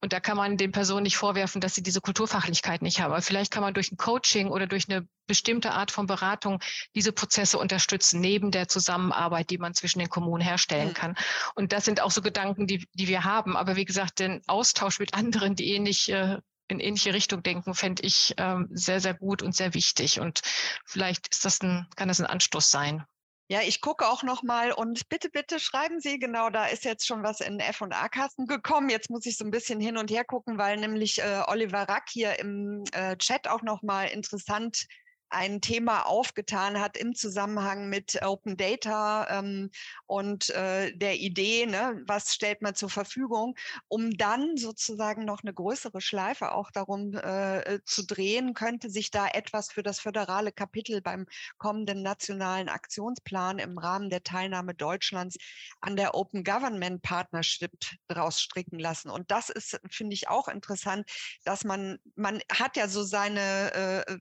Und 0.00 0.12
da 0.12 0.20
kann 0.20 0.36
man 0.36 0.56
den 0.56 0.72
Personen 0.72 1.02
nicht 1.04 1.16
vorwerfen, 1.16 1.60
dass 1.60 1.74
sie 1.74 1.82
diese 1.82 2.00
Kulturfachlichkeit 2.00 2.82
nicht 2.82 3.00
haben. 3.00 3.12
Aber 3.12 3.22
vielleicht 3.22 3.52
kann 3.52 3.62
man 3.62 3.74
durch 3.74 3.92
ein 3.92 3.96
Coaching 3.96 4.48
oder 4.48 4.66
durch 4.66 4.88
eine 4.88 5.06
bestimmte 5.26 5.72
Art 5.72 5.90
von 5.90 6.06
Beratung 6.06 6.60
diese 6.94 7.12
Prozesse 7.12 7.58
unterstützen, 7.58 8.20
neben 8.20 8.50
der 8.50 8.68
Zusammenarbeit, 8.68 9.50
die 9.50 9.58
man 9.58 9.74
zwischen 9.74 10.00
den 10.00 10.08
Kommunen 10.08 10.42
herstellen 10.42 10.88
mhm. 10.88 10.94
kann. 10.94 11.14
Und 11.54 11.72
das 11.72 11.84
sind 11.84 12.00
auch 12.00 12.10
so 12.10 12.22
Gedanken, 12.22 12.66
die, 12.66 12.86
die 12.94 13.08
wir 13.08 13.24
haben. 13.24 13.56
Aber 13.56 13.76
wie 13.76 13.84
gesagt, 13.84 14.18
den 14.18 14.42
Austausch 14.46 14.98
mit 14.98 15.14
anderen, 15.14 15.54
die 15.54 15.72
ähnlich 15.72 16.10
äh, 16.10 16.38
in 16.70 16.80
ähnliche 16.80 17.12
Richtung 17.12 17.42
denken, 17.42 17.74
fände 17.74 18.02
ich 18.04 18.34
ähm, 18.36 18.68
sehr, 18.70 19.00
sehr 19.00 19.14
gut 19.14 19.42
und 19.42 19.54
sehr 19.54 19.74
wichtig. 19.74 20.20
Und 20.20 20.40
vielleicht 20.84 21.28
ist 21.28 21.44
das 21.44 21.60
ein, 21.62 21.88
kann 21.96 22.08
das 22.08 22.20
ein 22.20 22.26
Anstoß 22.26 22.70
sein. 22.70 23.04
Ja, 23.48 23.62
ich 23.62 23.80
gucke 23.80 24.06
auch 24.06 24.22
noch 24.22 24.44
mal 24.44 24.70
und 24.70 25.08
bitte, 25.08 25.28
bitte 25.28 25.58
schreiben 25.58 25.98
Sie, 25.98 26.20
genau, 26.20 26.50
da 26.50 26.66
ist 26.66 26.84
jetzt 26.84 27.04
schon 27.04 27.24
was 27.24 27.40
in 27.40 27.58
F&A-Kasten 27.58 28.46
gekommen. 28.46 28.90
Jetzt 28.90 29.10
muss 29.10 29.26
ich 29.26 29.36
so 29.36 29.44
ein 29.44 29.50
bisschen 29.50 29.80
hin 29.80 29.96
und 29.96 30.08
her 30.08 30.24
gucken, 30.24 30.56
weil 30.56 30.76
nämlich 30.76 31.20
äh, 31.20 31.42
Oliver 31.48 31.88
Rack 31.88 32.08
hier 32.08 32.38
im 32.38 32.84
äh, 32.92 33.16
Chat 33.16 33.48
auch 33.48 33.62
noch 33.62 33.82
mal 33.82 34.04
interessant 34.04 34.86
ein 35.30 35.60
Thema 35.60 36.06
aufgetan 36.06 36.80
hat 36.80 36.96
im 36.96 37.14
Zusammenhang 37.14 37.88
mit 37.88 38.20
Open 38.22 38.56
Data 38.56 39.38
ähm, 39.38 39.70
und 40.06 40.50
äh, 40.50 40.92
der 40.96 41.18
Idee, 41.18 41.66
ne, 41.66 42.02
was 42.06 42.34
stellt 42.34 42.62
man 42.62 42.74
zur 42.74 42.90
Verfügung, 42.90 43.56
um 43.88 44.10
dann 44.10 44.56
sozusagen 44.56 45.24
noch 45.24 45.42
eine 45.42 45.54
größere 45.54 46.00
Schleife 46.00 46.52
auch 46.52 46.70
darum 46.72 47.14
äh, 47.14 47.78
zu 47.84 48.04
drehen, 48.04 48.54
könnte 48.54 48.90
sich 48.90 49.10
da 49.10 49.28
etwas 49.28 49.70
für 49.70 49.82
das 49.82 50.00
föderale 50.00 50.52
Kapitel 50.52 51.00
beim 51.00 51.26
kommenden 51.58 52.02
nationalen 52.02 52.68
Aktionsplan 52.68 53.58
im 53.58 53.78
Rahmen 53.78 54.10
der 54.10 54.24
Teilnahme 54.24 54.74
Deutschlands 54.74 55.36
an 55.80 55.96
der 55.96 56.14
Open 56.14 56.42
Government 56.42 57.02
Partnership 57.02 57.72
daraus 58.08 58.40
stricken 58.40 58.78
lassen. 58.78 59.10
Und 59.10 59.30
das 59.30 59.48
ist, 59.48 59.80
finde 59.90 60.14
ich, 60.14 60.28
auch 60.28 60.48
interessant, 60.48 61.08
dass 61.44 61.64
man, 61.64 61.98
man 62.16 62.40
hat 62.52 62.76
ja 62.76 62.88
so 62.88 63.04
seine 63.04 64.04
äh, 64.06 64.18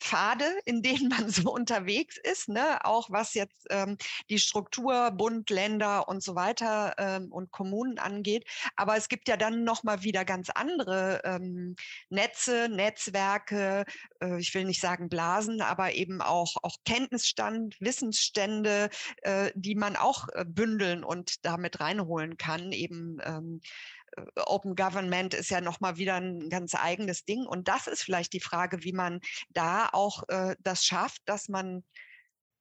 Pfade, 0.00 0.44
in 0.64 0.82
denen 0.82 1.08
man 1.08 1.28
so 1.30 1.52
unterwegs 1.52 2.18
ist, 2.18 2.48
ne? 2.48 2.84
auch 2.84 3.10
was 3.10 3.34
jetzt 3.34 3.66
ähm, 3.70 3.96
die 4.30 4.38
Struktur 4.38 5.10
Bund, 5.12 5.50
Länder 5.50 6.08
und 6.08 6.22
so 6.22 6.34
weiter 6.34 6.94
ähm, 6.98 7.32
und 7.32 7.50
Kommunen 7.50 7.98
angeht. 7.98 8.44
Aber 8.76 8.96
es 8.96 9.08
gibt 9.08 9.28
ja 9.28 9.36
dann 9.36 9.64
nochmal 9.64 10.02
wieder 10.02 10.24
ganz 10.24 10.50
andere 10.50 11.20
ähm, 11.24 11.76
Netze, 12.08 12.68
Netzwerke, 12.70 13.84
äh, 14.20 14.38
ich 14.38 14.54
will 14.54 14.64
nicht 14.64 14.80
sagen 14.80 15.08
Blasen, 15.08 15.60
aber 15.60 15.94
eben 15.94 16.20
auch, 16.20 16.56
auch 16.62 16.76
Kenntnisstand, 16.84 17.76
Wissensstände, 17.80 18.90
äh, 19.22 19.52
die 19.54 19.74
man 19.74 19.96
auch 19.96 20.28
äh, 20.32 20.44
bündeln 20.44 21.04
und 21.04 21.44
damit 21.44 21.80
reinholen 21.80 22.36
kann, 22.36 22.72
eben 22.72 23.18
ähm, 23.24 23.60
äh, 23.62 24.01
Open 24.36 24.74
Government 24.76 25.34
ist 25.34 25.50
ja 25.50 25.60
nochmal 25.60 25.96
wieder 25.96 26.16
ein 26.16 26.48
ganz 26.48 26.74
eigenes 26.74 27.24
Ding. 27.24 27.46
Und 27.46 27.68
das 27.68 27.86
ist 27.86 28.02
vielleicht 28.02 28.32
die 28.32 28.40
Frage, 28.40 28.84
wie 28.84 28.92
man 28.92 29.20
da 29.50 29.88
auch 29.92 30.22
äh, 30.28 30.56
das 30.60 30.84
schafft, 30.84 31.22
dass 31.26 31.48
man 31.48 31.84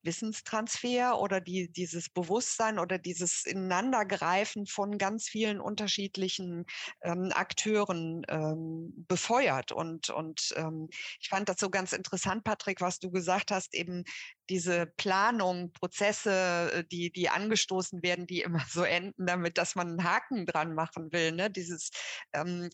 Wissenstransfer 0.03 1.19
oder 1.19 1.41
die, 1.41 1.71
dieses 1.71 2.09
Bewusstsein 2.09 2.79
oder 2.79 2.97
dieses 2.97 3.45
Ineinandergreifen 3.45 4.65
von 4.65 4.97
ganz 4.97 5.27
vielen 5.27 5.59
unterschiedlichen 5.59 6.65
ähm, 7.01 7.31
Akteuren 7.33 8.23
ähm, 8.27 8.93
befeuert. 9.07 9.71
Und, 9.71 10.09
und 10.09 10.53
ähm, 10.55 10.89
ich 11.19 11.29
fand 11.29 11.49
das 11.49 11.57
so 11.59 11.69
ganz 11.69 11.93
interessant, 11.93 12.43
Patrick, 12.43 12.81
was 12.81 12.99
du 12.99 13.11
gesagt 13.11 13.51
hast, 13.51 13.73
eben 13.73 14.03
diese 14.49 14.85
Planung, 14.97 15.71
Prozesse, 15.71 16.71
äh, 16.73 16.83
die, 16.91 17.11
die 17.11 17.29
angestoßen 17.29 18.03
werden, 18.03 18.27
die 18.27 18.41
immer 18.41 18.63
so 18.69 18.83
enden 18.83 19.25
damit, 19.25 19.57
dass 19.57 19.75
man 19.75 19.87
einen 19.87 20.03
Haken 20.03 20.45
dran 20.45 20.73
machen 20.73 21.11
will. 21.11 21.31
Ne? 21.31 21.49
Dieses 21.49 21.91
ähm, 22.33 22.69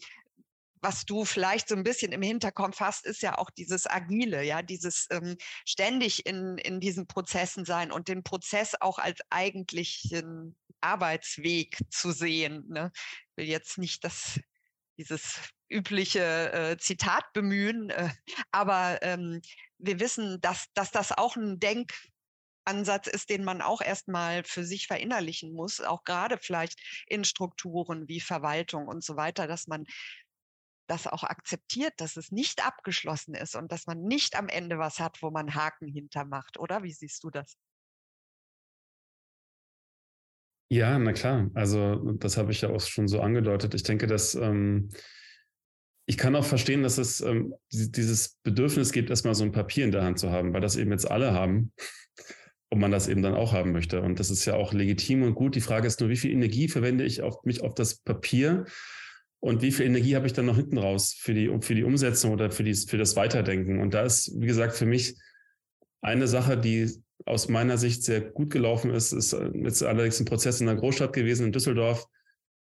was 0.82 1.06
du 1.06 1.26
vielleicht 1.26 1.70
so 1.70 1.76
ein 1.76 1.84
bisschen 1.84 2.12
im 2.12 2.22
Hinterkopf 2.22 2.80
hast, 2.80 3.06
ist 3.06 3.22
ja 3.22 3.38
auch 3.38 3.50
dieses 3.50 3.88
Agile, 3.88 4.44
ja, 4.44 4.62
dieses 4.62 5.08
ähm, 5.12 5.38
ständig 5.66 6.26
in, 6.26 6.58
in 6.58 6.80
diesen 6.80 7.08
Prozessen 7.08 7.66
sein 7.66 7.92
und 7.92 8.08
den 8.08 8.24
Prozess 8.24 8.76
auch 8.80 9.00
als 9.00 9.22
eigentlichen 9.30 10.56
Arbeitsweg 10.82 11.78
zu 11.90 12.12
sehen. 12.12 12.66
Ne? 12.70 12.92
Ich 13.32 13.38
will 13.38 13.46
jetzt 13.46 13.78
nicht 13.78 14.04
das, 14.04 14.40
dieses 14.98 15.40
übliche 15.70 16.52
äh, 16.52 16.78
Zitat 16.78 17.34
bemühen, 17.34 17.90
äh, 17.90 18.10
aber 18.52 19.00
ähm, 19.02 19.42
wir 19.78 20.00
wissen, 20.00 20.40
dass, 20.42 20.68
dass 20.74 20.92
das 20.92 21.12
auch 21.12 21.36
ein 21.36 21.60
Denk 21.60 21.94
Ansatz 22.68 23.08
ist, 23.08 23.30
den 23.30 23.44
man 23.44 23.62
auch 23.62 23.82
erstmal 23.82 24.44
für 24.44 24.66
sich 24.66 24.88
verinnerlichen 24.88 25.54
muss, 25.54 25.80
auch 25.80 26.04
gerade 26.04 26.38
vielleicht 26.38 26.80
in 27.08 27.24
Strukturen 27.24 28.08
wie 28.10 28.20
Verwaltung 28.20 28.88
und 28.88 29.04
so 29.04 29.16
weiter, 29.16 29.48
dass 29.48 29.68
man 29.68 29.86
das 30.88 31.08
auch 31.08 31.24
akzeptiert, 31.24 31.94
dass 31.98 32.18
es 32.18 32.32
nicht 32.32 32.66
abgeschlossen 32.66 33.36
ist 33.36 33.56
und 33.56 33.72
dass 33.72 33.86
man 33.88 34.04
nicht 34.04 34.38
am 34.38 34.48
Ende 34.48 34.80
was 34.80 35.00
hat, 35.00 35.22
wo 35.22 35.30
man 35.30 35.56
Haken 35.56 35.88
hintermacht, 35.88 36.58
oder? 36.58 36.84
Wie 36.84 36.94
siehst 36.94 37.24
du 37.24 37.30
das? 37.30 37.58
Ja, 40.70 41.00
na 41.00 41.14
klar. 41.14 41.50
Also 41.54 42.14
das 42.14 42.38
habe 42.38 42.52
ich 42.52 42.62
ja 42.62 42.70
auch 42.70 42.82
schon 42.82 43.08
so 43.08 43.22
angedeutet. 43.22 43.74
Ich 43.74 43.84
denke, 43.84 44.06
dass 44.06 44.36
ähm, 44.36 44.90
ich 46.06 46.18
kann 46.18 46.36
auch 46.36 46.46
verstehen, 46.46 46.84
dass 46.84 46.98
es 46.98 47.22
ähm, 47.22 47.54
dieses 47.72 48.38
Bedürfnis 48.44 48.92
gibt, 48.92 49.10
erstmal 49.10 49.36
so 49.36 49.44
ein 49.44 49.52
Papier 49.52 49.86
in 49.86 49.92
der 49.92 50.04
Hand 50.04 50.20
zu 50.20 50.32
haben, 50.32 50.54
weil 50.54 50.62
das 50.62 50.76
eben 50.76 50.92
jetzt 50.92 51.10
alle 51.10 51.34
haben 51.34 51.72
und 52.70 52.80
man 52.80 52.92
das 52.92 53.08
eben 53.08 53.22
dann 53.22 53.34
auch 53.34 53.54
haben 53.54 53.72
möchte. 53.72 54.02
Und 54.02 54.20
das 54.20 54.30
ist 54.30 54.46
ja 54.46 54.56
auch 54.56 54.74
legitim 54.74 55.24
und 55.24 55.36
gut. 55.36 55.56
Die 55.56 55.62
Frage 55.62 55.88
ist 55.88 56.02
nur, 56.02 56.10
wie 56.10 56.18
viel 56.18 56.32
Energie 56.32 56.68
verwende 56.68 57.06
ich 57.06 57.22
auf 57.22 57.44
mich 57.44 57.62
auf 57.62 57.74
das 57.74 58.00
Papier 58.00 58.66
und 59.40 59.62
wie 59.62 59.72
viel 59.72 59.86
Energie 59.86 60.16
habe 60.16 60.28
ich 60.28 60.34
dann 60.34 60.46
noch 60.46 60.56
hinten 60.56 60.78
raus 60.78 61.14
für 61.18 61.34
die, 61.34 61.52
für 61.62 61.76
die 61.76 61.84
Umsetzung 61.84 62.32
oder 62.32 62.52
für, 62.52 62.64
die, 62.64 62.74
für 62.74 62.98
das 62.98 63.16
Weiterdenken? 63.16 63.80
Und 63.80 63.94
da 63.94 64.04
ist, 64.04 64.32
wie 64.36 64.48
gesagt, 64.48 64.76
für 64.76 64.86
mich 64.86 65.16
eine 66.02 66.28
Sache, 66.28 66.58
die 66.58 66.92
aus 67.26 67.50
meiner 67.50 67.78
Sicht 67.78 68.04
sehr 68.04 68.22
gut 68.22 68.50
gelaufen 68.50 68.92
ist, 68.92 69.12
ist 69.12 69.36
jetzt 69.54 69.84
allerdings 69.84 70.20
ein 70.20 70.26
Prozess 70.26 70.62
in 70.62 70.68
der 70.68 70.76
Großstadt 70.76 71.14
gewesen, 71.14 71.48
in 71.48 71.52
Düsseldorf. 71.52 72.08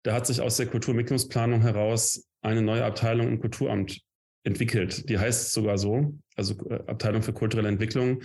Da 0.02 0.14
hat 0.14 0.26
sich 0.26 0.40
aus 0.40 0.56
der 0.56 0.66
Kulturentwicklungsplanung 0.66 1.62
heraus 1.62 2.26
eine 2.42 2.62
neue 2.62 2.84
Abteilung 2.84 3.28
im 3.28 3.40
Kulturamt 3.40 4.00
entwickelt. 4.44 5.08
Die 5.08 5.18
heißt 5.18 5.52
sogar 5.52 5.78
so, 5.78 6.14
also 6.36 6.54
äh, 6.68 6.74
Abteilung 6.86 7.22
für 7.22 7.32
kulturelle 7.32 7.68
Entwicklung. 7.68 8.22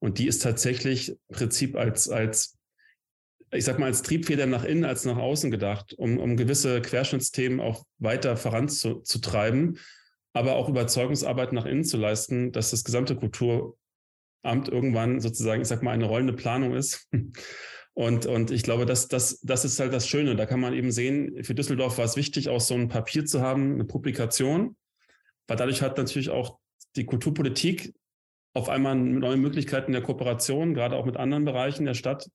Und 0.00 0.18
die 0.18 0.26
ist 0.26 0.42
tatsächlich 0.42 1.10
im 1.10 1.36
Prinzip 1.36 1.76
als, 1.76 2.08
als 2.08 2.58
ich 3.52 3.64
sag 3.64 3.78
mal, 3.78 3.86
als 3.86 4.02
Triebfeder 4.02 4.46
nach 4.46 4.64
innen 4.64 4.84
als 4.84 5.04
nach 5.04 5.18
außen 5.18 5.50
gedacht, 5.50 5.92
um, 5.94 6.18
um 6.18 6.36
gewisse 6.36 6.80
Querschnittsthemen 6.80 7.60
auch 7.60 7.84
weiter 7.98 8.36
voranzutreiben, 8.36 9.78
aber 10.32 10.54
auch 10.54 10.68
Überzeugungsarbeit 10.68 11.52
nach 11.52 11.66
innen 11.66 11.84
zu 11.84 11.98
leisten, 11.98 12.52
dass 12.52 12.70
das 12.70 12.84
gesamte 12.84 13.14
Kulturamt 13.14 13.76
irgendwann 14.68 15.20
sozusagen, 15.20 15.62
ich 15.62 15.68
sag 15.68 15.82
mal, 15.82 15.92
eine 15.92 16.06
rollende 16.06 16.32
Planung 16.32 16.74
ist. 16.74 17.08
Und, 17.94 18.24
und 18.24 18.50
ich 18.50 18.62
glaube, 18.62 18.86
das, 18.86 19.08
das, 19.08 19.38
das 19.42 19.66
ist 19.66 19.78
halt 19.78 19.92
das 19.92 20.08
Schöne. 20.08 20.34
Da 20.34 20.46
kann 20.46 20.60
man 20.60 20.72
eben 20.72 20.90
sehen, 20.90 21.44
für 21.44 21.54
Düsseldorf 21.54 21.98
war 21.98 22.06
es 22.06 22.16
wichtig, 22.16 22.48
auch 22.48 22.62
so 22.62 22.72
ein 22.72 22.88
Papier 22.88 23.26
zu 23.26 23.42
haben, 23.42 23.74
eine 23.74 23.84
Publikation, 23.84 24.76
weil 25.46 25.58
dadurch 25.58 25.82
hat 25.82 25.98
natürlich 25.98 26.30
auch 26.30 26.58
die 26.96 27.04
Kulturpolitik 27.04 27.92
auf 28.54 28.70
einmal 28.70 28.94
neue 28.96 29.36
Möglichkeiten 29.36 29.92
der 29.92 30.00
Kooperation, 30.00 30.72
gerade 30.72 30.96
auch 30.96 31.04
mit 31.04 31.18
anderen 31.18 31.44
Bereichen 31.44 31.84
der 31.84 31.92
Stadt, 31.92 32.30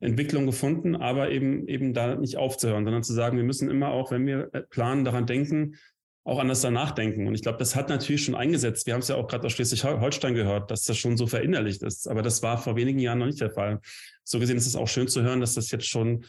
Entwicklung 0.00 0.46
gefunden, 0.46 0.94
aber 0.94 1.30
eben, 1.30 1.66
eben 1.68 1.94
da 1.94 2.16
nicht 2.16 2.36
aufzuhören, 2.36 2.84
sondern 2.84 3.02
zu 3.02 3.14
sagen, 3.14 3.36
wir 3.36 3.44
müssen 3.44 3.70
immer 3.70 3.88
auch, 3.90 4.10
wenn 4.10 4.26
wir 4.26 4.50
äh, 4.52 4.62
planen, 4.62 5.04
daran 5.04 5.26
denken, 5.26 5.76
auch 6.24 6.38
anders 6.38 6.60
danach 6.60 6.90
denken. 6.90 7.26
Und 7.28 7.34
ich 7.34 7.42
glaube, 7.42 7.58
das 7.58 7.76
hat 7.76 7.88
natürlich 7.88 8.24
schon 8.24 8.34
eingesetzt. 8.34 8.86
Wir 8.86 8.94
haben 8.94 9.00
es 9.00 9.08
ja 9.08 9.14
auch 9.14 9.28
gerade 9.28 9.46
aus 9.46 9.52
Schleswig-Holstein 9.52 10.34
gehört, 10.34 10.70
dass 10.72 10.82
das 10.82 10.98
schon 10.98 11.16
so 11.16 11.26
verinnerlicht 11.28 11.82
ist. 11.82 12.08
Aber 12.08 12.20
das 12.20 12.42
war 12.42 12.58
vor 12.58 12.74
wenigen 12.74 12.98
Jahren 12.98 13.18
noch 13.20 13.26
nicht 13.26 13.40
der 13.40 13.52
Fall. 13.52 13.80
So 14.24 14.40
gesehen 14.40 14.56
ist 14.56 14.66
es 14.66 14.74
auch 14.74 14.88
schön 14.88 15.06
zu 15.06 15.22
hören, 15.22 15.40
dass 15.40 15.54
das 15.54 15.70
jetzt 15.70 15.86
schon 15.86 16.24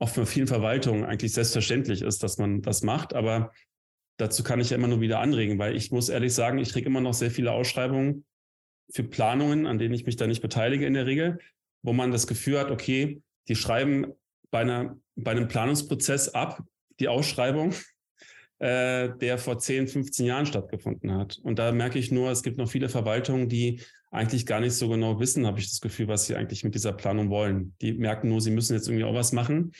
auch 0.00 0.08
von 0.08 0.26
vielen 0.26 0.48
Verwaltungen 0.48 1.04
eigentlich 1.04 1.32
selbstverständlich 1.32 2.02
ist, 2.02 2.24
dass 2.24 2.38
man 2.38 2.60
das 2.60 2.82
macht. 2.82 3.14
Aber 3.14 3.52
dazu 4.16 4.42
kann 4.42 4.58
ich 4.58 4.70
ja 4.70 4.76
immer 4.76 4.88
nur 4.88 5.00
wieder 5.00 5.20
anregen, 5.20 5.60
weil 5.60 5.76
ich 5.76 5.92
muss 5.92 6.08
ehrlich 6.08 6.34
sagen, 6.34 6.58
ich 6.58 6.72
kriege 6.72 6.86
immer 6.86 7.00
noch 7.00 7.14
sehr 7.14 7.30
viele 7.30 7.52
Ausschreibungen 7.52 8.24
für 8.92 9.04
Planungen, 9.04 9.66
an 9.66 9.78
denen 9.78 9.94
ich 9.94 10.06
mich 10.06 10.16
da 10.16 10.26
nicht 10.26 10.42
beteilige 10.42 10.86
in 10.86 10.94
der 10.94 11.06
Regel 11.06 11.38
wo 11.82 11.92
man 11.92 12.10
das 12.10 12.26
Gefühl 12.26 12.58
hat, 12.58 12.70
okay, 12.70 13.22
die 13.48 13.56
schreiben 13.56 14.12
bei, 14.50 14.60
einer, 14.60 14.96
bei 15.16 15.32
einem 15.32 15.48
Planungsprozess 15.48 16.28
ab, 16.30 16.62
die 16.98 17.08
Ausschreibung, 17.08 17.74
äh, 18.58 19.10
der 19.20 19.38
vor 19.38 19.58
10, 19.58 19.88
15 19.88 20.26
Jahren 20.26 20.46
stattgefunden 20.46 21.14
hat. 21.14 21.38
Und 21.42 21.58
da 21.58 21.72
merke 21.72 21.98
ich 21.98 22.12
nur, 22.12 22.30
es 22.30 22.42
gibt 22.42 22.58
noch 22.58 22.70
viele 22.70 22.88
Verwaltungen, 22.88 23.48
die 23.48 23.80
eigentlich 24.10 24.44
gar 24.44 24.60
nicht 24.60 24.74
so 24.74 24.88
genau 24.88 25.20
wissen, 25.20 25.46
habe 25.46 25.60
ich 25.60 25.68
das 25.68 25.80
Gefühl, 25.80 26.08
was 26.08 26.26
sie 26.26 26.34
eigentlich 26.34 26.64
mit 26.64 26.74
dieser 26.74 26.92
Planung 26.92 27.30
wollen. 27.30 27.74
Die 27.80 27.92
merken 27.92 28.28
nur, 28.28 28.40
sie 28.40 28.50
müssen 28.50 28.74
jetzt 28.74 28.88
irgendwie 28.88 29.04
auch 29.04 29.14
was 29.14 29.32
machen. 29.32 29.72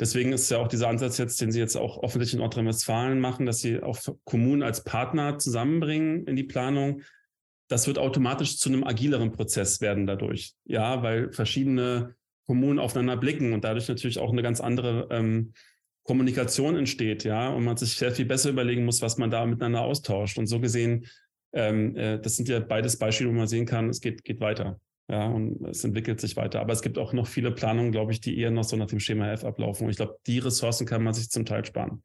Deswegen 0.00 0.32
ist 0.32 0.50
ja 0.50 0.58
auch 0.58 0.68
dieser 0.68 0.88
Ansatz 0.88 1.18
jetzt, 1.18 1.40
den 1.40 1.52
Sie 1.52 1.60
jetzt 1.60 1.76
auch 1.76 1.98
offensichtlich 1.98 2.34
in 2.34 2.40
Nordrhein-Westfalen 2.40 3.20
machen, 3.20 3.46
dass 3.46 3.60
Sie 3.60 3.80
auch 3.80 3.98
Kommunen 4.24 4.62
als 4.62 4.82
Partner 4.82 5.38
zusammenbringen 5.38 6.26
in 6.26 6.34
die 6.34 6.42
Planung, 6.42 7.02
das 7.72 7.86
wird 7.86 7.98
automatisch 7.98 8.58
zu 8.58 8.68
einem 8.68 8.84
agileren 8.84 9.32
Prozess 9.32 9.80
werden 9.80 10.06
dadurch. 10.06 10.52
Ja, 10.64 11.02
weil 11.02 11.32
verschiedene 11.32 12.14
Kommunen 12.46 12.78
aufeinander 12.78 13.16
blicken 13.16 13.54
und 13.54 13.64
dadurch 13.64 13.88
natürlich 13.88 14.18
auch 14.18 14.30
eine 14.30 14.42
ganz 14.42 14.60
andere 14.60 15.08
ähm, 15.10 15.54
Kommunikation 16.02 16.76
entsteht, 16.76 17.24
ja, 17.24 17.48
und 17.48 17.64
man 17.64 17.76
sich 17.78 17.94
sehr 17.94 18.12
viel 18.12 18.26
besser 18.26 18.50
überlegen 18.50 18.84
muss, 18.84 19.00
was 19.00 19.16
man 19.16 19.30
da 19.30 19.46
miteinander 19.46 19.80
austauscht. 19.80 20.36
Und 20.36 20.48
so 20.48 20.60
gesehen, 20.60 21.06
ähm, 21.54 21.96
äh, 21.96 22.18
das 22.20 22.36
sind 22.36 22.48
ja 22.48 22.60
beides 22.60 22.98
Beispiele, 22.98 23.30
wo 23.30 23.34
man 23.34 23.46
sehen 23.46 23.64
kann, 23.64 23.88
es 23.88 24.00
geht, 24.00 24.22
geht 24.22 24.40
weiter. 24.40 24.78
Ja, 25.08 25.26
und 25.26 25.64
es 25.66 25.82
entwickelt 25.82 26.20
sich 26.20 26.36
weiter. 26.36 26.60
Aber 26.60 26.72
es 26.72 26.82
gibt 26.82 26.98
auch 26.98 27.12
noch 27.12 27.26
viele 27.26 27.52
Planungen, 27.52 27.90
glaube 27.90 28.12
ich, 28.12 28.20
die 28.20 28.38
eher 28.38 28.50
noch 28.50 28.64
so 28.64 28.76
nach 28.76 28.86
dem 28.86 29.00
Schema 29.00 29.32
F 29.32 29.44
ablaufen. 29.44 29.84
Und 29.84 29.90
ich 29.90 29.96
glaube, 29.96 30.18
die 30.26 30.38
Ressourcen 30.38 30.86
kann 30.86 31.02
man 31.02 31.14
sich 31.14 31.30
zum 31.30 31.46
Teil 31.46 31.64
sparen. 31.64 32.02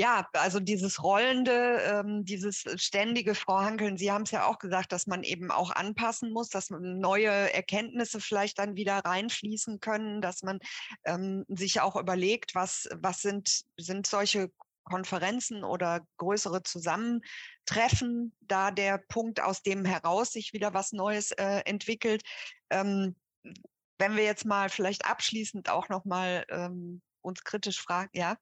Ja, 0.00 0.26
also 0.32 0.60
dieses 0.60 1.02
rollende, 1.02 1.78
ähm, 1.82 2.24
dieses 2.24 2.64
ständige 2.76 3.34
Vorhankeln, 3.34 3.98
Sie 3.98 4.10
haben 4.10 4.22
es 4.22 4.30
ja 4.30 4.46
auch 4.46 4.58
gesagt, 4.58 4.92
dass 4.92 5.06
man 5.06 5.22
eben 5.22 5.50
auch 5.50 5.70
anpassen 5.70 6.32
muss, 6.32 6.48
dass 6.48 6.70
neue 6.70 7.28
Erkenntnisse 7.28 8.18
vielleicht 8.18 8.58
dann 8.58 8.76
wieder 8.76 9.00
reinfließen 9.00 9.78
können, 9.80 10.22
dass 10.22 10.42
man 10.42 10.58
ähm, 11.04 11.44
sich 11.48 11.82
auch 11.82 11.96
überlegt, 11.96 12.54
was, 12.54 12.88
was 12.94 13.20
sind, 13.20 13.60
sind 13.76 14.06
solche 14.06 14.50
Konferenzen 14.84 15.64
oder 15.64 16.00
größere 16.16 16.62
Zusammentreffen 16.62 18.34
da 18.40 18.70
der 18.70 18.96
Punkt, 18.96 19.42
aus 19.42 19.60
dem 19.60 19.84
heraus 19.84 20.32
sich 20.32 20.54
wieder 20.54 20.72
was 20.72 20.92
Neues 20.92 21.30
äh, 21.32 21.60
entwickelt. 21.66 22.22
Ähm, 22.70 23.16
wenn 23.98 24.16
wir 24.16 24.24
jetzt 24.24 24.46
mal 24.46 24.70
vielleicht 24.70 25.04
abschließend 25.04 25.68
auch 25.68 25.90
nochmal 25.90 26.46
ähm, 26.48 27.02
uns 27.20 27.44
kritisch 27.44 27.82
fragen, 27.82 28.08
ja? 28.14 28.38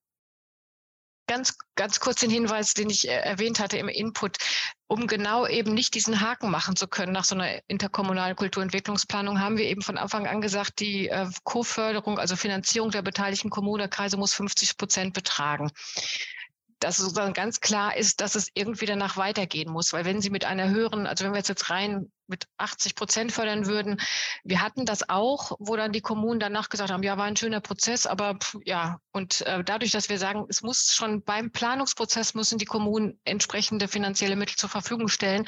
Ganz, 1.28 1.56
ganz 1.76 2.00
kurz 2.00 2.20
den 2.20 2.30
Hinweis, 2.30 2.74
den 2.74 2.90
ich 2.90 3.08
äh, 3.08 3.12
erwähnt 3.12 3.60
hatte 3.60 3.78
im 3.78 3.88
Input, 3.88 4.38
um 4.88 5.06
genau 5.06 5.46
eben 5.46 5.74
nicht 5.74 5.94
diesen 5.94 6.20
Haken 6.20 6.50
machen 6.50 6.74
zu 6.74 6.88
können 6.88 7.12
nach 7.12 7.24
so 7.24 7.36
einer 7.36 7.60
interkommunalen 7.68 8.34
Kulturentwicklungsplanung, 8.34 9.40
haben 9.40 9.58
wir 9.58 9.66
eben 9.66 9.82
von 9.82 9.98
Anfang 9.98 10.26
an 10.26 10.40
gesagt, 10.40 10.80
die 10.80 11.08
äh, 11.08 11.28
Co-Förderung, 11.44 12.18
also 12.18 12.34
Finanzierung 12.34 12.90
der 12.90 13.02
beteiligten 13.02 13.50
Kommunen, 13.50 13.78
der 13.78 13.88
Kreise 13.88 14.16
muss 14.16 14.34
50 14.34 14.76
Prozent 14.76 15.14
betragen. 15.14 15.70
Dass 16.80 16.98
sozusagen 16.98 17.32
ganz 17.32 17.60
klar 17.60 17.96
ist, 17.96 18.20
dass 18.20 18.34
es 18.34 18.48
irgendwie 18.54 18.86
danach 18.86 19.16
weitergehen 19.16 19.70
muss. 19.70 19.92
Weil 19.92 20.04
wenn 20.04 20.20
Sie 20.20 20.30
mit 20.30 20.44
einer 20.44 20.68
höheren, 20.68 21.06
also 21.06 21.24
wenn 21.24 21.32
wir 21.32 21.38
jetzt, 21.38 21.70
rein 21.70 22.10
mit 22.26 22.46
80 22.58 22.94
Prozent 22.94 23.32
fördern 23.32 23.66
würden, 23.66 24.00
wir 24.44 24.60
hatten 24.60 24.84
das 24.84 25.08
auch, 25.08 25.52
wo 25.58 25.76
dann 25.76 25.92
die 25.92 26.00
Kommunen 26.00 26.40
danach 26.40 26.68
gesagt 26.68 26.90
haben, 26.90 27.02
ja, 27.02 27.16
war 27.16 27.24
ein 27.24 27.36
schöner 27.36 27.60
Prozess, 27.60 28.06
aber 28.06 28.36
pff, 28.36 28.56
ja, 28.64 29.00
und 29.12 29.40
äh, 29.42 29.64
dadurch, 29.64 29.92
dass 29.92 30.08
wir 30.08 30.18
sagen, 30.18 30.46
es 30.48 30.62
muss 30.62 30.92
schon 30.92 31.22
beim 31.22 31.50
Planungsprozess 31.50 32.34
müssen 32.34 32.58
die 32.58 32.64
Kommunen 32.64 33.18
entsprechende 33.24 33.88
finanzielle 33.88 34.36
Mittel 34.36 34.56
zur 34.56 34.68
Verfügung 34.68 35.08
stellen, 35.08 35.46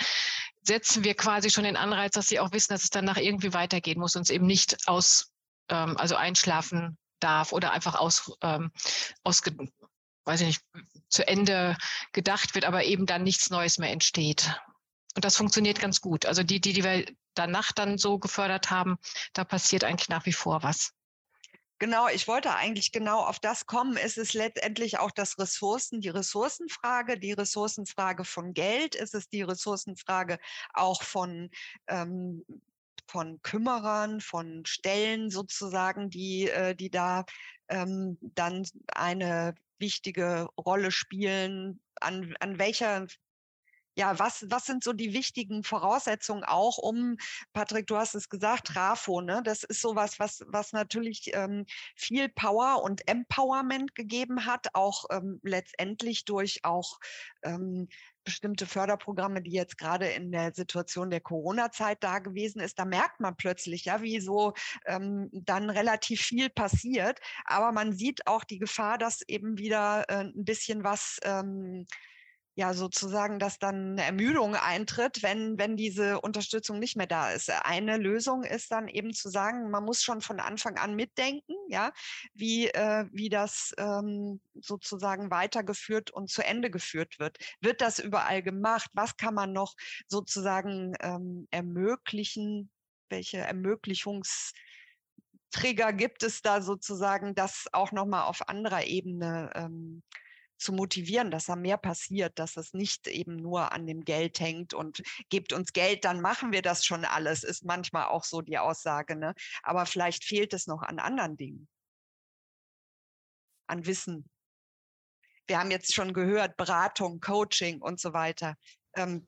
setzen 0.63 1.05
wir 1.05 1.15
quasi 1.15 1.51
schon 1.51 1.65
den 1.65 1.77
Anreiz, 1.77 2.13
dass 2.13 2.29
sie 2.29 2.41
auch 2.41 2.53
wissen, 2.53 2.73
dass 2.73 2.85
es 2.85 2.91
danach 2.91 3.17
irgendwie 3.17 3.53
weitergehen 3.53 4.01
muss 4.01 4.17
und 4.17 4.23
es 4.23 4.31
eben 4.31 4.47
nicht 4.47 4.89
aus, 4.89 5.33
ähm, 5.69 5.97
also 5.97 6.17
einschlafen 6.17 6.99
darf 7.21 7.53
oder 7.53 7.73
einfach 7.73 7.95
aus, 7.95 8.33
ähm, 8.43 8.73
aus 9.23 9.43
weiß 10.25 10.41
ich 10.43 10.47
nicht, 10.47 10.63
zu 11.11 11.27
Ende 11.27 11.77
gedacht 12.13 12.55
wird, 12.55 12.65
aber 12.65 12.85
eben 12.85 13.07
dann 13.07 13.23
nichts 13.23 13.51
Neues 13.51 13.79
mehr 13.79 13.91
entsteht. 13.91 14.61
Und 15.15 15.25
das 15.25 15.37
funktioniert 15.37 15.81
ganz 15.81 16.01
gut. 16.01 16.25
Also 16.25 16.43
die, 16.43 16.61
die, 16.61 16.73
die 16.73 16.85
wir 16.85 17.05
danach 17.35 17.73
dann 17.73 17.99
so 17.99 18.19
gefördert 18.19 18.71
haben, 18.71 18.97
da 19.33 19.45
passiert 19.45 19.85
eigentlich 19.85 20.09
nach 20.09 20.27
wie 20.27 20.33
vor 20.33 20.63
was. 20.63 20.93
Genau, 21.81 22.09
ich 22.09 22.29
wollte 22.29 22.55
eigentlich 22.55 22.93
genau 22.93 23.21
auf 23.21 23.39
das 23.39 23.65
kommen. 23.65 23.97
Es 23.97 24.19
ist 24.19 24.35
letztendlich 24.35 24.99
auch 24.99 25.11
das 25.11 25.39
Ressourcen, 25.39 26.03
die 26.03 26.11
Ressourcenfrage, 26.11 27.19
die 27.19 27.33
Ressourcenfrage 27.33 28.27
von 28.27 28.53
Geld. 28.53 28.95
Es 28.95 29.15
ist 29.15 29.33
die 29.33 29.41
Ressourcenfrage 29.41 30.39
auch 30.75 31.03
von 31.03 31.51
ähm, 31.89 32.45
von 33.09 33.41
Kümmerern, 33.43 34.21
von 34.21 34.65
Stellen 34.67 35.31
sozusagen, 35.31 36.11
die, 36.11 36.49
äh, 36.49 36.75
die 36.75 36.91
da 36.91 37.25
ähm, 37.69 38.19
dann 38.21 38.67
eine 38.95 39.55
wichtige 39.79 40.49
Rolle 40.59 40.91
spielen, 40.91 41.81
an, 42.01 42.35
an 42.41 42.59
welcher 42.59 43.07
ja, 44.01 44.19
was, 44.19 44.47
was 44.49 44.65
sind 44.65 44.83
so 44.83 44.95
die 44.95 45.13
wichtigen 45.13 45.63
Voraussetzungen 45.63 46.43
auch, 46.43 46.79
um, 46.79 47.19
Patrick, 47.53 47.87
du 47.87 47.99
hast 47.99 48.15
es 48.15 48.31
gesagt, 48.31 48.69
Trafo, 48.69 49.21
ne? 49.21 49.43
Das 49.45 49.63
ist 49.63 49.83
sowas, 49.83 50.19
was, 50.19 50.43
was 50.49 50.73
natürlich 50.73 51.33
ähm, 51.35 51.67
viel 51.97 52.31
Power 52.31 52.83
und 52.83 53.07
Empowerment 53.07 53.95
gegeben 53.95 54.47
hat, 54.47 54.69
auch 54.73 55.05
ähm, 55.11 55.39
letztendlich 55.43 56.25
durch 56.25 56.65
auch 56.65 56.99
ähm, 57.43 57.89
bestimmte 58.25 58.65
Förderprogramme, 58.65 59.43
die 59.43 59.53
jetzt 59.53 59.77
gerade 59.77 60.09
in 60.09 60.33
der 60.33 60.55
Situation 60.55 61.11
der 61.11 61.21
Corona-Zeit 61.21 62.03
da 62.03 62.21
gewesen 62.21 62.61
ist, 62.61 62.79
da 62.79 62.87
merkt 62.87 63.21
man 63.21 63.37
plötzlich, 63.37 63.85
ja, 63.85 64.01
wie 64.01 64.21
so 64.21 64.55
ähm, 64.87 65.29
dann 65.33 65.69
relativ 65.69 66.23
viel 66.23 66.49
passiert. 66.49 67.21
Aber 67.45 67.71
man 67.73 67.93
sieht 67.93 68.27
auch 68.27 68.45
die 68.45 68.59
Gefahr, 68.59 68.97
dass 68.97 69.21
eben 69.29 69.59
wieder 69.59 70.09
äh, 70.09 70.25
ein 70.25 70.45
bisschen 70.45 70.85
was 70.85 71.19
ähm, 71.23 71.87
ja 72.61 72.75
sozusagen, 72.75 73.39
dass 73.39 73.59
dann 73.59 73.93
eine 73.93 74.05
Ermüdung 74.05 74.55
eintritt, 74.55 75.23
wenn, 75.23 75.59
wenn 75.59 75.79
diese 75.79 76.21
Unterstützung 76.21 76.79
nicht 76.79 76.95
mehr 76.95 77.07
da 77.07 77.31
ist. 77.31 77.51
Eine 77.65 77.97
Lösung 77.97 78.45
ist 78.45 78.71
dann 78.71 78.87
eben 78.87 79.15
zu 79.15 79.31
sagen, 79.31 79.71
man 79.71 79.83
muss 79.83 80.03
schon 80.03 80.21
von 80.21 80.41
Anfang 80.41 80.77
an 80.77 80.95
mitdenken, 80.95 81.55
ja, 81.69 81.91
wie, 82.35 82.69
äh, 82.69 83.07
wie 83.13 83.31
das 83.31 83.73
ähm, 83.79 84.43
sozusagen 84.55 85.31
weitergeführt 85.31 86.11
und 86.11 86.29
zu 86.29 86.45
Ende 86.45 86.71
geführt 86.71 87.19
wird. 87.19 87.39
Wird 87.63 87.81
das 87.81 87.99
überall 87.99 88.43
gemacht? 88.43 88.91
Was 88.93 89.17
kann 89.17 89.33
man 89.35 89.55
noch 89.55 89.75
sozusagen 90.07 90.93
ähm, 91.01 91.49
ermöglichen? 91.51 92.71
Welche 93.09 93.39
Ermöglichungstrigger 93.39 95.95
gibt 95.95 96.25
es 96.25 96.43
da 96.43 96.61
sozusagen, 96.61 97.35
das 97.35 97.69
auch 97.73 97.93
nochmal 97.93 98.25
auf 98.25 98.51
anderer 98.51 98.85
Ebene 98.85 99.51
ähm, 99.55 100.03
zu 100.61 100.73
motivieren, 100.73 101.31
dass 101.31 101.47
da 101.47 101.57
mehr 101.57 101.79
passiert, 101.79 102.39
dass 102.39 102.57
es 102.57 102.75
nicht 102.75 103.09
eben 103.09 103.37
nur 103.37 103.73
an 103.73 103.87
dem 103.87 104.05
Geld 104.05 104.39
hängt 104.41 104.75
und 104.75 105.03
gebt 105.31 105.53
uns 105.53 105.73
Geld, 105.73 106.05
dann 106.05 106.21
machen 106.21 106.53
wir 106.53 106.63
das 106.63 106.85
schon 106.85 107.05
alles, 107.05 107.43
ist 107.43 107.65
manchmal 107.65 108.07
auch 108.07 108.25
so 108.25 108.43
die 108.43 108.59
Aussage. 108.59 109.17
Ne? 109.17 109.35
Aber 109.63 109.87
vielleicht 109.87 110.25
fehlt 110.25 110.53
es 110.53 110.67
noch 110.67 110.83
an 110.83 110.99
anderen 110.99 111.37
Dingen, 111.37 111.69
an 113.67 113.87
Wissen. 113.87 114.29
Wir 115.47 115.59
haben 115.59 115.71
jetzt 115.71 115.95
schon 115.95 116.13
gehört, 116.13 116.57
Beratung, 116.57 117.21
Coaching 117.21 117.81
und 117.81 117.99
so 117.99 118.13
weiter. 118.13 118.57
Ähm, 118.95 119.27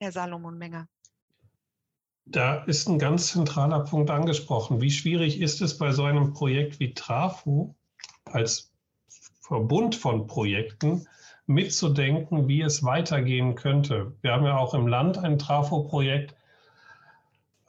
Herr 0.00 0.12
Salomon 0.12 0.58
Menger. 0.58 0.88
Da 2.26 2.64
ist 2.64 2.88
ein 2.88 2.98
ganz 2.98 3.28
zentraler 3.28 3.80
Punkt 3.84 4.10
angesprochen. 4.10 4.80
Wie 4.80 4.90
schwierig 4.90 5.40
ist 5.40 5.60
es 5.60 5.78
bei 5.78 5.92
so 5.92 6.04
einem 6.04 6.32
Projekt 6.32 6.80
wie 6.80 6.92
Trafo 6.92 7.76
als 8.24 8.75
Verbund 9.46 9.94
von 9.94 10.26
Projekten 10.26 11.06
mitzudenken, 11.46 12.48
wie 12.48 12.62
es 12.62 12.82
weitergehen 12.82 13.54
könnte. 13.54 14.12
Wir 14.20 14.32
haben 14.32 14.44
ja 14.44 14.58
auch 14.58 14.74
im 14.74 14.88
Land 14.88 15.18
ein 15.18 15.38
Trafo-Projekt, 15.38 16.34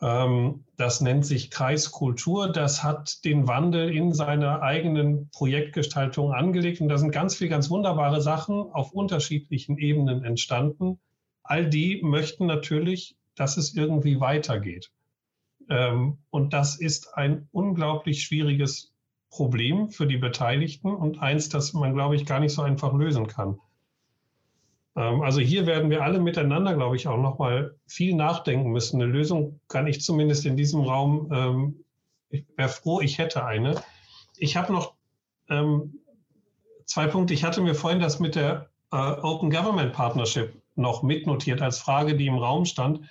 ähm, 0.02 0.64
das 0.78 1.02
nennt 1.02 1.26
sich 1.26 1.49
Kreiskultur. 1.49 2.52
Das 2.52 2.84
hat 2.84 3.24
den 3.26 3.48
Wandel 3.48 3.95
in 3.95 4.14
seiner 4.14 4.62
eigenen 4.62 5.30
Projektgestaltung 5.30 6.34
angelegt. 6.34 6.82
Und 6.82 6.90
da 6.90 6.98
sind 6.98 7.12
ganz 7.12 7.36
viele 7.36 7.49
ganz 7.49 7.70
wunderbare 7.70 8.22
Sachen 8.22 8.56
auf 8.72 8.91
unterschiedlichen 8.91 9.78
Ebenen 9.78 10.24
entstanden. 10.24 10.99
All 11.44 11.70
die 11.70 12.02
möchten 12.04 12.45
natürlich, 12.45 13.16
dass 13.36 13.58
es 13.58 13.76
irgendwie 13.76 14.20
weitergeht. 14.20 14.91
Ähm, 15.70 16.18
und 16.30 16.54
das 16.54 16.80
ist 16.80 17.16
ein 17.16 17.48
unglaublich 17.52 18.24
schwieriges 18.24 18.94
Problem 19.38 19.89
für 19.89 20.07
die 20.07 20.18
Beteiligten 20.18 20.93
und 20.95 21.22
eins, 21.22 21.47
das 21.49 21.73
man, 21.73 21.93
glaube 21.93 22.15
ich, 22.15 22.26
gar 22.26 22.39
nicht 22.39 22.53
so 22.53 22.64
einfach 22.64 22.91
lösen 22.93 23.27
kann. 23.27 23.59
Ähm, 24.95 25.22
also 25.22 25.39
hier 25.39 25.68
werden 25.68 25.91
wir 25.91 26.03
alle 26.03 26.19
miteinander, 26.19 26.73
glaube 26.73 26.95
ich, 26.95 27.07
auch 27.07 27.19
noch 27.19 27.38
mal 27.38 27.76
viel 27.85 28.15
nachdenken 28.15 28.72
müssen. 28.72 28.99
Eine 28.99 29.11
Lösung 29.11 29.59
kann 29.68 29.85
ich 29.85 30.01
zumindest 30.01 30.45
in 30.47 30.57
diesem 30.57 30.81
Raum, 30.81 31.31
ähm, 31.31 31.85
ich 32.30 32.45
wäre 32.57 32.69
froh, 32.69 32.99
ich 32.99 33.19
hätte 33.19 33.45
eine. 33.45 33.81
Ich 34.38 34.57
habe 34.57 34.73
noch 34.73 34.95
ähm, 35.49 35.99
zwei 36.85 37.05
Punkte. 37.05 37.35
Ich 37.35 37.43
hatte 37.43 37.61
mir 37.61 37.76
vorhin 37.76 37.99
das 37.99 38.19
mit 38.19 38.34
der 38.34 38.69
äh, 38.91 38.97
Open 38.97 39.51
Government 39.51 39.93
Partnership 39.93 40.59
noch 40.76 41.03
mitnotiert 41.03 41.61
als 41.61 41.77
Frage, 41.77 42.15
die 42.15 42.26
im 42.26 42.39
Raum 42.39 42.65
stand 42.65 43.01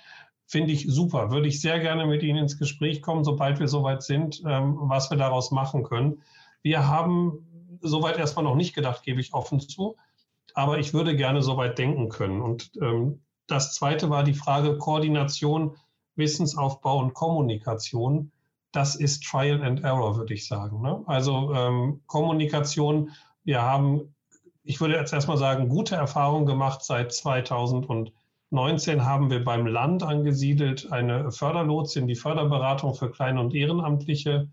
finde 0.47 0.71
ich 0.71 0.87
super. 0.87 1.29
Würde 1.29 1.47
ich 1.47 1.61
sehr 1.61 1.79
gerne 1.79 2.07
mit 2.07 2.23
Ihnen 2.23 2.39
ins 2.39 2.57
Gespräch 2.57 3.01
kommen, 3.01 3.23
sobald 3.23 3.59
wir 3.59 3.67
soweit 3.67 4.01
sind, 4.01 4.41
ähm, 4.47 4.77
was 4.79 5.11
wir 5.11 5.17
daraus 5.17 5.51
machen 5.51 5.83
können. 5.83 6.21
Wir 6.63 6.87
haben 6.87 7.77
soweit 7.81 8.17
erstmal 8.17 8.45
noch 8.45 8.55
nicht 8.55 8.73
gedacht, 8.73 9.03
gebe 9.03 9.19
ich 9.19 9.33
offen 9.33 9.59
zu. 9.59 9.97
Aber 10.53 10.79
ich 10.79 10.93
würde 10.93 11.15
gerne 11.15 11.43
soweit 11.43 11.77
denken 11.77 12.09
können. 12.09 12.41
Und 12.41 12.71
ähm, 12.81 13.21
das 13.45 13.73
zweite 13.75 14.09
war 14.09 14.23
die 14.23 14.33
Frage 14.33 14.77
Koordination, 14.77 15.75
Wissensaufbau 16.15 16.99
und 16.99 17.13
Kommunikation. 17.13 18.31
Das 18.71 18.95
ist 18.95 19.23
Trial 19.23 19.61
and 19.61 19.83
Error, 19.83 20.17
würde 20.17 20.33
ich 20.33 20.47
sagen. 20.47 20.81
Ne? 20.81 21.03
Also 21.05 21.53
ähm, 21.53 22.01
Kommunikation, 22.07 23.11
wir 23.43 23.61
haben, 23.61 24.15
ich 24.63 24.79
würde 24.79 24.95
jetzt 24.95 25.13
erstmal 25.13 25.37
sagen, 25.37 25.69
gute 25.69 25.95
Erfahrungen 25.95 26.45
gemacht 26.45 26.83
seit 26.83 27.13
2000 27.13 27.87
und 27.87 28.11
19 28.49 29.03
haben 29.03 29.29
wir 29.29 29.43
beim 29.43 29.67
Land 29.67 30.03
angesiedelt 30.03 30.91
eine 30.91 31.31
Förderlotsin, 31.31 32.07
die 32.07 32.15
Förderberatung 32.15 32.95
für 32.95 33.11
kleine 33.11 33.41
und 33.41 33.53
ehrenamtliche 33.53 34.49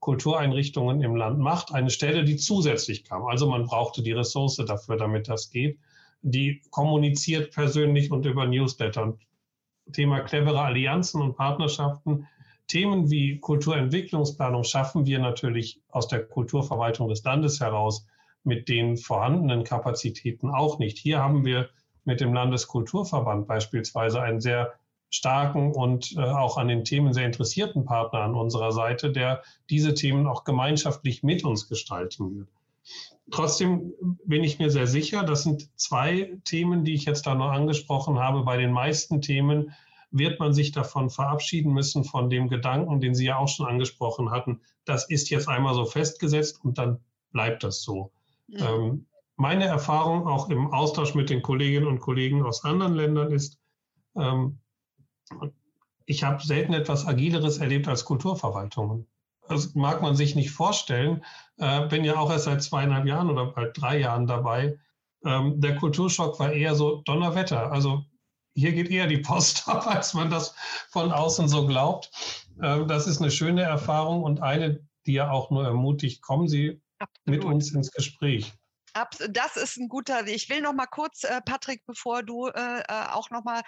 Kultureinrichtungen 0.00 1.00
im 1.00 1.16
Land 1.16 1.38
macht. 1.38 1.72
Eine 1.72 1.90
Stelle, 1.90 2.24
die 2.24 2.36
zusätzlich 2.36 3.04
kam. 3.04 3.24
Also 3.24 3.48
man 3.48 3.64
brauchte 3.64 4.02
die 4.02 4.12
Ressource 4.12 4.56
dafür, 4.56 4.96
damit 4.96 5.28
das 5.28 5.50
geht. 5.50 5.78
Die 6.20 6.60
kommuniziert 6.70 7.52
persönlich 7.52 8.10
und 8.10 8.26
über 8.26 8.46
Newsletter. 8.46 9.02
Und 9.02 9.20
Thema 9.92 10.20
clevere 10.20 10.60
Allianzen 10.60 11.22
und 11.22 11.34
Partnerschaften. 11.34 12.26
Themen 12.66 13.10
wie 13.10 13.38
Kulturentwicklungsplanung 13.38 14.62
schaffen 14.62 15.06
wir 15.06 15.18
natürlich 15.20 15.80
aus 15.88 16.06
der 16.06 16.26
Kulturverwaltung 16.26 17.08
des 17.08 17.24
Landes 17.24 17.60
heraus 17.60 18.06
mit 18.44 18.68
den 18.68 18.98
vorhandenen 18.98 19.64
Kapazitäten 19.64 20.50
auch 20.50 20.78
nicht. 20.78 20.98
Hier 20.98 21.18
haben 21.18 21.46
wir 21.46 21.70
mit 22.08 22.20
dem 22.20 22.34
Landeskulturverband 22.34 23.46
beispielsweise 23.46 24.20
einen 24.20 24.40
sehr 24.40 24.72
starken 25.10 25.72
und 25.72 26.16
äh, 26.16 26.20
auch 26.20 26.56
an 26.56 26.68
den 26.68 26.84
Themen 26.84 27.12
sehr 27.12 27.26
interessierten 27.26 27.84
Partner 27.84 28.20
an 28.20 28.34
unserer 28.34 28.72
Seite, 28.72 29.12
der 29.12 29.42
diese 29.70 29.94
Themen 29.94 30.26
auch 30.26 30.42
gemeinschaftlich 30.44 31.22
mit 31.22 31.44
uns 31.44 31.68
gestalten 31.68 32.36
wird. 32.36 32.48
Trotzdem 33.30 33.92
bin 34.24 34.42
ich 34.42 34.58
mir 34.58 34.70
sehr 34.70 34.86
sicher, 34.86 35.22
das 35.22 35.42
sind 35.42 35.68
zwei 35.78 36.38
Themen, 36.44 36.84
die 36.84 36.94
ich 36.94 37.04
jetzt 37.04 37.26
da 37.26 37.34
noch 37.34 37.50
angesprochen 37.50 38.18
habe. 38.18 38.42
Bei 38.42 38.56
den 38.56 38.72
meisten 38.72 39.20
Themen 39.20 39.74
wird 40.10 40.40
man 40.40 40.54
sich 40.54 40.72
davon 40.72 41.10
verabschieden 41.10 41.74
müssen, 41.74 42.04
von 42.04 42.30
dem 42.30 42.48
Gedanken, 42.48 43.00
den 43.00 43.14
Sie 43.14 43.26
ja 43.26 43.36
auch 43.36 43.48
schon 43.48 43.66
angesprochen 43.66 44.30
hatten. 44.30 44.62
Das 44.86 45.10
ist 45.10 45.28
jetzt 45.28 45.48
einmal 45.48 45.74
so 45.74 45.84
festgesetzt 45.84 46.64
und 46.64 46.78
dann 46.78 47.00
bleibt 47.32 47.62
das 47.62 47.82
so. 47.82 48.10
Ja. 48.46 48.74
Ähm, 48.74 49.04
meine 49.38 49.66
Erfahrung 49.66 50.26
auch 50.26 50.50
im 50.50 50.72
Austausch 50.72 51.14
mit 51.14 51.30
den 51.30 51.42
Kolleginnen 51.42 51.86
und 51.86 52.00
Kollegen 52.00 52.44
aus 52.44 52.64
anderen 52.64 52.94
Ländern 52.94 53.32
ist, 53.32 53.58
ähm, 54.16 54.58
ich 56.06 56.24
habe 56.24 56.42
selten 56.42 56.72
etwas 56.72 57.06
Agileres 57.06 57.58
erlebt 57.58 57.86
als 57.86 58.04
Kulturverwaltungen. 58.04 59.06
Das 59.48 59.74
mag 59.74 60.02
man 60.02 60.16
sich 60.16 60.34
nicht 60.34 60.50
vorstellen. 60.50 61.24
Äh, 61.56 61.86
bin 61.86 62.04
ja 62.04 62.16
auch 62.16 62.30
erst 62.30 62.46
seit 62.46 62.62
zweieinhalb 62.62 63.06
Jahren 63.06 63.30
oder 63.30 63.46
bald 63.46 63.80
drei 63.80 64.00
Jahren 64.00 64.26
dabei. 64.26 64.78
Ähm, 65.24 65.60
der 65.60 65.76
Kulturschock 65.76 66.38
war 66.40 66.52
eher 66.52 66.74
so 66.74 67.02
Donnerwetter. 67.04 67.70
Also 67.70 68.04
hier 68.54 68.72
geht 68.72 68.90
eher 68.90 69.06
die 69.06 69.18
Post 69.18 69.68
ab, 69.68 69.86
als 69.86 70.14
man 70.14 70.30
das 70.30 70.54
von 70.90 71.12
außen 71.12 71.48
so 71.48 71.66
glaubt. 71.66 72.10
Ähm, 72.60 72.88
das 72.88 73.06
ist 73.06 73.20
eine 73.20 73.30
schöne 73.30 73.62
Erfahrung 73.62 74.24
und 74.24 74.42
eine, 74.42 74.80
die 75.06 75.12
ja 75.12 75.30
auch 75.30 75.50
nur 75.50 75.64
ermutigt, 75.64 76.22
kommen 76.22 76.48
Sie 76.48 76.80
Absolut. 76.98 77.26
mit 77.26 77.44
uns 77.44 77.72
ins 77.72 77.92
Gespräch. 77.92 78.52
Das 79.30 79.56
ist 79.56 79.76
ein 79.76 79.88
guter. 79.88 80.26
Ich 80.26 80.48
will 80.48 80.60
noch 80.60 80.72
mal 80.72 80.86
kurz, 80.86 81.24
äh, 81.24 81.40
Patrick, 81.42 81.84
bevor 81.86 82.22
du 82.22 82.48
äh, 82.48 82.80
äh 82.80 83.06
auch 83.10 83.30
noch 83.30 83.44
mal 83.44 83.62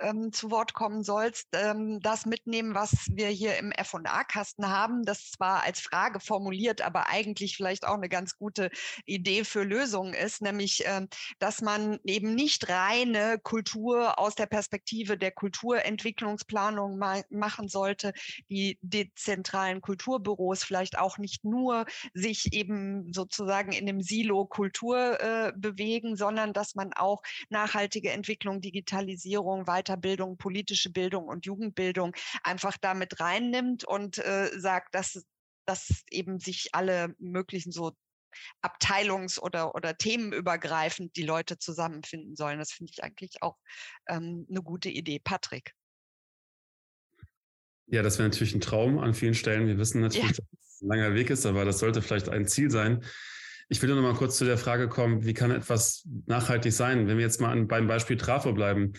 ähm, 0.00 0.32
zu 0.32 0.50
Wort 0.50 0.74
kommen 0.74 1.02
sollst, 1.02 1.48
ähm, 1.52 2.00
das 2.00 2.26
mitnehmen, 2.26 2.74
was 2.74 2.94
wir 3.12 3.28
hier 3.28 3.56
im 3.58 3.72
F&A-Kasten 3.72 4.68
haben. 4.68 5.04
Das 5.04 5.30
zwar 5.30 5.62
als 5.62 5.80
Frage 5.80 6.20
formuliert, 6.20 6.82
aber 6.82 7.08
eigentlich 7.08 7.56
vielleicht 7.56 7.86
auch 7.86 7.94
eine 7.94 8.08
ganz 8.08 8.36
gute 8.36 8.70
Idee 9.04 9.44
für 9.44 9.62
Lösungen 9.62 10.14
ist, 10.14 10.42
nämlich, 10.42 10.82
ähm, 10.86 11.08
dass 11.38 11.60
man 11.60 11.98
eben 12.04 12.34
nicht 12.34 12.68
reine 12.68 13.38
Kultur 13.42 14.18
aus 14.18 14.34
der 14.34 14.46
Perspektive 14.46 15.16
der 15.16 15.32
Kulturentwicklungsplanung 15.32 16.98
ma 16.98 17.16
machen 17.30 17.68
sollte, 17.68 18.12
die 18.50 18.78
dezentralen 18.82 19.80
Kulturbüros 19.80 20.64
vielleicht 20.64 20.98
auch 20.98 21.18
nicht 21.18 21.44
nur 21.44 21.86
sich 22.12 22.52
eben 22.52 23.12
sozusagen 23.12 23.72
in 23.72 23.86
dem 23.86 24.02
Silo 24.02 24.44
Kultur 24.44 25.20
äh, 25.20 25.52
bewegen, 25.56 26.16
sondern 26.16 26.52
dass 26.52 26.74
man 26.74 26.92
auch 26.92 27.22
nachhaltige 27.48 28.10
Entwicklung, 28.10 28.60
Digitalisierung, 28.60 29.66
weiter 29.66 29.85
Weiterbildung, 29.86 30.36
politische 30.36 30.90
Bildung 30.90 31.28
und 31.28 31.46
Jugendbildung 31.46 32.14
einfach 32.42 32.76
damit 32.80 33.20
reinnimmt 33.20 33.84
und 33.84 34.18
äh, 34.18 34.50
sagt, 34.58 34.94
dass, 34.94 35.24
dass 35.66 36.02
eben 36.10 36.38
sich 36.38 36.70
alle 36.72 37.14
möglichen 37.18 37.72
so 37.72 37.92
abteilungs- 38.62 39.38
oder, 39.38 39.74
oder 39.74 39.96
themenübergreifend 39.96 41.16
die 41.16 41.22
Leute 41.22 41.58
zusammenfinden 41.58 42.36
sollen. 42.36 42.58
Das 42.58 42.72
finde 42.72 42.92
ich 42.92 43.02
eigentlich 43.02 43.42
auch 43.42 43.56
ähm, 44.08 44.46
eine 44.50 44.62
gute 44.62 44.90
Idee. 44.90 45.18
Patrick. 45.18 45.72
Ja, 47.86 48.02
das 48.02 48.18
wäre 48.18 48.28
natürlich 48.28 48.54
ein 48.54 48.60
Traum 48.60 48.98
an 48.98 49.14
vielen 49.14 49.34
Stellen. 49.34 49.68
Wir 49.68 49.78
wissen 49.78 50.00
natürlich, 50.00 50.36
ja. 50.36 50.44
dass 50.50 50.74
es 50.74 50.82
ein 50.82 50.88
langer 50.88 51.14
Weg 51.14 51.30
ist, 51.30 51.46
aber 51.46 51.64
das 51.64 51.78
sollte 51.78 52.02
vielleicht 52.02 52.28
ein 52.28 52.46
Ziel 52.46 52.70
sein. 52.70 53.04
Ich 53.68 53.80
will 53.80 53.92
noch 53.94 54.02
mal 54.02 54.14
kurz 54.14 54.36
zu 54.36 54.44
der 54.44 54.58
Frage 54.58 54.88
kommen, 54.88 55.24
wie 55.24 55.34
kann 55.34 55.50
etwas 55.50 56.06
nachhaltig 56.26 56.72
sein? 56.72 57.08
Wenn 57.08 57.16
wir 57.16 57.24
jetzt 57.24 57.40
mal 57.40 57.50
an, 57.50 57.68
beim 57.68 57.86
Beispiel 57.86 58.16
Trafo 58.16 58.52
bleiben 58.52 58.92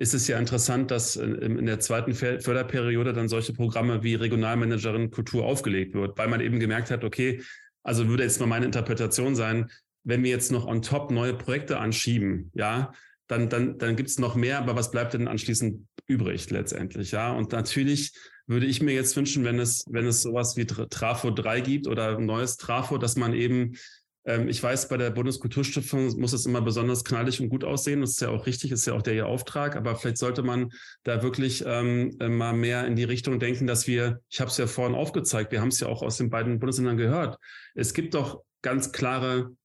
ist 0.00 0.14
es 0.14 0.26
ja 0.28 0.38
interessant, 0.38 0.90
dass 0.90 1.16
in 1.16 1.66
der 1.66 1.78
zweiten 1.78 2.14
Förderperiode 2.14 3.12
dann 3.12 3.28
solche 3.28 3.52
Programme 3.52 4.02
wie 4.02 4.14
Regionalmanagerin 4.14 5.10
Kultur 5.10 5.44
aufgelegt 5.44 5.92
wird, 5.92 6.16
weil 6.16 6.28
man 6.28 6.40
eben 6.40 6.58
gemerkt 6.58 6.90
hat, 6.90 7.04
okay, 7.04 7.42
also 7.82 8.08
würde 8.08 8.22
jetzt 8.22 8.40
mal 8.40 8.46
meine 8.46 8.64
Interpretation 8.64 9.36
sein, 9.36 9.70
wenn 10.02 10.24
wir 10.24 10.30
jetzt 10.30 10.50
noch 10.52 10.66
on 10.66 10.80
top 10.80 11.10
neue 11.10 11.34
Projekte 11.34 11.78
anschieben, 11.78 12.50
ja, 12.54 12.92
dann, 13.26 13.50
dann, 13.50 13.76
dann 13.76 13.94
gibt 13.94 14.08
es 14.08 14.18
noch 14.18 14.36
mehr, 14.36 14.58
aber 14.58 14.74
was 14.74 14.90
bleibt 14.90 15.12
denn 15.12 15.28
anschließend 15.28 15.86
übrig 16.06 16.48
letztendlich, 16.48 17.12
ja? 17.12 17.32
Und 17.32 17.52
natürlich 17.52 18.14
würde 18.46 18.64
ich 18.64 18.80
mir 18.80 18.94
jetzt 18.94 19.14
wünschen, 19.16 19.44
wenn 19.44 19.58
es, 19.58 19.84
wenn 19.90 20.06
es 20.06 20.22
sowas 20.22 20.56
wie 20.56 20.64
Trafo 20.64 21.30
3 21.30 21.60
gibt 21.60 21.86
oder 21.86 22.16
ein 22.16 22.24
neues 22.24 22.56
Trafo, 22.56 22.96
dass 22.96 23.16
man 23.16 23.34
eben 23.34 23.76
ich 24.24 24.62
weiß, 24.62 24.88
bei 24.88 24.98
der 24.98 25.10
Bundeskulturstiftung 25.10 26.20
muss 26.20 26.34
es 26.34 26.44
immer 26.44 26.60
besonders 26.60 27.04
knallig 27.04 27.40
und 27.40 27.48
gut 27.48 27.64
aussehen. 27.64 28.02
Das 28.02 28.10
ist 28.10 28.20
ja 28.20 28.28
auch 28.28 28.46
richtig, 28.46 28.70
ist 28.70 28.86
ja 28.86 28.92
auch 28.92 29.02
der 29.02 29.14
ihr 29.14 29.26
Auftrag. 29.26 29.76
Aber 29.76 29.96
vielleicht 29.96 30.18
sollte 30.18 30.42
man 30.42 30.70
da 31.04 31.22
wirklich 31.22 31.64
ähm, 31.66 32.16
mal 32.18 32.52
mehr 32.52 32.86
in 32.86 32.96
die 32.96 33.04
Richtung 33.04 33.40
denken, 33.40 33.66
dass 33.66 33.86
wir, 33.86 34.20
ich 34.28 34.40
habe 34.40 34.50
es 34.50 34.58
ja 34.58 34.66
vorhin 34.66 34.94
aufgezeigt, 34.94 35.52
wir 35.52 35.62
haben 35.62 35.68
es 35.68 35.80
ja 35.80 35.88
auch 35.88 36.02
aus 36.02 36.18
den 36.18 36.28
beiden 36.28 36.58
Bundesländern 36.58 36.98
gehört. 36.98 37.38
Es 37.74 37.94
gibt 37.94 38.14
doch 38.14 38.42
ganz 38.60 38.92
klare 38.92 39.56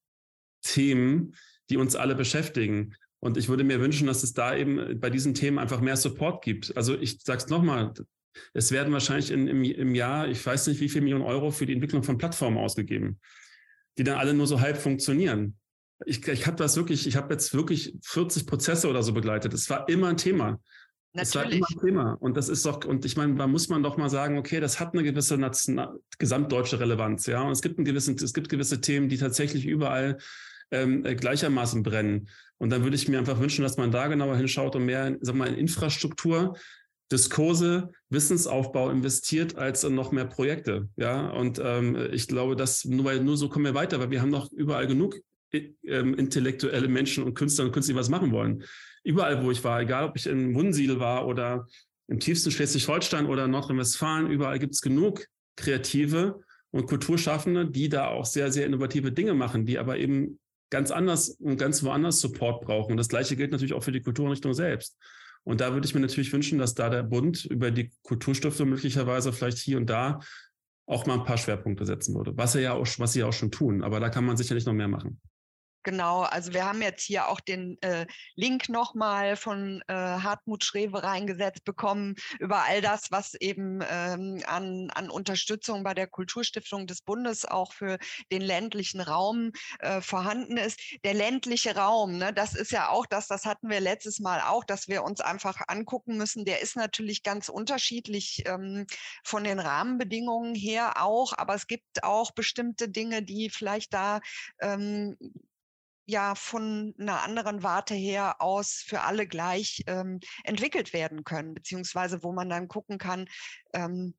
Themen, 0.62 1.36
die 1.70 1.76
uns 1.76 1.98
alle 1.98 2.16
beschäftigen. 2.16 2.96
Und 3.20 3.36
ich 3.36 3.50
würde 3.50 3.66
mir 3.66 3.82
wünschen, 3.82 4.08
dass 4.08 4.24
es 4.24 4.34
da 4.34 4.56
eben 4.56 5.00
bei 5.02 5.10
diesen 5.10 5.34
Themen 5.34 5.60
einfach 5.60 5.82
mehr 5.82 5.98
Support 5.98 6.44
gibt. 6.44 6.78
Also 6.78 6.98
ich 6.98 7.20
sage 7.22 7.40
es 7.40 7.50
nochmal, 7.50 7.92
es 8.54 8.72
werden 8.72 8.94
wahrscheinlich 8.94 9.32
in, 9.32 9.48
im, 9.48 9.64
im 9.64 9.96
Jahr, 9.96 10.30
ich 10.30 10.46
weiß 10.46 10.68
nicht, 10.68 10.80
wie 10.80 10.90
viel 10.90 11.02
Millionen 11.02 11.26
Euro 11.26 11.52
für 11.52 11.66
die 11.66 11.74
Entwicklung 11.74 12.04
von 12.04 12.18
Plattformen 12.18 12.58
ausgegeben 12.58 13.20
die 13.98 14.04
dann 14.04 14.18
alle 14.18 14.34
nur 14.34 14.48
so 14.48 14.62
halb 14.62 14.78
funktionieren. 14.78 15.58
Ich, 16.06 16.28
ich 16.28 16.46
habe 16.46 16.58
das 16.58 16.76
wirklich, 16.76 17.08
ich 17.08 17.16
habe 17.16 17.34
jetzt 17.34 17.54
wirklich 17.54 17.96
40 18.04 18.46
Prozesse 18.46 18.90
oder 18.90 19.02
so 19.02 19.14
begleitet. 19.14 19.54
Es 19.54 19.70
war 19.70 19.88
immer 19.88 20.10
ein 20.10 20.18
Thema. 20.18 20.60
Natürlich. 21.14 21.30
Es 21.30 21.36
war 21.36 21.52
immer 21.52 21.68
ein 21.70 21.86
Thema. 21.86 22.18
Und 22.20 22.36
das 22.36 22.50
ist 22.50 22.66
doch, 22.66 22.84
und 22.84 23.06
ich 23.06 23.16
meine, 23.16 23.36
da 23.36 23.48
muss 23.48 23.70
man 23.70 23.82
doch 23.82 23.96
mal 23.96 24.10
sagen, 24.10 24.38
okay, 24.38 24.60
das 24.60 24.80
hat 24.80 24.94
eine 24.94 25.04
gewisse 25.04 25.38
National 25.38 25.98
gesamtdeutsche 26.18 26.80
Relevanz, 26.80 27.26
ja. 27.28 27.42
Und 27.42 27.52
es 27.52 27.62
gibt, 27.62 27.78
einen 27.78 27.86
gewissen, 27.86 28.16
es 28.16 28.34
gibt 28.34 28.50
gewisse 28.50 28.82
Themen, 28.82 29.08
die 29.08 29.18
tatsächlich 29.18 29.66
überall 29.66 30.18
ähm, 30.72 31.06
äh, 31.06 31.16
gleichermaßen 31.16 31.84
brennen. 31.84 32.28
Und 32.58 32.70
dann 32.70 32.84
würde 32.84 32.96
ich 32.96 33.08
mir 33.08 33.18
einfach 33.18 33.40
wünschen, 33.40 33.64
dass 33.64 33.78
man 33.78 33.92
da 33.92 34.08
genauer 34.08 34.36
hinschaut 34.36 34.76
und 34.76 34.86
mehr, 34.86 35.16
sag 35.22 35.36
mal, 35.36 35.48
in 35.48 35.56
Infrastruktur 35.56 36.58
Diskurse, 37.12 37.92
Wissensaufbau 38.10 38.90
investiert 38.90 39.56
als 39.58 39.84
noch 39.84 40.12
mehr 40.12 40.26
Projekte. 40.26 40.90
Ja, 40.96 41.30
und 41.30 41.62
ähm, 41.64 42.10
ich 42.12 42.28
glaube, 42.28 42.56
dass 42.56 42.86
nur, 42.86 43.06
weil, 43.06 43.24
nur 43.24 43.38
so 43.38 43.50
kommen 43.50 43.66
wir 43.66 43.76
weiter, 43.76 44.00
weil 44.00 44.12
wir 44.12 44.22
haben 44.22 44.32
noch 44.32 44.52
überall 44.52 44.88
genug 44.88 45.16
ähm, 45.54 46.16
intellektuelle 46.16 46.88
Menschen 46.88 47.24
und 47.24 47.36
Künstler 47.36 47.66
und 47.66 47.72
Künstler, 47.72 47.94
die 47.94 48.00
was 48.00 48.10
machen 48.10 48.32
wollen. 48.32 48.64
Überall, 49.04 49.44
wo 49.44 49.52
ich 49.52 49.64
war, 49.64 49.82
egal 49.82 50.06
ob 50.06 50.18
ich 50.18 50.26
in 50.26 50.56
Wunsiedel 50.56 51.00
war 51.00 51.28
oder 51.28 51.68
im 52.08 52.20
tiefsten 52.20 52.52
Schleswig-Holstein 52.52 53.28
oder 53.28 53.48
Nordrhein-Westfalen, 53.48 54.30
überall 54.30 54.60
gibt 54.60 54.74
es 54.74 54.82
genug 54.82 55.26
Kreative 55.56 56.42
und 56.72 56.88
Kulturschaffende, 56.88 57.70
die 57.70 57.88
da 57.88 58.08
auch 58.08 58.26
sehr, 58.26 58.52
sehr 58.52 58.66
innovative 58.66 59.12
Dinge 59.12 59.34
machen, 59.34 59.66
die 59.66 59.78
aber 59.78 59.98
eben 59.98 60.40
ganz 60.72 60.92
anders 60.92 61.30
und 61.30 61.58
ganz 61.58 61.84
woanders 61.84 62.20
Support 62.20 62.66
brauchen. 62.66 62.92
Und 62.92 62.98
das 62.98 63.10
Gleiche 63.10 63.36
gilt 63.36 63.52
natürlich 63.52 63.74
auch 63.74 63.84
für 63.84 63.92
die 63.92 64.02
Kulturrichtung 64.02 64.54
selbst. 64.54 64.98
Und 65.46 65.62
da 65.62 65.74
würde 65.74 65.88
ich 65.88 65.94
mir 65.94 66.02
natürlich 66.02 66.34
wünschen, 66.34 66.58
dass 66.60 66.74
da 66.74 66.90
der 66.90 67.04
Bund 67.04 67.46
über 67.46 67.72
die 67.72 67.92
Kulturstiftung 68.04 68.70
möglicherweise 68.70 69.32
vielleicht 69.32 69.60
hier 69.60 69.78
und 69.78 69.90
da 69.90 70.20
auch 70.88 71.06
mal 71.06 71.20
ein 71.20 71.24
paar 71.24 71.38
Schwerpunkte 71.38 71.86
setzen 71.86 72.16
würde, 72.16 72.36
was 72.36 72.54
sie 72.54 72.62
ja 72.62 72.74
auch, 72.74 72.88
was 72.98 73.14
sie 73.14 73.20
ja 73.20 73.28
auch 73.28 73.34
schon 73.34 73.52
tun. 73.52 73.84
Aber 73.84 74.00
da 74.00 74.10
kann 74.10 74.26
man 74.26 74.38
sicherlich 74.38 74.66
noch 74.66 74.74
mehr 74.74 74.88
machen. 74.88 75.22
Genau, 75.86 76.22
also 76.24 76.52
wir 76.52 76.66
haben 76.66 76.82
jetzt 76.82 77.04
hier 77.04 77.28
auch 77.28 77.40
den 77.40 77.80
äh, 77.84 78.08
Link 78.34 78.70
nochmal 78.70 79.36
von 79.36 79.84
äh, 79.88 79.94
Hartmut 79.94 80.64
Schrewe 80.64 81.04
reingesetzt 81.04 81.64
bekommen 81.64 82.16
über 82.40 82.64
all 82.64 82.82
das, 82.82 83.12
was 83.12 83.36
eben 83.36 83.82
ähm, 83.88 84.42
an, 84.48 84.90
an 84.96 85.12
Unterstützung 85.12 85.84
bei 85.84 85.94
der 85.94 86.08
Kulturstiftung 86.08 86.88
des 86.88 87.04
Bundes 87.04 87.46
auch 87.46 87.72
für 87.72 88.00
den 88.32 88.42
ländlichen 88.42 89.00
Raum 89.00 89.52
äh, 89.78 90.02
vorhanden 90.02 90.58
ist. 90.58 90.80
Der 91.04 91.14
ländliche 91.14 91.76
Raum, 91.76 92.18
ne, 92.18 92.34
das 92.34 92.56
ist 92.56 92.72
ja 92.72 92.90
auch 92.90 93.06
das, 93.06 93.28
das 93.28 93.46
hatten 93.46 93.70
wir 93.70 93.80
letztes 93.80 94.20
Mal 94.20 94.42
auch, 94.42 94.64
dass 94.64 94.88
wir 94.88 95.04
uns 95.04 95.22
einfach 95.22 95.62
angucken 95.68 96.18
müssen. 96.18 96.46
Der 96.46 96.62
ist 96.62 96.76
natürlich 96.76 97.22
ganz 97.22 97.48
unterschiedlich 97.48 98.42
ähm, 98.48 98.88
von 99.24 99.44
den 99.44 99.60
Rahmenbedingungen 99.60 100.56
her 100.56 101.04
auch, 101.04 101.34
aber 101.38 101.54
es 101.54 101.68
gibt 101.68 102.04
auch 102.04 102.32
bestimmte 102.32 102.90
Dinge, 102.90 103.22
die 103.22 103.52
vielleicht 103.52 103.94
da 103.94 104.20
ähm, 104.60 105.16
ja 106.06 106.36
von 106.36 106.94
einer 107.00 107.24
anderen 107.24 107.64
Warte 107.64 107.96
her 107.96 108.42
aus 108.42 108.84
für 108.86 109.02
alle 109.02 109.28
gleich 109.28 109.84
ähm, 109.88 110.20
entwickelt 110.44 110.94
werden 110.94 111.24
können, 111.24 111.54
beziehungsweise 111.54 112.24
wo 112.24 112.32
man 112.32 112.50
dann 112.50 112.68
gucken 112.68 112.98
kann, 112.98 113.28
ähm, 113.74 114.16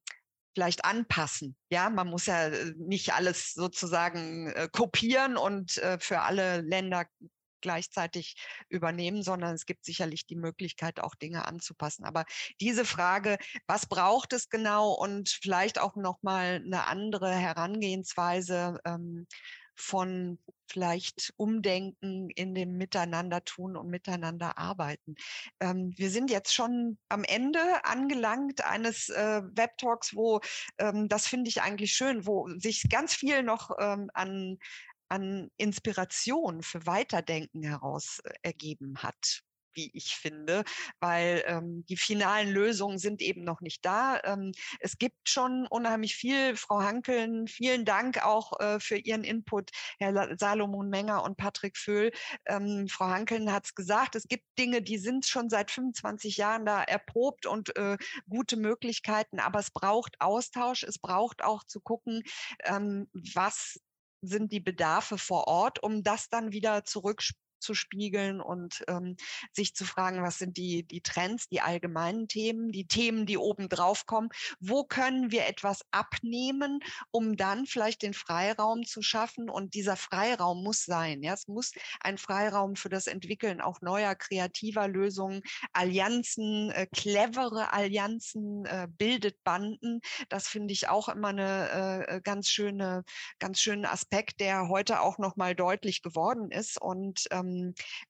vielleicht 0.55 0.85
anpassen. 0.85 1.55
Ja, 1.71 1.91
man 1.91 2.09
muss 2.09 2.27
ja 2.27 2.49
äh, 2.49 2.73
nicht 2.79 3.13
alles 3.13 3.53
sozusagen 3.53 4.49
äh, 4.53 4.69
kopieren 4.73 5.37
und 5.37 5.77
äh, 5.79 5.99
für 6.01 6.23
alle 6.23 6.63
Länder 6.63 7.05
gleichzeitig 7.61 8.37
übernehmen, 8.69 9.23
sondern 9.23 9.55
es 9.55 9.67
gibt 9.67 9.85
sicherlich 9.85 10.27
die 10.27 10.37
Möglichkeit, 10.37 11.01
auch 11.01 11.15
Dinge 11.15 11.47
anzupassen. 11.47 12.05
Aber 12.05 12.25
diese 12.61 12.85
Frage, 12.85 13.39
was 13.67 13.87
braucht 13.87 14.33
es 14.33 14.49
genau 14.49 14.93
und 14.93 15.29
vielleicht 15.29 15.79
auch 15.79 15.97
nochmal 15.97 16.63
eine 16.65 16.87
andere 16.87 17.35
Herangehensweise, 17.35 18.79
ähm, 18.85 19.27
von 19.77 20.39
vielleicht 20.67 21.33
Umdenken 21.37 22.31
in 22.31 22.55
dem 22.55 22.77
Miteinander 22.77 23.45
tun 23.45 23.77
und 23.77 23.89
miteinander 23.89 24.59
arbeiten. 24.59 25.15
Ähm, 25.61 25.93
wir 25.97 26.11
sind 26.11 26.31
jetzt 26.31 26.55
schon 26.55 26.99
am 27.09 27.25
Ende 27.25 27.85
angelangt 27.85 28.65
eines 28.65 29.09
äh, 29.09 29.43
Webtalks, 29.55 30.15
wo 30.15 30.41
ähm, 30.79 31.09
das 31.09 31.27
finde 31.27 31.49
ich 31.49 31.63
eigentlich 31.63 31.93
schön, 31.93 32.27
wo 32.27 32.49
sich 32.59 32.85
ganz 32.91 33.15
viel 33.15 33.43
noch 33.43 33.71
ähm, 33.79 34.11
an 34.15 34.59
an 35.09 35.51
Inspiration 35.57 36.63
für 36.63 36.85
Weiterdenken 36.85 37.63
heraus 37.63 38.21
äh, 38.25 38.33
ergeben 38.43 38.97
hat 38.99 39.46
wie 39.77 39.91
ich 39.95 40.17
finde, 40.17 40.65
weil 41.01 41.45
ähm, 41.47 41.85
die 41.89 41.97
finalen 41.97 42.51
Lösungen 42.51 42.99
sind 42.99 43.23
eben 43.23 43.45
noch 43.45 43.61
nicht 43.61 43.85
da. 43.85 44.21
Ähm, 44.25 44.53
es 44.81 44.99
gibt 44.99 45.29
schon 45.29 45.67
unheimlich 45.69 46.17
viel. 46.17 46.57
Frau 46.57 46.83
Hankeln, 46.83 47.47
vielen 47.47 47.85
Dank 47.85 48.25
auch 48.25 48.59
äh, 48.61 48.81
für 48.81 48.97
Ihren 48.97 49.25
Input, 49.25 49.71
Herr 49.99 50.37
Salomon 50.39 50.89
Menger 50.89 51.23
und 51.23 51.37
Patrick 51.37 51.77
Föhl. 51.77 52.11
Ähm, 52.47 52.89
Frau 52.89 53.07
Hankeln 53.07 53.53
hat 53.53 53.67
es 53.67 53.75
gesagt, 53.75 54.17
es 54.17 54.27
gibt 54.29 54.45
Dinge, 54.59 54.83
die 54.83 54.99
sind 54.99 55.27
schon 55.27 55.51
seit 55.51 55.71
25 55.71 56.37
Jahren 56.37 56.65
da 56.67 56.83
erprobt 56.83 57.47
und 57.47 57.77
äh, 57.77 57.97
gute 58.29 58.57
Möglichkeiten, 58.57 59.39
aber 59.39 59.59
es 59.59 59.71
braucht 59.71 60.21
Austausch, 60.21 60.83
es 60.83 60.99
braucht 60.99 61.45
auch 61.45 61.65
zu 61.65 61.81
gucken, 61.81 62.23
ähm, 62.65 63.09
was 63.13 63.81
sind 64.23 64.53
die 64.53 64.61
Bedarfe 64.61 65.19
vor 65.19 65.47
Ort, 65.47 65.83
um 65.83 66.03
das 66.03 66.29
dann 66.29 66.53
wieder 66.53 66.85
zurück 66.85 67.23
zurückzuspiegeln 67.67 68.41
und 68.41 68.85
ähm, 68.89 69.17
sich 69.53 69.75
zu 69.75 69.85
fragen, 69.85 70.23
was 70.23 70.39
sind 70.39 70.57
die, 70.57 70.83
die 70.85 71.01
Trends, 71.01 71.49
die 71.49 71.61
allgemeinen 71.61 72.29
Themen, 72.29 72.71
die 72.71 72.87
Themen, 72.87 73.27
die 73.27 73.39
oben 73.39 73.69
drauf 73.69 74.07
kommen. 74.07 74.29
Wo 74.61 74.85
können 74.85 75.31
wir 75.31 75.47
etwas 75.47 75.83
abnehmen, 75.91 76.81
um 77.11 77.37
dann 77.37 77.67
vielleicht 77.67 78.03
den 78.03 78.15
Freiraum 78.15 78.85
zu 78.85 79.03
schaffen? 79.03 79.51
Und 79.51 79.75
dieser 79.75 79.97
Freiraum 79.97 80.63
muss 80.63 80.85
sein. 80.85 81.23
Ja, 81.23 81.35
es 81.35 81.49
muss 81.49 81.73
ein 82.01 82.19
Freiraum 82.19 82.77
für 82.77 82.89
das 82.89 83.07
Entwickeln 83.07 83.61
auch 83.61 83.81
neuer 83.81 84.15
kreativer 84.15 84.89
Lösungen, 84.89 85.43
Allianzen, 85.73 86.71
äh, 86.71 86.87
clevere 86.87 87.73
Allianzen 87.73 88.65
äh, 88.67 88.89
bildet 88.91 89.43
Banden. 89.45 90.01
Das 90.29 90.49
finde 90.49 90.73
ich 90.73 90.89
auch 90.89 91.09
immer 91.09 91.29
eine 91.29 92.07
äh, 92.09 92.21
ganz 92.23 92.49
schöne, 92.49 93.05
ganz 93.39 93.61
schönen 93.61 93.85
Aspekt, 93.85 94.41
der 94.41 94.69
heute 94.69 95.01
auch 95.01 95.19
noch 95.19 95.37
mal 95.37 95.55
deutlich 95.55 96.03
geworden 96.03 96.51
ist. 96.51 96.81
Und 96.81 97.27
ähm, 97.31 97.56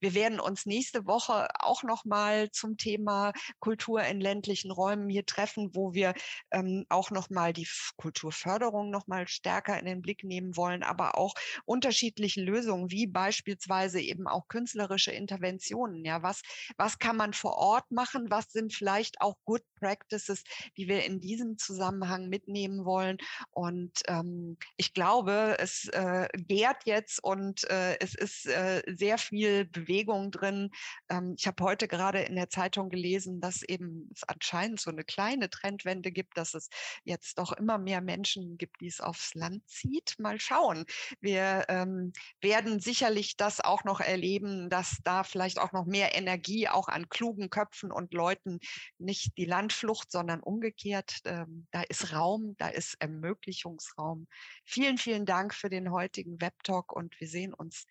wir 0.00 0.14
werden 0.14 0.40
uns 0.40 0.66
nächste 0.66 1.06
Woche 1.06 1.48
auch 1.58 1.82
noch 1.82 2.04
mal 2.04 2.50
zum 2.50 2.76
Thema 2.76 3.32
Kultur 3.60 4.02
in 4.02 4.20
ländlichen 4.20 4.70
Räumen 4.70 5.08
hier 5.08 5.26
treffen, 5.26 5.70
wo 5.74 5.94
wir 5.94 6.14
ähm, 6.50 6.84
auch 6.88 7.10
noch 7.10 7.30
mal 7.30 7.52
die 7.52 7.68
Kulturförderung 7.96 8.90
noch 8.90 9.06
mal 9.06 9.28
stärker 9.28 9.78
in 9.78 9.86
den 9.86 10.02
Blick 10.02 10.24
nehmen 10.24 10.56
wollen, 10.56 10.82
aber 10.82 11.18
auch 11.18 11.34
unterschiedliche 11.64 12.40
Lösungen, 12.42 12.90
wie 12.90 13.06
beispielsweise 13.06 14.00
eben 14.00 14.26
auch 14.26 14.48
künstlerische 14.48 15.12
Interventionen. 15.12 16.04
Ja, 16.04 16.22
was, 16.22 16.42
was 16.76 16.98
kann 16.98 17.16
man 17.16 17.32
vor 17.32 17.56
Ort 17.56 17.90
machen? 17.90 18.30
Was 18.30 18.52
sind 18.52 18.72
vielleicht 18.72 19.20
auch 19.20 19.36
Good 19.44 19.62
Practices, 19.78 20.44
die 20.76 20.88
wir 20.88 21.04
in 21.04 21.20
diesem 21.20 21.58
Zusammenhang 21.58 22.28
mitnehmen 22.28 22.84
wollen? 22.84 23.18
Und 23.50 23.92
ähm, 24.08 24.56
ich 24.76 24.94
glaube, 24.94 25.56
es 25.58 25.88
äh, 25.88 26.28
gärt 26.34 26.84
jetzt 26.84 27.22
und 27.22 27.68
äh, 27.70 27.98
es 28.00 28.14
ist 28.14 28.46
äh, 28.46 28.82
sehr 28.86 29.18
viel 29.36 29.66
Bewegung 29.66 30.30
drin. 30.30 30.70
Ähm, 31.10 31.34
ich 31.36 31.46
habe 31.46 31.62
heute 31.62 31.88
gerade 31.88 32.20
in 32.20 32.36
der 32.36 32.48
Zeitung 32.48 32.88
gelesen, 32.88 33.42
dass 33.42 33.62
eben 33.62 34.08
es 34.14 34.24
anscheinend 34.24 34.80
so 34.80 34.90
eine 34.90 35.04
kleine 35.04 35.50
Trendwende 35.50 36.10
gibt, 36.10 36.38
dass 36.38 36.54
es 36.54 36.70
jetzt 37.04 37.38
doch 37.38 37.52
immer 37.52 37.76
mehr 37.76 38.00
Menschen 38.00 38.56
gibt, 38.56 38.80
die 38.80 38.86
es 38.86 39.02
aufs 39.02 39.34
Land 39.34 39.68
zieht. 39.68 40.14
Mal 40.18 40.40
schauen. 40.40 40.86
Wir 41.20 41.66
ähm, 41.68 42.14
werden 42.40 42.80
sicherlich 42.80 43.36
das 43.36 43.60
auch 43.60 43.84
noch 43.84 44.00
erleben, 44.00 44.70
dass 44.70 45.00
da 45.04 45.22
vielleicht 45.22 45.58
auch 45.58 45.72
noch 45.72 45.84
mehr 45.84 46.14
Energie 46.14 46.68
auch 46.68 46.88
an 46.88 47.10
klugen 47.10 47.50
Köpfen 47.50 47.92
und 47.92 48.14
Leuten 48.14 48.58
nicht 48.96 49.36
die 49.36 49.44
Landflucht, 49.44 50.10
sondern 50.10 50.40
umgekehrt. 50.40 51.20
Ähm, 51.26 51.66
da 51.72 51.82
ist 51.82 52.14
Raum, 52.14 52.54
da 52.56 52.68
ist 52.68 52.96
Ermöglichungsraum. 53.00 54.28
Vielen, 54.64 54.96
vielen 54.96 55.26
Dank 55.26 55.52
für 55.52 55.68
den 55.68 55.90
heutigen 55.90 56.40
Webtalk 56.40 56.90
und 56.90 57.20
wir 57.20 57.28
sehen 57.28 57.52
uns 57.52 57.84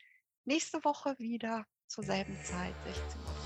nächste 0.45 0.83
Woche 0.83 1.15
wieder 1.19 1.65
zur 1.87 2.03
selben 2.03 2.37
Zeit, 2.43 2.75
16 2.85 3.21
Uhr. 3.21 3.44